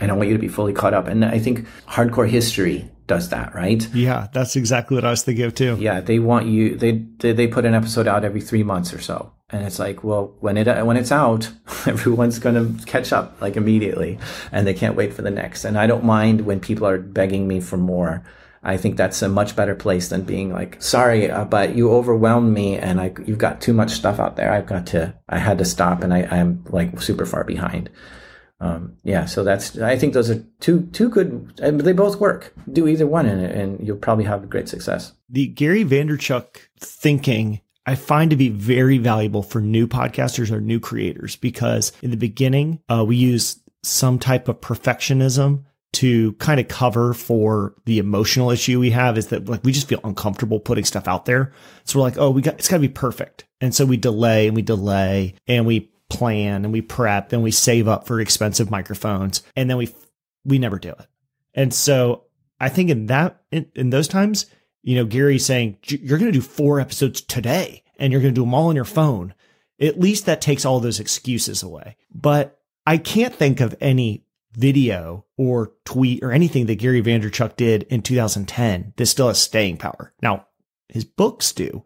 and 0.00 0.10
I 0.10 0.14
want 0.14 0.28
you 0.28 0.34
to 0.34 0.40
be 0.40 0.48
fully 0.48 0.72
caught 0.72 0.94
up. 0.94 1.06
And 1.06 1.22
I 1.22 1.38
think 1.38 1.66
hardcore 1.86 2.28
history 2.28 2.90
does 3.06 3.28
that, 3.28 3.54
right? 3.54 3.86
Yeah, 3.94 4.28
that's 4.32 4.56
exactly 4.56 4.94
what 4.94 5.04
I 5.04 5.10
was 5.10 5.22
thinking 5.22 5.44
of 5.44 5.54
too. 5.54 5.76
Yeah, 5.78 6.00
they 6.00 6.18
want 6.18 6.46
you. 6.46 6.76
They 6.76 7.04
they, 7.18 7.32
they 7.32 7.46
put 7.46 7.64
an 7.64 7.74
episode 7.74 8.06
out 8.08 8.24
every 8.24 8.40
three 8.40 8.62
months 8.62 8.94
or 8.94 9.00
so, 9.00 9.32
and 9.50 9.66
it's 9.66 9.78
like, 9.78 10.02
well, 10.02 10.34
when 10.40 10.56
it 10.56 10.86
when 10.86 10.96
it's 10.96 11.12
out, 11.12 11.50
everyone's 11.86 12.38
going 12.38 12.54
to 12.54 12.84
catch 12.86 13.12
up 13.12 13.40
like 13.40 13.56
immediately, 13.56 14.18
and 14.50 14.66
they 14.66 14.74
can't 14.74 14.96
wait 14.96 15.12
for 15.12 15.22
the 15.22 15.30
next. 15.30 15.64
And 15.64 15.78
I 15.78 15.86
don't 15.86 16.04
mind 16.04 16.42
when 16.42 16.58
people 16.58 16.86
are 16.86 16.98
begging 16.98 17.46
me 17.46 17.60
for 17.60 17.76
more. 17.76 18.24
I 18.62 18.76
think 18.76 18.96
that's 18.96 19.20
a 19.22 19.28
much 19.28 19.56
better 19.56 19.74
place 19.74 20.08
than 20.08 20.22
being 20.22 20.52
like, 20.52 20.80
sorry, 20.80 21.30
uh, 21.30 21.44
but 21.44 21.74
you 21.74 21.90
overwhelmed 21.90 22.54
me 22.54 22.78
and 22.78 23.00
I, 23.00 23.12
you've 23.26 23.38
got 23.38 23.60
too 23.60 23.72
much 23.72 23.90
stuff 23.90 24.20
out 24.20 24.36
there. 24.36 24.52
I've 24.52 24.66
got 24.66 24.86
to, 24.88 25.14
I 25.28 25.38
had 25.38 25.58
to 25.58 25.64
stop 25.64 26.04
and 26.04 26.14
I, 26.14 26.22
I'm 26.30 26.64
like 26.68 27.00
super 27.00 27.26
far 27.26 27.42
behind 27.42 27.90
um, 28.62 28.96
yeah, 29.02 29.24
so 29.24 29.42
that's 29.42 29.76
I 29.76 29.98
think 29.98 30.14
those 30.14 30.30
are 30.30 30.40
two 30.60 30.86
two 30.92 31.08
good. 31.08 31.56
They 31.56 31.92
both 31.92 32.20
work. 32.20 32.54
Do 32.72 32.86
either 32.86 33.08
one, 33.08 33.26
and, 33.26 33.44
and 33.44 33.84
you'll 33.84 33.96
probably 33.96 34.24
have 34.24 34.48
great 34.48 34.68
success. 34.68 35.12
The 35.28 35.48
Gary 35.48 35.84
Vaynerchuk 35.84 36.58
thinking 36.78 37.60
I 37.86 37.96
find 37.96 38.30
to 38.30 38.36
be 38.36 38.50
very 38.50 38.98
valuable 38.98 39.42
for 39.42 39.60
new 39.60 39.88
podcasters 39.88 40.52
or 40.52 40.60
new 40.60 40.78
creators 40.78 41.34
because 41.34 41.90
in 42.02 42.12
the 42.12 42.16
beginning 42.16 42.78
uh, 42.88 43.04
we 43.04 43.16
use 43.16 43.58
some 43.82 44.20
type 44.20 44.46
of 44.46 44.60
perfectionism 44.60 45.64
to 45.92 46.32
kind 46.34 46.58
of 46.58 46.68
cover 46.68 47.12
for 47.12 47.74
the 47.84 47.98
emotional 47.98 48.50
issue 48.50 48.80
we 48.80 48.90
have 48.90 49.18
is 49.18 49.28
that 49.28 49.48
like 49.48 49.62
we 49.62 49.72
just 49.72 49.88
feel 49.88 50.00
uncomfortable 50.04 50.58
putting 50.58 50.84
stuff 50.84 51.06
out 51.06 51.26
there. 51.26 51.52
So 51.84 51.98
we're 51.98 52.04
like, 52.04 52.18
oh, 52.18 52.30
we 52.30 52.42
got 52.42 52.54
it's 52.54 52.68
got 52.68 52.76
to 52.76 52.80
be 52.80 52.88
perfect, 52.88 53.44
and 53.60 53.74
so 53.74 53.84
we 53.84 53.96
delay 53.96 54.46
and 54.46 54.56
we 54.56 54.62
delay 54.62 55.34
and 55.46 55.66
we 55.66 55.92
plan 56.08 56.64
and 56.64 56.72
we 56.72 56.82
prep 56.82 57.32
and 57.32 57.42
we 57.42 57.50
save 57.50 57.88
up 57.88 58.06
for 58.06 58.20
expensive 58.20 58.70
microphones 58.70 59.42
and 59.56 59.70
then 59.70 59.78
we 59.78 59.94
we 60.44 60.58
never 60.58 60.78
do 60.78 60.90
it. 60.90 61.06
And 61.54 61.72
so 61.72 62.24
I 62.60 62.68
think 62.68 62.90
in 62.90 63.06
that 63.06 63.42
in, 63.50 63.70
in 63.74 63.90
those 63.90 64.08
times, 64.08 64.46
you 64.82 64.96
know, 64.96 65.04
Gary's 65.04 65.46
saying 65.46 65.78
you're 65.86 66.18
going 66.18 66.32
to 66.32 66.38
do 66.38 66.44
four 66.44 66.80
episodes 66.80 67.20
today 67.20 67.82
and 67.98 68.12
you're 68.12 68.22
going 68.22 68.34
to 68.34 68.38
do 68.38 68.44
them 68.44 68.54
all 68.54 68.68
on 68.68 68.76
your 68.76 68.84
phone. 68.84 69.34
At 69.80 70.00
least 70.00 70.26
that 70.26 70.40
takes 70.40 70.64
all 70.64 70.80
those 70.80 71.00
excuses 71.00 71.62
away. 71.62 71.96
But 72.12 72.60
I 72.86 72.98
can't 72.98 73.34
think 73.34 73.60
of 73.60 73.74
any 73.80 74.24
video 74.54 75.24
or 75.36 75.72
tweet 75.84 76.22
or 76.22 76.32
anything 76.32 76.66
that 76.66 76.76
Gary 76.76 77.02
Vaynerchuk 77.02 77.56
did 77.56 77.84
in 77.84 78.02
2010 78.02 78.94
that 78.96 79.06
still 79.06 79.28
has 79.28 79.40
staying 79.40 79.78
power. 79.78 80.12
Now, 80.22 80.46
his 80.88 81.04
books 81.04 81.52
do, 81.52 81.84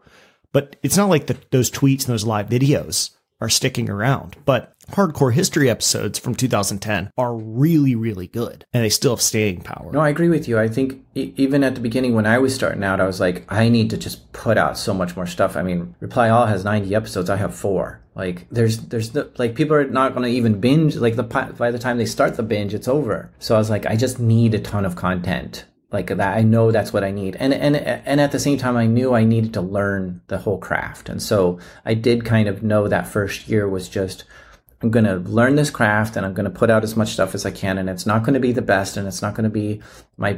but 0.52 0.76
it's 0.82 0.96
not 0.96 1.08
like 1.08 1.26
the, 1.26 1.36
those 1.50 1.70
tweets 1.70 2.04
and 2.04 2.12
those 2.12 2.24
live 2.24 2.48
videos 2.48 3.10
are 3.40 3.48
sticking 3.48 3.90
around. 3.90 4.36
But 4.44 4.72
hardcore 4.90 5.32
history 5.32 5.68
episodes 5.68 6.18
from 6.18 6.34
2010 6.34 7.10
are 7.18 7.34
really, 7.34 7.94
really 7.94 8.26
good 8.26 8.64
and 8.72 8.82
they 8.82 8.88
still 8.88 9.12
have 9.12 9.20
staying 9.20 9.62
power. 9.62 9.90
No, 9.92 10.00
I 10.00 10.08
agree 10.08 10.28
with 10.28 10.48
you. 10.48 10.58
I 10.58 10.68
think 10.68 11.04
even 11.14 11.62
at 11.62 11.74
the 11.74 11.80
beginning 11.80 12.14
when 12.14 12.26
I 12.26 12.38
was 12.38 12.54
starting 12.54 12.84
out, 12.84 13.00
I 13.00 13.06
was 13.06 13.20
like, 13.20 13.44
I 13.52 13.68
need 13.68 13.90
to 13.90 13.96
just 13.96 14.32
put 14.32 14.56
out 14.56 14.78
so 14.78 14.94
much 14.94 15.16
more 15.16 15.26
stuff. 15.26 15.56
I 15.56 15.62
mean, 15.62 15.94
Reply 16.00 16.28
All 16.28 16.46
has 16.46 16.64
90 16.64 16.94
episodes. 16.94 17.30
I 17.30 17.36
have 17.36 17.54
four. 17.54 18.00
Like 18.16 18.48
there's, 18.50 18.78
there's 18.78 19.10
the, 19.10 19.30
like 19.36 19.54
people 19.54 19.76
are 19.76 19.86
not 19.86 20.14
going 20.14 20.24
to 20.24 20.36
even 20.36 20.60
binge. 20.60 20.96
Like 20.96 21.16
the, 21.16 21.22
by 21.22 21.70
the 21.70 21.78
time 21.78 21.98
they 21.98 22.06
start 22.06 22.36
the 22.36 22.42
binge, 22.42 22.74
it's 22.74 22.88
over. 22.88 23.30
So 23.38 23.54
I 23.54 23.58
was 23.58 23.70
like, 23.70 23.86
I 23.86 23.94
just 23.94 24.18
need 24.18 24.54
a 24.54 24.58
ton 24.58 24.84
of 24.84 24.96
content 24.96 25.66
like 25.92 26.08
that 26.08 26.36
i 26.36 26.42
know 26.42 26.72
that's 26.72 26.92
what 26.92 27.04
i 27.04 27.10
need 27.10 27.36
and 27.36 27.54
and 27.54 27.76
and 27.76 28.20
at 28.20 28.32
the 28.32 28.38
same 28.38 28.58
time 28.58 28.76
i 28.76 28.86
knew 28.86 29.14
i 29.14 29.24
needed 29.24 29.54
to 29.54 29.60
learn 29.60 30.20
the 30.26 30.38
whole 30.38 30.58
craft 30.58 31.08
and 31.08 31.22
so 31.22 31.58
i 31.84 31.94
did 31.94 32.24
kind 32.24 32.48
of 32.48 32.62
know 32.62 32.88
that 32.88 33.06
first 33.06 33.48
year 33.48 33.68
was 33.68 33.88
just 33.88 34.24
i'm 34.82 34.90
going 34.90 35.04
to 35.04 35.16
learn 35.16 35.54
this 35.54 35.70
craft 35.70 36.16
and 36.16 36.26
i'm 36.26 36.34
going 36.34 36.44
to 36.44 36.58
put 36.58 36.70
out 36.70 36.82
as 36.82 36.96
much 36.96 37.10
stuff 37.10 37.34
as 37.34 37.46
i 37.46 37.50
can 37.50 37.78
and 37.78 37.88
it's 37.88 38.06
not 38.06 38.24
going 38.24 38.34
to 38.34 38.40
be 38.40 38.52
the 38.52 38.62
best 38.62 38.96
and 38.96 39.06
it's 39.06 39.22
not 39.22 39.34
going 39.34 39.44
to 39.44 39.50
be 39.50 39.80
my 40.16 40.30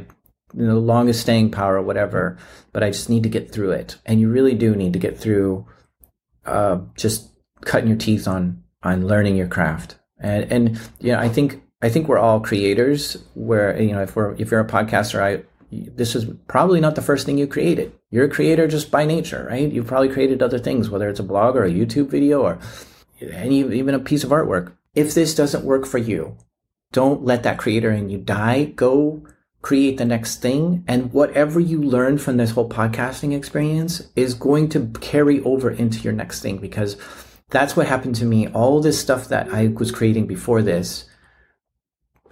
you 0.53 0.65
know, 0.65 0.79
longest 0.79 1.21
staying 1.21 1.49
power 1.49 1.75
or 1.75 1.81
whatever 1.81 2.37
but 2.71 2.83
i 2.83 2.89
just 2.89 3.09
need 3.09 3.23
to 3.23 3.29
get 3.29 3.51
through 3.51 3.71
it 3.71 3.97
and 4.05 4.19
you 4.19 4.29
really 4.29 4.53
do 4.53 4.75
need 4.75 4.93
to 4.93 4.99
get 4.99 5.17
through 5.17 5.65
uh, 6.45 6.79
just 6.95 7.29
cutting 7.61 7.87
your 7.87 7.97
teeth 7.97 8.27
on 8.27 8.63
on 8.83 9.07
learning 9.07 9.35
your 9.35 9.47
craft 9.47 9.97
and 10.19 10.51
and 10.51 10.79
you 10.99 11.11
know 11.11 11.19
i 11.19 11.27
think 11.27 11.61
I 11.81 11.89
think 11.89 12.07
we're 12.07 12.19
all 12.19 12.39
creators. 12.39 13.17
Where 13.35 13.79
you 13.81 13.93
know, 13.93 14.01
if 14.01 14.15
we're 14.15 14.33
if 14.35 14.51
you're 14.51 14.59
a 14.59 14.67
podcaster, 14.67 15.21
I 15.21 15.43
this 15.71 16.15
is 16.15 16.25
probably 16.47 16.79
not 16.79 16.95
the 16.95 17.01
first 17.01 17.25
thing 17.25 17.37
you 17.37 17.47
created. 17.47 17.93
You're 18.09 18.25
a 18.25 18.29
creator 18.29 18.67
just 18.67 18.91
by 18.91 19.05
nature, 19.05 19.47
right? 19.49 19.71
You've 19.71 19.87
probably 19.87 20.09
created 20.09 20.41
other 20.41 20.59
things, 20.59 20.89
whether 20.89 21.09
it's 21.09 21.19
a 21.19 21.23
blog 21.23 21.55
or 21.55 21.63
a 21.63 21.71
YouTube 21.71 22.09
video 22.09 22.41
or 22.41 22.59
any 23.21 23.59
even 23.59 23.95
a 23.95 23.99
piece 23.99 24.23
of 24.23 24.31
artwork. 24.31 24.73
If 24.95 25.13
this 25.13 25.35
doesn't 25.35 25.63
work 25.63 25.85
for 25.85 25.99
you, 25.99 26.35
don't 26.91 27.23
let 27.23 27.43
that 27.43 27.59
creator 27.59 27.91
in 27.91 28.09
you 28.09 28.17
die. 28.17 28.65
Go 28.65 29.23
create 29.61 29.97
the 29.97 30.05
next 30.05 30.41
thing. 30.41 30.83
And 30.87 31.13
whatever 31.13 31.59
you 31.59 31.81
learn 31.81 32.17
from 32.17 32.37
this 32.37 32.51
whole 32.51 32.67
podcasting 32.67 33.35
experience 33.35 34.07
is 34.15 34.33
going 34.33 34.69
to 34.69 34.87
carry 34.99 35.41
over 35.41 35.69
into 35.69 35.99
your 35.99 36.13
next 36.13 36.41
thing 36.41 36.57
because 36.57 36.97
that's 37.49 37.75
what 37.75 37.87
happened 37.87 38.15
to 38.15 38.25
me. 38.25 38.47
All 38.49 38.81
this 38.81 38.99
stuff 38.99 39.27
that 39.29 39.53
I 39.53 39.67
was 39.67 39.91
creating 39.91 40.27
before 40.27 40.61
this 40.61 41.05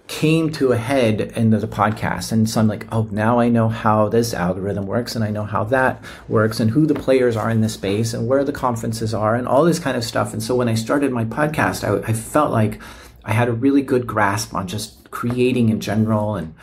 came 0.06 0.50
to 0.50 0.72
a 0.72 0.76
head 0.78 1.20
into 1.20 1.58
the 1.58 1.68
podcast. 1.68 2.32
And 2.32 2.48
so 2.48 2.60
I'm 2.60 2.66
like, 2.66 2.86
oh, 2.90 3.08
now 3.10 3.38
I 3.40 3.50
know 3.50 3.68
how 3.68 4.08
this 4.08 4.32
algorithm 4.32 4.86
works 4.86 5.14
and 5.14 5.22
I 5.22 5.30
know 5.30 5.44
how 5.44 5.64
that 5.64 6.02
works 6.28 6.60
and 6.60 6.70
who 6.70 6.86
the 6.86 6.94
players 6.94 7.36
are 7.36 7.50
in 7.50 7.60
this 7.60 7.74
space 7.74 8.14
and 8.14 8.26
where 8.26 8.42
the 8.42 8.52
conferences 8.52 9.12
are 9.12 9.34
and 9.34 9.46
all 9.46 9.64
this 9.64 9.78
kind 9.78 9.96
of 9.96 10.04
stuff. 10.04 10.32
And 10.32 10.42
so 10.42 10.56
when 10.56 10.68
I 10.68 10.74
started 10.74 11.12
my 11.12 11.26
podcast, 11.26 11.84
I, 11.84 12.08
I 12.08 12.14
felt 12.14 12.52
like 12.52 12.80
I 13.24 13.32
had 13.32 13.48
a 13.48 13.52
really 13.52 13.82
good 13.82 14.06
grasp 14.06 14.54
on 14.54 14.66
just 14.66 15.10
creating 15.10 15.68
in 15.68 15.80
general 15.80 16.36
and 16.36 16.54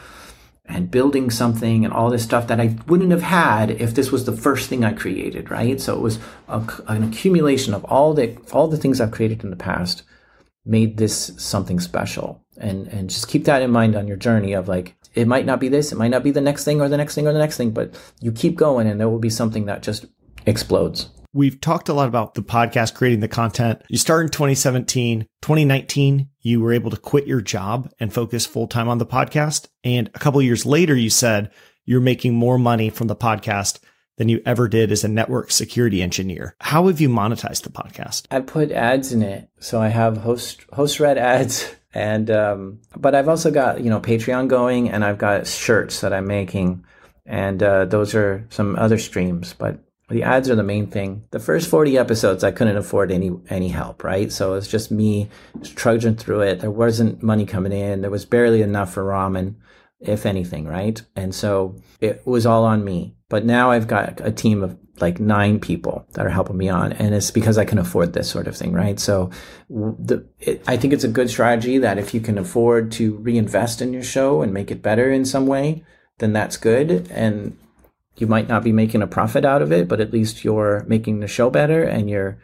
and 0.67 0.89
building 0.89 1.29
something 1.29 1.85
and 1.85 1.93
all 1.93 2.09
this 2.09 2.23
stuff 2.23 2.47
that 2.47 2.59
I 2.59 2.75
wouldn't 2.87 3.11
have 3.11 3.21
had 3.21 3.71
if 3.71 3.93
this 3.93 4.11
was 4.11 4.25
the 4.25 4.35
first 4.35 4.67
thing 4.67 4.83
I 4.83 4.93
created, 4.93 5.51
right? 5.51 5.79
So 5.79 5.95
it 5.95 6.01
was 6.01 6.19
a, 6.47 6.61
an 6.87 7.03
accumulation 7.03 7.73
of 7.73 7.83
all 7.85 8.13
the 8.13 8.37
all 8.51 8.67
the 8.67 8.77
things 8.77 8.99
I've 8.99 9.11
created 9.11 9.43
in 9.43 9.51
the 9.51 9.55
past 9.55 10.03
made 10.65 10.97
this 10.97 11.31
something 11.37 11.79
special. 11.79 12.41
And 12.57 12.87
and 12.87 13.09
just 13.09 13.27
keep 13.27 13.45
that 13.45 13.61
in 13.61 13.71
mind 13.71 13.95
on 13.95 14.07
your 14.07 14.17
journey 14.17 14.53
of 14.53 14.67
like 14.67 14.95
it 15.13 15.27
might 15.27 15.45
not 15.45 15.59
be 15.59 15.69
this, 15.69 15.91
it 15.91 15.97
might 15.97 16.11
not 16.11 16.23
be 16.23 16.31
the 16.31 16.41
next 16.41 16.65
thing 16.65 16.81
or 16.81 16.89
the 16.89 16.97
next 16.97 17.15
thing 17.15 17.27
or 17.27 17.33
the 17.33 17.39
next 17.39 17.57
thing, 17.57 17.71
but 17.71 17.95
you 18.19 18.31
keep 18.31 18.55
going 18.55 18.87
and 18.87 18.99
there 18.99 19.09
will 19.09 19.19
be 19.19 19.29
something 19.29 19.65
that 19.65 19.83
just 19.83 20.05
explodes. 20.45 21.09
We've 21.35 21.59
talked 21.59 21.89
a 21.89 21.93
lot 21.93 22.07
about 22.07 22.33
the 22.33 22.41
podcast, 22.41 22.93
creating 22.93 23.19
the 23.19 23.27
content. 23.27 23.81
You 23.89 23.97
started 23.97 24.27
in 24.27 24.31
2017, 24.31 25.27
2019, 25.41 26.29
you 26.39 26.61
were 26.61 26.71
able 26.71 26.91
to 26.91 26.97
quit 26.97 27.27
your 27.27 27.41
job 27.41 27.91
and 27.99 28.13
focus 28.13 28.45
full 28.45 28.67
time 28.67 28.87
on 28.87 28.99
the 28.99 29.05
podcast. 29.05 29.67
And 29.83 30.09
a 30.15 30.19
couple 30.19 30.41
years 30.41 30.65
later, 30.65 30.95
you 30.95 31.09
said 31.09 31.51
you're 31.83 31.99
making 31.99 32.35
more 32.35 32.57
money 32.57 32.89
from 32.89 33.07
the 33.07 33.17
podcast 33.17 33.79
than 34.15 34.29
you 34.29 34.41
ever 34.45 34.69
did 34.69 34.93
as 34.93 35.03
a 35.03 35.09
network 35.09 35.51
security 35.51 36.01
engineer. 36.01 36.55
How 36.61 36.87
have 36.87 37.01
you 37.01 37.09
monetized 37.09 37.63
the 37.63 37.69
podcast? 37.69 38.27
I 38.31 38.39
put 38.39 38.71
ads 38.71 39.11
in 39.11 39.21
it. 39.21 39.49
So 39.59 39.81
I 39.81 39.89
have 39.89 40.15
host, 40.15 40.63
host 40.71 41.01
read 41.01 41.17
ads 41.17 41.69
and, 41.93 42.31
um, 42.31 42.79
but 42.95 43.13
I've 43.13 43.27
also 43.27 43.51
got, 43.51 43.81
you 43.81 43.89
know, 43.89 43.99
Patreon 43.99 44.47
going 44.47 44.89
and 44.89 45.03
I've 45.03 45.17
got 45.17 45.47
shirts 45.47 45.99
that 45.99 46.13
I'm 46.13 46.27
making 46.27 46.85
and, 47.25 47.61
uh, 47.61 47.83
those 47.83 48.15
are 48.15 48.47
some 48.51 48.77
other 48.77 48.97
streams, 48.97 49.53
but 49.53 49.79
the 50.09 50.23
ads 50.23 50.49
are 50.49 50.55
the 50.55 50.63
main 50.63 50.87
thing. 50.87 51.25
The 51.31 51.39
first 51.39 51.69
40 51.69 51.97
episodes, 51.97 52.43
I 52.43 52.51
couldn't 52.51 52.77
afford 52.77 53.11
any, 53.11 53.31
any 53.49 53.69
help, 53.69 54.03
right? 54.03 54.31
So 54.31 54.53
it 54.53 54.57
was 54.57 54.67
just 54.67 54.91
me 54.91 55.29
trudging 55.63 56.15
through 56.15 56.41
it. 56.41 56.59
There 56.59 56.71
wasn't 56.71 57.23
money 57.23 57.45
coming 57.45 57.71
in. 57.71 58.01
There 58.01 58.11
was 58.11 58.25
barely 58.25 58.61
enough 58.61 58.93
for 58.93 59.03
ramen, 59.03 59.55
if 59.99 60.25
anything, 60.25 60.65
right? 60.65 61.01
And 61.15 61.33
so 61.33 61.75
it 62.01 62.25
was 62.25 62.45
all 62.45 62.65
on 62.65 62.83
me. 62.83 63.15
But 63.29 63.45
now 63.45 63.71
I've 63.71 63.87
got 63.87 64.21
a 64.21 64.31
team 64.31 64.63
of 64.63 64.77
like 65.01 65.19
nine 65.19 65.59
people 65.59 66.05
that 66.11 66.25
are 66.25 66.29
helping 66.29 66.57
me 66.57 66.69
on. 66.69 66.93
And 66.93 67.13
it's 67.15 67.31
because 67.31 67.57
I 67.57 67.65
can 67.65 67.79
afford 67.79 68.13
this 68.13 68.29
sort 68.29 68.47
of 68.47 68.55
thing, 68.55 68.73
right? 68.73 68.99
So 68.99 69.31
the, 69.69 70.25
it, 70.39 70.63
I 70.67 70.77
think 70.77 70.93
it's 70.93 71.03
a 71.03 71.09
good 71.09 71.29
strategy 71.29 71.79
that 71.79 71.97
if 71.97 72.13
you 72.13 72.21
can 72.21 72.37
afford 72.37 72.91
to 72.93 73.15
reinvest 73.17 73.81
in 73.81 73.91
your 73.91 74.03
show 74.03 74.41
and 74.41 74.53
make 74.53 74.71
it 74.71 74.83
better 74.83 75.11
in 75.11 75.25
some 75.25 75.47
way, 75.47 75.83
then 76.19 76.31
that's 76.31 76.57
good. 76.57 77.09
And 77.11 77.57
you 78.17 78.27
might 78.27 78.47
not 78.47 78.63
be 78.63 78.71
making 78.71 79.01
a 79.01 79.07
profit 79.07 79.45
out 79.45 79.61
of 79.61 79.71
it, 79.71 79.87
but 79.87 79.99
at 79.99 80.13
least 80.13 80.43
you're 80.43 80.83
making 80.87 81.19
the 81.19 81.27
show 81.27 81.49
better 81.49 81.83
and 81.83 82.09
you're 82.09 82.39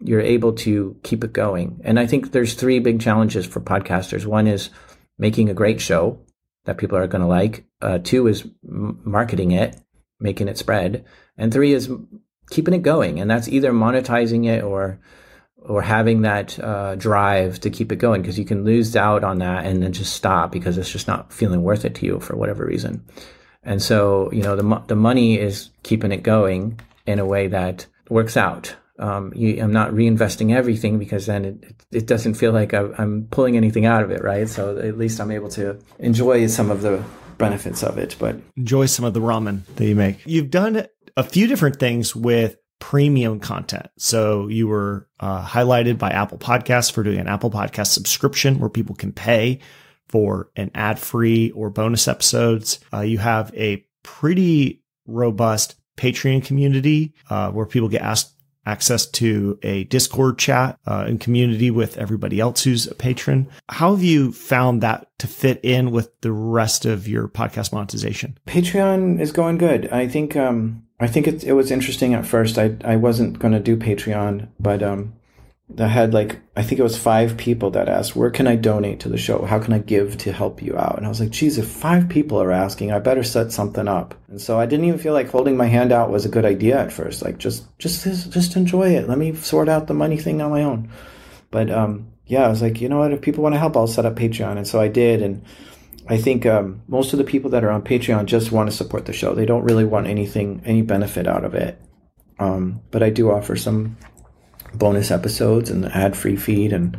you're 0.00 0.20
able 0.20 0.52
to 0.52 0.96
keep 1.02 1.24
it 1.24 1.32
going. 1.32 1.80
And 1.84 1.98
I 1.98 2.06
think 2.06 2.32
there's 2.32 2.54
three 2.54 2.78
big 2.78 3.00
challenges 3.00 3.46
for 3.46 3.60
podcasters. 3.60 4.26
One 4.26 4.46
is 4.46 4.70
making 5.18 5.48
a 5.48 5.54
great 5.54 5.80
show 5.80 6.18
that 6.64 6.78
people 6.78 6.98
are 6.98 7.06
going 7.06 7.22
to 7.22 7.28
like. 7.28 7.64
Uh, 7.80 7.98
two 7.98 8.26
is 8.26 8.46
marketing 8.62 9.52
it, 9.52 9.80
making 10.20 10.48
it 10.48 10.58
spread, 10.58 11.04
and 11.38 11.52
three 11.52 11.72
is 11.72 11.90
keeping 12.50 12.74
it 12.74 12.82
going. 12.82 13.20
And 13.20 13.30
that's 13.30 13.48
either 13.48 13.72
monetizing 13.72 14.46
it 14.46 14.62
or 14.62 15.00
or 15.64 15.80
having 15.80 16.22
that 16.22 16.58
uh, 16.58 16.94
drive 16.96 17.58
to 17.60 17.70
keep 17.70 17.90
it 17.90 17.96
going 17.96 18.20
because 18.20 18.38
you 18.38 18.44
can 18.44 18.64
lose 18.64 18.94
out 18.94 19.24
on 19.24 19.38
that 19.38 19.64
and 19.64 19.82
then 19.82 19.92
just 19.92 20.12
stop 20.12 20.52
because 20.52 20.76
it's 20.76 20.90
just 20.90 21.08
not 21.08 21.32
feeling 21.32 21.62
worth 21.62 21.86
it 21.86 21.94
to 21.94 22.04
you 22.04 22.20
for 22.20 22.36
whatever 22.36 22.66
reason. 22.66 23.02
And 23.64 23.82
so, 23.82 24.30
you 24.32 24.42
know, 24.42 24.56
the, 24.56 24.82
the 24.86 24.96
money 24.96 25.38
is 25.38 25.70
keeping 25.82 26.12
it 26.12 26.22
going 26.22 26.80
in 27.06 27.18
a 27.18 27.26
way 27.26 27.48
that 27.48 27.86
works 28.08 28.36
out. 28.36 28.76
Um, 28.98 29.32
you, 29.34 29.60
I'm 29.62 29.72
not 29.72 29.90
reinvesting 29.90 30.54
everything 30.54 30.98
because 30.98 31.26
then 31.26 31.44
it, 31.44 31.64
it 31.90 32.06
doesn't 32.06 32.34
feel 32.34 32.52
like 32.52 32.72
I'm 32.72 33.26
pulling 33.30 33.56
anything 33.56 33.86
out 33.86 34.04
of 34.04 34.10
it, 34.10 34.22
right? 34.22 34.48
So 34.48 34.78
at 34.78 34.96
least 34.96 35.20
I'm 35.20 35.30
able 35.30 35.48
to 35.50 35.78
enjoy 35.98 36.46
some 36.46 36.70
of 36.70 36.82
the 36.82 37.02
benefits 37.36 37.82
of 37.82 37.98
it, 37.98 38.14
but 38.18 38.36
enjoy 38.56 38.86
some 38.86 39.04
of 39.04 39.14
the 39.14 39.20
ramen 39.20 39.64
that 39.76 39.84
you 39.84 39.96
make. 39.96 40.24
You've 40.26 40.50
done 40.50 40.86
a 41.16 41.24
few 41.24 41.46
different 41.46 41.80
things 41.80 42.14
with 42.14 42.56
premium 42.78 43.40
content. 43.40 43.88
So 43.98 44.48
you 44.48 44.68
were 44.68 45.08
uh, 45.18 45.44
highlighted 45.44 45.98
by 45.98 46.10
Apple 46.10 46.38
Podcasts 46.38 46.92
for 46.92 47.02
doing 47.02 47.18
an 47.18 47.28
Apple 47.28 47.50
Podcast 47.50 47.88
subscription 47.88 48.58
where 48.60 48.70
people 48.70 48.94
can 48.94 49.12
pay 49.12 49.60
for 50.14 50.48
an 50.54 50.70
ad 50.76 50.96
free 50.96 51.50
or 51.56 51.68
bonus 51.70 52.06
episodes. 52.06 52.78
Uh, 52.92 53.00
you 53.00 53.18
have 53.18 53.52
a 53.56 53.84
pretty 54.04 54.80
robust 55.08 55.74
Patreon 55.96 56.44
community 56.44 57.12
uh, 57.30 57.50
where 57.50 57.66
people 57.66 57.88
get 57.88 58.00
asked 58.00 58.32
access 58.64 59.06
to 59.06 59.58
a 59.64 59.82
Discord 59.84 60.38
chat 60.38 60.78
uh, 60.86 61.04
and 61.08 61.18
community 61.18 61.68
with 61.68 61.98
everybody 61.98 62.38
else 62.38 62.62
who's 62.62 62.86
a 62.86 62.94
patron. 62.94 63.48
How 63.68 63.90
have 63.90 64.04
you 64.04 64.30
found 64.30 64.84
that 64.84 65.08
to 65.18 65.26
fit 65.26 65.58
in 65.64 65.90
with 65.90 66.10
the 66.20 66.30
rest 66.30 66.86
of 66.86 67.08
your 67.08 67.26
podcast 67.26 67.72
monetization? 67.72 68.38
Patreon 68.46 69.20
is 69.20 69.32
going 69.32 69.58
good. 69.58 69.88
I 69.88 70.06
think 70.06 70.36
um, 70.36 70.86
I 71.00 71.08
think 71.08 71.26
it, 71.26 71.42
it 71.42 71.54
was 71.54 71.72
interesting 71.72 72.14
at 72.14 72.24
first. 72.24 72.56
I 72.56 72.76
I 72.84 72.94
wasn't 72.94 73.40
going 73.40 73.52
to 73.52 73.58
do 73.58 73.76
Patreon, 73.76 74.46
but 74.60 74.80
um, 74.80 75.14
that 75.70 75.88
had 75.88 76.12
like 76.12 76.40
I 76.56 76.62
think 76.62 76.78
it 76.78 76.84
was 76.84 76.98
five 76.98 77.36
people 77.36 77.70
that 77.70 77.88
asked, 77.88 78.14
"Where 78.14 78.30
can 78.30 78.46
I 78.46 78.56
donate 78.56 79.00
to 79.00 79.08
the 79.08 79.16
show? 79.16 79.44
How 79.44 79.58
can 79.58 79.72
I 79.72 79.78
give 79.78 80.18
to 80.18 80.32
help 80.32 80.62
you 80.62 80.76
out?" 80.76 80.96
And 80.96 81.06
I 81.06 81.08
was 81.08 81.20
like, 81.20 81.30
"Geez, 81.30 81.58
if 81.58 81.66
five 81.66 82.08
people 82.08 82.40
are 82.40 82.52
asking, 82.52 82.92
I 82.92 82.98
better 82.98 83.22
set 83.22 83.50
something 83.50 83.88
up." 83.88 84.14
And 84.28 84.40
so 84.40 84.58
I 84.60 84.66
didn't 84.66 84.84
even 84.86 85.00
feel 85.00 85.14
like 85.14 85.30
holding 85.30 85.56
my 85.56 85.66
hand 85.66 85.90
out 85.90 86.10
was 86.10 86.26
a 86.26 86.30
good 86.30 86.44
idea 86.44 86.78
at 86.78 86.92
first. 86.92 87.22
Like 87.22 87.38
just 87.38 87.66
just 87.78 88.04
just 88.30 88.56
enjoy 88.56 88.94
it. 88.94 89.08
Let 89.08 89.18
me 89.18 89.34
sort 89.34 89.68
out 89.68 89.86
the 89.86 89.94
money 89.94 90.18
thing 90.18 90.42
on 90.42 90.50
my 90.50 90.62
own. 90.62 90.90
But 91.50 91.70
um, 91.70 92.08
yeah, 92.26 92.44
I 92.44 92.48
was 92.48 92.62
like, 92.62 92.80
you 92.80 92.88
know 92.88 92.98
what? 92.98 93.12
If 93.12 93.20
people 93.20 93.42
want 93.42 93.54
to 93.54 93.58
help, 93.58 93.76
I'll 93.76 93.86
set 93.86 94.06
up 94.06 94.16
Patreon. 94.16 94.56
And 94.56 94.66
so 94.66 94.80
I 94.80 94.88
did. 94.88 95.22
And 95.22 95.44
I 96.08 96.18
think 96.18 96.46
um, 96.46 96.82
most 96.88 97.12
of 97.12 97.18
the 97.18 97.24
people 97.24 97.50
that 97.50 97.64
are 97.64 97.70
on 97.70 97.82
Patreon 97.82 98.26
just 98.26 98.52
want 98.52 98.70
to 98.70 98.76
support 98.76 99.06
the 99.06 99.12
show. 99.12 99.34
They 99.34 99.46
don't 99.46 99.64
really 99.64 99.84
want 99.84 100.06
anything, 100.06 100.62
any 100.64 100.82
benefit 100.82 101.26
out 101.26 101.44
of 101.44 101.54
it. 101.54 101.80
Um, 102.38 102.80
but 102.90 103.02
I 103.02 103.10
do 103.10 103.30
offer 103.30 103.56
some 103.56 103.96
bonus 104.78 105.10
episodes 105.10 105.70
and 105.70 105.84
the 105.84 105.96
ad 105.96 106.16
free 106.16 106.36
feed 106.36 106.72
and, 106.72 106.98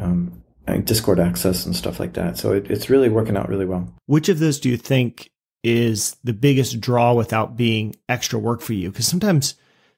um, 0.00 0.42
and 0.66 0.86
Discord 0.86 1.18
access 1.18 1.66
and 1.66 1.74
stuff 1.74 1.98
like 1.98 2.14
that. 2.14 2.38
So 2.38 2.52
it, 2.52 2.70
it's 2.70 2.90
really 2.90 3.08
working 3.08 3.36
out 3.36 3.48
really 3.48 3.66
well. 3.66 3.92
Which 4.06 4.28
of 4.28 4.38
those 4.38 4.60
do 4.60 4.68
you 4.68 4.76
think 4.76 5.30
is 5.62 6.16
the 6.24 6.32
biggest 6.32 6.80
draw 6.80 7.14
without 7.14 7.56
being 7.56 7.94
extra 8.08 8.38
work 8.38 8.60
for 8.60 8.72
you? 8.72 8.90
Because 8.90 9.06
sometimes 9.06 9.54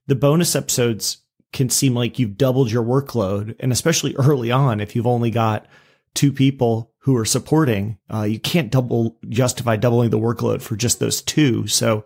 the 0.07 0.15
bonus 0.15 0.55
episodes 0.55 1.19
can 1.53 1.71
seem 1.71 1.95
like 1.95 2.19
you've 2.19 2.37
doubled 2.37 2.71
your 2.71 2.85
workload. 2.85 3.57
And 3.61 3.73
especially 3.73 4.15
early 4.19 4.51
on, 4.51 4.81
if 4.81 4.95
you've 4.95 5.07
only 5.07 5.31
got 5.31 5.67
two 6.15 6.33
people 6.33 6.93
who 6.99 7.17
are 7.17 7.25
supporting, 7.25 7.99
uh, 8.13 8.23
you 8.23 8.39
can't 8.39 8.71
double 8.71 9.19
justify 9.29 9.77
doubling 9.77 10.11
the 10.11 10.19
workload 10.19 10.63
for 10.63 10.77
just 10.77 11.01
those 11.01 11.23
two. 11.23 11.67
So 11.67 12.05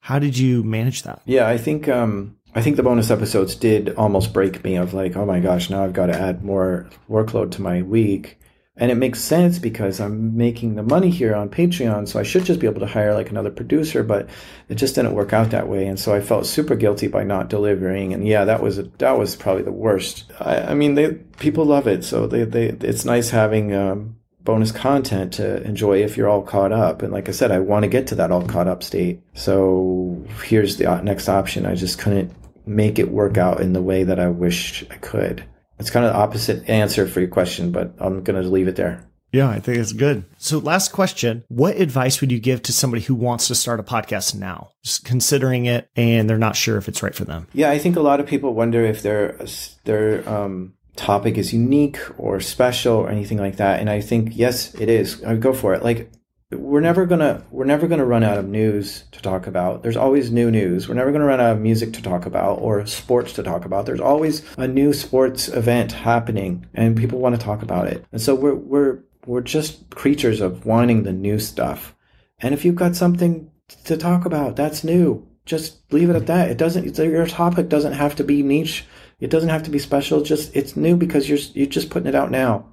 how 0.00 0.18
did 0.18 0.36
you 0.36 0.62
manage 0.62 1.02
that? 1.02 1.22
Yeah, 1.24 1.46
I 1.48 1.58
think 1.58 1.88
um, 1.88 2.36
I 2.54 2.62
think 2.62 2.76
the 2.76 2.82
bonus 2.82 3.10
episodes 3.10 3.54
did 3.54 3.94
almost 3.94 4.32
break 4.32 4.64
me 4.64 4.76
of 4.76 4.92
like, 4.92 5.16
oh 5.16 5.24
my 5.24 5.40
gosh, 5.40 5.70
now 5.70 5.84
I've 5.84 5.92
got 5.92 6.06
to 6.06 6.20
add 6.20 6.44
more 6.44 6.88
workload 7.08 7.52
to 7.52 7.62
my 7.62 7.82
week. 7.82 8.38
And 8.76 8.90
it 8.90 8.96
makes 8.96 9.20
sense 9.20 9.58
because 9.58 10.00
I'm 10.00 10.36
making 10.38 10.74
the 10.74 10.82
money 10.82 11.10
here 11.10 11.34
on 11.34 11.50
Patreon, 11.50 12.08
so 12.08 12.18
I 12.18 12.22
should 12.22 12.44
just 12.44 12.60
be 12.60 12.66
able 12.66 12.80
to 12.80 12.86
hire 12.86 13.14
like 13.14 13.30
another 13.30 13.50
producer, 13.50 14.02
but 14.02 14.28
it 14.70 14.76
just 14.76 14.94
didn't 14.94 15.12
work 15.12 15.34
out 15.34 15.50
that 15.50 15.68
way. 15.68 15.86
And 15.86 16.00
so 16.00 16.14
I 16.14 16.22
felt 16.22 16.46
super 16.46 16.74
guilty 16.74 17.06
by 17.06 17.22
not 17.22 17.50
delivering. 17.50 18.14
And 18.14 18.26
yeah, 18.26 18.46
that 18.46 18.62
was 18.62 18.78
a, 18.78 18.84
that 18.98 19.18
was 19.18 19.36
probably 19.36 19.64
the 19.64 19.72
worst. 19.72 20.32
I, 20.40 20.60
I 20.60 20.74
mean, 20.74 20.94
they 20.94 21.12
people 21.38 21.66
love 21.66 21.86
it, 21.86 22.04
so 22.04 22.26
they, 22.26 22.44
they 22.44 22.68
it's 22.68 23.04
nice 23.04 23.28
having 23.28 23.74
um, 23.74 24.16
bonus 24.42 24.72
content 24.72 25.34
to 25.34 25.62
enjoy 25.64 26.02
if 26.02 26.16
you're 26.16 26.28
all 26.28 26.42
caught 26.42 26.72
up. 26.72 27.02
And 27.02 27.12
like 27.12 27.28
I 27.28 27.32
said, 27.32 27.50
I 27.50 27.58
want 27.58 27.82
to 27.82 27.88
get 27.88 28.06
to 28.08 28.14
that 28.14 28.30
all 28.30 28.46
caught 28.46 28.66
up 28.66 28.82
state. 28.82 29.20
So 29.34 30.24
here's 30.42 30.78
the 30.78 31.02
next 31.02 31.28
option. 31.28 31.66
I 31.66 31.74
just 31.74 31.98
couldn't 31.98 32.32
make 32.70 32.98
it 32.98 33.10
work 33.10 33.36
out 33.36 33.60
in 33.60 33.72
the 33.72 33.82
way 33.82 34.04
that 34.04 34.20
I 34.20 34.28
wish 34.28 34.84
I 34.90 34.96
could. 34.96 35.44
It's 35.78 35.90
kind 35.90 36.06
of 36.06 36.12
the 36.12 36.18
opposite 36.18 36.68
answer 36.68 37.06
for 37.06 37.20
your 37.20 37.28
question, 37.28 37.72
but 37.72 37.94
I'm 37.98 38.22
going 38.22 38.40
to 38.40 38.48
leave 38.48 38.68
it 38.68 38.76
there. 38.76 39.04
Yeah, 39.32 39.48
I 39.48 39.60
think 39.60 39.78
it's 39.78 39.92
good. 39.92 40.24
So, 40.38 40.58
last 40.58 40.92
question 40.92 41.44
What 41.48 41.76
advice 41.76 42.20
would 42.20 42.32
you 42.32 42.40
give 42.40 42.62
to 42.62 42.72
somebody 42.72 43.02
who 43.02 43.14
wants 43.14 43.46
to 43.48 43.54
start 43.54 43.78
a 43.78 43.84
podcast 43.84 44.34
now, 44.34 44.70
just 44.82 45.04
considering 45.04 45.66
it 45.66 45.88
and 45.94 46.28
they're 46.28 46.36
not 46.36 46.56
sure 46.56 46.76
if 46.78 46.88
it's 46.88 47.02
right 47.02 47.14
for 47.14 47.24
them? 47.24 47.46
Yeah, 47.52 47.70
I 47.70 47.78
think 47.78 47.96
a 47.96 48.00
lot 48.00 48.20
of 48.20 48.26
people 48.26 48.54
wonder 48.54 48.84
if 48.84 49.02
their, 49.02 49.38
their 49.84 50.28
um, 50.28 50.74
topic 50.96 51.38
is 51.38 51.52
unique 51.52 51.98
or 52.18 52.40
special 52.40 52.96
or 52.96 53.08
anything 53.08 53.38
like 53.38 53.56
that. 53.56 53.80
And 53.80 53.88
I 53.88 54.00
think, 54.00 54.36
yes, 54.36 54.74
it 54.74 54.88
is. 54.88 55.22
I 55.22 55.36
go 55.36 55.52
for 55.52 55.74
it. 55.74 55.84
Like, 55.84 56.10
we're 56.50 56.80
never 56.80 57.06
gonna 57.06 57.44
we're 57.50 57.64
never 57.64 57.86
gonna 57.86 58.04
run 58.04 58.24
out 58.24 58.38
of 58.38 58.48
news 58.48 59.04
to 59.12 59.22
talk 59.22 59.46
about. 59.46 59.82
There's 59.82 59.96
always 59.96 60.32
new 60.32 60.50
news. 60.50 60.88
We're 60.88 60.96
never 60.96 61.12
gonna 61.12 61.24
run 61.24 61.40
out 61.40 61.52
of 61.52 61.60
music 61.60 61.92
to 61.94 62.02
talk 62.02 62.26
about 62.26 62.60
or 62.60 62.84
sports 62.86 63.32
to 63.34 63.42
talk 63.42 63.64
about. 63.64 63.86
There's 63.86 64.00
always 64.00 64.42
a 64.56 64.66
new 64.66 64.92
sports 64.92 65.48
event 65.48 65.92
happening, 65.92 66.66
and 66.74 66.96
people 66.96 67.20
want 67.20 67.36
to 67.36 67.44
talk 67.44 67.62
about 67.62 67.86
it. 67.86 68.04
And 68.10 68.20
so 68.20 68.34
we're 68.34 68.56
we're 68.56 68.98
we're 69.26 69.42
just 69.42 69.90
creatures 69.90 70.40
of 70.40 70.66
wanting 70.66 71.04
the 71.04 71.12
new 71.12 71.38
stuff. 71.38 71.94
And 72.40 72.52
if 72.52 72.64
you've 72.64 72.74
got 72.74 72.96
something 72.96 73.50
to 73.84 73.96
talk 73.96 74.24
about 74.24 74.56
that's 74.56 74.82
new, 74.82 75.28
just 75.46 75.92
leave 75.92 76.10
it 76.10 76.16
at 76.16 76.26
that. 76.26 76.50
It 76.50 76.58
doesn't 76.58 76.98
your 76.98 77.26
topic 77.26 77.68
doesn't 77.68 77.92
have 77.92 78.16
to 78.16 78.24
be 78.24 78.42
niche. 78.42 78.86
It 79.20 79.30
doesn't 79.30 79.50
have 79.50 79.62
to 79.64 79.70
be 79.70 79.78
special. 79.78 80.22
Just 80.22 80.56
it's 80.56 80.76
new 80.76 80.96
because 80.96 81.28
you're 81.28 81.38
you're 81.54 81.66
just 81.66 81.90
putting 81.90 82.08
it 82.08 82.16
out 82.16 82.32
now. 82.32 82.66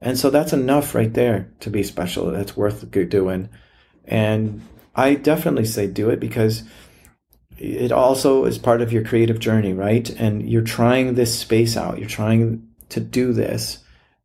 And 0.00 0.18
so 0.18 0.30
that's 0.30 0.52
enough 0.52 0.94
right 0.94 1.12
there 1.12 1.50
to 1.60 1.70
be 1.70 1.82
special. 1.82 2.30
That's 2.30 2.56
worth 2.56 2.88
doing. 3.08 3.48
And 4.04 4.62
I 4.94 5.14
definitely 5.14 5.64
say 5.64 5.86
do 5.86 6.10
it 6.10 6.20
because 6.20 6.62
it 7.58 7.90
also 7.90 8.44
is 8.44 8.58
part 8.58 8.80
of 8.80 8.92
your 8.92 9.04
creative 9.04 9.40
journey, 9.40 9.72
right? 9.72 10.08
And 10.10 10.48
you're 10.48 10.62
trying 10.62 11.14
this 11.14 11.36
space 11.36 11.76
out. 11.76 11.98
You're 11.98 12.08
trying 12.08 12.68
to 12.90 13.00
do 13.00 13.32
this. 13.32 13.78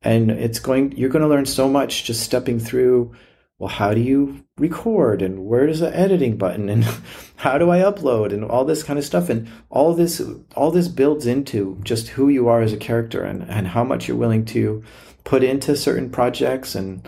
And 0.04 0.30
it's 0.30 0.60
going 0.60 0.92
you're 0.98 1.10
going 1.10 1.24
to 1.24 1.30
learn 1.30 1.46
so 1.46 1.70
much 1.70 2.04
just 2.04 2.22
stepping 2.22 2.60
through 2.60 3.16
well, 3.60 3.70
how 3.70 3.94
do 3.94 4.02
you 4.02 4.44
record 4.58 5.22
and 5.22 5.46
where 5.46 5.68
is 5.68 5.80
the 5.80 5.96
editing 5.96 6.38
button 6.38 6.70
and 6.70 6.84
how 7.38 7.58
do 7.58 7.72
I 7.72 7.80
upload 7.80 8.34
and 8.34 8.44
all 8.44 8.66
this 8.66 8.84
kind 8.84 9.00
of 9.00 9.06
stuff 9.06 9.30
and 9.30 9.48
all 9.70 9.94
this 9.94 10.22
all 10.56 10.70
this 10.70 10.90
builds 10.90 11.26
into 11.26 11.80
just 11.84 12.10
who 12.10 12.28
you 12.28 12.50
are 12.50 12.62
as 12.62 12.74
a 12.74 12.78
character 12.78 13.24
and, 13.24 13.44
and 13.50 13.68
how 13.68 13.84
much 13.84 14.08
you're 14.08 14.18
willing 14.18 14.44
to 14.46 14.84
put 15.24 15.44
into 15.44 15.76
certain 15.76 16.10
projects 16.10 16.76
and 16.76 17.08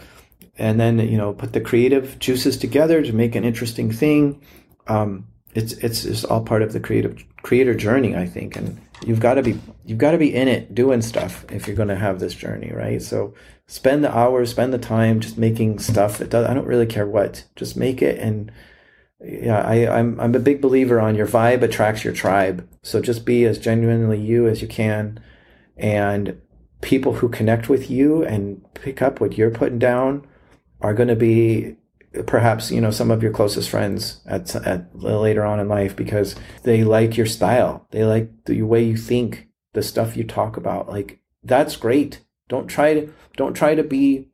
and 0.58 0.80
then 0.80 1.00
you 1.00 1.18
know 1.18 1.34
put 1.34 1.54
the 1.54 1.62
creative 1.62 2.18
juices 2.20 2.58
together 2.58 3.02
to 3.02 3.14
make 3.14 3.36
an 3.36 3.44
interesting 3.44 3.92
thing. 3.92 4.42
Um, 4.88 5.28
it's 5.54 5.74
it's 5.74 6.06
it's 6.06 6.24
all 6.24 6.44
part 6.44 6.62
of 6.62 6.74
the 6.74 6.80
creative 6.80 7.24
creator 7.42 7.74
journey, 7.74 8.16
I 8.16 8.26
think, 8.26 8.56
and 8.56 8.80
you've 9.06 9.20
got 9.20 9.36
to 9.36 9.44
be 9.44 9.60
you've 9.86 9.98
got 9.98 10.12
to 10.12 10.18
be 10.18 10.34
in 10.34 10.48
it 10.48 10.76
doing 10.76 11.02
stuff 11.02 11.46
if 11.50 11.68
you're 11.68 11.76
going 11.76 11.90
to 11.90 11.96
have 11.96 12.20
this 12.20 12.34
journey, 12.34 12.72
right? 12.74 13.02
So 13.02 13.34
spend 13.68 14.04
the 14.04 14.16
hours, 14.16 14.52
spend 14.52 14.74
the 14.74 14.78
time 14.78 15.20
just 15.20 15.38
making 15.38 15.80
stuff. 15.80 16.22
It 16.22 16.30
does. 16.30 16.48
I 16.48 16.54
don't 16.54 16.68
really 16.68 16.86
care 16.86 17.08
what. 17.08 17.46
Just 17.56 17.78
make 17.78 18.02
it 18.02 18.20
and. 18.20 18.52
Yeah, 19.24 19.62
I, 19.62 19.98
I'm 19.98 20.20
I'm 20.20 20.36
a 20.36 20.40
big 20.40 20.62
believer 20.62 21.00
on 21.00 21.16
your 21.16 21.26
vibe 21.26 21.64
attracts 21.64 22.04
your 22.04 22.14
tribe. 22.14 22.68
So 22.84 23.02
just 23.02 23.26
be 23.26 23.46
as 23.46 23.58
genuinely 23.58 24.20
you 24.20 24.46
as 24.46 24.62
you 24.62 24.68
can, 24.68 25.20
and 25.78 26.40
people 26.86 27.14
who 27.14 27.28
connect 27.28 27.68
with 27.68 27.90
you 27.90 28.24
and 28.24 28.64
pick 28.76 29.02
up 29.02 29.20
what 29.20 29.36
you're 29.36 29.50
putting 29.50 29.80
down 29.80 30.24
are 30.82 30.94
going 30.94 31.10
to 31.10 31.16
be 31.16 31.76
perhaps 32.28 32.72
you 32.72 32.80
know 32.80 32.92
some 32.92 33.10
of 33.10 33.24
your 33.24 33.34
closest 33.34 33.72
friends 33.72 34.22
at, 34.28 34.56
at 34.56 34.96
later 34.96 35.44
on 35.44 35.60
in 35.60 35.68
life 35.68 35.96
because 35.96 36.36
they 36.62 36.84
like 36.84 37.18
your 37.18 37.26
style. 37.26 37.88
They 37.90 38.06
like 38.06 38.46
the 38.46 38.62
way 38.62 38.84
you 38.84 38.98
think 38.98 39.48
the 39.74 39.82
stuff 39.82 40.16
you 40.16 40.24
talk 40.24 40.58
about. 40.58 40.88
Like 40.88 41.20
that's 41.44 41.76
great. 41.76 42.22
Don't 42.48 42.68
try 42.68 42.94
to 42.94 43.12
don't 43.36 43.56
try 43.56 43.74
to 43.74 43.84
be 43.84 44.28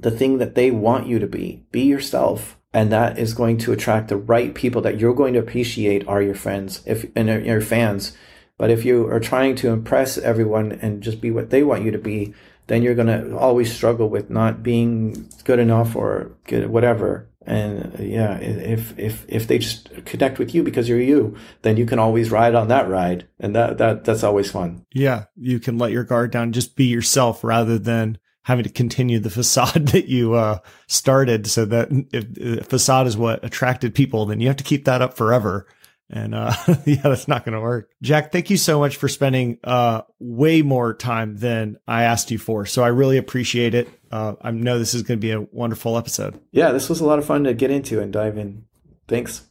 the 0.00 0.10
thing 0.10 0.38
that 0.38 0.56
they 0.56 0.72
want 0.72 1.06
you 1.06 1.20
to 1.20 1.28
be. 1.28 1.64
Be 1.70 1.82
yourself. 1.82 2.58
And 2.72 2.90
that 2.90 3.16
is 3.16 3.32
going 3.34 3.58
to 3.58 3.72
attract 3.72 4.08
the 4.08 4.16
right 4.16 4.54
people 4.54 4.82
that 4.82 4.98
you're 4.98 5.14
going 5.14 5.34
to 5.34 5.40
appreciate 5.40 6.06
are 6.08 6.22
your 6.22 6.34
friends 6.34 6.82
if 6.84 7.08
and 7.14 7.28
your 7.46 7.60
fans 7.60 8.16
but 8.60 8.68
if 8.68 8.84
you 8.84 9.08
are 9.08 9.20
trying 9.20 9.56
to 9.56 9.70
impress 9.70 10.18
everyone 10.18 10.72
and 10.82 11.02
just 11.02 11.22
be 11.22 11.30
what 11.30 11.48
they 11.48 11.62
want 11.62 11.82
you 11.82 11.90
to 11.92 11.98
be, 11.98 12.34
then 12.66 12.82
you're 12.82 12.94
going 12.94 13.06
to 13.06 13.34
always 13.34 13.72
struggle 13.72 14.10
with 14.10 14.28
not 14.28 14.62
being 14.62 15.30
good 15.44 15.58
enough 15.58 15.96
or 15.96 16.32
good, 16.44 16.68
whatever. 16.68 17.26
And 17.46 17.98
yeah, 17.98 18.36
if 18.36 18.98
if 18.98 19.24
if 19.28 19.48
they 19.48 19.60
just 19.60 19.88
connect 20.04 20.38
with 20.38 20.54
you 20.54 20.62
because 20.62 20.90
you're 20.90 21.00
you, 21.00 21.38
then 21.62 21.78
you 21.78 21.86
can 21.86 21.98
always 21.98 22.30
ride 22.30 22.54
on 22.54 22.68
that 22.68 22.86
ride, 22.86 23.26
and 23.38 23.56
that 23.56 23.78
that 23.78 24.04
that's 24.04 24.22
always 24.22 24.50
fun. 24.50 24.84
Yeah, 24.92 25.24
you 25.36 25.58
can 25.58 25.78
let 25.78 25.90
your 25.90 26.04
guard 26.04 26.30
down, 26.30 26.52
just 26.52 26.76
be 26.76 26.84
yourself, 26.84 27.42
rather 27.42 27.78
than 27.78 28.18
having 28.42 28.64
to 28.64 28.70
continue 28.70 29.20
the 29.20 29.30
facade 29.30 29.88
that 29.94 30.06
you 30.06 30.34
uh, 30.34 30.58
started. 30.86 31.46
So 31.46 31.64
that 31.64 31.88
if, 32.12 32.26
if 32.36 32.66
facade 32.66 33.06
is 33.06 33.16
what 33.16 33.42
attracted 33.42 33.94
people, 33.94 34.26
then 34.26 34.38
you 34.38 34.48
have 34.48 34.58
to 34.58 34.64
keep 34.64 34.84
that 34.84 35.00
up 35.00 35.14
forever. 35.14 35.66
And 36.10 36.34
uh, 36.34 36.52
yeah, 36.84 37.02
that's 37.02 37.28
not 37.28 37.44
going 37.44 37.54
to 37.54 37.60
work. 37.60 37.90
Jack, 38.02 38.32
thank 38.32 38.50
you 38.50 38.56
so 38.56 38.78
much 38.80 38.96
for 38.96 39.08
spending 39.08 39.58
uh, 39.62 40.02
way 40.18 40.62
more 40.62 40.92
time 40.94 41.36
than 41.36 41.78
I 41.86 42.02
asked 42.02 42.30
you 42.30 42.38
for. 42.38 42.66
So 42.66 42.82
I 42.82 42.88
really 42.88 43.16
appreciate 43.16 43.74
it. 43.74 43.88
Uh, 44.10 44.34
I 44.40 44.50
know 44.50 44.78
this 44.78 44.92
is 44.92 45.02
going 45.02 45.20
to 45.20 45.24
be 45.24 45.32
a 45.32 45.40
wonderful 45.52 45.96
episode. 45.96 46.40
Yeah, 46.50 46.72
this 46.72 46.88
was 46.88 47.00
a 47.00 47.06
lot 47.06 47.18
of 47.18 47.24
fun 47.24 47.44
to 47.44 47.54
get 47.54 47.70
into 47.70 48.00
and 48.00 48.12
dive 48.12 48.36
in. 48.36 48.64
Thanks. 49.06 49.46